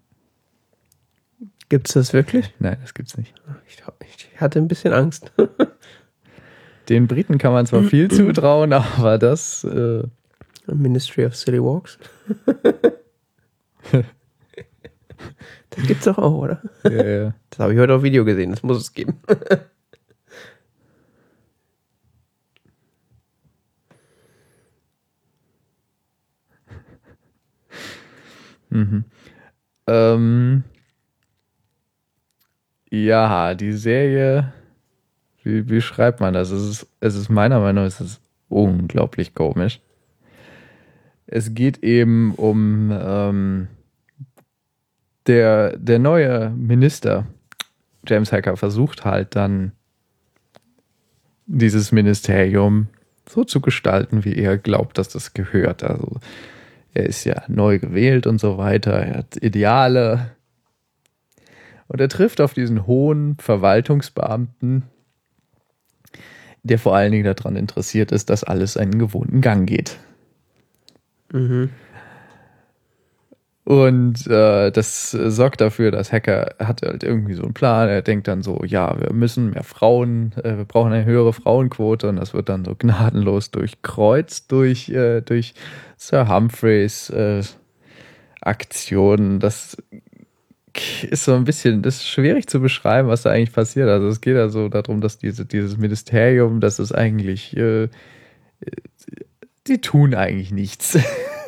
Gibt's 1.70 1.94
das 1.94 2.12
wirklich? 2.12 2.52
Nein, 2.58 2.80
das 2.82 2.96
gibt's 2.96 3.16
nicht. 3.18 3.36
Ich, 3.68 3.84
ich 4.02 4.42
hatte 4.42 4.58
ein 4.58 4.68
bisschen 4.68 4.94
Angst. 4.94 5.32
Den 6.90 7.06
Briten 7.06 7.38
kann 7.38 7.54
man 7.54 7.68
zwar 7.68 7.84
viel 7.84 8.10
zutrauen, 8.10 8.74
aber 8.74 9.20
das 9.20 9.64
äh, 9.64 10.02
Ministry 10.66 11.24
of 11.28 11.36
City 11.36 11.62
Walks. 11.62 12.00
das 13.92 15.84
gibt's 15.86 16.06
doch 16.06 16.18
auch, 16.18 16.40
oder? 16.40 16.64
ja, 16.84 17.06
ja. 17.06 17.36
Das 17.52 17.60
habe 17.60 17.76
ich 17.76 17.80
heute 17.80 17.94
auf 17.94 18.02
Video 18.02 18.26
gesehen, 18.26 18.50
das 18.50 18.64
muss 18.64 18.80
es 18.80 18.92
geben. 18.92 19.20
Mhm. 28.70 29.04
Ähm, 29.88 30.64
ja, 32.92 33.56
die 33.56 33.74
Serie, 33.74 34.54
wie, 35.44 35.70
wie 35.70 35.82
schreibt 35.82 36.20
man 36.20 36.34
das? 36.34 36.52
Es 36.52 36.64
ist, 36.64 36.88
es 37.00 37.16
ist 37.16 37.30
meiner 37.30 37.60
Meinung 37.60 37.84
nach 37.84 37.88
es 37.88 38.02
ist 38.02 38.22
unglaublich 38.50 39.36
komisch. 39.36 39.80
Es 41.28 41.54
geht 41.54 41.84
eben 41.84 42.34
um 42.36 42.92
ähm, 42.92 43.68
der, 45.28 45.78
der 45.78 46.00
neue 46.00 46.50
Minister, 46.50 47.28
James 48.08 48.32
Hacker, 48.32 48.58
versucht 48.58 49.06
halt 49.06 49.36
dann 49.36 49.74
dieses 51.46 51.92
Ministerium 51.92 52.88
so 53.28 53.44
zu 53.44 53.62
gestalten, 53.62 54.26
wie 54.26 54.36
er 54.36 54.58
glaubt, 54.58 54.98
dass 54.98 55.10
das 55.10 55.34
gehört. 55.34 55.84
Also 55.84 56.20
er 56.94 57.06
ist 57.06 57.24
ja 57.24 57.44
neu 57.48 57.80
gewählt 57.80 58.28
und 58.28 58.40
so 58.40 58.58
weiter, 58.58 58.94
er 58.94 59.18
hat 59.20 59.38
Ideale. 59.38 60.32
Und 61.88 62.00
er 62.00 62.10
trifft 62.10 62.42
auf 62.42 62.54
diesen 62.54 62.86
hohen 62.86 63.38
Verwaltungsbeamten, 63.40 64.84
der 66.64 66.80
vor 66.80 66.96
allen 66.96 67.12
Dingen 67.12 67.24
daran 67.24 67.56
interessiert 67.56 68.12
ist, 68.12 68.30
dass 68.30 68.44
alles 68.44 68.78
einen 68.78 69.00
gewohnten 69.00 69.42
Gang 69.42 69.68
geht. 69.68 69.98
Mhm. 71.32 71.70
Und 73.70 74.26
äh, 74.26 74.72
das 74.72 75.12
sorgt 75.12 75.62
dafür, 75.62 75.92
dass 75.92 76.12
Hacker 76.12 76.56
hat 76.58 76.82
halt 76.82 77.04
irgendwie 77.04 77.36
so 77.36 77.44
einen 77.44 77.54
Plan. 77.54 77.88
Er 77.88 78.02
denkt 78.02 78.28
dann 78.28 78.42
so, 78.42 78.64
ja, 78.66 79.00
wir 79.00 79.14
müssen 79.14 79.52
mehr 79.52 79.64
Frauen, 79.64 80.34
äh, 80.44 80.58
wir 80.58 80.66
brauchen 80.66 80.92
eine 80.92 81.06
höhere 81.06 81.34
Frauenquote 81.34 82.10
und 82.10 82.16
das 82.16 82.34
wird 82.34 82.50
dann 82.50 82.66
so 82.66 82.74
gnadenlos 82.74 83.52
durchkreuzt 83.52 84.52
durch, 84.52 84.90
äh, 84.90 85.22
durch 85.22 85.54
Sir 85.98 86.28
Humphreys 86.28 87.12
äh, 87.12 87.44
Aktionen. 88.42 89.40
Das 89.40 89.78
ist 91.08 91.26
so 91.26 91.36
ein 91.36 91.44
bisschen, 91.44 91.84
das 91.84 91.98
ist 91.98 92.08
schwierig 92.08 92.48
zu 92.48 92.62
beschreiben, 92.62 93.08
was 93.08 93.22
da 93.22 93.30
eigentlich 93.30 93.54
passiert. 93.54 93.88
Also 93.88 94.08
es 94.08 94.20
geht 94.20 94.36
ja 94.36 94.50
so 94.50 94.70
darum, 94.70 95.00
dass 95.00 95.20
diese, 95.20 95.46
dieses 95.46 95.78
Ministerium, 95.78 96.60
das 96.60 96.80
ist 96.80 96.92
eigentlich, 96.92 97.56
äh, 97.56 97.88
die 99.68 99.80
tun 99.80 100.16
eigentlich 100.16 100.52
nichts. 100.52 100.98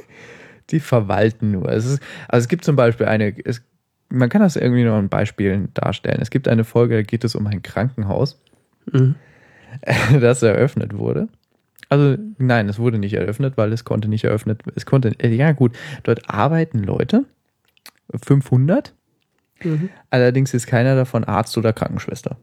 die 0.72 0.80
verwalten 0.80 1.52
nur. 1.52 1.70
Es 1.70 1.86
ist, 1.86 2.02
also 2.28 2.44
es 2.44 2.48
gibt 2.48 2.64
zum 2.66 2.76
Beispiel 2.76 3.06
eine, 3.08 3.34
es, 3.46 3.62
man 4.10 4.30
kann 4.30 4.42
das 4.42 4.56
irgendwie 4.56 4.84
noch 4.84 5.00
in 5.00 5.10
Beispielen 5.10 5.70
darstellen. 5.74 6.20
Es 6.22 6.30
gibt 6.30 6.48
eine 6.48 6.64
Folge, 6.64 6.96
da 6.96 7.02
geht 7.02 7.24
es 7.24 7.36
um 7.36 7.48
ein 7.48 7.62
Krankenhaus, 7.62 8.42
Mhm. 8.92 9.16
das 10.20 10.42
eröffnet 10.44 10.98
wurde. 10.98 11.28
Also 11.88 12.18
nein, 12.38 12.68
es 12.68 12.80
wurde 12.80 12.98
nicht 12.98 13.14
eröffnet, 13.14 13.58
weil 13.58 13.72
es 13.74 13.84
konnte 13.84 14.08
nicht 14.08 14.24
eröffnet, 14.24 14.64
es 14.76 14.86
konnte, 14.86 15.10
äh, 15.20 15.30
ja 15.34 15.52
gut, 15.52 15.78
dort 16.04 16.30
arbeiten 16.30 16.80
Leute, 16.80 17.26
500, 18.24 18.94
Allerdings 20.10 20.54
ist 20.54 20.68
keiner 20.68 20.96
davon 20.96 21.24
Arzt 21.24 21.58
oder 21.58 21.74
Krankenschwester. 21.74 22.38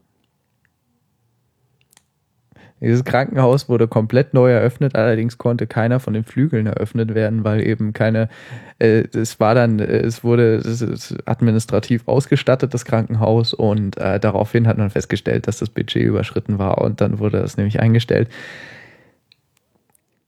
Dieses 2.81 3.03
Krankenhaus 3.03 3.67
wurde 3.67 3.87
komplett 3.89 4.33
neu 4.33 4.49
eröffnet, 4.51 4.95
allerdings 4.95 5.37
konnte 5.37 5.67
keiner 5.67 5.99
von 5.99 6.13
den 6.13 6.23
Flügeln 6.23 6.65
eröffnet 6.65 7.13
werden, 7.13 7.43
weil 7.43 7.65
eben 7.65 7.91
keine, 7.91 8.29
äh, 8.79 9.03
es 9.13 9.39
war 9.41 9.53
dann, 9.53 9.79
äh, 9.79 9.83
es 9.97 10.23
wurde 10.23 10.55
es 10.55 10.81
ist 10.81 11.17
administrativ 11.25 12.07
ausgestattet, 12.07 12.73
das 12.73 12.85
Krankenhaus, 12.85 13.53
und 13.53 13.97
äh, 13.97 14.19
daraufhin 14.19 14.65
hat 14.67 14.77
man 14.77 14.89
festgestellt, 14.89 15.47
dass 15.47 15.57
das 15.59 15.69
Budget 15.69 16.03
überschritten 16.03 16.57
war 16.57 16.79
und 16.79 17.01
dann 17.01 17.19
wurde 17.19 17.41
das 17.41 17.57
nämlich 17.57 17.81
eingestellt. 17.81 18.29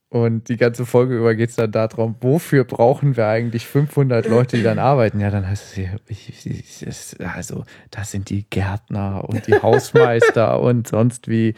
Und 0.10 0.50
die 0.50 0.58
ganze 0.58 0.86
Folge 0.86 1.16
über 1.18 1.36
geht 1.36 1.52
es 1.52 1.56
dann 1.56 1.72
darum, 1.72 2.16
wofür 2.20 2.66
brauchen 2.66 3.16
wir 3.16 3.28
eigentlich 3.28 3.66
500 3.66 4.28
Leute, 4.28 4.58
die 4.58 4.64
dann 4.64 4.78
arbeiten? 4.92 5.22
Ja, 5.22 5.30
dann 5.32 5.48
heißt 5.48 5.68
es, 5.68 5.74
hier, 5.74 5.92
ich- 6.10 6.46
ich- 6.46 6.86
ich- 6.86 7.26
also 7.26 7.64
das 7.92 8.12
sind 8.12 8.30
die 8.30 8.46
Gärtner 8.50 9.24
und 9.30 9.48
die 9.48 9.54
Hausmeister 9.62 10.60
und 10.60 10.90
sonst 10.90 11.30
wie. 11.30 11.56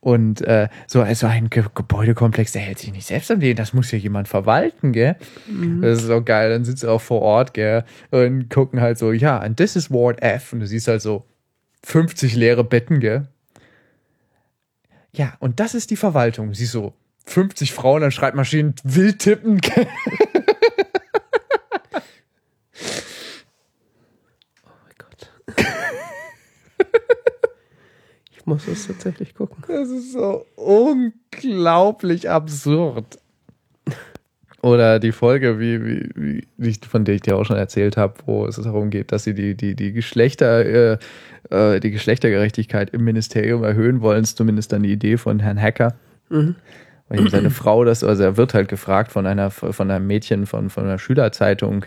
Und 0.00 0.42
äh, 0.42 0.68
so 0.86 1.02
also 1.02 1.26
ein 1.26 1.50
Ge 1.50 1.64
Gebäudekomplex, 1.74 2.52
der 2.52 2.62
hält 2.62 2.78
sich 2.78 2.92
nicht 2.92 3.06
selbst 3.06 3.30
am 3.30 3.40
Leben, 3.40 3.56
das 3.56 3.72
muss 3.72 3.90
ja 3.90 3.98
jemand 3.98 4.28
verwalten, 4.28 4.92
gell? 4.92 5.16
Das 5.80 5.98
ist 5.98 6.06
so 6.06 6.22
geil. 6.22 6.50
Dann 6.50 6.64
sind 6.64 6.78
sie 6.78 6.88
auch 6.88 7.00
vor 7.00 7.20
Ort, 7.20 7.52
gell? 7.52 7.84
Und 8.10 8.48
gucken 8.48 8.80
halt 8.80 8.96
so, 8.98 9.12
ja, 9.12 9.38
and 9.38 9.56
this 9.56 9.74
is 9.74 9.90
Ward 9.90 10.22
F. 10.22 10.52
Und 10.52 10.60
du 10.60 10.66
siehst 10.66 10.86
halt 10.86 11.02
so 11.02 11.24
50 11.84 12.36
leere 12.36 12.62
Betten, 12.62 13.00
gell? 13.00 13.26
Ja, 15.12 15.34
und 15.40 15.58
das 15.58 15.74
ist 15.74 15.90
die 15.90 15.96
Verwaltung. 15.96 16.54
Siehst 16.54 16.72
so 16.72 16.94
50 17.26 17.72
Frauen 17.72 18.04
an 18.04 18.12
Schreibmaschinen 18.12 18.74
wild 18.84 19.18
tippen. 19.18 19.58
gell? 19.60 19.86
Oh 24.64 24.70
mein 24.84 24.94
Gott. 24.98 25.30
ich 28.48 28.66
muss 28.66 28.66
das 28.66 28.86
tatsächlich 28.86 29.34
gucken. 29.34 29.62
Das 29.66 29.90
ist 29.90 30.12
so 30.12 30.46
unglaublich 30.56 32.30
absurd. 32.30 33.18
Oder 34.62 34.98
die 34.98 35.12
Folge, 35.12 35.60
wie, 35.60 36.10
wie, 36.16 36.48
wie, 36.56 36.74
von 36.88 37.04
der 37.04 37.14
ich 37.14 37.20
dir 37.20 37.36
auch 37.36 37.44
schon 37.44 37.56
erzählt 37.56 37.96
habe, 37.96 38.14
wo 38.26 38.46
es 38.46 38.56
darum 38.56 38.90
geht, 38.90 39.12
dass 39.12 39.24
sie 39.24 39.34
die, 39.34 39.54
die, 39.54 39.76
die 39.76 39.92
Geschlechter, 39.92 40.64
äh, 40.64 40.98
äh, 41.50 41.78
die 41.78 41.90
Geschlechtergerechtigkeit 41.90 42.90
im 42.90 43.04
Ministerium 43.04 43.62
erhöhen 43.62 44.00
wollen, 44.00 44.24
ist 44.24 44.36
zumindest 44.36 44.72
dann 44.72 44.82
die 44.82 44.92
Idee 44.92 45.16
von 45.16 45.40
Herrn 45.40 45.60
Hacker. 45.60 45.94
Weil 47.08 47.20
ihm 47.20 47.28
seine 47.28 47.50
Frau 47.50 47.84
das, 47.84 48.02
also 48.02 48.22
er 48.22 48.36
wird 48.36 48.54
halt 48.54 48.68
gefragt 48.68 49.12
von 49.12 49.26
einer, 49.26 49.50
von 49.50 49.90
einem 49.90 50.06
Mädchen 50.06 50.46
von, 50.46 50.70
von 50.70 50.84
einer 50.84 50.98
Schülerzeitung, 50.98 51.84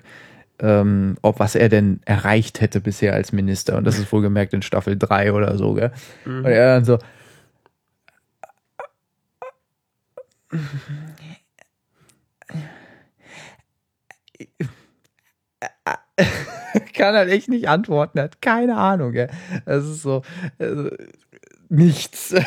ähm, 0.61 1.17
ob 1.21 1.39
was 1.39 1.55
er 1.55 1.69
denn 1.69 2.01
erreicht 2.05 2.61
hätte 2.61 2.79
bisher 2.79 3.13
als 3.13 3.31
Minister. 3.31 3.77
Und 3.77 3.85
das 3.85 3.99
ist 3.99 4.11
wohlgemerkt 4.11 4.53
in 4.53 4.61
Staffel 4.61 4.97
3 4.97 5.33
oder 5.33 5.57
so, 5.57 5.73
gell? 5.73 5.91
Und 6.25 6.45
er 6.45 6.75
dann 6.75 6.85
so, 6.85 6.99
kann 16.93 17.15
halt 17.15 17.29
echt 17.29 17.49
nicht 17.49 17.67
antworten, 17.67 18.19
hat 18.19 18.41
keine 18.41 18.77
Ahnung, 18.77 19.13
gell? 19.13 19.29
Das 19.65 19.85
ist 19.85 20.03
so, 20.03 20.21
also, 20.59 20.89
nichts. 21.69 22.35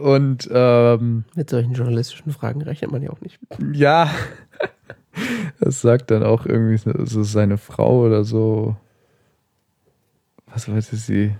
Und 0.00 0.48
ähm, 0.52 1.24
Mit 1.34 1.50
solchen 1.50 1.72
journalistischen 1.72 2.32
Fragen 2.32 2.62
rechnet 2.62 2.90
man 2.90 3.02
ja 3.02 3.10
auch 3.10 3.20
nicht. 3.20 3.38
ja, 3.72 4.10
das 5.60 5.80
sagt 5.80 6.10
dann 6.10 6.22
auch 6.22 6.46
irgendwie 6.46 6.78
so 7.04 7.22
seine 7.22 7.58
Frau 7.58 8.00
oder 8.00 8.24
so. 8.24 8.76
Was 10.46 10.68
wollte 10.68 10.96
sie? 10.96 11.34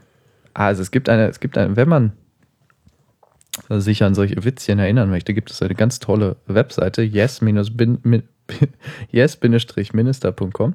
Ah, 0.54 0.66
also 0.66 0.82
es 0.82 0.90
gibt 0.90 1.08
eine, 1.08 1.28
es 1.28 1.40
gibt 1.40 1.58
eine, 1.58 1.76
wenn 1.76 1.88
man 1.88 2.12
sich 3.68 4.02
an 4.02 4.14
solche 4.14 4.44
Witzchen 4.44 4.78
erinnern 4.78 5.10
möchte, 5.10 5.34
gibt 5.34 5.50
es 5.50 5.62
eine 5.62 5.74
ganz 5.74 6.00
tolle 6.00 6.36
Webseite, 6.46 7.02
yes-minister.com. 9.10 10.74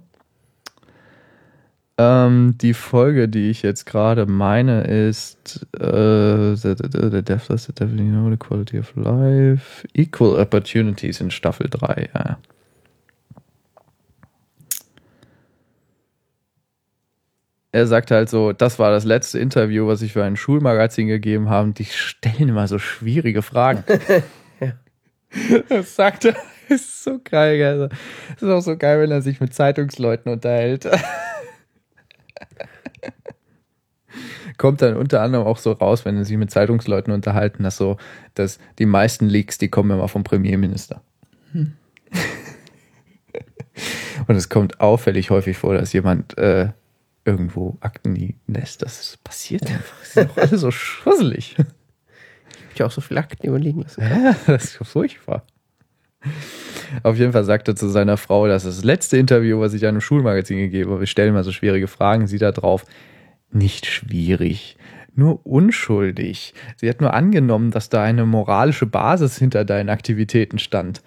Ähm, 2.02 2.58
die 2.58 2.74
Folge, 2.74 3.28
die 3.28 3.50
ich 3.50 3.62
jetzt 3.62 3.86
gerade 3.86 4.26
meine, 4.26 4.84
ist 4.84 5.68
äh, 5.78 6.56
the, 6.56 6.76
the, 6.78 7.10
the 7.12 7.22
Deathless, 7.22 7.66
the 7.66 7.74
Devil, 7.74 8.00
you 8.00 8.06
know, 8.06 8.30
the 8.30 8.38
Quality 8.38 8.80
of 8.80 8.96
Life, 8.96 9.86
Equal 9.94 10.40
Opportunities 10.40 11.20
in 11.20 11.30
Staffel 11.30 11.68
3. 11.70 12.10
Ja. 12.16 12.38
Er 17.74 17.86
sagt 17.86 18.12
halt 18.12 18.30
so, 18.30 18.54
das 18.54 18.80
war 18.80 18.92
das 18.92 19.04
letzte 19.04 19.38
Interview, 19.40 19.86
was 19.86 20.02
ich 20.02 20.14
für 20.14 20.24
ein 20.24 20.38
Schulmagazin 20.38 21.08
gegeben 21.08 21.50
habe. 21.50 21.74
Die 21.74 21.84
stellen 21.84 22.48
immer 22.48 22.70
so 22.70 22.80
schwierige 22.80 23.42
Fragen. 23.42 23.84
Das 25.68 25.96
sagt 25.96 26.26
er. 26.26 26.36
Ist 26.70 27.04
so 27.04 27.20
geil, 27.24 27.58
gell? 27.58 27.82
Also, 27.82 27.96
ist 28.36 28.44
auch 28.52 28.62
so 28.62 28.78
geil, 28.78 29.00
wenn 29.02 29.12
er 29.12 29.22
sich 29.22 29.40
mit 29.40 29.54
Zeitungsleuten 29.54 30.32
unterhält. 30.32 30.88
Kommt 34.58 34.82
dann 34.82 34.98
unter 34.98 35.22
anderem 35.22 35.46
auch 35.46 35.58
so 35.58 35.72
raus, 35.72 36.04
wenn 36.06 36.18
er 36.18 36.26
sich 36.26 36.38
mit 36.38 36.52
Zeitungsleuten 36.52 37.14
unterhalten, 37.14 37.64
dass 37.64 37.78
so, 37.78 37.98
dass 38.34 38.60
die 38.80 38.86
meisten 38.86 39.28
Leaks, 39.28 39.58
die 39.58 39.70
kommen 39.70 39.92
immer 39.92 40.08
vom 40.08 40.24
Premierminister. 40.24 41.02
Und 44.28 44.36
es 44.36 44.50
kommt 44.50 44.82
auffällig 44.82 45.30
häufig 45.30 45.58
vor, 45.58 45.76
dass 45.76 45.94
jemand 45.94 46.38
äh, 46.38 46.70
irgendwo 47.24 47.78
Akten 47.82 48.36
lässt. 48.48 48.82
Das 48.82 49.18
passiert 49.24 49.68
einfach. 49.68 49.98
Sie 50.04 50.14
sind 50.14 50.32
doch 50.32 50.38
alle 50.38 50.58
so 50.58 50.72
schusselig. 50.72 51.56
Ich 52.76 52.84
auch 52.84 52.92
so 52.92 53.02
viele 53.02 53.20
Akten 53.20 53.46
überlegen 53.46 53.82
lassen. 53.82 54.02
Ja, 54.02 54.34
das 54.48 54.64
ist 54.64 54.88
furchtbar. 54.88 55.44
Auf 57.04 57.18
jeden 57.18 57.34
Fall 57.34 57.44
sagte 57.44 57.76
zu 57.76 57.88
seiner 57.88 58.18
Frau, 58.18 58.48
das 58.48 58.66
ist 58.66 58.80
das 58.80 58.84
letzte 58.84 59.18
Interview, 59.18 59.60
was 59.60 59.74
ich 59.74 59.86
einem 59.86 60.02
Schulmagazin 60.02 60.58
gegeben 60.58 60.90
habe. 60.92 61.02
Wir 61.02 61.08
stellen 61.08 61.34
mal 61.34 61.44
so 61.44 61.52
schwierige 61.52 61.88
Fragen. 61.88 62.28
Sie 62.28 62.38
da 62.38 62.52
drauf, 62.52 62.86
nicht 63.52 63.86
schwierig, 63.86 64.78
nur 65.14 65.46
unschuldig. 65.46 66.54
Sie 66.76 66.90
hat 66.90 67.02
nur 67.02 67.14
angenommen, 67.14 67.72
dass 67.72 67.90
da 67.90 68.04
eine 68.04 68.26
moralische 68.26 68.86
Basis 68.86 69.38
hinter 69.38 69.66
deinen 69.66 69.90
Aktivitäten 69.90 70.60
stand. 70.60 71.02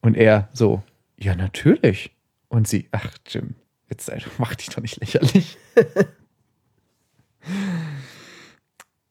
Und 0.00 0.16
er 0.16 0.48
so, 0.52 0.82
ja, 1.18 1.34
natürlich. 1.34 2.10
Und 2.48 2.68
sie, 2.68 2.88
ach, 2.92 3.10
Jim, 3.26 3.54
jetzt 3.88 4.10
mach 4.38 4.54
dich 4.54 4.68
doch 4.68 4.82
nicht 4.82 5.00
lächerlich. 5.00 5.58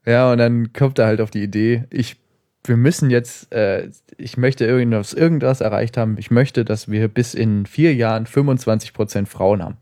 Ja, 0.06 0.32
und 0.32 0.38
dann 0.38 0.74
kommt 0.74 1.00
er 1.00 1.06
halt 1.06 1.22
auf 1.22 1.32
die 1.32 1.44
Idee, 1.44 1.86
ich, 1.90 2.18
wir 2.64 2.78
müssen 2.78 3.10
jetzt, 3.10 3.52
äh, 3.54 3.90
ich 4.18 4.38
möchte 4.38 4.66
irgendwas, 4.66 5.14
irgendwas 5.14 5.62
erreicht 5.62 5.98
haben. 5.98 6.18
Ich 6.18 6.32
möchte, 6.32 6.64
dass 6.64 6.90
wir 6.90 7.08
bis 7.08 7.34
in 7.34 7.66
vier 7.66 7.94
Jahren 7.94 8.26
25% 8.26 9.26
Frauen 9.26 9.64
haben. 9.64 9.78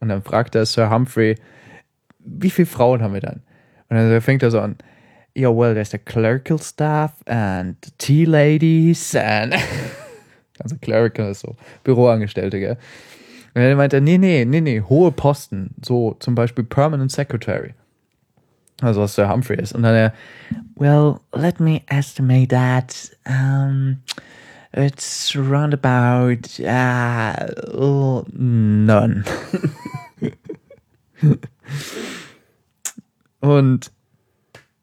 Und 0.00 0.08
dann 0.08 0.22
fragt 0.22 0.54
er 0.54 0.66
Sir 0.66 0.90
Humphrey, 0.90 1.36
wie 2.18 2.50
viele 2.50 2.66
Frauen 2.66 3.02
haben 3.02 3.14
wir 3.14 3.20
dann? 3.20 3.42
Und 3.88 3.96
dann 3.96 4.20
fängt 4.20 4.42
er 4.42 4.50
so 4.50 4.60
an, 4.60 4.76
yeah, 5.36 5.50
well, 5.50 5.74
there's 5.74 5.90
the 5.90 5.98
clerical 5.98 6.58
staff 6.58 7.12
and 7.26 7.76
the 7.84 7.90
tea 7.98 8.24
ladies 8.24 9.14
and 9.14 9.54
also 10.58 10.76
clerical 10.80 11.30
ist 11.30 11.40
so 11.40 11.56
Büroangestellte, 11.82 12.60
gell? 12.60 12.76
Und 13.54 13.62
dann 13.62 13.76
meint 13.76 13.92
er, 13.92 14.00
nee, 14.00 14.18
nee, 14.18 14.44
nee, 14.44 14.60
nee, 14.60 14.80
hohe 14.80 15.12
Posten, 15.12 15.74
so 15.82 16.16
zum 16.18 16.34
Beispiel 16.34 16.64
Permanent 16.64 17.12
Secretary. 17.12 17.74
Also 18.80 19.00
was 19.00 19.14
Sir 19.14 19.28
Humphrey 19.28 19.56
ist. 19.60 19.74
Und 19.74 19.82
dann 19.82 19.94
er, 19.94 20.12
well, 20.76 21.20
let 21.32 21.60
me 21.60 21.82
estimate 21.86 22.48
that. 22.48 23.10
Um, 23.26 23.98
it's 24.72 25.34
round 25.36 25.72
about 25.74 26.58
uh, 26.60 28.24
none. 28.32 29.24
Und 33.40 33.90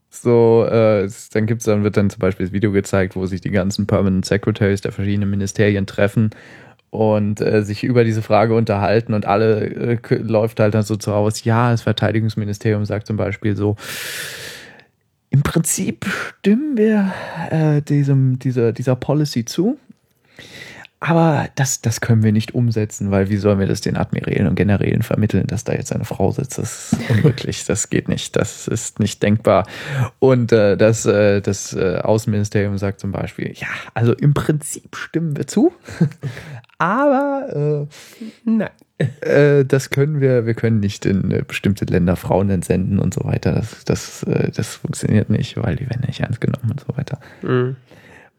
so, 0.10 0.66
äh, 0.70 1.10
dann 1.34 1.48
gibt's 1.48 1.66
dann, 1.66 1.84
wird 1.84 1.98
dann 1.98 2.10
zum 2.12 2.20
Beispiel 2.20 2.46
das 2.46 2.54
Video 2.54 2.72
gezeigt, 2.72 3.16
wo 3.16 3.26
sich 3.26 3.42
die 3.42 3.50
ganzen 3.50 3.88
Permanent 3.88 4.26
Secretaries 4.26 4.82
der 4.82 4.92
verschiedenen 4.92 5.32
Ministerien 5.32 5.88
treffen 5.88 6.30
und 6.92 7.42
äh, 7.42 7.64
sich 7.64 7.84
über 7.84 8.04
diese 8.04 8.22
Frage 8.22 8.54
unterhalten 8.54 9.14
und 9.14 9.26
alle 9.26 9.98
äh, 9.98 10.16
läuft 10.18 10.60
halt 10.60 10.76
dann 10.76 10.84
so 10.84 10.98
zu 10.98 11.12
raus, 11.12 11.44
ja, 11.44 11.72
das 11.72 11.82
Verteidigungsministerium 11.82 12.86
sagt 12.86 13.08
zum 13.08 13.18
Beispiel 13.18 13.56
so, 13.56 13.78
im 15.30 15.42
Prinzip 15.42 16.06
stimmen 16.40 16.78
wir 16.78 17.14
äh, 17.50 17.82
diesem, 17.82 18.38
dieser, 18.38 18.74
dieser 18.74 18.98
Policy 18.98 19.46
zu, 19.46 19.80
aber 21.04 21.50
das, 21.56 21.82
das 21.82 22.00
können 22.00 22.22
wir 22.22 22.32
nicht 22.32 22.54
umsetzen, 22.54 23.10
weil 23.10 23.30
wie 23.30 23.38
sollen 23.38 23.60
wir 23.60 23.66
das 23.66 23.82
den 23.82 23.98
Admirälen 23.98 24.48
und 24.48 24.54
Generälen 24.54 25.02
vermitteln, 25.02 25.48
dass 25.48 25.64
da 25.64 25.74
jetzt 25.74 25.92
eine 25.92 26.06
Frau 26.06 26.30
sitzt? 26.30 26.60
Das 26.60 26.94
ist 26.94 27.00
unmöglich, 27.10 27.66
das 27.66 27.90
geht 27.90 28.08
nicht, 28.08 28.36
das 28.36 28.68
ist 28.68 29.00
nicht 29.00 29.24
denkbar. 29.24 29.66
Und 30.20 30.52
äh, 30.52 30.78
das, 30.78 31.08
äh, 31.08 31.42
das 31.42 31.74
äh, 31.74 31.98
Außenministerium 32.04 32.78
sagt 32.78 33.00
zum 33.00 33.12
Beispiel, 33.12 33.52
ja, 33.56 33.68
also 33.96 34.14
im 34.14 34.36
Prinzip 34.36 34.96
stimmen 34.96 35.36
wir 35.36 35.48
zu, 35.48 35.74
Aber 36.82 37.88
äh, 37.88 37.88
nein. 38.44 38.70
Äh, 39.22 39.66
das 39.66 39.92
können 39.92 40.20
wir, 40.20 40.48
wir 40.48 40.56
können 40.56 40.80
nicht 40.80 41.06
in 41.06 41.30
äh, 41.30 41.44
bestimmte 41.48 41.86
Länder 41.86 42.16
Frauen 42.16 42.50
entsenden 42.50 42.98
und 42.98 43.14
so 43.14 43.24
weiter. 43.24 43.54
Das, 43.54 43.86
das, 43.86 44.24
äh, 44.24 44.50
das 44.50 44.78
funktioniert 44.78 45.30
nicht, 45.30 45.62
weil 45.62 45.76
die 45.76 45.88
werden 45.88 46.04
nicht 46.08 46.22
ernst 46.22 46.42
genommen 46.42 46.72
und 46.72 46.80
so 46.80 46.98
weiter. 46.98 47.20
Mhm. 47.44 47.76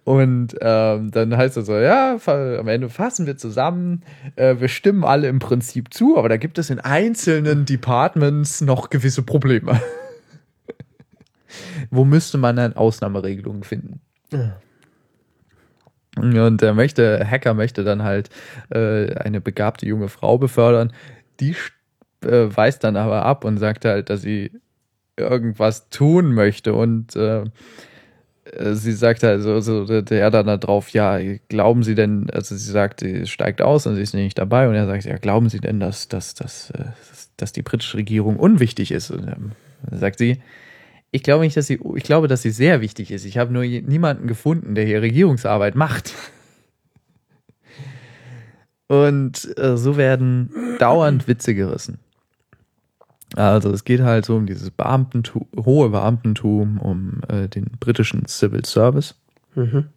Und 0.02 0.56
ähm, 0.60 1.12
dann 1.12 1.36
heißt 1.36 1.56
es 1.56 1.66
so, 1.66 1.78
ja, 1.78 2.19
am 2.27 2.66
Ende 2.66 2.89
fassen 2.89 3.27
wir 3.27 3.36
zusammen, 3.36 4.02
äh, 4.35 4.56
wir 4.59 4.66
stimmen 4.66 5.05
alle 5.05 5.28
im 5.28 5.39
Prinzip 5.39 5.94
zu, 5.94 6.19
aber 6.19 6.28
da 6.28 6.36
gibt 6.36 6.59
es 6.59 6.69
in 6.69 6.81
einzelnen 6.81 7.64
Departments 7.64 8.60
noch 8.60 8.90
gewisse 8.90 9.23
Probleme. 9.23 9.81
Wo 11.90 12.05
müsste 12.05 12.39
man 12.39 12.56
dann 12.56 12.73
Ausnahmeregelungen 12.73 13.62
finden? 13.62 14.01
Ja. 14.32 14.56
Und 16.23 16.61
der 16.61 16.74
möchte, 16.74 17.27
Hacker 17.28 17.55
möchte 17.55 17.82
dann 17.85 18.03
halt 18.03 18.31
äh, 18.70 19.15
eine 19.16 19.40
begabte 19.40 19.86
junge 19.86 20.09
Frau 20.09 20.39
befördern. 20.39 20.93
Die 21.40 21.57
äh, 22.24 22.47
weist 22.55 22.85
dann 22.85 22.97
aber 22.97 23.24
ab 23.24 23.44
und 23.44 23.59
sagt 23.59 23.85
halt, 23.85 24.09
dass 24.09 24.23
sie 24.23 24.53
irgendwas 25.16 25.89
tun 25.90 26.32
möchte. 26.32 26.74
Und 26.74 27.16
äh, 27.16 27.43
äh, 28.44 28.74
sie 28.74 28.93
sagt 28.93 29.23
halt 29.23 29.43
so, 29.43 29.61
so 29.61 29.85
der- 30.01 30.31
dann 30.31 30.47
da 30.47 30.57
drauf, 30.57 30.90
ja, 30.90 31.19
glauben 31.49 31.82
Sie 31.82 31.94
denn, 31.94 32.31
also 32.32 32.55
sie 32.55 32.70
sagt, 32.70 33.01
sie 33.01 33.27
steigt 33.27 33.61
aus 33.61 33.86
und 33.86 33.97
sie 33.97 34.03
ist 34.03 34.15
nicht 34.15 34.39
dabei. 34.39 34.69
Und 34.69 34.74
er 34.74 34.86
sagt, 34.86 35.05
ja, 35.05 35.16
glauben 35.16 35.49
Sie 35.49 35.61
denn, 35.61 35.81
dass, 35.81 36.09
dass, 36.09 36.35
dass, 36.35 36.70
äh, 36.70 36.85
dass 37.36 37.53
die 37.53 37.62
britische 37.62 37.97
Regierung 37.97 38.36
unwichtig 38.36 38.93
ist? 38.93 39.11
Und 39.11 39.27
dann 39.27 39.53
sagt 39.90 40.19
sie, 40.19 40.40
ich 41.12 41.22
glaube 41.22 41.44
nicht, 41.44 41.56
dass 41.56 41.66
sie, 41.66 41.78
ich 41.94 42.05
glaube, 42.05 42.26
dass 42.26 42.43
sie 42.43 42.51
sehr 42.51 42.80
wichtig 42.80 43.12
ist. 43.12 43.26
Ich 43.26 43.36
habe 43.39 43.52
nur 43.52 43.64
niemanden 43.64 44.26
gefunden, 44.26 44.74
der 44.74 44.86
hier 44.86 45.02
Regierungsarbeit 45.02 45.74
macht. 45.74 46.14
Und 48.89 49.56
äh, 49.59 49.76
so 49.76 49.97
werden 49.97 50.51
dauernd 50.78 51.28
Witze 51.28 51.55
gerissen. 51.55 51.98
Also 53.36 53.70
es 53.70 53.84
geht 53.84 54.01
halt 54.01 54.24
so 54.24 54.36
um 54.36 54.47
dieses 54.47 54.70
Beamtentum, 54.70 55.47
hohe 55.56 55.90
Beamtentum, 55.90 56.78
um 56.78 57.20
äh, 57.28 57.48
den 57.48 57.66
britischen 57.78 58.26
Civil 58.26 58.64
Service. 58.64 59.14
Mhm. 59.55 59.89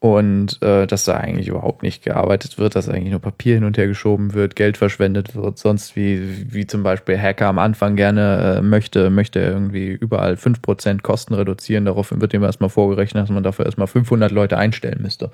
Und 0.00 0.62
äh, 0.62 0.86
dass 0.86 1.06
da 1.06 1.16
eigentlich 1.16 1.48
überhaupt 1.48 1.82
nicht 1.82 2.04
gearbeitet 2.04 2.56
wird, 2.56 2.76
dass 2.76 2.88
eigentlich 2.88 3.10
nur 3.10 3.20
Papier 3.20 3.54
hin 3.54 3.64
und 3.64 3.76
her 3.76 3.88
geschoben 3.88 4.32
wird, 4.32 4.54
Geld 4.54 4.76
verschwendet 4.76 5.34
wird, 5.34 5.58
sonst 5.58 5.96
wie, 5.96 6.52
wie 6.52 6.68
zum 6.68 6.84
Beispiel 6.84 7.20
Hacker 7.20 7.48
am 7.48 7.58
Anfang 7.58 7.96
gerne 7.96 8.58
äh, 8.58 8.62
möchte, 8.62 9.10
möchte 9.10 9.40
irgendwie 9.40 9.88
überall 9.88 10.34
5% 10.34 11.02
Kosten 11.02 11.34
reduzieren. 11.34 11.84
Daraufhin 11.84 12.20
wird 12.20 12.32
ihm 12.32 12.44
erstmal 12.44 12.70
vorgerechnet, 12.70 13.24
dass 13.24 13.30
man 13.30 13.42
dafür 13.42 13.66
erstmal 13.66 13.88
500 13.88 14.30
Leute 14.30 14.56
einstellen 14.56 15.02
müsste, 15.02 15.32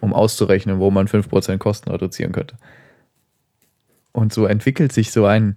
um 0.00 0.12
auszurechnen, 0.12 0.80
wo 0.80 0.90
man 0.90 1.08
5% 1.08 1.56
Kosten 1.56 1.90
reduzieren 1.90 2.32
könnte. 2.32 2.56
Und 4.12 4.34
so 4.34 4.44
entwickelt 4.44 4.92
sich 4.92 5.12
so 5.12 5.24
ein, 5.24 5.56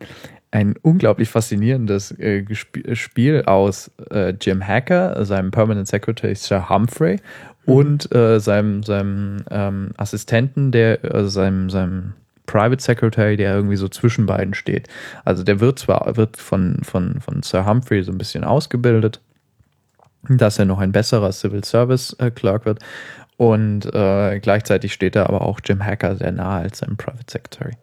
ein 0.51 0.75
unglaublich 0.81 1.29
faszinierendes 1.29 2.11
äh, 2.19 2.45
Spiel 2.93 3.43
aus 3.43 3.91
äh, 4.09 4.33
Jim 4.39 4.65
Hacker, 4.65 5.25
seinem 5.25 5.51
Permanent 5.51 5.87
Secretary 5.87 6.35
Sir 6.35 6.69
Humphrey 6.69 7.19
und 7.65 8.13
äh, 8.13 8.39
seinem, 8.39 8.83
seinem 8.83 9.43
ähm, 9.49 9.91
Assistenten, 9.97 10.71
der, 10.71 10.99
also 11.03 11.29
seinem, 11.29 11.69
seinem 11.69 12.13
Private 12.45 12.81
Secretary, 12.81 13.37
der 13.37 13.55
irgendwie 13.55 13.75
so 13.75 13.87
zwischen 13.87 14.25
beiden 14.25 14.53
steht. 14.53 14.87
Also 15.23 15.43
der 15.43 15.59
wird 15.59 15.79
zwar 15.79 16.17
wird 16.17 16.37
von, 16.37 16.79
von, 16.83 17.21
von 17.21 17.43
Sir 17.43 17.65
Humphrey 17.65 18.03
so 18.03 18.11
ein 18.11 18.17
bisschen 18.17 18.43
ausgebildet, 18.43 19.21
dass 20.27 20.59
er 20.59 20.65
noch 20.65 20.79
ein 20.79 20.91
besserer 20.91 21.31
Civil 21.31 21.63
Service 21.63 22.13
äh, 22.19 22.31
Clerk 22.31 22.65
wird. 22.65 22.79
Und 23.37 23.85
äh, 23.93 24.39
gleichzeitig 24.39 24.93
steht 24.93 25.15
da 25.15 25.25
aber 25.25 25.41
auch 25.41 25.59
Jim 25.63 25.83
Hacker 25.83 26.15
sehr 26.15 26.31
nahe 26.31 26.63
als 26.63 26.79
sein 26.79 26.97
Private 26.97 27.25
Secretary. 27.27 27.73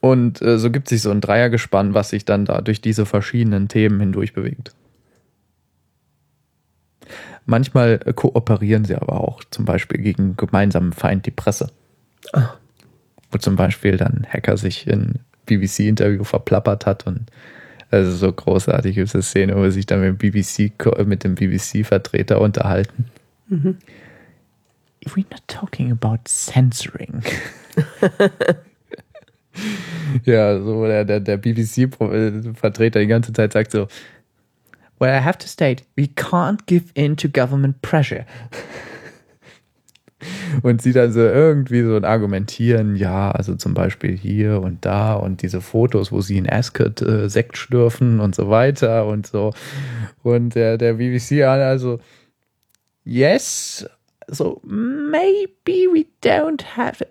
Und 0.00 0.42
äh, 0.42 0.58
so 0.58 0.70
gibt 0.70 0.88
sich 0.88 1.02
so 1.02 1.10
ein 1.10 1.20
Dreiergespann, 1.20 1.94
was 1.94 2.10
sich 2.10 2.24
dann 2.24 2.44
da 2.44 2.60
durch 2.60 2.80
diese 2.80 3.06
verschiedenen 3.06 3.68
Themen 3.68 4.00
hindurch 4.00 4.32
bewegt. 4.32 4.74
Manchmal 7.46 8.00
äh, 8.04 8.12
kooperieren 8.12 8.84
sie 8.84 8.96
aber 8.96 9.20
auch, 9.20 9.42
zum 9.50 9.64
Beispiel 9.64 10.00
gegen 10.00 10.36
gemeinsamen 10.36 10.92
Feind, 10.92 11.26
die 11.26 11.30
Presse. 11.30 11.70
Ah. 12.32 12.50
Wo 13.30 13.38
zum 13.38 13.54
Beispiel 13.56 13.96
dann 13.96 14.26
Hacker 14.28 14.56
sich 14.56 14.86
in 14.86 15.20
BBC-Interview 15.46 16.24
verplappert 16.24 16.86
hat 16.86 17.06
und 17.06 17.30
also 17.90 18.10
so 18.12 18.32
großartig 18.32 18.96
ist 18.96 19.14
eine 19.14 19.22
Szene, 19.22 19.56
wo 19.56 19.64
sie 19.64 19.72
sich 19.72 19.86
dann 19.86 20.00
mit 20.00 20.08
dem 20.08 20.16
BBC, 20.16 20.72
mit 21.06 21.24
dem 21.24 21.34
BBC-Vertreter 21.34 22.40
unterhalten. 22.40 23.06
We're 23.50 25.26
not 25.30 25.42
talking 25.46 25.92
about 25.92 26.20
censoring. 26.24 27.22
ja, 30.24 30.58
so 30.58 30.86
der, 30.86 31.04
der, 31.04 31.20
der 31.20 31.36
BBC-Vertreter 31.36 33.00
die 33.00 33.06
ganze 33.06 33.34
Zeit 33.34 33.52
sagt 33.52 33.72
so, 33.72 33.88
Well, 35.02 35.12
I 35.12 35.20
have 35.20 35.36
to 35.38 35.48
state, 35.48 35.82
we 35.96 36.06
can't 36.06 36.64
give 36.66 36.92
in 36.94 37.16
to 37.16 37.28
government 37.28 37.82
pressure. 37.82 38.24
Und 40.62 40.80
sie 40.80 40.92
dann 40.92 41.10
so 41.10 41.18
irgendwie 41.18 41.82
so 41.82 41.96
Argumentieren, 42.06 42.94
ja, 42.94 43.32
also 43.32 43.56
zum 43.56 43.74
Beispiel 43.74 44.16
hier 44.16 44.60
und 44.60 44.84
da 44.84 45.14
und 45.14 45.42
diese 45.42 45.60
Fotos, 45.60 46.12
wo 46.12 46.20
sie 46.20 46.38
in 46.38 46.48
Ascot 46.48 47.02
äh, 47.02 47.28
Sekt 47.28 47.58
schlürfen 47.58 48.20
und 48.20 48.36
so 48.36 48.48
weiter 48.48 49.06
und 49.06 49.26
so. 49.26 49.52
Und 50.22 50.54
der, 50.54 50.78
der 50.78 50.92
BBC 50.92 51.42
also, 51.42 51.98
yes, 53.02 53.84
so 54.28 54.60
maybe 54.62 55.88
we 55.92 56.06
don't 56.22 56.62
have, 56.76 57.04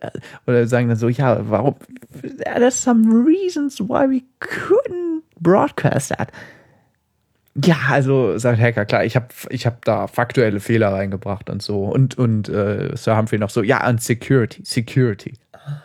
oder 0.47 0.65
sagen 0.65 0.87
dann 0.87 0.95
so, 0.95 1.09
ja, 1.09 1.41
warum, 1.49 1.75
there's 2.21 2.81
some 2.81 3.25
reasons 3.25 3.81
why 3.81 4.07
we 4.07 4.23
couldn't 4.39 5.23
broadcast 5.41 6.13
that. 6.17 6.31
Ja, 7.55 7.75
also 7.89 8.37
sagt 8.37 8.61
Hacker, 8.61 8.85
klar, 8.85 9.03
ich 9.03 9.15
habe 9.15 9.27
ich 9.49 9.65
hab 9.65 9.83
da 9.83 10.07
faktuelle 10.07 10.61
Fehler 10.61 10.93
reingebracht 10.93 11.49
und 11.49 11.61
so. 11.61 11.83
Und, 11.83 12.17
und 12.17 12.47
äh, 12.47 12.95
Sir 12.95 13.17
Humphrey 13.17 13.39
noch 13.39 13.49
so, 13.49 13.61
ja, 13.61 13.87
und 13.87 14.01
Security, 14.01 14.61
Security. 14.63 15.33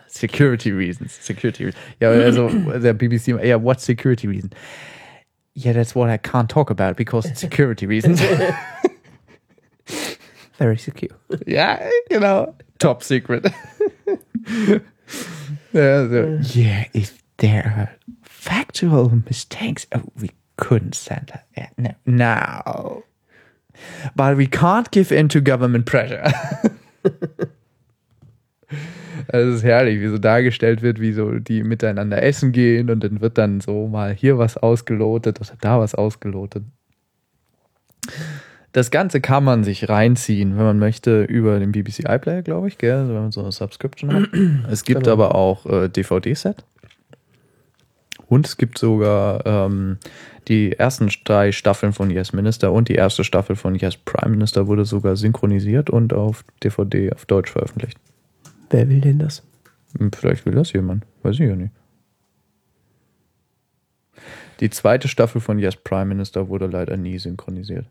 Security 0.07 0.71
reasons, 0.71 1.13
Security 1.21 1.65
reasons. 1.65 1.83
Ja, 1.99 2.09
also 2.09 2.49
der 2.79 2.93
BBC, 2.93 3.27
ja, 3.43 3.61
what 3.61 3.81
security 3.81 4.27
reason? 4.27 4.51
Yeah, 5.55 5.73
that's 5.73 5.93
what 5.95 6.09
I 6.09 6.17
can't 6.17 6.47
talk 6.47 6.69
about 6.69 6.95
because 6.95 7.27
it's 7.27 7.39
security 7.47 7.85
reasons. 7.85 8.21
Very 10.57 10.77
secure. 10.77 11.15
ja, 11.45 11.79
genau. 12.09 12.55
Top 12.79 13.03
secret. 13.03 13.45
ja, 15.73 16.07
so, 16.07 16.39
yeah, 16.55 16.85
if 16.93 17.21
there 17.37 17.65
are 17.65 17.89
factual 18.23 19.09
mistakes, 19.27 19.85
oh, 19.93 20.03
we 20.19 20.31
couldn't 20.57 20.95
send 20.95 21.31
that. 21.31 21.45
No, 21.77 21.91
no. 22.05 23.03
But 24.15 24.37
we 24.37 24.47
can't 24.47 24.89
give 24.91 25.11
in 25.11 25.29
to 25.29 25.41
government 25.41 25.85
pressure. 25.85 26.23
Es 29.29 29.45
ist 29.55 29.63
herrlich, 29.63 29.99
wie 29.99 30.07
so 30.09 30.17
dargestellt 30.17 30.81
wird, 30.81 31.01
wie 31.01 31.11
so 31.11 31.31
die 31.39 31.63
miteinander 31.63 32.21
essen 32.21 32.51
gehen 32.51 32.89
und 32.89 33.03
dann 33.03 33.19
wird 33.19 33.37
dann 33.37 33.59
so 33.61 33.87
mal 33.87 34.13
hier 34.13 34.37
was 34.37 34.57
ausgelotet 34.57 35.41
oder 35.41 35.53
da 35.59 35.79
was 35.79 35.95
ausgelotet. 35.95 36.63
Das 38.71 38.91
Ganze 38.91 39.19
kann 39.19 39.43
man 39.43 39.63
sich 39.63 39.89
reinziehen, 39.89 40.57
wenn 40.57 40.63
man 40.65 40.79
möchte, 40.79 41.23
über 41.23 41.59
den 41.59 41.71
BBC 41.71 42.07
iPlayer, 42.07 42.41
glaube 42.41 42.67
ich, 42.67 42.77
gell? 42.77 42.93
Also 42.93 43.13
wenn 43.13 43.21
man 43.23 43.31
so 43.31 43.41
eine 43.41 43.51
Subscription 43.51 44.13
hat. 44.13 44.29
Es 44.71 44.83
gibt 44.83 45.01
Genau. 45.03 45.13
aber 45.13 45.35
auch 45.35 45.65
äh, 45.65 45.89
DVD-Set. 45.89 46.63
Und 48.27 48.45
es 48.45 48.57
gibt 48.57 48.77
sogar 48.77 49.45
ähm, 49.45 49.97
die 50.47 50.71
ersten 50.73 51.09
drei 51.25 51.51
Staffeln 51.51 51.93
von 51.93 52.09
Yes 52.09 52.33
Minister 52.33 52.71
und 52.71 52.89
die 52.89 52.95
erste 52.95 53.23
Staffel 53.23 53.55
von 53.55 53.75
Yes 53.75 53.97
Prime 53.97 54.31
Minister 54.31 54.67
wurde 54.67 54.85
sogar 54.85 55.15
synchronisiert 55.15 55.89
und 55.89 56.13
auf 56.13 56.45
DVD 56.63 57.11
auf 57.13 57.25
Deutsch 57.25 57.51
veröffentlicht. 57.51 57.97
Wer 58.69 58.89
will 58.89 59.01
denn 59.01 59.19
das? 59.19 59.43
Hm, 59.97 60.11
Vielleicht 60.11 60.45
will 60.45 60.53
das 60.53 60.71
jemand. 60.73 61.05
Weiß 61.23 61.35
ich 61.35 61.41
ja 61.41 61.55
nicht. 61.55 61.73
Die 64.59 64.69
zweite 64.69 65.07
Staffel 65.07 65.41
von 65.41 65.59
Yes 65.59 65.75
Prime 65.75 66.05
Minister 66.05 66.49
wurde 66.49 66.67
leider 66.67 66.97
nie 66.97 67.19
synchronisiert. 67.19 67.85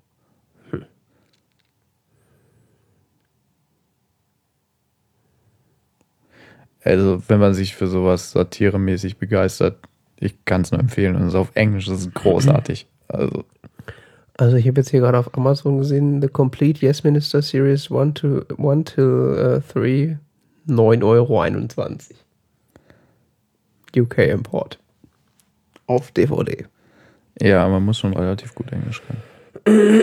Also, 6.83 7.20
wenn 7.28 7.41
man 7.41 7.53
sich 7.53 7.74
für 7.74 7.89
sowas 7.89 8.31
satiremäßig 8.31 9.19
begeistert, 9.19 9.77
ich 10.18 10.44
kann 10.44 10.62
es 10.62 10.70
nur 10.72 10.80
empfehlen. 10.80 11.16
Und 11.16 11.22
es 11.22 11.28
ist 11.28 11.34
auf 11.34 11.51
Englisch, 11.55 11.86
das 11.86 12.01
ist 12.01 12.14
großartig. 12.14 12.86
Also, 13.09 13.44
Also 14.38 14.56
ich 14.56 14.66
habe 14.66 14.80
jetzt 14.80 14.90
hier 14.90 15.01
gerade 15.01 15.18
auf 15.18 15.34
Amazon 15.36 15.78
gesehen, 15.78 16.20
The 16.20 16.28
Complete 16.28 16.84
Yes 16.84 17.05
Minister 17.05 17.40
Series 17.43 17.90
1 17.90 18.14
to 18.20 18.43
1 18.59 18.94
till 18.94 19.62
3, 19.72 20.18
9,21 20.68 21.02
Euro. 21.05 21.43
UK 23.97 24.18
Import. 24.18 24.78
Auf 25.86 26.10
DVD. 26.10 26.66
ja, 27.40 27.66
man 27.68 27.84
muss 27.84 27.98
schon 27.98 28.12
relativ 28.14 28.55
gut 28.55 28.72
Englisch 28.72 29.01
können. 29.06 30.02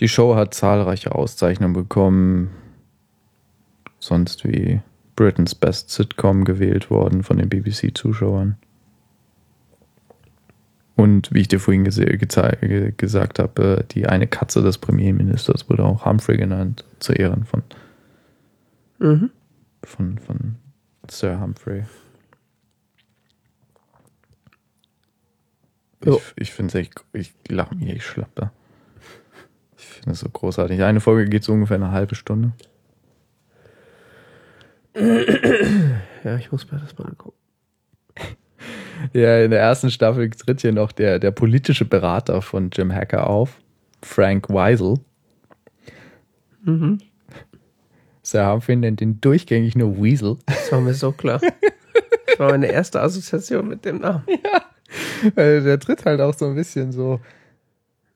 Die 0.00 0.08
Show 0.08 0.34
hat 0.34 0.52
zahlreiche 0.54 1.14
Auszeichnungen 1.14 1.74
bekommen. 1.74 2.50
Sonst 4.02 4.42
wie 4.42 4.80
Britain's 5.14 5.54
Best 5.54 5.90
Sitcom 5.90 6.44
gewählt 6.44 6.90
worden 6.90 7.22
von 7.22 7.36
den 7.36 7.48
BBC-Zuschauern. 7.48 8.56
Und 10.96 11.32
wie 11.32 11.42
ich 11.42 11.46
dir 11.48 11.60
vorhin 11.60 11.84
gesagt 11.84 13.38
habe, 13.38 13.84
die 13.92 14.08
eine 14.08 14.26
Katze 14.26 14.60
des 14.60 14.78
Premierministers 14.78 15.70
wurde 15.70 15.84
auch 15.84 16.04
Humphrey 16.04 16.36
genannt, 16.36 16.84
zu 16.98 17.12
Ehren 17.12 17.44
von, 17.44 17.62
Mhm. 18.98 19.30
von, 19.84 20.18
von 20.18 20.56
Sir 21.08 21.40
Humphrey. 21.40 21.84
Jo. 26.04 26.16
Ich, 26.16 26.48
ich 26.48 26.52
finde 26.52 26.70
es 26.70 26.74
echt, 26.74 27.04
ich 27.12 27.32
lache 27.48 27.76
mich 27.76 27.88
echt 27.88 28.02
schlappe. 28.02 28.50
Ich 29.78 29.84
finde 29.84 30.10
es 30.10 30.20
so 30.20 30.28
großartig. 30.28 30.82
Eine 30.82 30.98
Folge 30.98 31.30
geht 31.30 31.44
so 31.44 31.52
ungefähr 31.52 31.76
eine 31.76 31.92
halbe 31.92 32.16
Stunde. 32.16 32.50
Ja, 36.24 36.36
ich 36.36 36.52
muss 36.52 36.70
mir 36.70 36.78
das 36.78 36.96
mal 36.98 37.06
angucken. 37.06 37.36
Ja, 39.12 39.42
in 39.42 39.50
der 39.50 39.60
ersten 39.60 39.90
Staffel 39.90 40.30
tritt 40.30 40.60
hier 40.60 40.72
noch 40.72 40.92
der, 40.92 41.18
der 41.18 41.32
politische 41.32 41.84
Berater 41.84 42.40
von 42.42 42.70
Jim 42.72 42.92
Hacker 42.92 43.28
auf, 43.28 43.58
Frank 44.02 44.48
Weisel. 44.48 44.98
Mhm. 46.62 46.98
Sir 48.22 48.52
Humphrey 48.52 48.76
nennt 48.76 49.00
ihn 49.00 49.20
durchgängig 49.20 49.74
nur 49.74 50.00
Weasel. 50.00 50.38
Das 50.46 50.70
war 50.70 50.80
mir 50.80 50.94
so 50.94 51.10
klar. 51.10 51.40
Das 52.26 52.38
war 52.38 52.50
meine 52.50 52.70
erste 52.70 53.00
Assoziation 53.00 53.68
mit 53.68 53.84
dem 53.84 53.98
Namen. 53.98 54.22
Weil 55.34 55.62
der 55.62 55.80
tritt 55.80 56.04
halt 56.04 56.20
auch 56.20 56.34
so 56.34 56.46
ein 56.46 56.54
bisschen 56.54 56.92
so, 56.92 57.20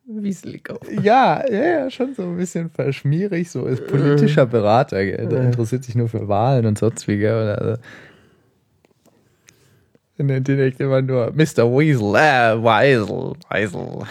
Wieselig 0.08 0.70
auf. 0.70 0.78
ja, 1.02 1.44
ja, 1.50 1.64
ja, 1.64 1.90
schon 1.90 2.14
so 2.14 2.22
ein 2.22 2.36
bisschen 2.36 2.70
verschmierig, 2.70 3.50
so 3.50 3.66
ist 3.66 3.86
politischer 3.88 4.46
Berater, 4.46 5.04
gell? 5.04 5.26
Der 5.26 5.40
Ja. 5.40 5.44
interessiert 5.46 5.82
sich 5.84 5.94
nur 5.96 6.08
für 6.08 6.28
Wahlen 6.28 6.64
und 6.66 6.78
sonst 6.78 7.08
wie, 7.08 7.18
gell? 7.18 7.56
Also, 7.58 7.82
er 10.18 10.24
nennt 10.24 10.48
ihn 10.48 10.60
echt 10.60 10.78
immer 10.80 11.02
nur 11.02 11.32
Mr. 11.32 11.64
Weasel, 11.76 12.14
äh, 12.14 12.62
Weisel, 12.62 13.32
Weisel. 13.50 13.80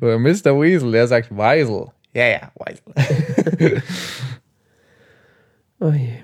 Oder 0.00 0.18
Mr. 0.18 0.60
Weasel, 0.60 0.92
der 0.92 1.08
sagt 1.08 1.34
Weisel. 1.36 1.86
Ja, 2.12 2.26
ja, 2.26 2.52
Weisel. 2.56 3.82
Oh 5.80 5.90
je. 5.90 6.18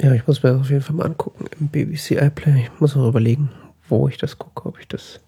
Ja, 0.00 0.12
ich 0.12 0.26
muss 0.26 0.42
mir 0.42 0.50
das 0.50 0.60
auf 0.60 0.70
jeden 0.70 0.82
Fall 0.82 0.94
mal 0.94 1.06
angucken 1.06 1.46
im 1.58 1.68
BBC 1.68 2.12
iPlayer. 2.12 2.56
Ich 2.56 2.80
muss 2.80 2.96
auch 2.96 3.08
überlegen, 3.08 3.50
wo 3.88 4.08
ich 4.08 4.16
das 4.16 4.38
gucke, 4.38 4.68
ob 4.68 4.78
ich 4.78 4.86
das. 4.86 5.20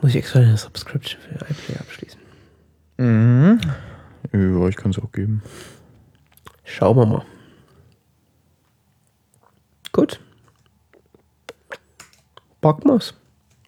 Muss 0.00 0.10
ich 0.10 0.16
extra 0.16 0.40
eine 0.40 0.56
Subscription 0.56 1.20
für 1.20 1.30
den 1.30 1.48
iPlayer 1.48 1.80
abschließen? 1.80 2.20
Mhm. 2.98 3.60
Ja, 4.32 4.68
ich 4.68 4.76
kann 4.76 4.92
es 4.92 4.98
auch 4.98 5.10
geben. 5.10 5.42
Schauen 6.64 6.96
wir 6.96 7.06
mal. 7.06 7.24
Gut. 9.92 10.20
Packen 12.60 13.00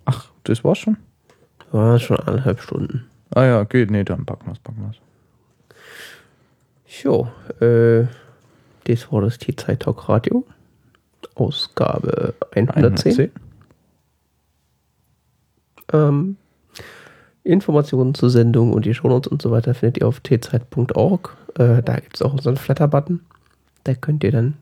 Ach, 0.04 0.30
das 0.44 0.62
war's 0.64 0.78
schon? 0.78 0.96
War 1.70 1.98
schon 1.98 2.18
eineinhalb 2.20 2.60
Stunden. 2.60 3.08
Ah 3.34 3.44
ja, 3.44 3.64
geht. 3.64 3.90
Nee, 3.90 4.04
dann 4.04 4.24
packen 4.24 4.46
wir's, 4.46 4.58
packen 4.58 4.82
wir's. 4.82 5.00
Jo, 7.02 7.28
äh, 7.60 8.06
das 8.88 9.12
war 9.12 9.20
das 9.20 9.38
T-Zeit 9.38 9.80
Talk 9.80 10.08
Radio. 10.08 10.44
Ausgabe 11.34 12.34
110. 12.54 13.30
Ähm, 15.92 16.36
Informationen 17.44 18.14
zur 18.14 18.30
Sendung 18.30 18.72
und 18.72 18.84
die 18.84 18.94
Shownotes 18.94 19.30
und 19.30 19.42
so 19.42 19.50
weiter 19.50 19.74
findet 19.74 19.98
ihr 19.98 20.08
auf 20.08 20.20
tzeit.org. 20.20 21.36
Äh, 21.56 21.82
da 21.82 21.96
gibt 21.96 22.16
es 22.16 22.22
auch 22.22 22.32
unseren 22.32 22.56
Flatter-Button. 22.56 23.20
Da 23.84 23.94
könnt 23.94 24.24
ihr 24.24 24.32
dann 24.32 24.54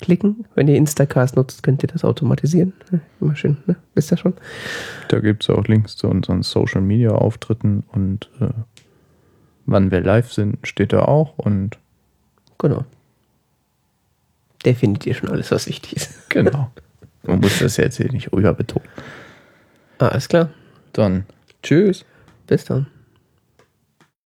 klicken. 0.00 0.46
Wenn 0.54 0.68
ihr 0.68 0.76
Instacast 0.76 1.36
nutzt, 1.36 1.62
könnt 1.62 1.82
ihr 1.82 1.88
das 1.88 2.04
automatisieren. 2.04 2.74
Immer 3.20 3.36
schön, 3.36 3.56
ne? 3.66 3.76
Wisst 3.94 4.12
ihr 4.12 4.16
schon? 4.16 4.34
Da 5.08 5.20
gibt's 5.20 5.48
auch 5.50 5.66
Links 5.66 5.96
zu 5.96 6.08
unseren 6.08 6.42
Social 6.42 6.80
Media 6.80 7.10
Auftritten 7.10 7.84
und 7.92 8.30
äh, 8.40 8.48
wann 9.66 9.90
wir 9.90 10.00
live 10.00 10.32
sind, 10.32 10.66
steht 10.66 10.92
da 10.92 11.02
auch. 11.02 11.38
Und 11.38 11.78
Genau. 12.58 12.84
Der 14.64 14.74
findet 14.74 15.06
ihr 15.06 15.14
schon 15.14 15.28
alles, 15.28 15.50
was 15.50 15.66
wichtig 15.66 15.96
ist. 15.96 16.10
genau. 16.30 16.70
Man 17.22 17.40
muss 17.40 17.58
das 17.58 17.76
jetzt 17.76 17.96
hier 17.96 18.10
nicht 18.12 18.32
rüber 18.32 18.52
betonen. 18.54 18.88
Alles 19.98 20.28
klar. 20.28 20.50
Dann 20.92 21.26
tschüss. 21.62 22.04
Bis 22.46 22.64
dann. 22.64 22.86